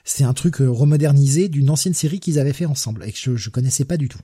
[0.03, 3.36] c'est un truc euh, remodernisé d'une ancienne série qu'ils avaient fait ensemble et que je,
[3.36, 4.19] je connaissais pas du tout.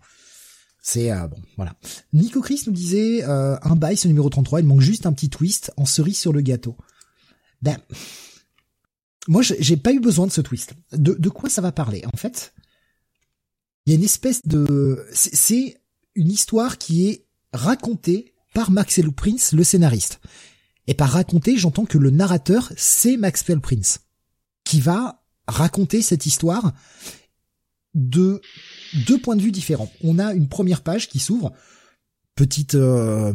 [0.82, 1.76] C'est euh, bon, voilà.
[2.14, 5.72] Nico Chris nous disait un bail, ce numéro 33, il manque juste un petit twist
[5.78, 6.76] en cerise sur le gâteau.
[7.66, 7.80] Ben,
[9.28, 10.76] moi j'ai pas eu besoin de ce twist.
[10.92, 12.54] De, quoi ça va parler En fait,
[13.86, 15.82] il y a une espèce de, c'est
[16.14, 20.20] une histoire qui est racontée par Maxwell Prince, le scénariste.
[20.86, 24.02] Et par raconter, j'entends que le narrateur, c'est Maxwell Prince,
[24.64, 26.74] qui va raconter cette histoire
[27.96, 28.42] de
[29.08, 29.92] deux points de vue différents.
[30.04, 31.52] On a une première page qui s'ouvre,
[32.36, 33.34] petite euh,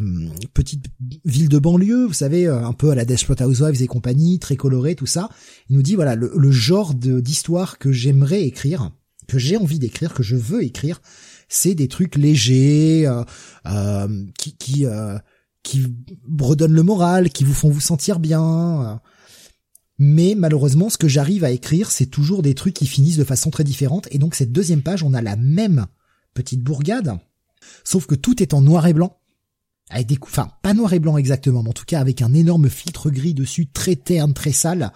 [0.55, 0.87] petite
[1.25, 4.57] ville de banlieue, vous savez, euh, un peu à la Desperate Housewives et compagnie, très
[4.57, 5.31] colorée, tout ça.
[5.69, 8.91] Il nous dit voilà le, le genre d'histoire que j'aimerais écrire,
[9.27, 11.01] que j'ai envie d'écrire, que je veux écrire,
[11.51, 13.25] c'est des trucs légers, euh,
[13.67, 15.19] euh, qui qui, euh,
[15.63, 15.85] qui
[16.39, 19.01] redonnent le moral, qui vous font vous sentir bien.
[19.99, 23.51] Mais malheureusement, ce que j'arrive à écrire, c'est toujours des trucs qui finissent de façon
[23.51, 24.09] très différente.
[24.13, 25.87] Et donc cette deuxième page, on a la même
[26.33, 27.19] petite bourgade,
[27.85, 29.17] sauf que tout est en noir et blanc.
[29.91, 32.69] Avec des enfin pas noir et blanc exactement, mais en tout cas avec un énorme
[32.69, 34.93] filtre gris dessus, très terne, très sale.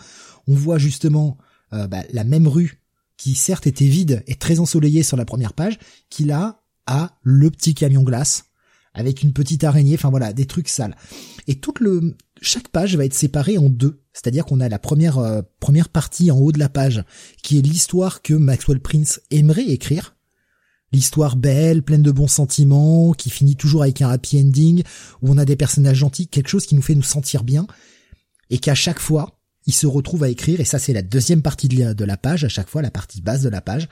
[0.47, 1.37] On voit justement
[1.73, 2.85] bah, la même rue
[3.17, 5.79] qui certes était vide et très ensoleillé sur la première page,
[6.11, 8.45] qui là a le petit camion glace
[8.95, 10.97] avec une petite araignée, enfin voilà, des trucs sales.
[11.49, 11.81] Et toute
[12.41, 16.31] chaque page va être séparée en deux, c'est-à-dire qu'on a la première euh, première partie
[16.31, 17.05] en haut de la page
[17.43, 20.17] qui est l'histoire que Maxwell Prince aimerait écrire,
[20.95, 24.83] l'histoire belle, pleine de bons sentiments, qui finit toujours avec un happy ending
[25.23, 27.67] où on a des personnages gentils, quelque chose qui nous fait nous sentir bien
[28.51, 31.69] et qu'à chaque fois il se retrouve à écrire, et ça c'est la deuxième partie
[31.69, 33.89] de la page, à chaque fois la partie basse de la page,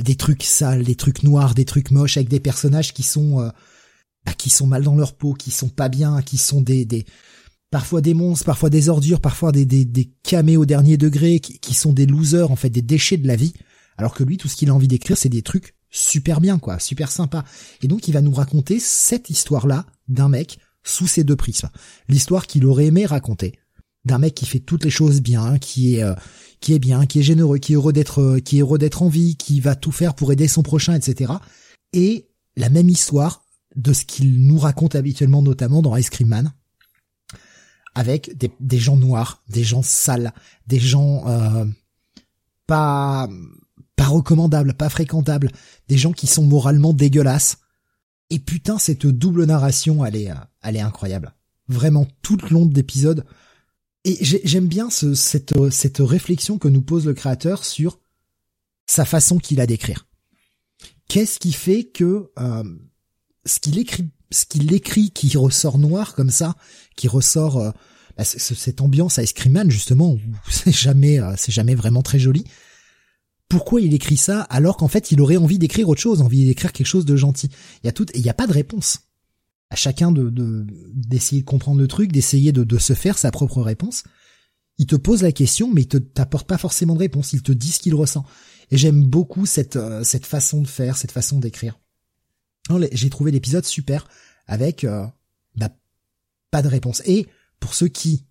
[0.00, 3.50] des trucs sales, des trucs noirs, des trucs moches, avec des personnages qui sont euh,
[4.24, 7.04] bah, qui sont mal dans leur peau, qui sont pas bien, qui sont des, des
[7.70, 11.58] parfois des monstres, parfois des ordures, parfois des, des, des camés au dernier degré, qui,
[11.58, 13.52] qui sont des losers, en fait, des déchets de la vie,
[13.98, 16.78] alors que lui, tout ce qu'il a envie d'écrire, c'est des trucs super bien, quoi,
[16.78, 17.44] super sympa.
[17.82, 21.70] Et donc il va nous raconter cette histoire-là d'un mec sous ces deux prismes.
[22.08, 23.58] L'histoire qu'il aurait aimé raconter
[24.04, 26.14] d'un mec qui fait toutes les choses bien, qui est euh,
[26.60, 29.02] qui est bien, qui est généreux, qui est heureux d'être euh, qui est heureux d'être
[29.02, 31.32] en vie, qui va tout faire pour aider son prochain, etc.
[31.92, 33.44] Et la même histoire
[33.76, 36.52] de ce qu'il nous raconte habituellement, notamment dans Ice Cream Man,
[37.94, 40.32] avec des, gens noirs, des gens sales,
[40.66, 41.64] des gens euh,
[42.66, 43.28] pas
[43.98, 45.50] pas recommandables, pas fréquentables,
[45.88, 47.58] des gens qui sont moralement dégueulasses.
[48.30, 50.30] Et putain, cette double narration, elle est,
[50.62, 51.34] elle est incroyable.
[51.66, 53.24] Vraiment, tout le long de l'épisode,
[54.04, 57.98] et j'aime bien ce, cette, cette réflexion que nous pose le créateur sur
[58.86, 60.06] sa façon qu'il a d'écrire.
[61.08, 62.64] Qu'est-ce qui fait que euh,
[63.44, 66.54] ce qu'il écrit, ce qu'il écrit, qui ressort noir comme ça,
[66.96, 67.70] qui ressort euh,
[68.16, 70.20] bah, cette ambiance à Escriman justement où
[70.50, 72.44] c'est jamais, euh, c'est jamais vraiment très joli.
[73.48, 76.72] Pourquoi il écrit ça alors qu'en fait il aurait envie d'écrire autre chose, envie d'écrire
[76.72, 77.48] quelque chose de gentil.
[77.82, 79.00] Il y a tout, il n'y a pas de réponse
[79.70, 80.30] à chacun de
[80.94, 84.04] d'essayer de, comprendre le truc, d'essayer de, de se faire sa propre réponse.
[84.78, 87.32] Il te pose la question, mais il te t'apporte pas forcément de réponse.
[87.32, 88.24] Il te dit ce qu'il ressent.
[88.70, 91.78] Et j'aime beaucoup cette euh, cette façon de faire, cette façon d'écrire.
[92.92, 94.06] J'ai trouvé l'épisode super
[94.46, 95.06] avec euh,
[95.56, 95.70] bah,
[96.50, 97.02] pas de réponse.
[97.06, 97.26] Et
[97.60, 98.26] pour ceux qui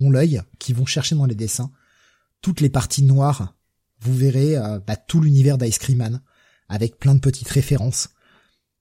[0.00, 1.72] ont l'œil, qui vont chercher dans les dessins,
[2.42, 3.55] toutes les parties noires,
[4.06, 6.20] vous verrez euh, bah, tout l'univers d'Ice Cream Man
[6.68, 8.08] avec plein de petites références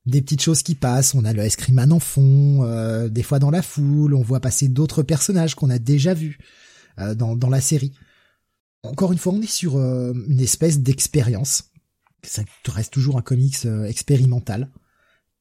[0.05, 1.15] des petites choses qui passent.
[1.15, 4.21] On a le Ice Cream Man en fond, euh, des fois dans la foule, on
[4.21, 6.37] voit passer d'autres personnages qu'on a déjà vus
[6.99, 7.93] euh, dans, dans la série.
[8.83, 11.71] Encore une fois, on est sur euh, une espèce d'expérience.
[12.23, 14.71] Ça reste toujours un comics expérimental,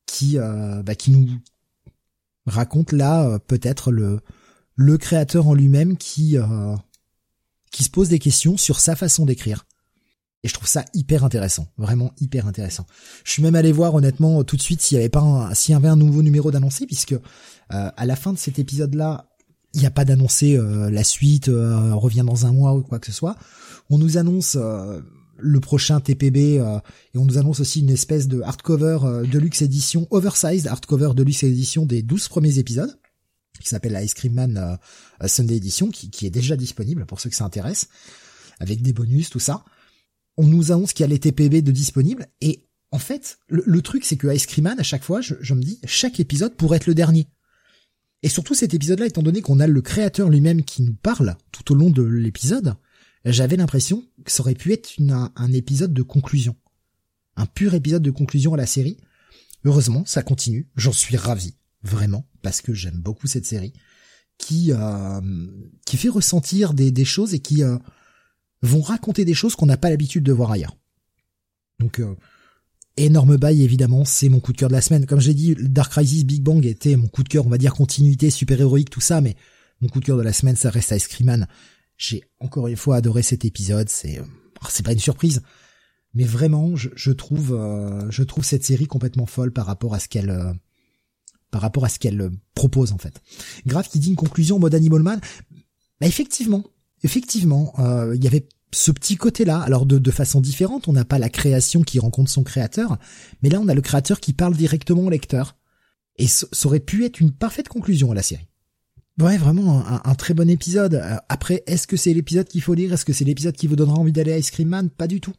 [0.04, 1.30] qui bah, qui nous
[2.44, 4.20] raconte là peut-être le
[4.74, 6.36] le créateur en lui-même qui
[7.70, 9.64] qui se pose des questions sur sa façon d'écrire.
[10.44, 12.86] Et je trouve ça hyper intéressant, vraiment hyper intéressant.
[13.24, 15.74] Je suis même allé voir honnêtement tout de suite s'il y avait pas s'il y
[15.74, 17.18] avait un nouveau numéro d'annoncé puisque euh,
[17.68, 19.26] à la fin de cet épisode-là,
[19.72, 23.00] il n'y a pas d'annoncer euh, la suite euh, revient dans un mois ou quoi
[23.00, 23.36] que ce soit.
[23.90, 24.56] On nous annonce
[25.36, 28.98] le prochain TPB et on nous annonce aussi une espèce de hardcover
[29.30, 32.96] de luxe édition oversized hardcover de luxe édition des 12 premiers épisodes
[33.60, 34.76] qui s'appelle la Ice Cream Man euh,
[35.22, 37.88] euh, Sunday Edition, qui, qui, est déjà disponible pour ceux que ça intéresse,
[38.60, 39.64] avec des bonus, tout ça.
[40.36, 44.04] On nous annonce qu'il y a les TPB de disponibles, et en fait, le, truc
[44.04, 46.86] c'est que Ice Cream Man, à chaque fois, je, me dis, chaque épisode pourrait être
[46.86, 47.26] le dernier.
[48.22, 51.72] Et surtout cet épisode-là, étant donné qu'on a le créateur lui-même qui nous parle tout
[51.72, 52.76] au long de l'épisode,
[53.24, 56.54] j'avais l'impression que ça aurait pu être un, épisode de conclusion.
[57.36, 58.98] Un pur épisode de conclusion à la série.
[59.64, 60.68] Heureusement, ça continue.
[60.76, 63.72] J'en suis ravi vraiment, parce que j'aime beaucoup cette série,
[64.38, 65.20] qui euh,
[65.84, 67.76] qui fait ressentir des, des choses et qui euh,
[68.64, 70.76] vont raconter des choses qu'on n'a pas l'habitude de voir ailleurs.
[71.80, 72.14] Donc euh,
[72.96, 75.06] énorme bail évidemment, c'est mon coup de cœur de la semaine.
[75.06, 77.74] Comme j'ai dit, Dark Crisis Big Bang était mon coup de cœur, on va dire
[77.74, 79.36] continuité super héroïque tout ça, mais
[79.80, 81.46] mon coup de cœur de la semaine ça reste Ice Cream
[81.96, 84.20] J'ai encore une fois adoré cet épisode, c'est
[84.68, 85.42] c'est pas une surprise,
[86.14, 87.58] mais vraiment je, je trouve
[88.08, 90.54] je trouve cette série complètement folle par rapport à ce qu'elle
[91.54, 93.22] par rapport à ce qu'elle euh, propose en fait.
[93.64, 95.20] Grave qui dit une conclusion en mode Animal Man.
[96.00, 96.64] Bah effectivement,
[97.04, 99.60] effectivement, euh, il y avait ce petit côté-là.
[99.60, 102.98] Alors de, façon différente, on n'a pas la création qui rencontre son créateur,
[103.42, 105.56] mais là on a le créateur qui parle directement au lecteur.
[106.16, 108.48] Et ça aurait pu être une parfaite conclusion à la série.
[109.20, 110.94] Ouais, vraiment un, très bon épisode.
[110.94, 112.92] Euh, après, est-ce que c'est l'épisode qu'il faut lire?
[112.92, 114.90] Est-ce que c'est l'épisode qui vous donnera envie d'aller à Ice Cream Man?
[114.90, 115.34] Pas du tout.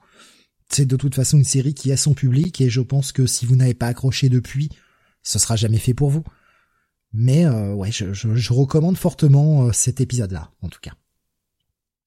[0.69, 3.45] C'est de toute façon une série qui a son public et je pense que si
[3.45, 4.69] vous n'avez pas accroché depuis,
[5.23, 6.23] ce sera jamais fait pour vous.
[7.11, 10.93] Mais euh, ouais, je, je, recommande fortement euh, cet épisode-là, en tout cas.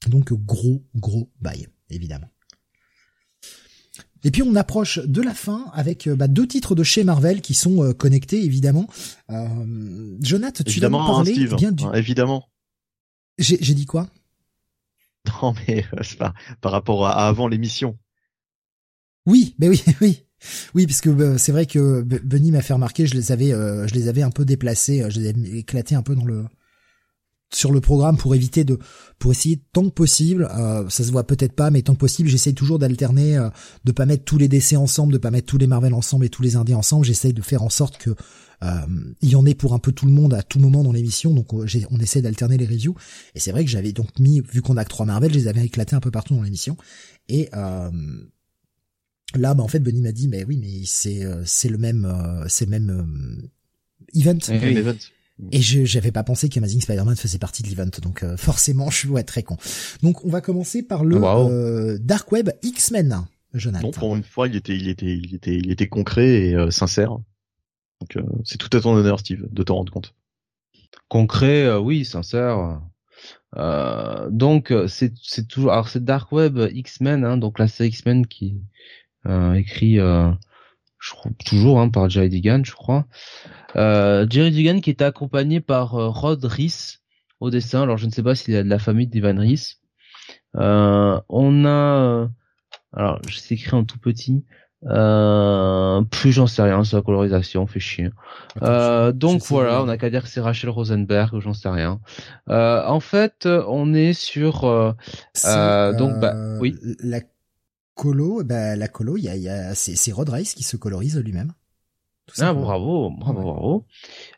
[0.06, 2.28] Donc gros, gros bail, évidemment.
[4.24, 7.40] Et puis on approche de la fin avec euh, bah, deux titres de chez Marvel
[7.40, 8.88] qui sont connectés, évidemment.
[9.30, 11.84] Euh, Jonathan, tu vas nous parler bien du...
[11.94, 12.48] évidemment.
[13.38, 14.08] J'ai dit quoi?
[15.42, 15.84] Non mais
[16.18, 17.98] pas par rapport à avant l'émission.
[19.26, 20.24] Oui, mais oui, oui.
[20.74, 23.86] Oui, parce que euh, c'est vrai que Benny m'a fait remarquer, je les avais, euh,
[23.88, 26.44] je les avais un peu déplacés, euh, je les avais éclatés un peu dans le
[27.52, 28.78] sur le programme pour éviter de,
[29.18, 30.48] pour essayer tant que possible,
[30.88, 33.48] ça se voit peut-être pas, mais tant que possible, j'essaye toujours d'alterner,
[33.84, 36.28] de pas mettre tous les DC ensemble, de pas mettre tous les Marvel ensemble et
[36.28, 37.06] tous les Indés ensemble.
[37.06, 38.14] J'essaye de faire en sorte que
[39.22, 41.32] il y en ait pour un peu tout le monde à tout moment dans l'émission,
[41.32, 41.64] donc on
[42.00, 42.94] essaie d'alterner les reviews.
[43.34, 45.48] Et c'est vrai que j'avais donc mis, vu qu'on a que trois Marvel, je les
[45.48, 46.76] avais éclatés un peu partout dans l'émission.
[47.28, 47.48] Et
[49.34, 52.04] Là, bah, en fait, Benny m'a dit, mais oui, mais c'est euh, c'est le même
[52.06, 54.38] euh, c'est le même euh, event.
[55.52, 59.08] Et je j'avais pas pensé qu'Amazing Spider-Man faisait partie de l'event, donc forcément, je suis
[59.08, 59.56] ouais, très con.
[60.02, 63.86] Donc, on va commencer par le ah, Dark Web X-Men, Jonathan.
[63.86, 67.16] Non, pour une fois, il était il était il était il était concret et sincère.
[68.00, 70.14] Donc, c'est tout à ton honneur, Steve, de t'en rendre compte.
[71.08, 72.80] Concret, oui, sincère.
[74.30, 78.60] donc c'est c'est toujours alors c'est Dark Web X-Men hein, donc là c'est X-Men qui
[79.26, 80.30] euh, écrit euh,
[80.98, 83.06] je crois, toujours hein, par Jerry Digan, je crois.
[83.76, 87.00] Euh, Jerry Digan qui était accompagné par Rod Reese
[87.40, 87.82] au dessin.
[87.82, 89.80] Alors je ne sais pas s'il est de la famille d'Ivan Reese.
[90.54, 92.28] on a,
[92.92, 94.44] alors je sais écrit en tout petit.
[94.86, 98.10] Euh, plus j'en sais rien sur la colorisation, fait chier.
[98.62, 102.00] Euh, donc voilà, on a qu'à dire que c'est Rachel Rosenberg, j'en sais rien.
[102.48, 106.76] Euh, en fait, on est sur donc bah oui.
[107.00, 107.20] La
[107.94, 111.18] colo, bah, la colo, il y a, y a c'est Rod Rice qui se colorise
[111.18, 111.52] lui-même.
[112.40, 113.86] Ah, bravo, bravo, bravo.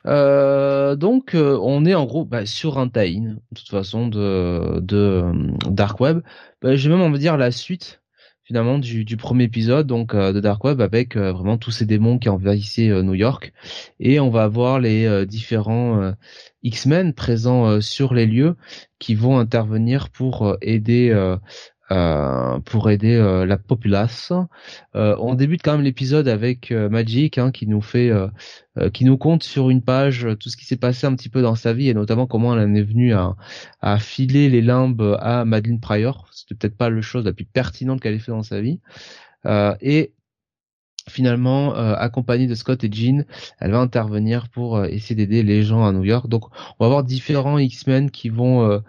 [0.07, 4.81] Euh, donc, euh, on est en gros bah, sur un tie de toute façon, de,
[4.81, 5.33] de euh,
[5.69, 6.20] Dark Web.
[6.62, 8.01] Bah, J'ai même, on va dire, la suite,
[8.44, 12.28] finalement, du, du premier épisode donc de Dark Web, avec vraiment tous ces démons qui
[12.28, 13.52] envahissaient New York.
[13.99, 16.12] Et on va avoir les différents
[16.62, 18.57] X-Men présents sur les lieux
[18.99, 21.36] qui vont intervenir pour aider euh,
[21.91, 24.33] pour aider euh, la populace.
[24.94, 28.12] Euh, on débute quand même l'épisode avec Magic hein, qui nous fait,
[28.93, 31.57] qui nous compte sur une page tout ce qui s'est passé un petit peu dans
[31.57, 33.35] sa vie et notamment comment elle en est venue à,
[33.81, 36.28] à filer les limbes à Madeleine Pryor.
[36.33, 38.81] C'était peut-être pas le chose la plus pertinente qu'elle ait fait dans sa vie.
[39.81, 40.12] et
[41.09, 43.25] finalement, euh, accompagnée de Scott et Jean,
[43.59, 46.28] elle va intervenir pour essayer d'aider les gens à New York.
[46.28, 46.44] Donc,
[46.78, 48.81] on va avoir différents X-Men qui vont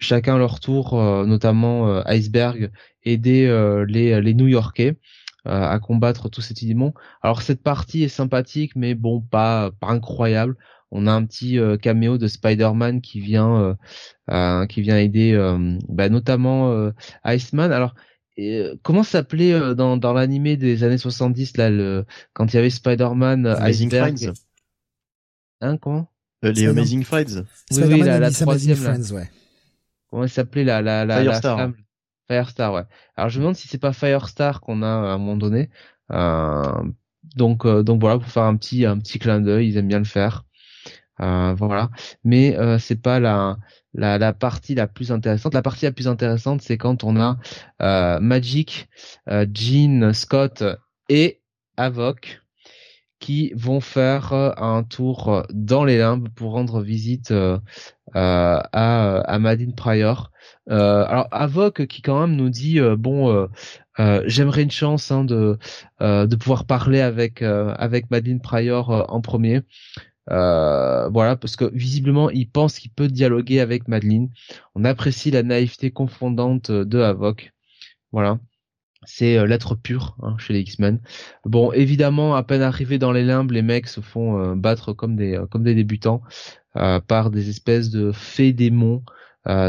[0.00, 2.72] chacun leur tour, euh, notamment euh, Iceberg,
[3.04, 4.96] aider euh, les, les New-Yorkais
[5.46, 6.92] à combattre tous ces démons.
[7.22, 10.54] Alors cette partie est sympathique, mais bon, pas pas incroyable.
[10.90, 13.74] On a un petit caméo de Spider-Man qui vient
[14.68, 15.34] qui vient aider
[15.88, 16.92] bah, notamment
[17.24, 17.72] Iceman.
[17.72, 17.94] Alors
[18.82, 22.04] comment s'appelait dans dans l'animé des années 70 là le
[22.34, 24.34] quand il y avait Spider-Man Iceberg
[25.62, 26.10] Hein comment?
[26.42, 27.44] Les Amazing Friends.
[27.72, 29.30] Oui, oui la, la troisième Friends, ouais.
[30.10, 31.70] Comment s'appelait la la la Firestar.
[32.28, 32.84] Firestar, ouais.
[33.16, 35.70] Alors je me demande si c'est pas Firestar qu'on a à un moment donné.
[36.10, 36.82] Euh,
[37.36, 39.98] donc euh, donc voilà pour faire un petit un petit clin d'œil, ils aiment bien
[39.98, 40.44] le faire.
[41.20, 41.90] Euh, voilà.
[42.24, 43.58] Mais euh, c'est pas la,
[43.94, 45.54] la la partie la plus intéressante.
[45.54, 47.38] La partie la plus intéressante, c'est quand on a
[47.82, 48.88] euh, Magic,
[49.26, 50.64] Jean, Scott
[51.08, 51.40] et
[51.76, 52.40] Avoc
[53.18, 57.34] qui vont faire un tour dans les limbes pour rendre visite
[58.14, 60.30] à, à Madine Pryor.
[60.68, 63.48] alors Avoc qui quand même nous dit bon
[64.26, 65.58] j'aimerais une chance hein, de
[66.00, 69.62] de pouvoir parler avec avec Madeleine Pryor en premier.
[70.30, 74.30] Euh, voilà, parce que visiblement, il pense qu'il peut dialoguer avec Madeline.
[74.74, 77.52] On apprécie la naïveté confondante de Havok.
[78.12, 78.38] Voilà.
[79.04, 81.00] C'est euh, l'être pur hein, chez les X-Men.
[81.44, 85.16] Bon, évidemment, à peine arrivés dans les limbes, les mecs se font euh, battre comme
[85.16, 86.22] des comme des débutants
[87.08, 89.02] par des espèces de fées démons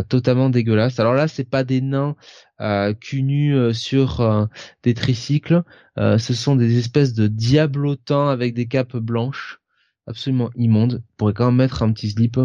[0.07, 0.99] totalement dégueulasses.
[0.99, 2.15] Alors là, c'est pas des nains
[2.59, 4.49] euh, cul sur
[4.83, 5.63] des tricycles.
[5.97, 9.61] ce sont des espèces de diablotins avec des capes blanches
[10.07, 11.03] absolument immonde.
[11.17, 12.37] pourrait quand même mettre un petit slip.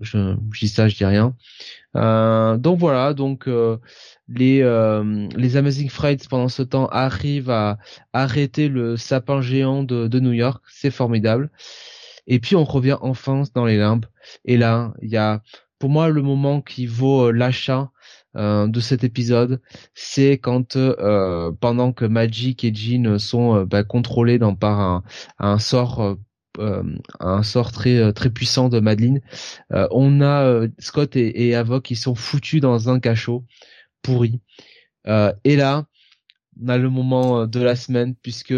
[0.00, 1.36] Je, je dis ça, je dis rien.
[1.96, 3.78] Euh, donc voilà, donc euh,
[4.30, 7.78] les euh, les Amazing Frights pendant ce temps arrivent à
[8.12, 11.50] arrêter le sapin géant de, de New York, c'est formidable.
[12.26, 14.06] Et puis on revient enfin dans les limbes.
[14.44, 15.42] Et là, il y a
[15.78, 17.90] pour moi le moment qui vaut l'achat
[18.36, 19.60] de cet épisode,
[19.94, 20.78] c'est quand
[21.60, 25.02] pendant que Magic et Jean sont bah, contrôlés dans par un,
[25.40, 26.16] un sort
[26.58, 26.82] euh,
[27.20, 29.20] un sort très euh, très puissant de Madeline.
[29.72, 33.44] Euh, on a Scott et, et Avoc qui sont foutus dans un cachot
[34.02, 34.40] pourri.
[35.06, 35.86] et là,
[36.62, 38.54] on a le moment de la semaine puisque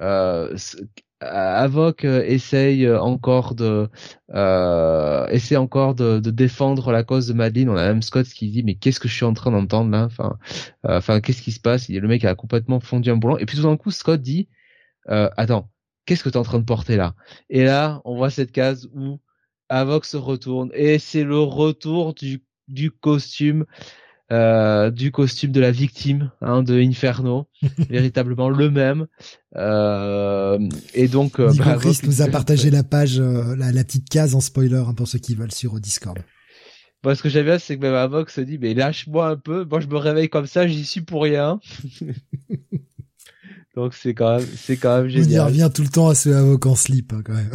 [0.00, 0.56] euh,
[1.20, 3.88] Avoc essaye encore de
[4.34, 7.70] euh, essaie encore de, défendre la cause de Madeline.
[7.70, 10.04] On a même Scott qui dit mais qu'est-ce que je suis en train d'entendre là?
[10.04, 10.38] Enfin,
[10.84, 11.88] enfin qu'est-ce qui se passe?
[11.88, 13.38] Il le mec a complètement fondu un boulon.
[13.38, 14.48] Et puis tout d'un coup Scott dit
[15.08, 15.70] euh, attends
[16.06, 17.14] qu'est-ce que tu es en train de porter là?
[17.50, 19.20] Et là, on voit cette case où
[19.68, 23.64] Avox se retourne et c'est le retour du, du costume
[24.32, 27.46] euh, du costume de la victime hein, de Inferno,
[27.90, 29.06] véritablement le même.
[29.56, 30.58] Euh,
[30.94, 34.40] et donc, euh, bah, nous a partagé la page, euh, la, la, petite case en
[34.40, 36.18] spoiler hein, pour ceux qui veulent sur Discord.
[37.02, 39.66] Bon, ce que j'aime bien, c'est que même Avox se dit, mais lâche-moi un peu.
[39.66, 41.60] Moi, je me réveille comme ça, j'y suis pour rien.
[43.76, 45.30] Donc c'est quand même, c'est quand même génial.
[45.30, 47.50] Il revient tout le temps à ce avocat en slip, hein, quand même.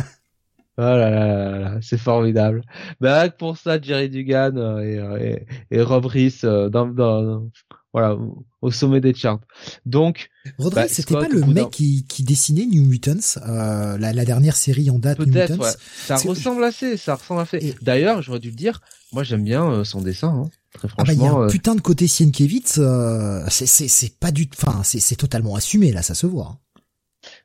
[0.80, 2.61] Oh là là là, là c'est formidable.
[3.01, 7.49] Bah pour ça, Jerry Dugan euh, et, euh, et, et, Rob Reese euh, dans, dans,
[7.91, 8.17] voilà
[8.61, 9.41] au sommet des charts.
[9.85, 14.24] Donc, Rob bah, c'était pas le mec qui, qui dessinait New Mutants, euh, la, la
[14.24, 15.58] dernière série en date Mutants?
[15.58, 15.72] Ouais.
[16.06, 17.75] Ça ressemble assez, ça ressemble assez.
[17.82, 18.80] D'ailleurs, j'aurais dû le dire,
[19.11, 20.30] moi j'aime bien son dessin.
[20.30, 20.49] Hein.
[20.74, 23.88] Très franchement, ah bah, il y a un putain de côté Sienkiewicz, euh, c'est c'est
[23.90, 26.59] c'est pas du, enfin c'est c'est totalement assumé là, ça se voit.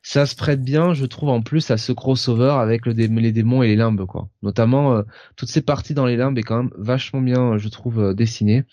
[0.07, 3.63] Ça se prête bien, je trouve, en plus à ce crossover avec le les démons
[3.63, 4.29] et les limbes, quoi.
[4.43, 5.03] Notamment euh,
[5.35, 8.65] toutes ces parties dans les limbes est quand même vachement bien, je trouve, euh, dessiné.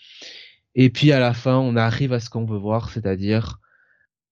[0.75, 3.59] Et puis à la fin, on arrive à ce qu'on veut voir, c'est-à-dire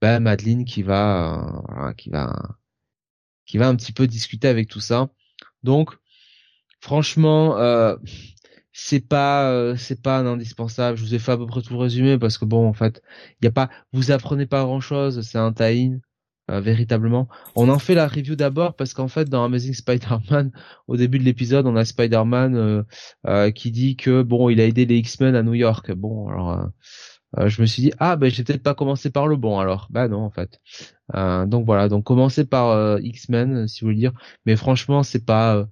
[0.02, 2.40] bah, Madeline qui va, euh, qui va,
[3.48, 5.10] qui va un petit peu discuter avec tout ça.
[5.64, 5.98] Donc,
[6.82, 7.58] franchement,
[8.74, 10.98] c'est pas c'est pas un indispensable.
[10.98, 13.02] Je vous ai fait à peu près tout le résumé parce que bon, en fait,
[13.42, 15.22] il y a pas, vous apprenez pas grand chose.
[15.22, 15.98] C'est un tie euh,
[16.60, 17.28] véritablement.
[17.56, 20.52] On en fait la review d'abord parce qu'en fait dans Amazing Spider-Man,
[20.88, 22.84] au début de l'épisode, on a Spider-Man euh,
[23.28, 25.92] euh, qui dit que bon, il a aidé les X-Men à New York.
[25.94, 26.70] Bon, alors
[27.46, 29.88] je me suis dit ah ben j'ai peut-être pas commencé par le bon alors.
[29.90, 30.60] Bah non en fait.
[31.14, 34.14] donc voilà, donc commencer par X-Men si vous voulez dire,
[34.46, 35.66] mais franchement c'est pas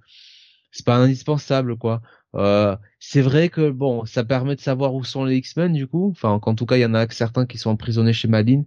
[0.71, 2.01] c'est pas indispensable quoi.
[2.99, 6.09] c'est vrai que bon, ça permet de savoir où sont les X-Men du coup.
[6.11, 8.65] Enfin, en tout cas, il y en a certains qui sont emprisonnés chez Madine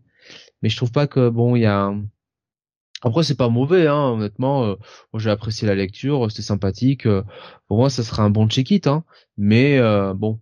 [0.63, 1.93] mais je trouve pas que bon il y a
[3.03, 4.77] après c'est pas mauvais hein honnêtement euh,
[5.17, 7.23] j'ai apprécié la lecture c'était sympathique euh,
[7.69, 9.05] pour moi ça sera un bon check-it hein
[9.37, 10.41] mais euh, bon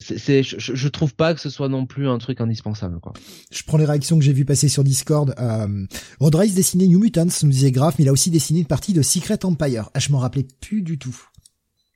[0.00, 3.12] c'est, je, je, trouve pas que ce soit non plus un truc indispensable quoi.
[3.50, 5.34] Je prends les réactions que j'ai vu passer sur Discord.
[5.38, 5.86] Euh,
[6.20, 8.92] Rod Rice dessinait New Mutants, nous disait grave, mais il a aussi dessiné une partie
[8.92, 9.90] de Secret Empire.
[9.94, 11.16] Ah, je m'en rappelais plus du tout.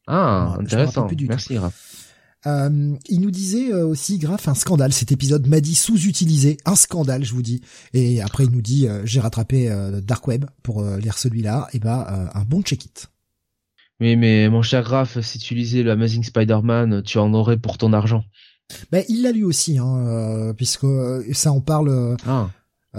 [0.07, 1.07] Ah, intéressant.
[1.29, 2.08] Merci, Raph.
[2.49, 4.93] Euh, il nous disait euh, aussi, grave, un scandale.
[4.93, 7.61] Cet épisode m'a dit sous-utilisé, un scandale, je vous dis.
[7.93, 9.71] Et après, il nous dit, euh, j'ai rattrapé
[10.03, 11.69] Dark Web pour lire celui-là.
[11.73, 13.09] Et bah, un bon check-it.
[14.01, 17.79] Oui, mais mon cher Graf, si tu lisais le Amazing Spider-Man, tu en aurais pour
[17.79, 18.25] ton argent.
[18.93, 20.87] Ben, il l'a lu aussi, hein, puisque
[21.33, 22.17] ça en parle.
[22.27, 22.49] Ah.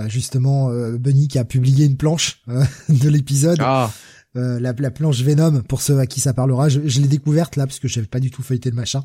[0.07, 2.41] justement, Bunny qui a publié une planche
[2.89, 3.59] de l'épisode.
[3.61, 3.91] Ah.
[4.35, 6.69] Euh, la, planche Venom pour ceux à qui ça parlera.
[6.69, 9.03] Je, l'ai découverte là parce que j'avais pas du tout feuilleté le machin.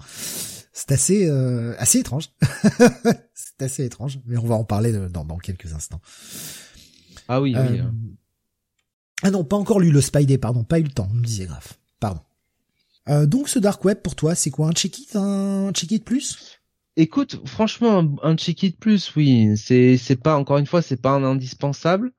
[0.72, 2.30] C'est assez euh, assez étrange.
[3.34, 6.00] c'est assez étrange, mais on va en parler dans, dans quelques instants.
[7.28, 7.78] Ah oui, oui.
[7.78, 7.84] Euh,
[9.22, 11.46] ah non, pas encore lu le Spidey, pardon, pas eu le temps, on me disait
[11.46, 11.72] grave.
[12.00, 12.20] Pardon.
[13.26, 16.60] donc ce dark web pour toi, c'est quoi un check-it, un check-it plus?
[16.96, 21.24] Écoute, franchement, un, check-it plus, oui, c'est c'est pas encore une fois, c'est pas un
[21.24, 22.12] indispensable.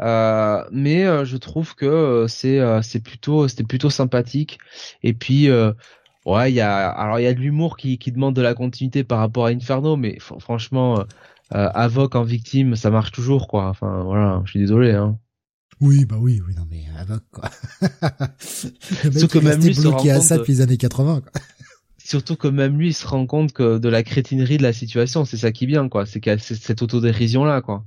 [0.00, 4.58] Euh, mais euh, je trouve que euh, c'est c'est plutôt c'était plutôt sympathique.
[5.02, 5.48] Et puis
[6.26, 8.54] ouais, il y a alors il y a de l'humour qui qui demande de la
[8.54, 11.04] continuité par rapport à Inferno, mais franchement,
[11.50, 13.68] Avoc en victime, ça marche toujours quoi.
[13.68, 14.92] Enfin voilà, je suis désolé.
[14.92, 15.18] Hein.
[15.80, 17.48] Oui, bah oui, oui, non mais Avoc quoi.
[19.04, 21.32] le mec que même lui bloqué à ça depuis les années 80 quoi.
[22.10, 25.24] Surtout que même lui il se rend compte que de la crétinerie de la situation,
[25.24, 27.84] c'est ça qui est bien quoi, c'est cette autodérision là quoi.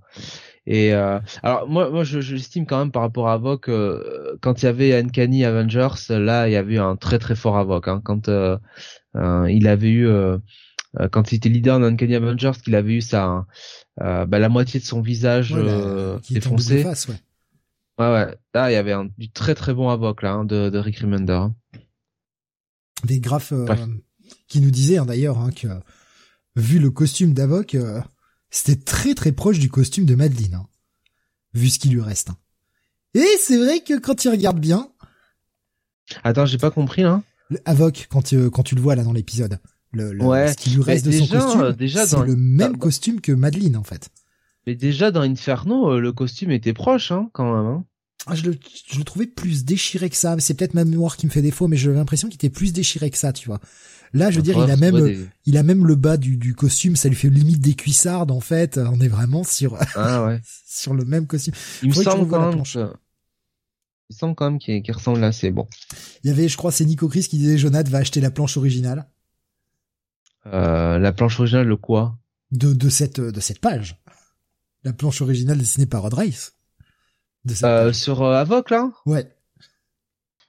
[0.65, 4.61] Et euh, alors moi, moi, je, j'estime quand même par rapport à Avoc, euh, quand
[4.61, 7.87] il y avait Uncanny Avengers, là, il y avait eu un très très fort Avoc.
[7.87, 8.57] Hein, quand euh,
[9.13, 10.07] il avait eu,
[11.11, 13.45] quand il était leader dans Uncanny Avengers, qu'il avait eu sa,
[13.97, 15.53] bah, la moitié de son visage
[16.29, 16.85] défoncé.
[16.85, 16.93] ouais.
[17.99, 18.13] ouais.
[18.13, 20.77] ouais, Là, il y avait un, du très très bon Avoc là hein, de, de
[20.77, 21.33] Rick Remender.
[21.33, 21.55] Hein.
[23.03, 23.53] Des graphes
[24.47, 25.67] qui nous disaient hein, d'ailleurs hein, que
[26.55, 27.75] vu le costume d'Avoc
[28.53, 30.67] c'était très très proche du costume de Madeline, hein,
[31.53, 32.29] vu ce qui lui reste.
[32.29, 32.37] Hein.
[33.15, 34.89] Et c'est vrai que quand il regarde bien...
[36.23, 37.23] Attends, j'ai pas compris là.
[37.65, 39.59] Avoc, quand tu, quand tu le vois là dans l'épisode,
[39.91, 43.75] le, ce qui lui reste de son costume, déjà c'est le même costume que Madeline
[43.75, 44.09] en fait.
[44.65, 47.65] Mais déjà dans Inferno, euh, le costume était proche hein, quand même.
[47.65, 47.85] Hein.
[48.25, 48.57] Ah, je, le,
[48.87, 50.35] je le trouvais plus déchiré que ça.
[50.39, 53.09] C'est peut-être ma mémoire qui me fait défaut, mais j'ai l'impression qu'il était plus déchiré
[53.09, 53.59] que ça, tu vois.
[54.13, 56.95] Là, je veux dire, il a même, il a même le bas du, du costume,
[56.95, 58.77] ça lui fait limite des cuissardes en fait.
[58.77, 60.39] On est vraiment sur, ah, ouais.
[60.67, 61.53] sur le même costume.
[61.81, 62.63] Il me semble quand même.
[64.09, 65.67] Il semble quand même qu'il ressemble là, c'est bon.
[66.23, 68.57] Il y avait, je crois, c'est Nico Chris qui disait Jonathan va acheter la planche
[68.57, 69.07] originale.
[70.45, 72.17] Euh, la planche originale, le quoi?
[72.51, 73.99] De de cette de cette page.
[74.83, 76.53] La planche originale dessinée par Rod Race.
[77.63, 78.91] Euh, sur euh, Avoc là?
[79.05, 79.27] Ouais.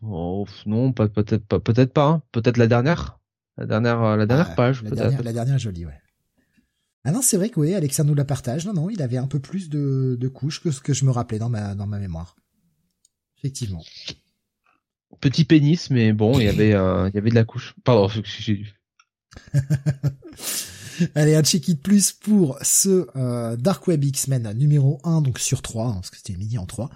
[0.02, 2.06] Oh, non, peut-être pas, peut-être pas.
[2.06, 2.22] Hein.
[2.30, 3.18] Peut-être la dernière?
[3.56, 6.00] La dernière, euh, la dernière page, la dernière, la dernière jolie, ouais.
[7.04, 8.66] Ah non, c'est vrai que oui, Alexandre nous la partage.
[8.66, 11.10] Non, non, il avait un peu plus de, de couches que ce que je me
[11.10, 12.34] rappelais dans ma, dans ma mémoire.
[13.38, 13.84] Effectivement.
[15.20, 17.74] Petit pénis, mais bon, il y avait, euh, il y avait de la couche.
[17.84, 18.64] Pardon, j'ai
[21.14, 25.86] Allez, un check-it plus pour ce euh, Dark Web X-Men numéro 1, donc sur 3,
[25.86, 26.90] hein, parce que c'était midi en 3.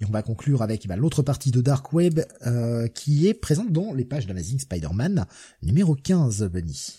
[0.00, 3.72] Et on va conclure avec bah, l'autre partie de Dark Web euh, qui est présente
[3.72, 5.26] dans les pages d'Amazing Spider-Man
[5.62, 6.94] numéro 15, Benny.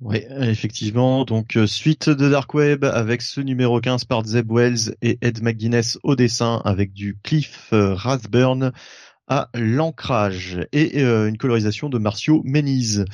[0.00, 1.24] Oui, effectivement.
[1.24, 5.42] Donc euh, suite de Dark Web avec ce numéro 15 par Zeb Wells et Ed
[5.42, 8.72] McGuinness au dessin avec du Cliff Rathburn
[9.28, 13.04] à l'ancrage et euh, une colorisation de Marcio Méniz.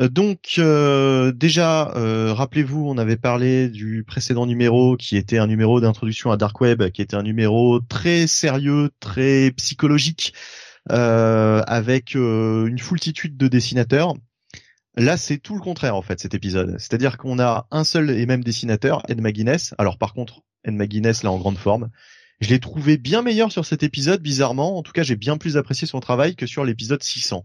[0.00, 1.92] Euh, donc euh, déjà,
[2.34, 6.90] rappelez-vous, on avait parlé du précédent numéro qui était un numéro d'introduction à Dark Web,
[6.90, 10.34] qui était un numéro très sérieux, très psychologique,
[10.88, 14.14] avec une foultitude de dessinateurs.
[14.96, 16.76] Là, c'est tout le contraire en fait cet épisode.
[16.78, 19.74] C'est-à-dire qu'on a un seul et même dessinateur, Ed McGuinness.
[19.78, 21.90] Alors par contre, Ed McGuinness là en grande forme.
[22.44, 24.76] Je l'ai trouvé bien meilleur sur cet épisode, bizarrement.
[24.76, 27.42] En tout cas, j'ai bien plus apprécié son travail que sur l'épisode 600.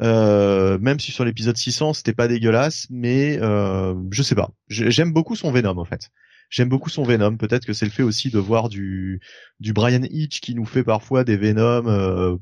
[0.00, 4.50] Euh, même si sur l'épisode 600 c'était pas dégueulasse, mais euh, je sais pas.
[4.68, 6.10] J'aime beaucoup son Venom en fait.
[6.48, 7.36] J'aime beaucoup son Venom.
[7.36, 9.20] Peut-être que c'est le fait aussi de voir du
[9.58, 12.36] du Brian Hitch qui nous fait parfois des Venom euh,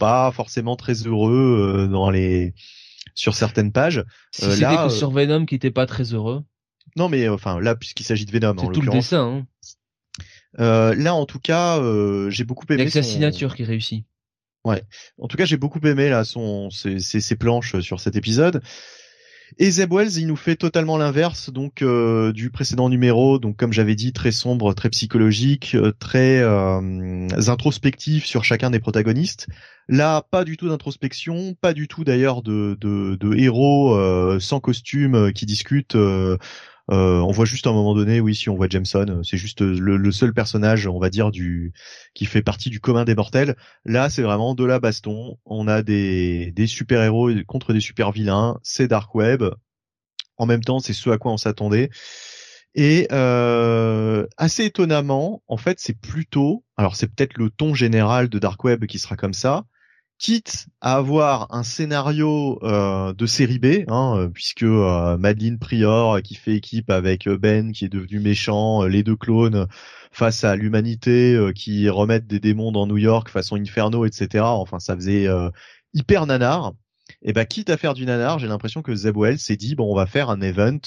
[0.00, 2.52] pas forcément très heureux euh, dans les
[3.14, 4.04] sur certaines pages.
[4.32, 6.42] Si euh, c'était que sur Venom qui était pas très heureux.
[6.96, 8.56] Non mais enfin là puisqu'il s'agit de Venom.
[8.58, 9.38] C'est tout le dessin.
[9.38, 9.46] Hein.
[10.58, 12.82] Euh, là, en tout cas, euh, j'ai beaucoup aimé.
[12.82, 14.04] Avec sa signature qui réussit.
[14.64, 14.82] Ouais.
[15.18, 18.60] En tout cas, j'ai beaucoup aimé là son ses, ses, planches sur cet épisode.
[19.56, 23.72] Et Zeb Wells, il nous fait totalement l'inverse donc euh, du précédent numéro, donc comme
[23.72, 29.46] j'avais dit, très sombre, très psychologique, euh, très euh, introspectif sur chacun des protagonistes.
[29.88, 35.32] Là, pas du tout d'introspection, pas du tout d'ailleurs de, de, de, héros sans costume
[35.32, 35.96] qui discutent
[36.90, 40.10] Euh, on voit juste un moment donné, oui, si on voit Jameson, c'est juste le,
[40.12, 41.72] seul personnage, on va dire, du
[42.14, 43.56] qui fait partie du commun des mortels.
[43.84, 45.38] Là, c'est vraiment de la baston.
[45.44, 48.58] On a des, des super héros contre des super vilains.
[48.62, 49.44] C'est Dark Web.
[50.38, 51.90] En même temps, c'est ce à quoi on s'attendait.
[52.74, 58.38] Et euh, assez étonnamment, en fait, c'est plutôt, alors c'est peut-être le ton général de
[58.38, 59.64] Dark Web qui sera comme ça,
[60.18, 66.20] quitte à avoir un scénario euh, de série B, hein, euh, puisque euh, Madeline Prior
[66.22, 69.68] qui fait équipe avec Ben qui est devenu méchant, les deux clones
[70.10, 74.44] face à l'humanité qui remettent des démons dans New York façon Inferno, etc.
[74.44, 75.28] Enfin, ça faisait
[75.92, 76.72] hyper nanar.
[77.22, 79.94] Et bah, quitte à faire du nanar, j'ai l'impression que Wells s'est dit bon, on
[79.94, 80.80] va faire un event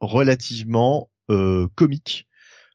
[0.00, 1.08] relativement
[1.76, 2.26] comique,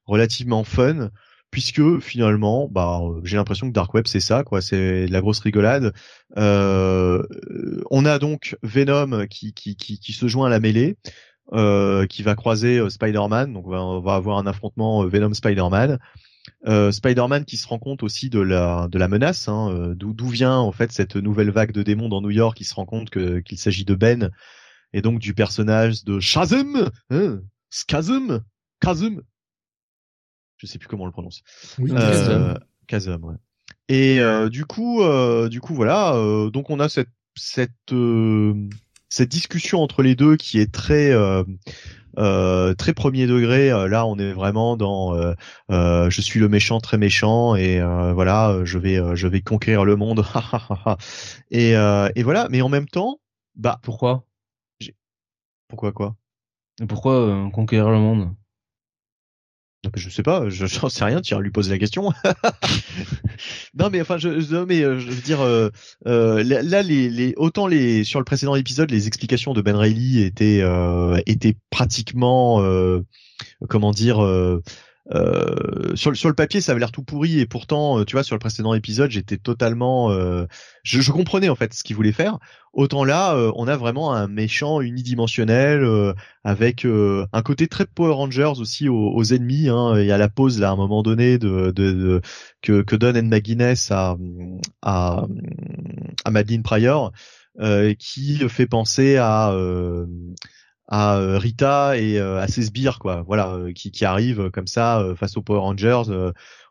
[0.06, 1.12] relativement fun
[1.52, 5.94] puisque finalement, bah, j'ai l'impression que Dark Web c'est ça, quoi, c'est la grosse rigolade.
[6.38, 7.24] Euh,
[7.90, 10.98] on a donc Venom qui, qui, qui, se joint à la mêlée,
[11.54, 16.00] euh, qui va croiser euh, Spider-Man, donc on va, avoir un affrontement Venom Spider-Man.
[16.66, 20.72] Spider-Man qui se rend compte aussi de la de la menace, hein, d'où vient en
[20.72, 22.58] fait cette nouvelle vague de démons dans New York.
[22.58, 24.32] qui se rend compte qu'il s'agit de Ben
[24.94, 28.42] et donc du personnage de Shazam, hein, Skazum,
[28.80, 29.22] Kazum,
[30.60, 31.42] je sais plus comment on le prononce.
[31.80, 32.56] Oui, euh,
[32.92, 33.36] ouais.
[33.88, 36.14] Et euh, du coup, euh, du coup, voilà.
[36.16, 38.54] Euh, donc on a cette cette euh,
[39.08, 41.12] cette discussion entre les deux qui est très
[42.16, 43.70] très premier degré.
[43.88, 45.16] Là, on est vraiment dans
[45.70, 47.82] je suis le méchant très méchant et
[48.14, 50.24] voilà, je vais je vais conquérir le monde.
[51.52, 52.48] et et voilà.
[52.50, 53.20] Mais en même temps,
[53.56, 54.26] bah pourquoi?
[55.68, 56.16] Pourquoi quoi?
[56.88, 58.34] Pourquoi conquérir le monde?
[59.96, 61.22] Je sais pas, je j'en sais rien.
[61.22, 62.12] Tu lui poser la question.
[63.76, 64.30] non mais enfin, je,
[64.66, 65.70] mais euh, je veux dire, euh,
[66.08, 70.22] euh, là, les, les, autant les sur le précédent épisode, les explications de Ben Reilly
[70.24, 70.64] étaient
[71.26, 72.62] étaient pratiquement,
[73.70, 74.20] comment dire,
[75.12, 78.24] euh, sur, sur le papier, ça avait l'air tout pourri et pourtant, euh, tu vois,
[78.24, 80.46] sur le précédent épisode, j'étais totalement, euh,
[80.84, 82.38] je, je, comprenais en fait ce qu'il voulait faire.
[82.74, 85.84] Autant là, on a vraiment un méchant unidimensionnel
[86.44, 89.70] avec un côté très Power Rangers aussi aux, ennemis.
[89.70, 90.00] Hein.
[90.00, 92.22] Il y a la pause là à un moment donné de, de,
[92.62, 94.18] que, que donne McGuinness à,
[94.84, 95.26] à,
[96.24, 97.12] à Madeline Pryor.
[97.98, 99.52] qui fait penser à
[100.90, 104.68] à euh, Rita et euh, à ses sbires quoi voilà euh, qui, qui arrivent comme
[104.68, 106.04] ça face aux Power Rangers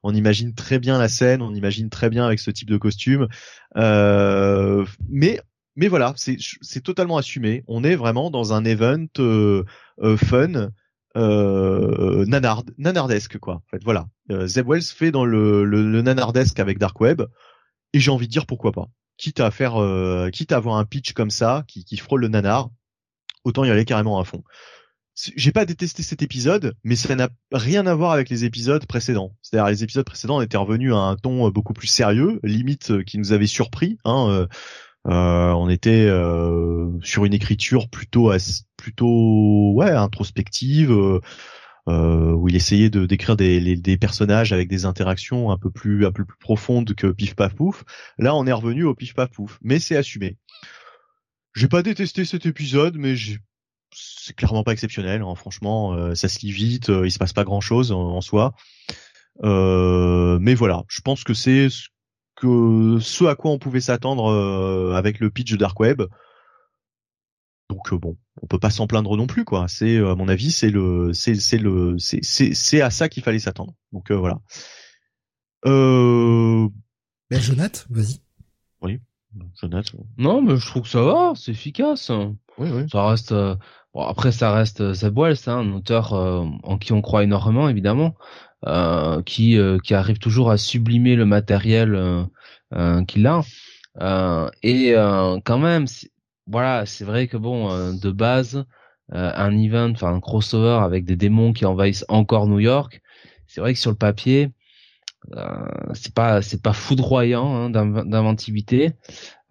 [0.02, 3.28] on imagine très bien la scène on imagine très bien avec ce type de costume
[3.76, 5.40] mais
[5.76, 9.06] mais voilà c'est totalement assumé on est vraiment dans un event
[10.16, 10.70] fun
[11.16, 13.54] euh, nanard, nanardesque quoi.
[13.54, 14.06] En fait, voilà.
[14.46, 17.22] Zeb Wells fait dans le, le, nanardesque avec Dark Web
[17.92, 18.88] et j'ai envie de dire pourquoi pas.
[19.16, 19.74] Quitte à faire,
[20.32, 22.68] quitte à avoir un pitch comme ça qui, qui frôle le nanar,
[23.44, 24.42] autant y aller carrément à fond.
[25.14, 29.34] J'ai pas détesté cet épisode, mais ça n'a rien à voir avec les épisodes précédents.
[29.42, 33.02] C'est-à-dire les épisodes précédents était revenus à un ton euh, beaucoup plus sérieux, limite euh,
[33.02, 33.98] qui nous avait surpris.
[34.04, 34.46] Hein, euh,
[35.06, 38.30] euh, on était euh, sur une écriture plutôt
[38.76, 45.50] plutôt ouais introspective euh, où il essayait de décrire des, des, personnages avec des interactions
[45.50, 47.84] un peu plus un peu plus profondes que pif paf pouf.
[48.18, 50.36] Là on est revenu au pif paf pouf, mais c'est assumé.
[51.54, 53.14] J'ai pas détesté cet épisode, mais
[53.94, 55.22] c'est clairement pas exceptionnel.
[55.22, 55.34] Hein.
[55.34, 58.54] Franchement, euh, ça se lit vite, euh, il se passe pas grand chose en, soi.
[59.44, 65.30] Euh, mais voilà, je pense que c'est ce à quoi on pouvait s'attendre avec le
[65.30, 66.02] pitch de Dark Web.
[67.68, 69.66] Donc bon, on peut pas s'en plaindre non plus quoi.
[69.68, 70.72] C'est à mon avis, c'est
[72.80, 73.74] à ça qu'il fallait s'attendre.
[73.92, 74.40] Donc voilà.
[75.66, 76.68] Euh...
[77.30, 78.20] Ben Jonathan, vas-y.
[79.62, 80.04] Oui.
[80.16, 82.10] Non, mais je trouve que ça va, c'est efficace.
[82.58, 82.88] Oui, oui.
[82.90, 83.32] Ça reste.
[83.32, 83.54] Euh,
[83.94, 87.24] bon, après, ça reste euh, Zeb Wells, hein, un auteur euh, en qui on croit
[87.24, 88.14] énormément, évidemment,
[88.66, 92.26] euh, qui qui arrive toujours à sublimer le matériel
[93.06, 93.42] qu'il a.
[94.62, 94.94] et
[95.44, 95.86] quand même,
[96.46, 98.64] voilà, c'est vrai que bon, de base,
[99.10, 103.00] un event, enfin un crossover avec des démons qui envahissent encore New York,
[103.46, 104.50] c'est vrai que sur le papier,
[105.94, 108.92] c'est pas c'est pas foudroyant hein, d'inventivité,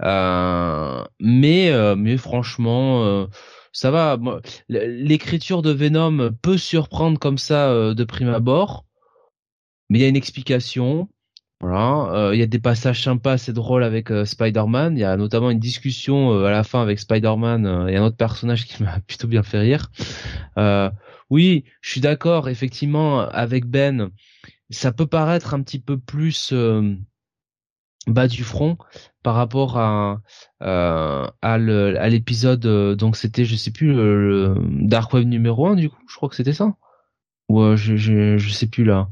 [0.02, 3.28] euh, mais euh, mais franchement
[3.72, 4.18] ça va.
[4.70, 8.86] L'écriture de Venom peut surprendre comme ça de prime abord,
[9.90, 11.10] mais il y a une explication.
[11.60, 14.96] Voilà, il y a des passages sympas, c'est drôle avec Spider-Man.
[14.96, 18.66] Il y a notamment une discussion à la fin avec Spider-Man et un autre personnage
[18.68, 19.92] qui m'a plutôt bien fait rire.
[21.30, 24.12] oui, je suis d'accord, effectivement, avec Ben
[24.70, 26.96] ça peut paraître un petit peu plus euh,
[28.08, 28.78] bas du front
[29.24, 30.22] par rapport à
[30.62, 36.04] euh, à l'épisode donc c'était je sais plus le, Dark Web numéro 1 du coup
[36.10, 36.76] je crois que c'était ça.
[37.50, 39.10] Ou je, je je sais plus là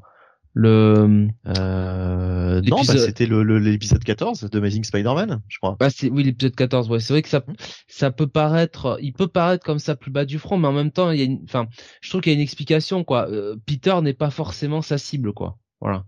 [0.57, 5.75] le euh, non bah c'était le l'épisode 14 de Amazing Spider-Man je crois.
[5.77, 7.01] Bah c'est oui l'épisode 14 ouais.
[7.01, 7.53] C'est vrai que ça mmh.
[7.89, 10.91] ça peut paraître il peut paraître comme ça plus bas du front mais en même
[10.91, 11.67] temps il y a une enfin
[11.99, 13.29] je trouve qu'il y a une explication quoi.
[13.29, 15.57] Euh, Peter n'est pas forcément sa cible quoi.
[15.81, 16.05] Voilà.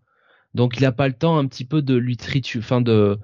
[0.53, 3.19] Donc il a pas le temps un petit peu de lui triturer enfin de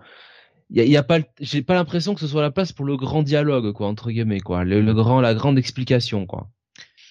[0.72, 2.86] il y a, y a, pas j'ai pas l'impression que ce soit la place pour
[2.86, 4.66] le grand dialogue quoi entre guillemets quoi.
[4.66, 6.50] Le, le grand la grande explication quoi.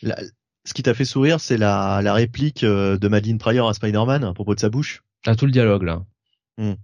[0.02, 0.16] La,
[0.64, 4.24] ce qui t'a fait sourire, c'est la, la réplique euh, de Madeline Pryor à Spider-Man
[4.24, 5.02] à propos de sa bouche?
[5.26, 6.02] À tout le dialogue là.
[6.58, 6.74] Hmm.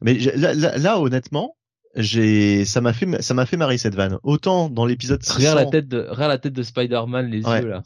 [0.00, 1.56] Mais là, là, honnêtement,
[1.94, 4.18] j'ai, ça m'a fait, ça m'a fait marrer cette vanne.
[4.22, 5.38] Autant dans l'épisode 600...
[5.38, 7.82] Regarde la tête de, regarde la tête de Spider-Man, les yeux là.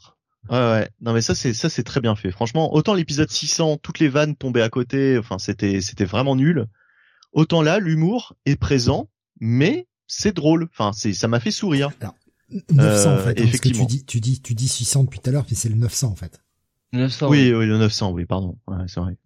[0.49, 0.89] Ouais, ouais.
[1.01, 2.31] Non, mais ça, c'est, ça, c'est très bien fait.
[2.31, 5.17] Franchement, autant l'épisode 600, toutes les vannes tombaient à côté.
[5.17, 6.67] Enfin, c'était, c'était vraiment nul.
[7.33, 9.09] Autant là, l'humour est présent,
[9.41, 10.69] mais c'est drôle.
[10.71, 11.91] Enfin, c'est, ça m'a fait sourire.
[12.71, 13.39] 900 en fait.
[13.39, 13.43] effectivement.
[13.43, 15.55] Hein, parce que tu dis, tu dis, tu dis 600 depuis tout à l'heure, puis
[15.55, 16.41] c'est le 900 en fait.
[16.93, 17.29] 900.
[17.29, 18.57] Oui, oui, le 900, oui, pardon.
[18.67, 19.17] Ouais, c'est vrai.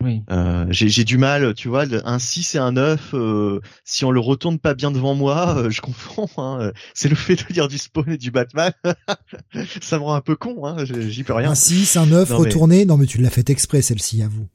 [0.00, 0.22] Oui.
[0.30, 4.20] Euh, j'ai du mal, tu vois, un 6 et un 9, euh, si on le
[4.20, 6.28] retourne pas bien devant moi, euh, je confonds.
[6.36, 8.72] Hein, c'est le fait de lire du Spawn et du Batman.
[9.80, 11.52] ça me rend un peu con, hein, j'y peux rien.
[11.52, 14.48] Un 6, un 9 retourné, non mais tu l'as fait exprès celle-ci, à vous.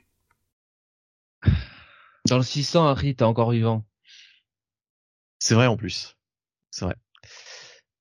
[2.28, 3.86] Dans le 600, Harry, t'es encore vivant.
[5.40, 6.18] C'est vrai en plus.
[6.70, 6.96] C'est vrai.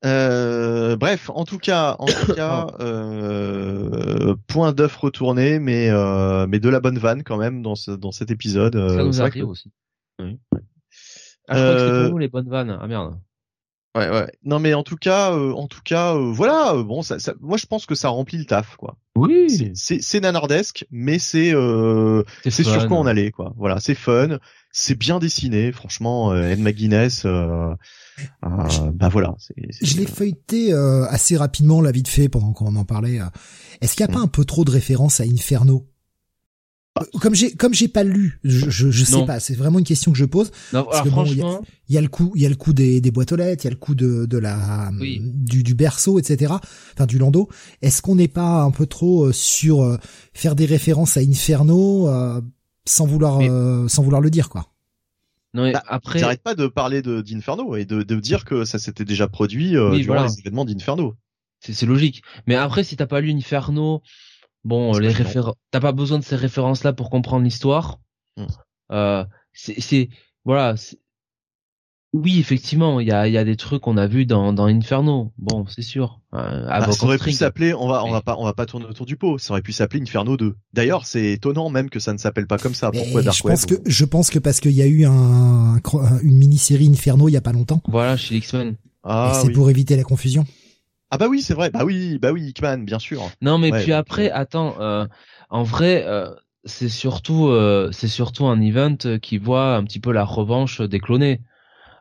[0.05, 6.61] Euh, bref, en tout cas, en tout cas, euh, point d'œuf retourné, mais euh, mais
[6.61, 8.75] de la bonne vanne quand même dans ce dans cet épisode.
[8.75, 9.73] Ça nous arrive aussi.
[10.21, 10.39] Oui.
[11.49, 12.79] Ah, je crois que c'est pour nous les bonnes vannes.
[12.81, 13.19] Ah merde.
[13.97, 14.31] Ouais, ouais.
[14.45, 16.75] Non, mais en tout cas, en tout cas, voilà.
[16.75, 18.97] bon, ça, ça, moi, je pense que ça remplit le taf, quoi.
[19.17, 19.73] Oui.
[19.75, 21.55] C'est c'est nanardesque, mais c'est
[22.45, 23.55] c'est sur quoi on allait, quoi.
[23.57, 24.39] Voilà, c'est fun,
[24.71, 26.35] c'est bien dessiné, franchement.
[26.35, 27.27] Ed McGuinness.
[28.45, 29.35] Euh, bah voilà.
[29.81, 33.21] Je l'ai feuilleté euh, assez rapidement, la vite fait, pendant qu'on en parlait.
[33.21, 33.27] Euh.
[33.81, 34.25] Est-ce qu'il n'y a pas mm.
[34.25, 35.87] un peu trop de références à Inferno?
[36.97, 37.05] Bah.
[37.21, 39.41] comme j'ai comme j'ai pas lu, je je, je sais pas.
[39.41, 40.51] C'est vraiment une question que je pose.
[40.73, 43.01] Non, parce que franchement, il y, a le coup, il y a le coup des,
[43.01, 46.19] des boîtes aux lettres, il y a le coup de de la du du berceau,
[46.19, 46.55] etc.
[46.95, 47.49] Enfin du landau.
[47.83, 49.99] Est-ce qu'on n'est pas un peu trop sur
[50.33, 52.09] faire des références à Inferno
[52.89, 53.41] sans vouloir
[53.89, 54.67] sans vouloir le dire quoi
[55.55, 58.79] non, bah, après, t'arrêtes pas de parler de d'Inferno et de, de dire que ça
[58.79, 61.15] s'était déjà produit euh, durant les événements d'Inferno.
[61.61, 62.23] C'est logique.
[62.47, 64.03] Mais après, si t'as pas lu Inferno,
[64.65, 67.99] bon, les références, t'as pas besoin de ces références-là pour comprendre l'histoire.
[68.37, 68.47] Hmm.
[68.93, 70.11] Euh, c'est
[70.45, 70.75] voilà,
[72.15, 75.33] oui, effectivement, il y a, y a des trucs qu'on a vus dans, dans Inferno.
[75.37, 76.21] Bon, c'est sûr.
[76.35, 78.87] Euh, bah, ça aurait pu s'appeler, on va, on va pas, on va pas tourner
[78.87, 79.37] autour du pot.
[79.39, 80.55] Ça aurait pu s'appeler Inferno 2.
[80.73, 82.91] D'ailleurs, c'est étonnant même que ça ne s'appelle pas comme ça.
[82.91, 85.81] Pourquoi Dark je pense que, je pense que parce qu'il y a eu un,
[86.23, 87.83] une mini-série Inferno il y a pas longtemps.
[87.89, 88.77] Voilà, chez X-Men.
[89.05, 90.47] Ah, c'est pour éviter la confusion.
[91.11, 91.71] Ah bah oui, c'est vrai.
[91.71, 93.31] Bah oui, bah oui, X-Men, bien sûr.
[93.41, 95.07] Non, mais puis après, attends, euh,
[95.49, 96.31] en vrai, euh,
[96.65, 101.01] c'est surtout, euh, c'est surtout un event qui voit un petit peu la revanche des
[101.01, 101.41] clonés.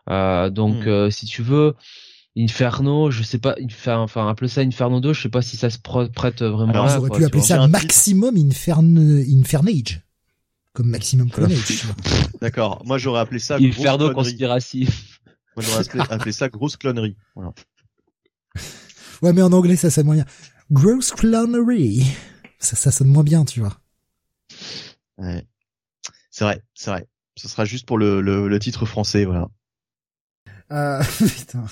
[0.10, 0.90] Euh, donc, hmm.
[0.90, 1.76] euh, si tu veux,
[2.38, 3.56] Inferno, je sais pas,
[3.88, 6.72] enfin, appeler ça Inferno 2, je sais pas si ça se prête vraiment.
[6.72, 8.98] Alors, à, pu appeler ça Maximum Infern
[9.30, 10.02] Infernage.
[10.74, 11.86] Comme Maximum Clonage.
[12.42, 12.84] D'accord.
[12.86, 14.88] Moi, j'aurais appelé ça Inferno Conspiracy.
[15.56, 17.16] Moi, j'aurais appelé ça grosse clonerie.
[17.36, 17.54] Voilà.
[19.24, 20.26] Ouais, mais en anglais, ça sonne moyen.
[20.70, 22.04] Gross clonery.
[22.60, 23.76] Ça, ça sonne moins bien, tu vois.
[25.18, 25.44] Ouais.
[26.30, 27.08] C'est vrai, c'est vrai.
[27.36, 29.48] Ce sera juste pour le, le, le titre français, voilà.
[30.72, 31.66] Euh, putain.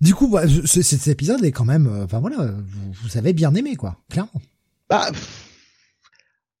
[0.00, 3.54] Du coup, bah, cet épisode est quand même, euh, enfin voilà, vous, vous, avez bien
[3.54, 4.40] aimé quoi, clairement.
[4.88, 5.10] Bah,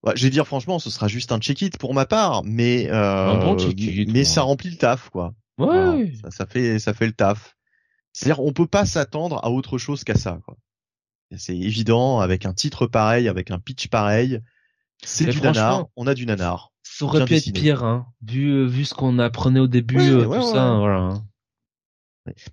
[0.02, 3.56] bah, je vais dire franchement, ce sera juste un check-it pour ma part, mais euh,
[4.08, 5.34] mais ça remplit le taf quoi.
[5.58, 6.12] Ouais.
[6.22, 7.56] ça, ça, fait ça fait le taf.
[8.12, 10.56] C'est-à-dire, on peut pas s'attendre à autre chose qu'à ça quoi.
[11.36, 14.40] C'est évident avec un titre pareil, avec un pitch pareil.
[15.02, 16.72] C'est du nanar, on a du nanar.
[17.00, 20.52] Ça aurait pu être pire, hein, vu vu ce qu'on apprenait au début, euh, tout
[20.52, 20.98] ça, voilà.
[20.98, 21.24] Hein.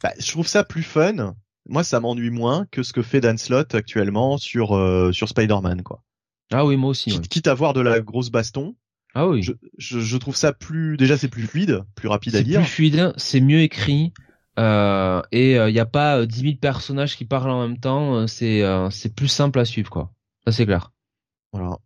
[0.02, 1.36] Bah, je trouve ça plus fun.
[1.68, 5.84] Moi, ça m'ennuie moins que ce que fait Dan Slott actuellement sur euh, sur Spider-Man,
[5.84, 6.02] quoi.
[6.52, 7.20] Ah oui, moi aussi.
[7.20, 8.76] Quitte, à voir de la grosse baston.
[9.14, 9.44] Ah oui.
[9.44, 12.60] Je, je, je trouve ça plus, déjà c'est plus fluide, plus rapide à lire.
[12.60, 14.14] C'est plus fluide, c'est mieux écrit.
[14.60, 18.28] Euh, et il n'y a pas dix mille personnages qui parlent en même temps.
[18.28, 20.14] C'est c'est plus simple à suivre, quoi.
[20.46, 20.94] Ça c'est clair.
[21.52, 21.78] Voilà.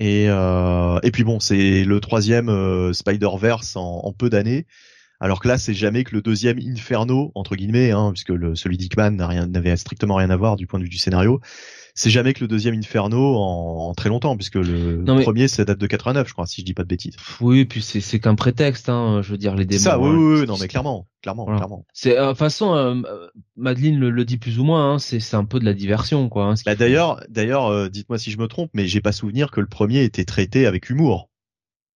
[0.00, 4.66] Et, euh, et puis bon, c'est le troisième euh, Spider-Verse en, peu d'années.
[5.20, 9.10] Alors que là, c'est jamais que le deuxième Inferno entre guillemets, hein, puisque celui d'Hickman
[9.10, 11.40] n'avait strictement rien à voir du point de vue du scénario
[12.00, 15.86] c'est jamais que le deuxième Inferno en, très longtemps, puisque le premier, ça date de
[15.86, 17.14] 89, je crois, si je dis pas de bêtises.
[17.40, 19.82] Oui, puis c'est c'est qu'un prétexte, hein, je veux dire les démons.
[19.82, 20.14] Ça, oui, hein.
[20.14, 21.84] oui, oui, non, mais clairement, clairement, clairement.
[21.92, 22.94] C'est, euh, de toute façon, euh,
[23.56, 26.46] Madeleine le, dit plus ou moins, hein, c'est c'est un peu de la diversion, quoi.
[26.46, 29.60] Hein, bah, d'ailleurs, d'ailleurs, euh, dites-moi si je me trompe, mais j'ai pas souvenir que
[29.60, 31.28] le premier était traité avec humour.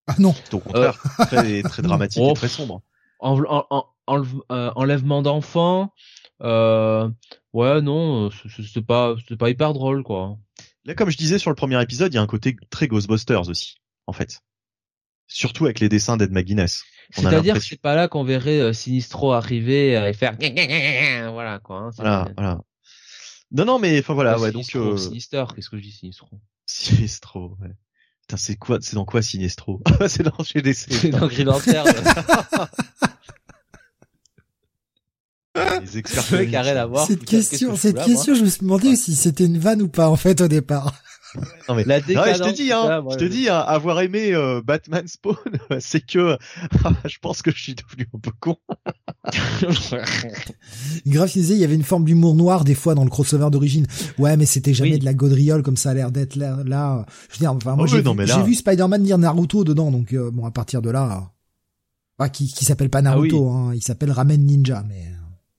[0.07, 0.35] Ah non.
[0.53, 2.83] Au contraire, très très dramatique et très sombre.
[3.21, 3.87] En, en,
[4.49, 5.93] enlèvement d'enfants.
[6.43, 7.09] Euh,
[7.55, 10.37] ouais, non, c'est pas, c'est pas hyper drôle, quoi.
[10.85, 13.49] Là, comme je disais sur le premier épisode, il y a un côté très Ghostbusters
[13.49, 13.77] aussi,
[14.07, 14.41] en fait.
[15.27, 16.85] Surtout avec les dessins d'Ed McGuinness.
[17.11, 20.37] C'est-à-dire que c'est pas là qu'on verrait euh, Sinistro arriver et faire
[21.33, 21.79] voilà quoi.
[21.79, 22.61] Hein, voilà, voilà.
[23.51, 24.97] Non non mais enfin voilà ouais donc euh...
[24.97, 26.29] Sinister qu'est-ce que je dis Sinistro?
[26.67, 27.71] Sinistro ouais.
[28.23, 29.83] Putain c'est quoi c'est dans quoi Sinistro?
[30.09, 30.93] C'est dans GDC.
[30.93, 31.87] C'est dans Green Lantern.
[35.95, 37.07] Les experts à voir.
[37.07, 40.17] Cette question, cette question, je me suis demandé si c'était une vanne ou pas en
[40.17, 40.95] fait au départ.
[41.69, 41.89] Non mais, je
[42.43, 45.37] te dis, hein, je te dis, hein, avoir aimé euh, Batman Spawn,
[45.81, 46.37] c'est que
[47.05, 48.57] je pense que je suis devenu un peu con.
[51.07, 53.51] Grave, il disait, il y avait une forme d'humour noir des fois dans le crossover
[53.51, 53.87] d'origine.
[54.19, 57.05] Ouais, mais c'était jamais de la gaudriole comme ça a l'air d'être là, là.
[57.29, 60.47] Je veux dire, enfin, moi oh j'ai vu, Spider-Man dire Naruto dedans, donc euh, bon,
[60.47, 61.33] à partir de là,
[62.19, 65.11] ah, qui, qui s'appelle pas Naruto, ah hein, il s'appelle Ramen Ninja, mais.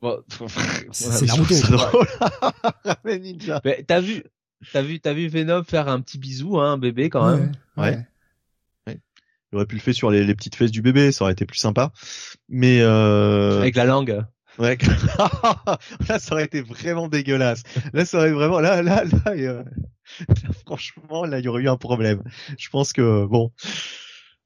[0.91, 1.25] c'est
[1.71, 2.07] drôle.
[3.87, 4.23] T'as vu,
[4.71, 7.51] t'as vu, t'as vu Venom faire un petit bisou, hein, un bébé quand même.
[7.77, 7.99] Ouais.
[8.87, 8.99] ouais.
[9.51, 11.45] Il aurait pu le faire sur les, les, petites fesses du bébé, ça aurait été
[11.45, 11.91] plus sympa.
[12.49, 13.59] Mais euh...
[13.59, 14.25] avec la langue.
[14.57, 14.77] Ouais.
[16.09, 17.63] là, ça aurait été vraiment dégueulasse.
[17.93, 19.63] Là, ça aurait vraiment, là, là, là, là,
[20.65, 22.23] franchement, là, il y aurait eu un problème.
[22.57, 23.51] Je pense que, bon.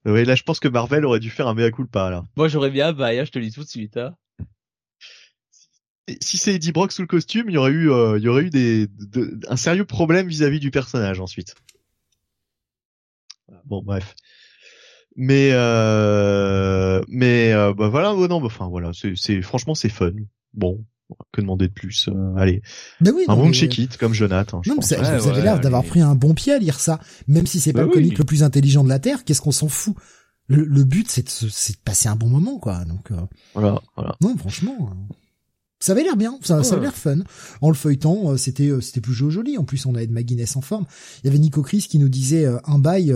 [0.06, 2.24] Oui, là, je pense que Marvel aurait dû faire un mea culpa, là.
[2.36, 4.16] Moi, j'aurais bien, bah, je te le dis tout de suite, hein
[6.22, 8.44] si c'est Eddie Brock sous le costume, il y aurait eu, euh, il y aurait
[8.44, 8.88] eu des,
[9.48, 11.56] un sérieux problème vis-à-vis du personnage ensuite.
[13.66, 14.16] Bon, bref.
[15.16, 20.12] Mais, euh, mais, euh, bah voilà, non, bah, enfin voilà, c'est, franchement, c'est fun.
[20.54, 20.84] Bon,
[21.32, 22.62] que demander de plus Allez,
[23.02, 24.62] oui, un bon check-it comme Jonathan.
[24.66, 24.94] non, vous
[25.28, 27.86] avez l'air d'avoir pris un bon pied à lire ça, même si c'est pas bah
[27.86, 29.24] le comique le plus intelligent de la terre.
[29.26, 29.96] Qu'est-ce qu'on s'en fout?
[30.48, 32.84] Le, le, but, c'est de, de, passer un bon moment, quoi.
[32.86, 33.12] Donc
[33.54, 34.16] voilà, voilà.
[34.22, 34.90] Non, franchement.
[35.82, 37.20] Ça avait l'air bien, ça, ça avait l'air fun.
[37.62, 39.58] En le feuilletant, euh, c'était euh, c'était plus joli.
[39.58, 40.86] En plus, on avait de McGuinness en forme.
[41.24, 43.16] Il y avait Nico Chris qui nous disait euh, un bail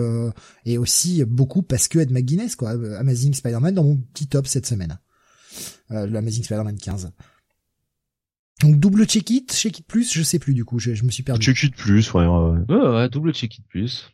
[0.66, 2.72] et aussi beaucoup parce que Ed McGuinness quoi.
[2.72, 4.98] Amazing Spider-Man dans mon petit top cette semaine.
[5.92, 7.12] Euh, le Amazing Spider-Man 15.
[8.62, 11.12] Donc double check it, check it plus, je sais plus du coup, je, je me
[11.12, 11.46] suis perdu.
[11.46, 12.26] Check it plus, ouais.
[12.26, 14.10] Ouais, ouais, ouais double check it plus.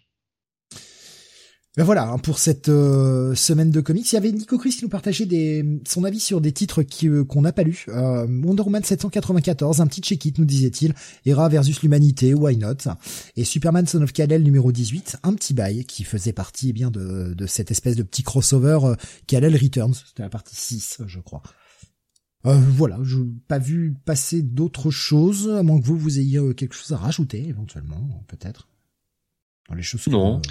[1.78, 4.84] Ben voilà, hein, pour cette euh, semaine de comics, il y avait Nico Chris qui
[4.84, 7.86] nous partageait des, son avis sur des titres euh, qu'on n'a pas lus.
[7.90, 10.96] Euh, Wonder Woman 794, un petit check-it nous disait-il,
[11.28, 12.92] Hera versus l'humanité, why not?
[13.36, 16.90] Et Superman Son of Kal-El numéro 18, un petit bail qui faisait partie eh bien
[16.90, 18.96] de, de cette espèce de petit crossover euh,
[19.28, 21.44] Kal-El Returns, c'était la partie 6 je crois.
[22.44, 26.74] voilà, je n'ai pas vu passer d'autres choses, à moins que vous, vous ayez quelque
[26.74, 28.68] chose à rajouter éventuellement, peut-être.
[29.70, 30.42] Dans les choses non.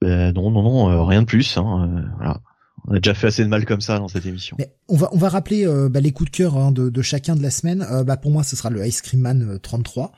[0.00, 1.56] Ben, non, non, non, euh, rien de plus.
[1.56, 2.40] Hein, euh, voilà.
[2.88, 4.56] On a déjà fait assez de mal comme ça dans cette émission.
[4.58, 7.02] Mais on va on va rappeler euh, bah, les coups de cœur hein, de, de,
[7.02, 7.84] chacun de la semaine.
[8.04, 10.12] bah, pour moi, ce sera le Ice Cream Man 33.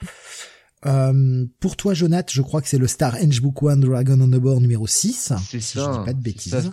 [1.60, 4.40] pour toi, Jonathan, je crois que c'est le Star Henge Book One Dragon on the
[4.40, 5.32] Board numéro 6.
[5.48, 5.92] C'est si ça.
[5.92, 6.70] Je dis pas de bêtises.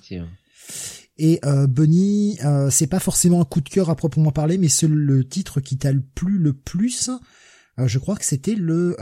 [1.17, 2.39] et euh, Bunny,
[2.71, 5.77] c'est pas forcément un coup de cœur à proprement parler, mais c'est le titre qui
[5.77, 7.11] t'a le plus le plus.
[7.77, 8.97] je crois que c'était le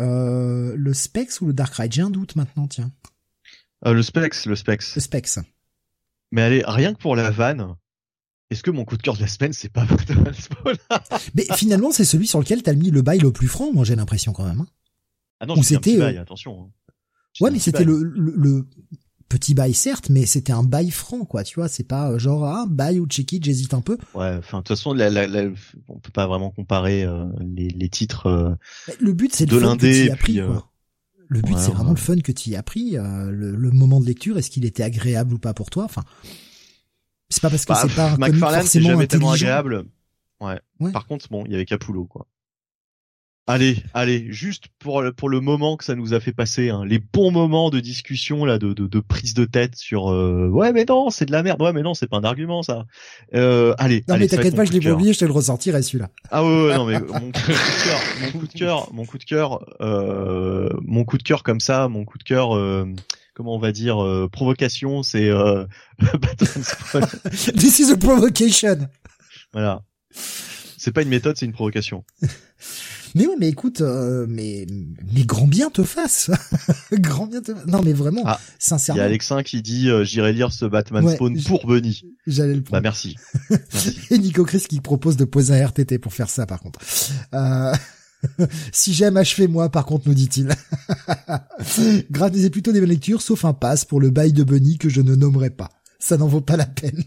[0.78, 1.94] le Specs ou le Dark Ride.
[1.94, 2.92] J'ai un doute maintenant, tiens.
[3.86, 4.96] Euh, le Specs, le Specs.
[4.96, 5.40] Le Specs.
[6.32, 7.76] Mais allez, rien que pour la vanne,
[8.50, 9.86] est-ce que mon coup de cœur de la semaine, c'est pas
[11.36, 13.96] Mais finalement, c'est celui sur lequel t'as mis le bail le plus franc, moi j'ai
[13.96, 14.62] l'impression quand même.
[14.62, 14.68] Hein.
[15.40, 16.62] Ah non, c'était euh, attention.
[16.62, 16.72] Hein.
[17.42, 18.68] Ouais, mais c'était le, le,
[19.28, 21.44] petit bail certes, mais c'était un bail franc, quoi.
[21.44, 23.98] Tu vois, c'est pas euh, genre un ah, bail ou check it, j'hésite un peu.
[24.14, 25.50] Ouais, enfin de toute façon, la, la, la,
[25.88, 27.08] on peut pas vraiment comparer
[27.42, 28.56] les, les, titres.
[29.00, 30.40] le but, c'est de l'indé, puis.
[30.40, 30.73] Quoi.
[31.34, 32.96] Le but, c'est vraiment le fun que tu y as pris.
[32.96, 35.84] Euh, le, moment de lecture, est-ce qu'il était agréable ou pas pour toi?
[35.84, 36.04] Enfin,
[37.30, 39.86] c'est pas parce que bah, c'est pas un McFarlane, c'est jamais tellement agréable.
[40.40, 40.60] Ouais.
[40.92, 42.28] Par contre, bon, il y avait Capullo, quoi.
[43.46, 47.00] Allez, allez, juste pour pour le moment que ça nous a fait passer, hein, les
[47.00, 50.86] bons moments de discussion là, de, de, de prise de tête sur euh, ouais mais
[50.88, 52.86] non c'est de la merde, ouais mais non c'est pas un argument ça.
[53.34, 56.10] Euh, allez, non mais t'inquiète pas, je l'ai pas oublié, je te le ressortirai celui-là.
[56.32, 59.18] Ah ouais, ouais non mais mon coup de cœur, mon coup de cœur, mon coup
[59.18, 62.56] de cœur, euh, mon coup de cœur comme ça, mon coup de cœur.
[62.56, 62.86] Euh,
[63.34, 63.98] comment on va dire
[64.32, 65.30] provocation, c'est
[66.00, 67.06] Spawn.
[67.58, 68.88] This is a provocation.
[69.52, 69.82] Voilà.
[70.78, 72.06] C'est pas une méthode, c'est une provocation.
[73.16, 74.66] Mais oui, mais écoute, euh, mais
[75.14, 76.32] mais grand bien te fasse,
[76.94, 77.52] grand bien te.
[77.68, 78.98] Non, mais vraiment, ah, sincèrement.
[78.98, 82.06] Il y a Alexin qui dit euh, j'irai lire ce Batman Spawn pour Bunny.
[82.26, 82.82] J'allais le prendre.
[82.82, 83.16] Bah merci.
[83.50, 83.98] merci.
[84.10, 86.80] Et Nico Chris qui propose de poser un RTT pour faire ça, par contre.
[87.34, 87.74] Euh...
[88.72, 90.50] si j'aime, achevez-moi, par contre, nous dit-il.
[92.10, 95.02] Grave disait plutôt des lectures, sauf un pass pour le bail de Bunny que je
[95.02, 95.70] ne nommerai pas.
[96.00, 97.04] Ça n'en vaut pas la peine.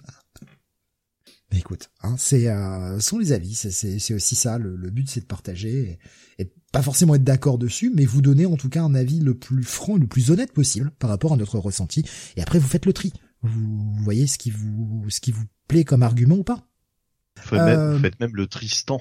[1.56, 4.58] Mais écoute, hein, c'est euh, sont les avis, c'est aussi ça.
[4.58, 5.98] Le, but, c'est de partager
[6.38, 9.34] et, pas forcément être d'accord dessus, mais vous donner en tout cas un avis le
[9.34, 12.04] plus franc, le plus honnête possible par rapport à notre ressenti.
[12.36, 13.10] Et après, vous faites le tri.
[13.40, 16.68] Vous, voyez ce qui vous ce qui vous plaît comme argument ou pas.
[17.36, 19.00] Vous faites, même, euh, faites même le Tristan.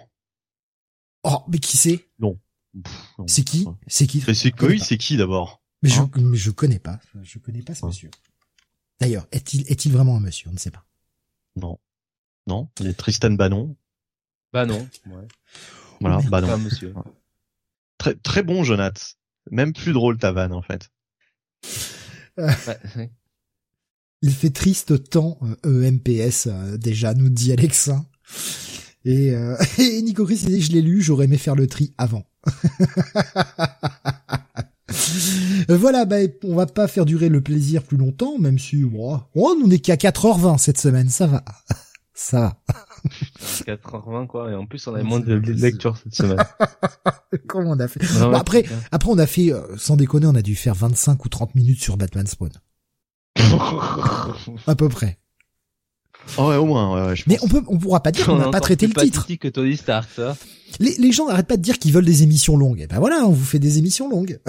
[1.24, 2.08] Oh, mais qui c'est?
[2.20, 2.40] Non.
[3.28, 3.68] C'est qui?
[3.88, 4.22] C'est qui?
[4.22, 5.62] C'est oui, c'est qui d'abord?
[5.82, 6.10] Mais, je, hein?
[6.16, 7.02] mais je connais pas.
[7.22, 8.12] Je connais pas ce monsieur.
[9.02, 10.48] D'ailleurs, est-il est-il vraiment un monsieur?
[10.48, 10.86] On ne sait pas.
[11.58, 11.80] Non.
[12.48, 13.76] Non, il est Tristan Bannon.
[14.54, 15.28] Bannon, ouais.
[16.00, 16.58] Voilà, oh, Bannon.
[16.60, 16.94] monsieur.
[17.98, 19.02] Très très bon, Jonathan.
[19.52, 20.90] Même plus drôle ta vanne en fait.
[24.22, 28.06] il fait triste temps EMPS euh, e euh, déjà, nous dit Alexin.
[29.06, 32.26] Et, euh, et Nico Chris dit je l'ai lu, j'aurais aimé faire le tri avant.
[35.70, 39.58] voilà, bah, on va pas faire durer le plaisir plus longtemps, même si, oh, oh
[39.64, 41.46] on n'est qu'à 4h20 cette semaine, ça va
[42.16, 42.58] ça.
[43.68, 46.44] 4h20 quoi, et en plus on a moins de lecture cette semaine.
[47.48, 48.00] Comment on a fait
[48.34, 51.56] Après, après on a fait, euh, sans déconner, on a dû faire 25 ou 30
[51.56, 52.52] minutes sur Batman Spawn.
[54.68, 55.20] à peu près.
[56.38, 57.10] Oh ouais, au moins.
[57.10, 59.28] Ouais, je Mais on peut, on pourra pas dire qu'on n'a pas traité le titre.
[59.40, 60.36] Que Tony Stark, ça.
[60.80, 62.82] Les, les gens n'arrêtent pas de dire qu'ils veulent des émissions longues.
[62.82, 64.40] Et ben voilà, on vous fait des émissions longues.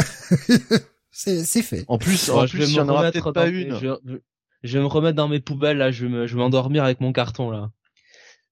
[1.11, 1.85] c'est, c'est fait.
[1.89, 3.79] En plus, en plus, il y en aura peut-être pas une.
[3.79, 4.21] Je
[4.65, 7.71] vais me remettre dans mes poubelles là, je vais m'endormir avec mon carton là.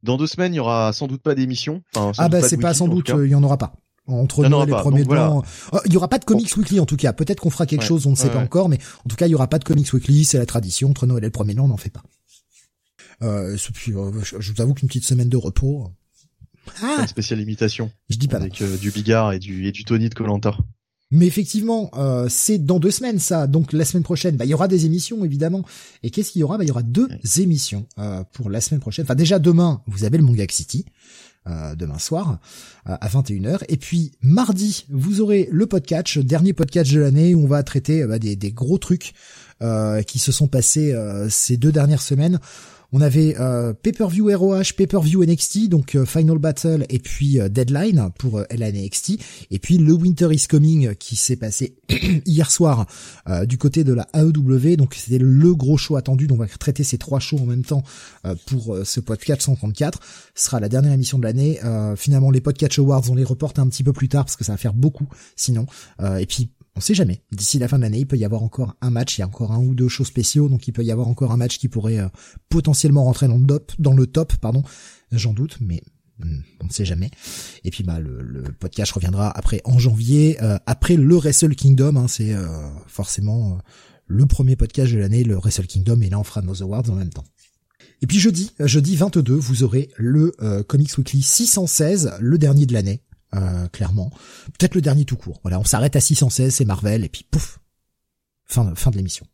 [0.02, 1.82] Dans deux semaines, il y aura sans doute pas d'émission.
[1.96, 3.74] ah bah c'est pas sans doute, il y en aura pas.
[4.06, 5.42] Entre nous les premiers temps,
[5.72, 7.14] oh, il y aura pas de comics weekly en tout cas.
[7.14, 9.30] Peut-être qu'on fera quelque chose, on ne sait pas encore, mais en tout cas il
[9.30, 10.90] y aura pas de comics weekly, c'est la tradition.
[10.90, 12.02] Entre Noël et le premier an, on n'en fait pas.
[13.22, 15.90] Euh, euh je, vous avoue qu'une petite semaine de repos.
[16.82, 17.90] Ah une spéciale imitation.
[18.10, 20.56] Je dis pas avec euh, du Bigard et du et du Tony de Colanta.
[21.14, 23.46] Mais effectivement, euh, c'est dans deux semaines ça.
[23.46, 25.64] Donc la semaine prochaine, bah, il y aura des émissions évidemment.
[26.02, 26.58] Et qu'est-ce qu'il y aura?
[26.58, 29.04] Bah, Il y aura deux émissions euh, pour la semaine prochaine.
[29.04, 30.84] Enfin déjà demain, vous avez le Manga City.
[31.46, 32.38] Euh, demain soir
[32.86, 37.46] à 21h et puis mardi vous aurez le podcast dernier podcast de l'année où on
[37.46, 39.12] va traiter bah, des, des, gros trucs
[40.06, 40.94] qui se sont passés
[41.28, 42.40] ces deux dernières semaines
[42.96, 48.10] on avait euh, Pay-per-view ROH, Pay-per-view NXT, donc euh, Final Battle et puis euh, Deadline
[48.16, 49.18] pour euh, LNXT
[49.50, 51.74] et puis le Winter is Coming qui s'est passé
[52.24, 52.86] hier soir
[53.46, 54.76] du côté de la AEW.
[54.76, 56.28] Donc c'était le gros show attendu.
[56.28, 57.82] Donc on va traiter ces trois shows en même temps
[58.46, 59.98] pour ce podcast 134.
[60.34, 61.58] Ce sera la dernière émission de l'année.
[61.96, 64.52] finalement les podcast awards on les reporte un petit peu plus tard parce que ça
[64.52, 65.06] va faire beaucoup
[65.36, 65.66] sinon.
[66.18, 67.22] et puis on sait jamais.
[67.30, 69.26] D'ici la fin de l'année, il peut y avoir encore un match, il y a
[69.26, 71.68] encore un ou deux shows spéciaux, donc il peut y avoir encore un match qui
[71.68, 72.08] pourrait euh,
[72.48, 74.64] potentiellement rentrer dans le top, dans le top, pardon.
[75.12, 75.82] J'en doute, mais
[76.18, 77.10] hmm, on ne sait jamais.
[77.62, 81.96] Et puis bah le, podcast reviendra après en janvier, euh, après le Wrestle Kingdom.
[81.96, 83.58] Hein, c'est euh, forcément
[84.06, 86.96] le premier podcast de l'année, le Wrestle Kingdom, et là on fera nos awards en
[86.96, 87.24] même temps.
[88.02, 90.32] Et puis jeudi, jeudi 22, vous aurez le
[90.66, 93.00] Comics Weekly 616, le dernier de l'année.
[93.34, 94.10] Euh, clairement.
[94.58, 95.40] Peut-être le dernier tout court.
[95.42, 97.58] Voilà, on s'arrête à 616, c'est Marvel, et puis pouf,
[98.44, 99.26] fin de, fin de l'émission.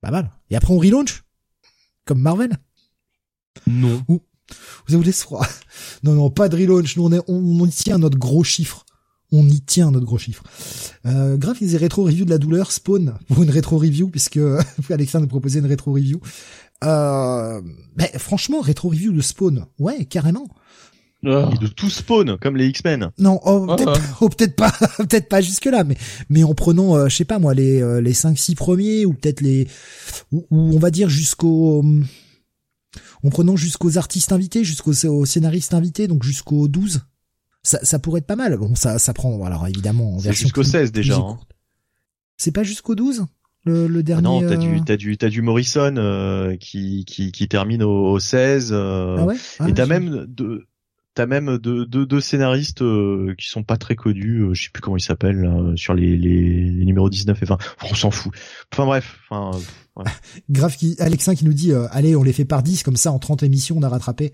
[0.00, 0.30] Pas mal.
[0.50, 1.24] Et après on relaunch?
[2.04, 2.56] Comme Marvel?
[3.66, 4.02] Non.
[4.08, 4.20] Ou,
[4.86, 5.46] vous avez laissé froid.
[6.02, 6.96] Non, non, pas de relaunch.
[6.96, 8.84] Nous, on, est, on, y tient notre gros chiffre.
[9.32, 10.44] On y tient notre gros chiffre.
[11.06, 14.38] Euh, grave, ils rétro review de la douleur spawn pour une rétro review puisque
[14.90, 16.20] Alexandre nous proposait une rétro review.
[16.84, 17.60] Euh,
[17.96, 20.48] mais franchement, rétro review de spawn, ouais, carrément.
[21.24, 23.10] Et de tout spawn comme les X-Men.
[23.18, 23.76] Non, oh, ah.
[24.20, 25.96] peut-être pas, peut-être pas jusque là, mais
[26.28, 29.14] mais en prenant, euh, je sais pas moi, les euh, les cinq six premiers ou
[29.14, 29.66] peut-être les
[30.30, 31.84] ou, on va dire jusqu'au
[33.24, 34.92] en prenant jusqu'aux artistes invités, jusqu'aux
[35.24, 37.00] scénaristes invités, donc jusqu'aux 12.
[37.64, 38.56] Ça, ça pourrait être pas mal.
[38.56, 41.16] Bon, ça, ça prend, alors évidemment, en version jusqu'au 16 déjà.
[41.16, 41.38] Hein.
[42.36, 43.26] C'est pas jusqu'au 12
[43.64, 44.28] le, le dernier.
[44.28, 48.20] Ah non, t'as du, euh, t'as du, t'as du Morrison qui, qui, qui termine au,
[48.20, 48.72] 16.
[48.72, 49.34] ah ouais?
[49.58, 50.67] Ah, et t'as même de,
[51.18, 54.70] T'as même deux, deux, deux scénaristes euh, qui sont pas très connus, euh, je sais
[54.70, 57.58] plus comment ils s'appellent, sur les, les, numéros 19 et 20.
[57.90, 58.32] on s'en fout.
[58.72, 59.18] Enfin bref.
[59.28, 59.58] Enfin,
[60.48, 63.10] Grave qui, Alexin qui nous dit, euh, allez, on les fait par 10, comme ça
[63.10, 64.32] en 30 émissions on a rattrapé.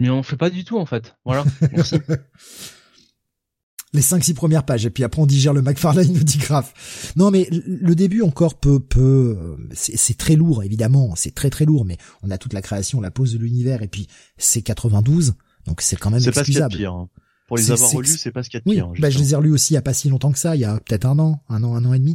[0.00, 1.14] Mais on fait pas du tout en fait.
[1.26, 1.44] Voilà.
[1.72, 1.98] Merci.
[3.92, 6.72] les cinq six premières pages et puis après on digère le McFarlane nous dit grave.
[7.16, 11.84] Non mais le début encore peu peu c'est très lourd évidemment, c'est très très lourd
[11.84, 14.06] mais on a toute la création, la pose de l'univers et puis
[14.38, 15.34] c'est 92
[15.66, 16.52] donc c'est quand même excusable.
[16.52, 16.92] C'est pas ce pire.
[16.94, 17.08] Hein.
[17.46, 18.88] Pour les avoir relus, c'est pas ce qu'il y a de pire.
[18.90, 20.54] Oui, bah je les ai relus aussi il y a pas si longtemps que ça,
[20.54, 22.14] il y a peut-être un an, un an, un an et demi.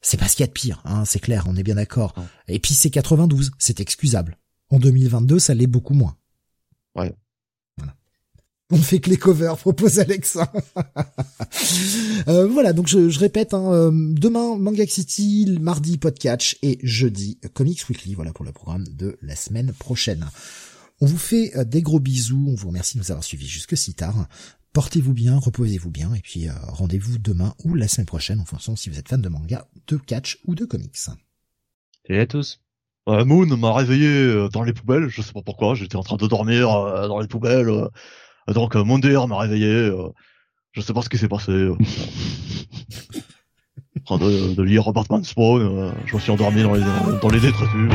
[0.00, 2.14] C'est pas ce qu'il y a de pire, hein, c'est clair, on est bien d'accord.
[2.46, 4.38] Et puis c'est 92, c'est excusable.
[4.68, 6.16] En 2022, ça l'est beaucoup moins.
[6.94, 7.12] Ouais.
[8.70, 10.52] On fait que les covers, propose Alexa.
[12.28, 17.38] euh, voilà, donc je, je répète, hein, euh, demain Manga City, mardi Podcatch et jeudi
[17.54, 20.26] Comics Weekly, voilà pour le programme de la semaine prochaine.
[21.00, 23.76] On vous fait euh, des gros bisous, on vous remercie de nous avoir suivis jusque
[23.76, 24.26] si tard.
[24.72, 28.76] Portez-vous bien, reposez-vous bien, et puis euh, rendez-vous demain ou la semaine prochaine en fonction
[28.76, 30.96] si vous êtes fan de manga, de catch ou de comics.
[30.96, 32.60] Salut à tous.
[33.06, 36.66] Moon m'a réveillé dans les poubelles, je sais pas pourquoi, j'étais en train de dormir
[37.06, 37.70] dans les poubelles.
[38.54, 39.66] Donc euh, mon DR m'a réveillé.
[39.66, 40.08] Euh,
[40.72, 41.52] je sais pas ce qui s'est passé.
[41.52, 41.76] Euh.
[44.08, 45.92] en train de, de, lire Batman Spawn.
[46.06, 46.82] je me suis endormi dans les,
[47.20, 47.90] dans les détritus.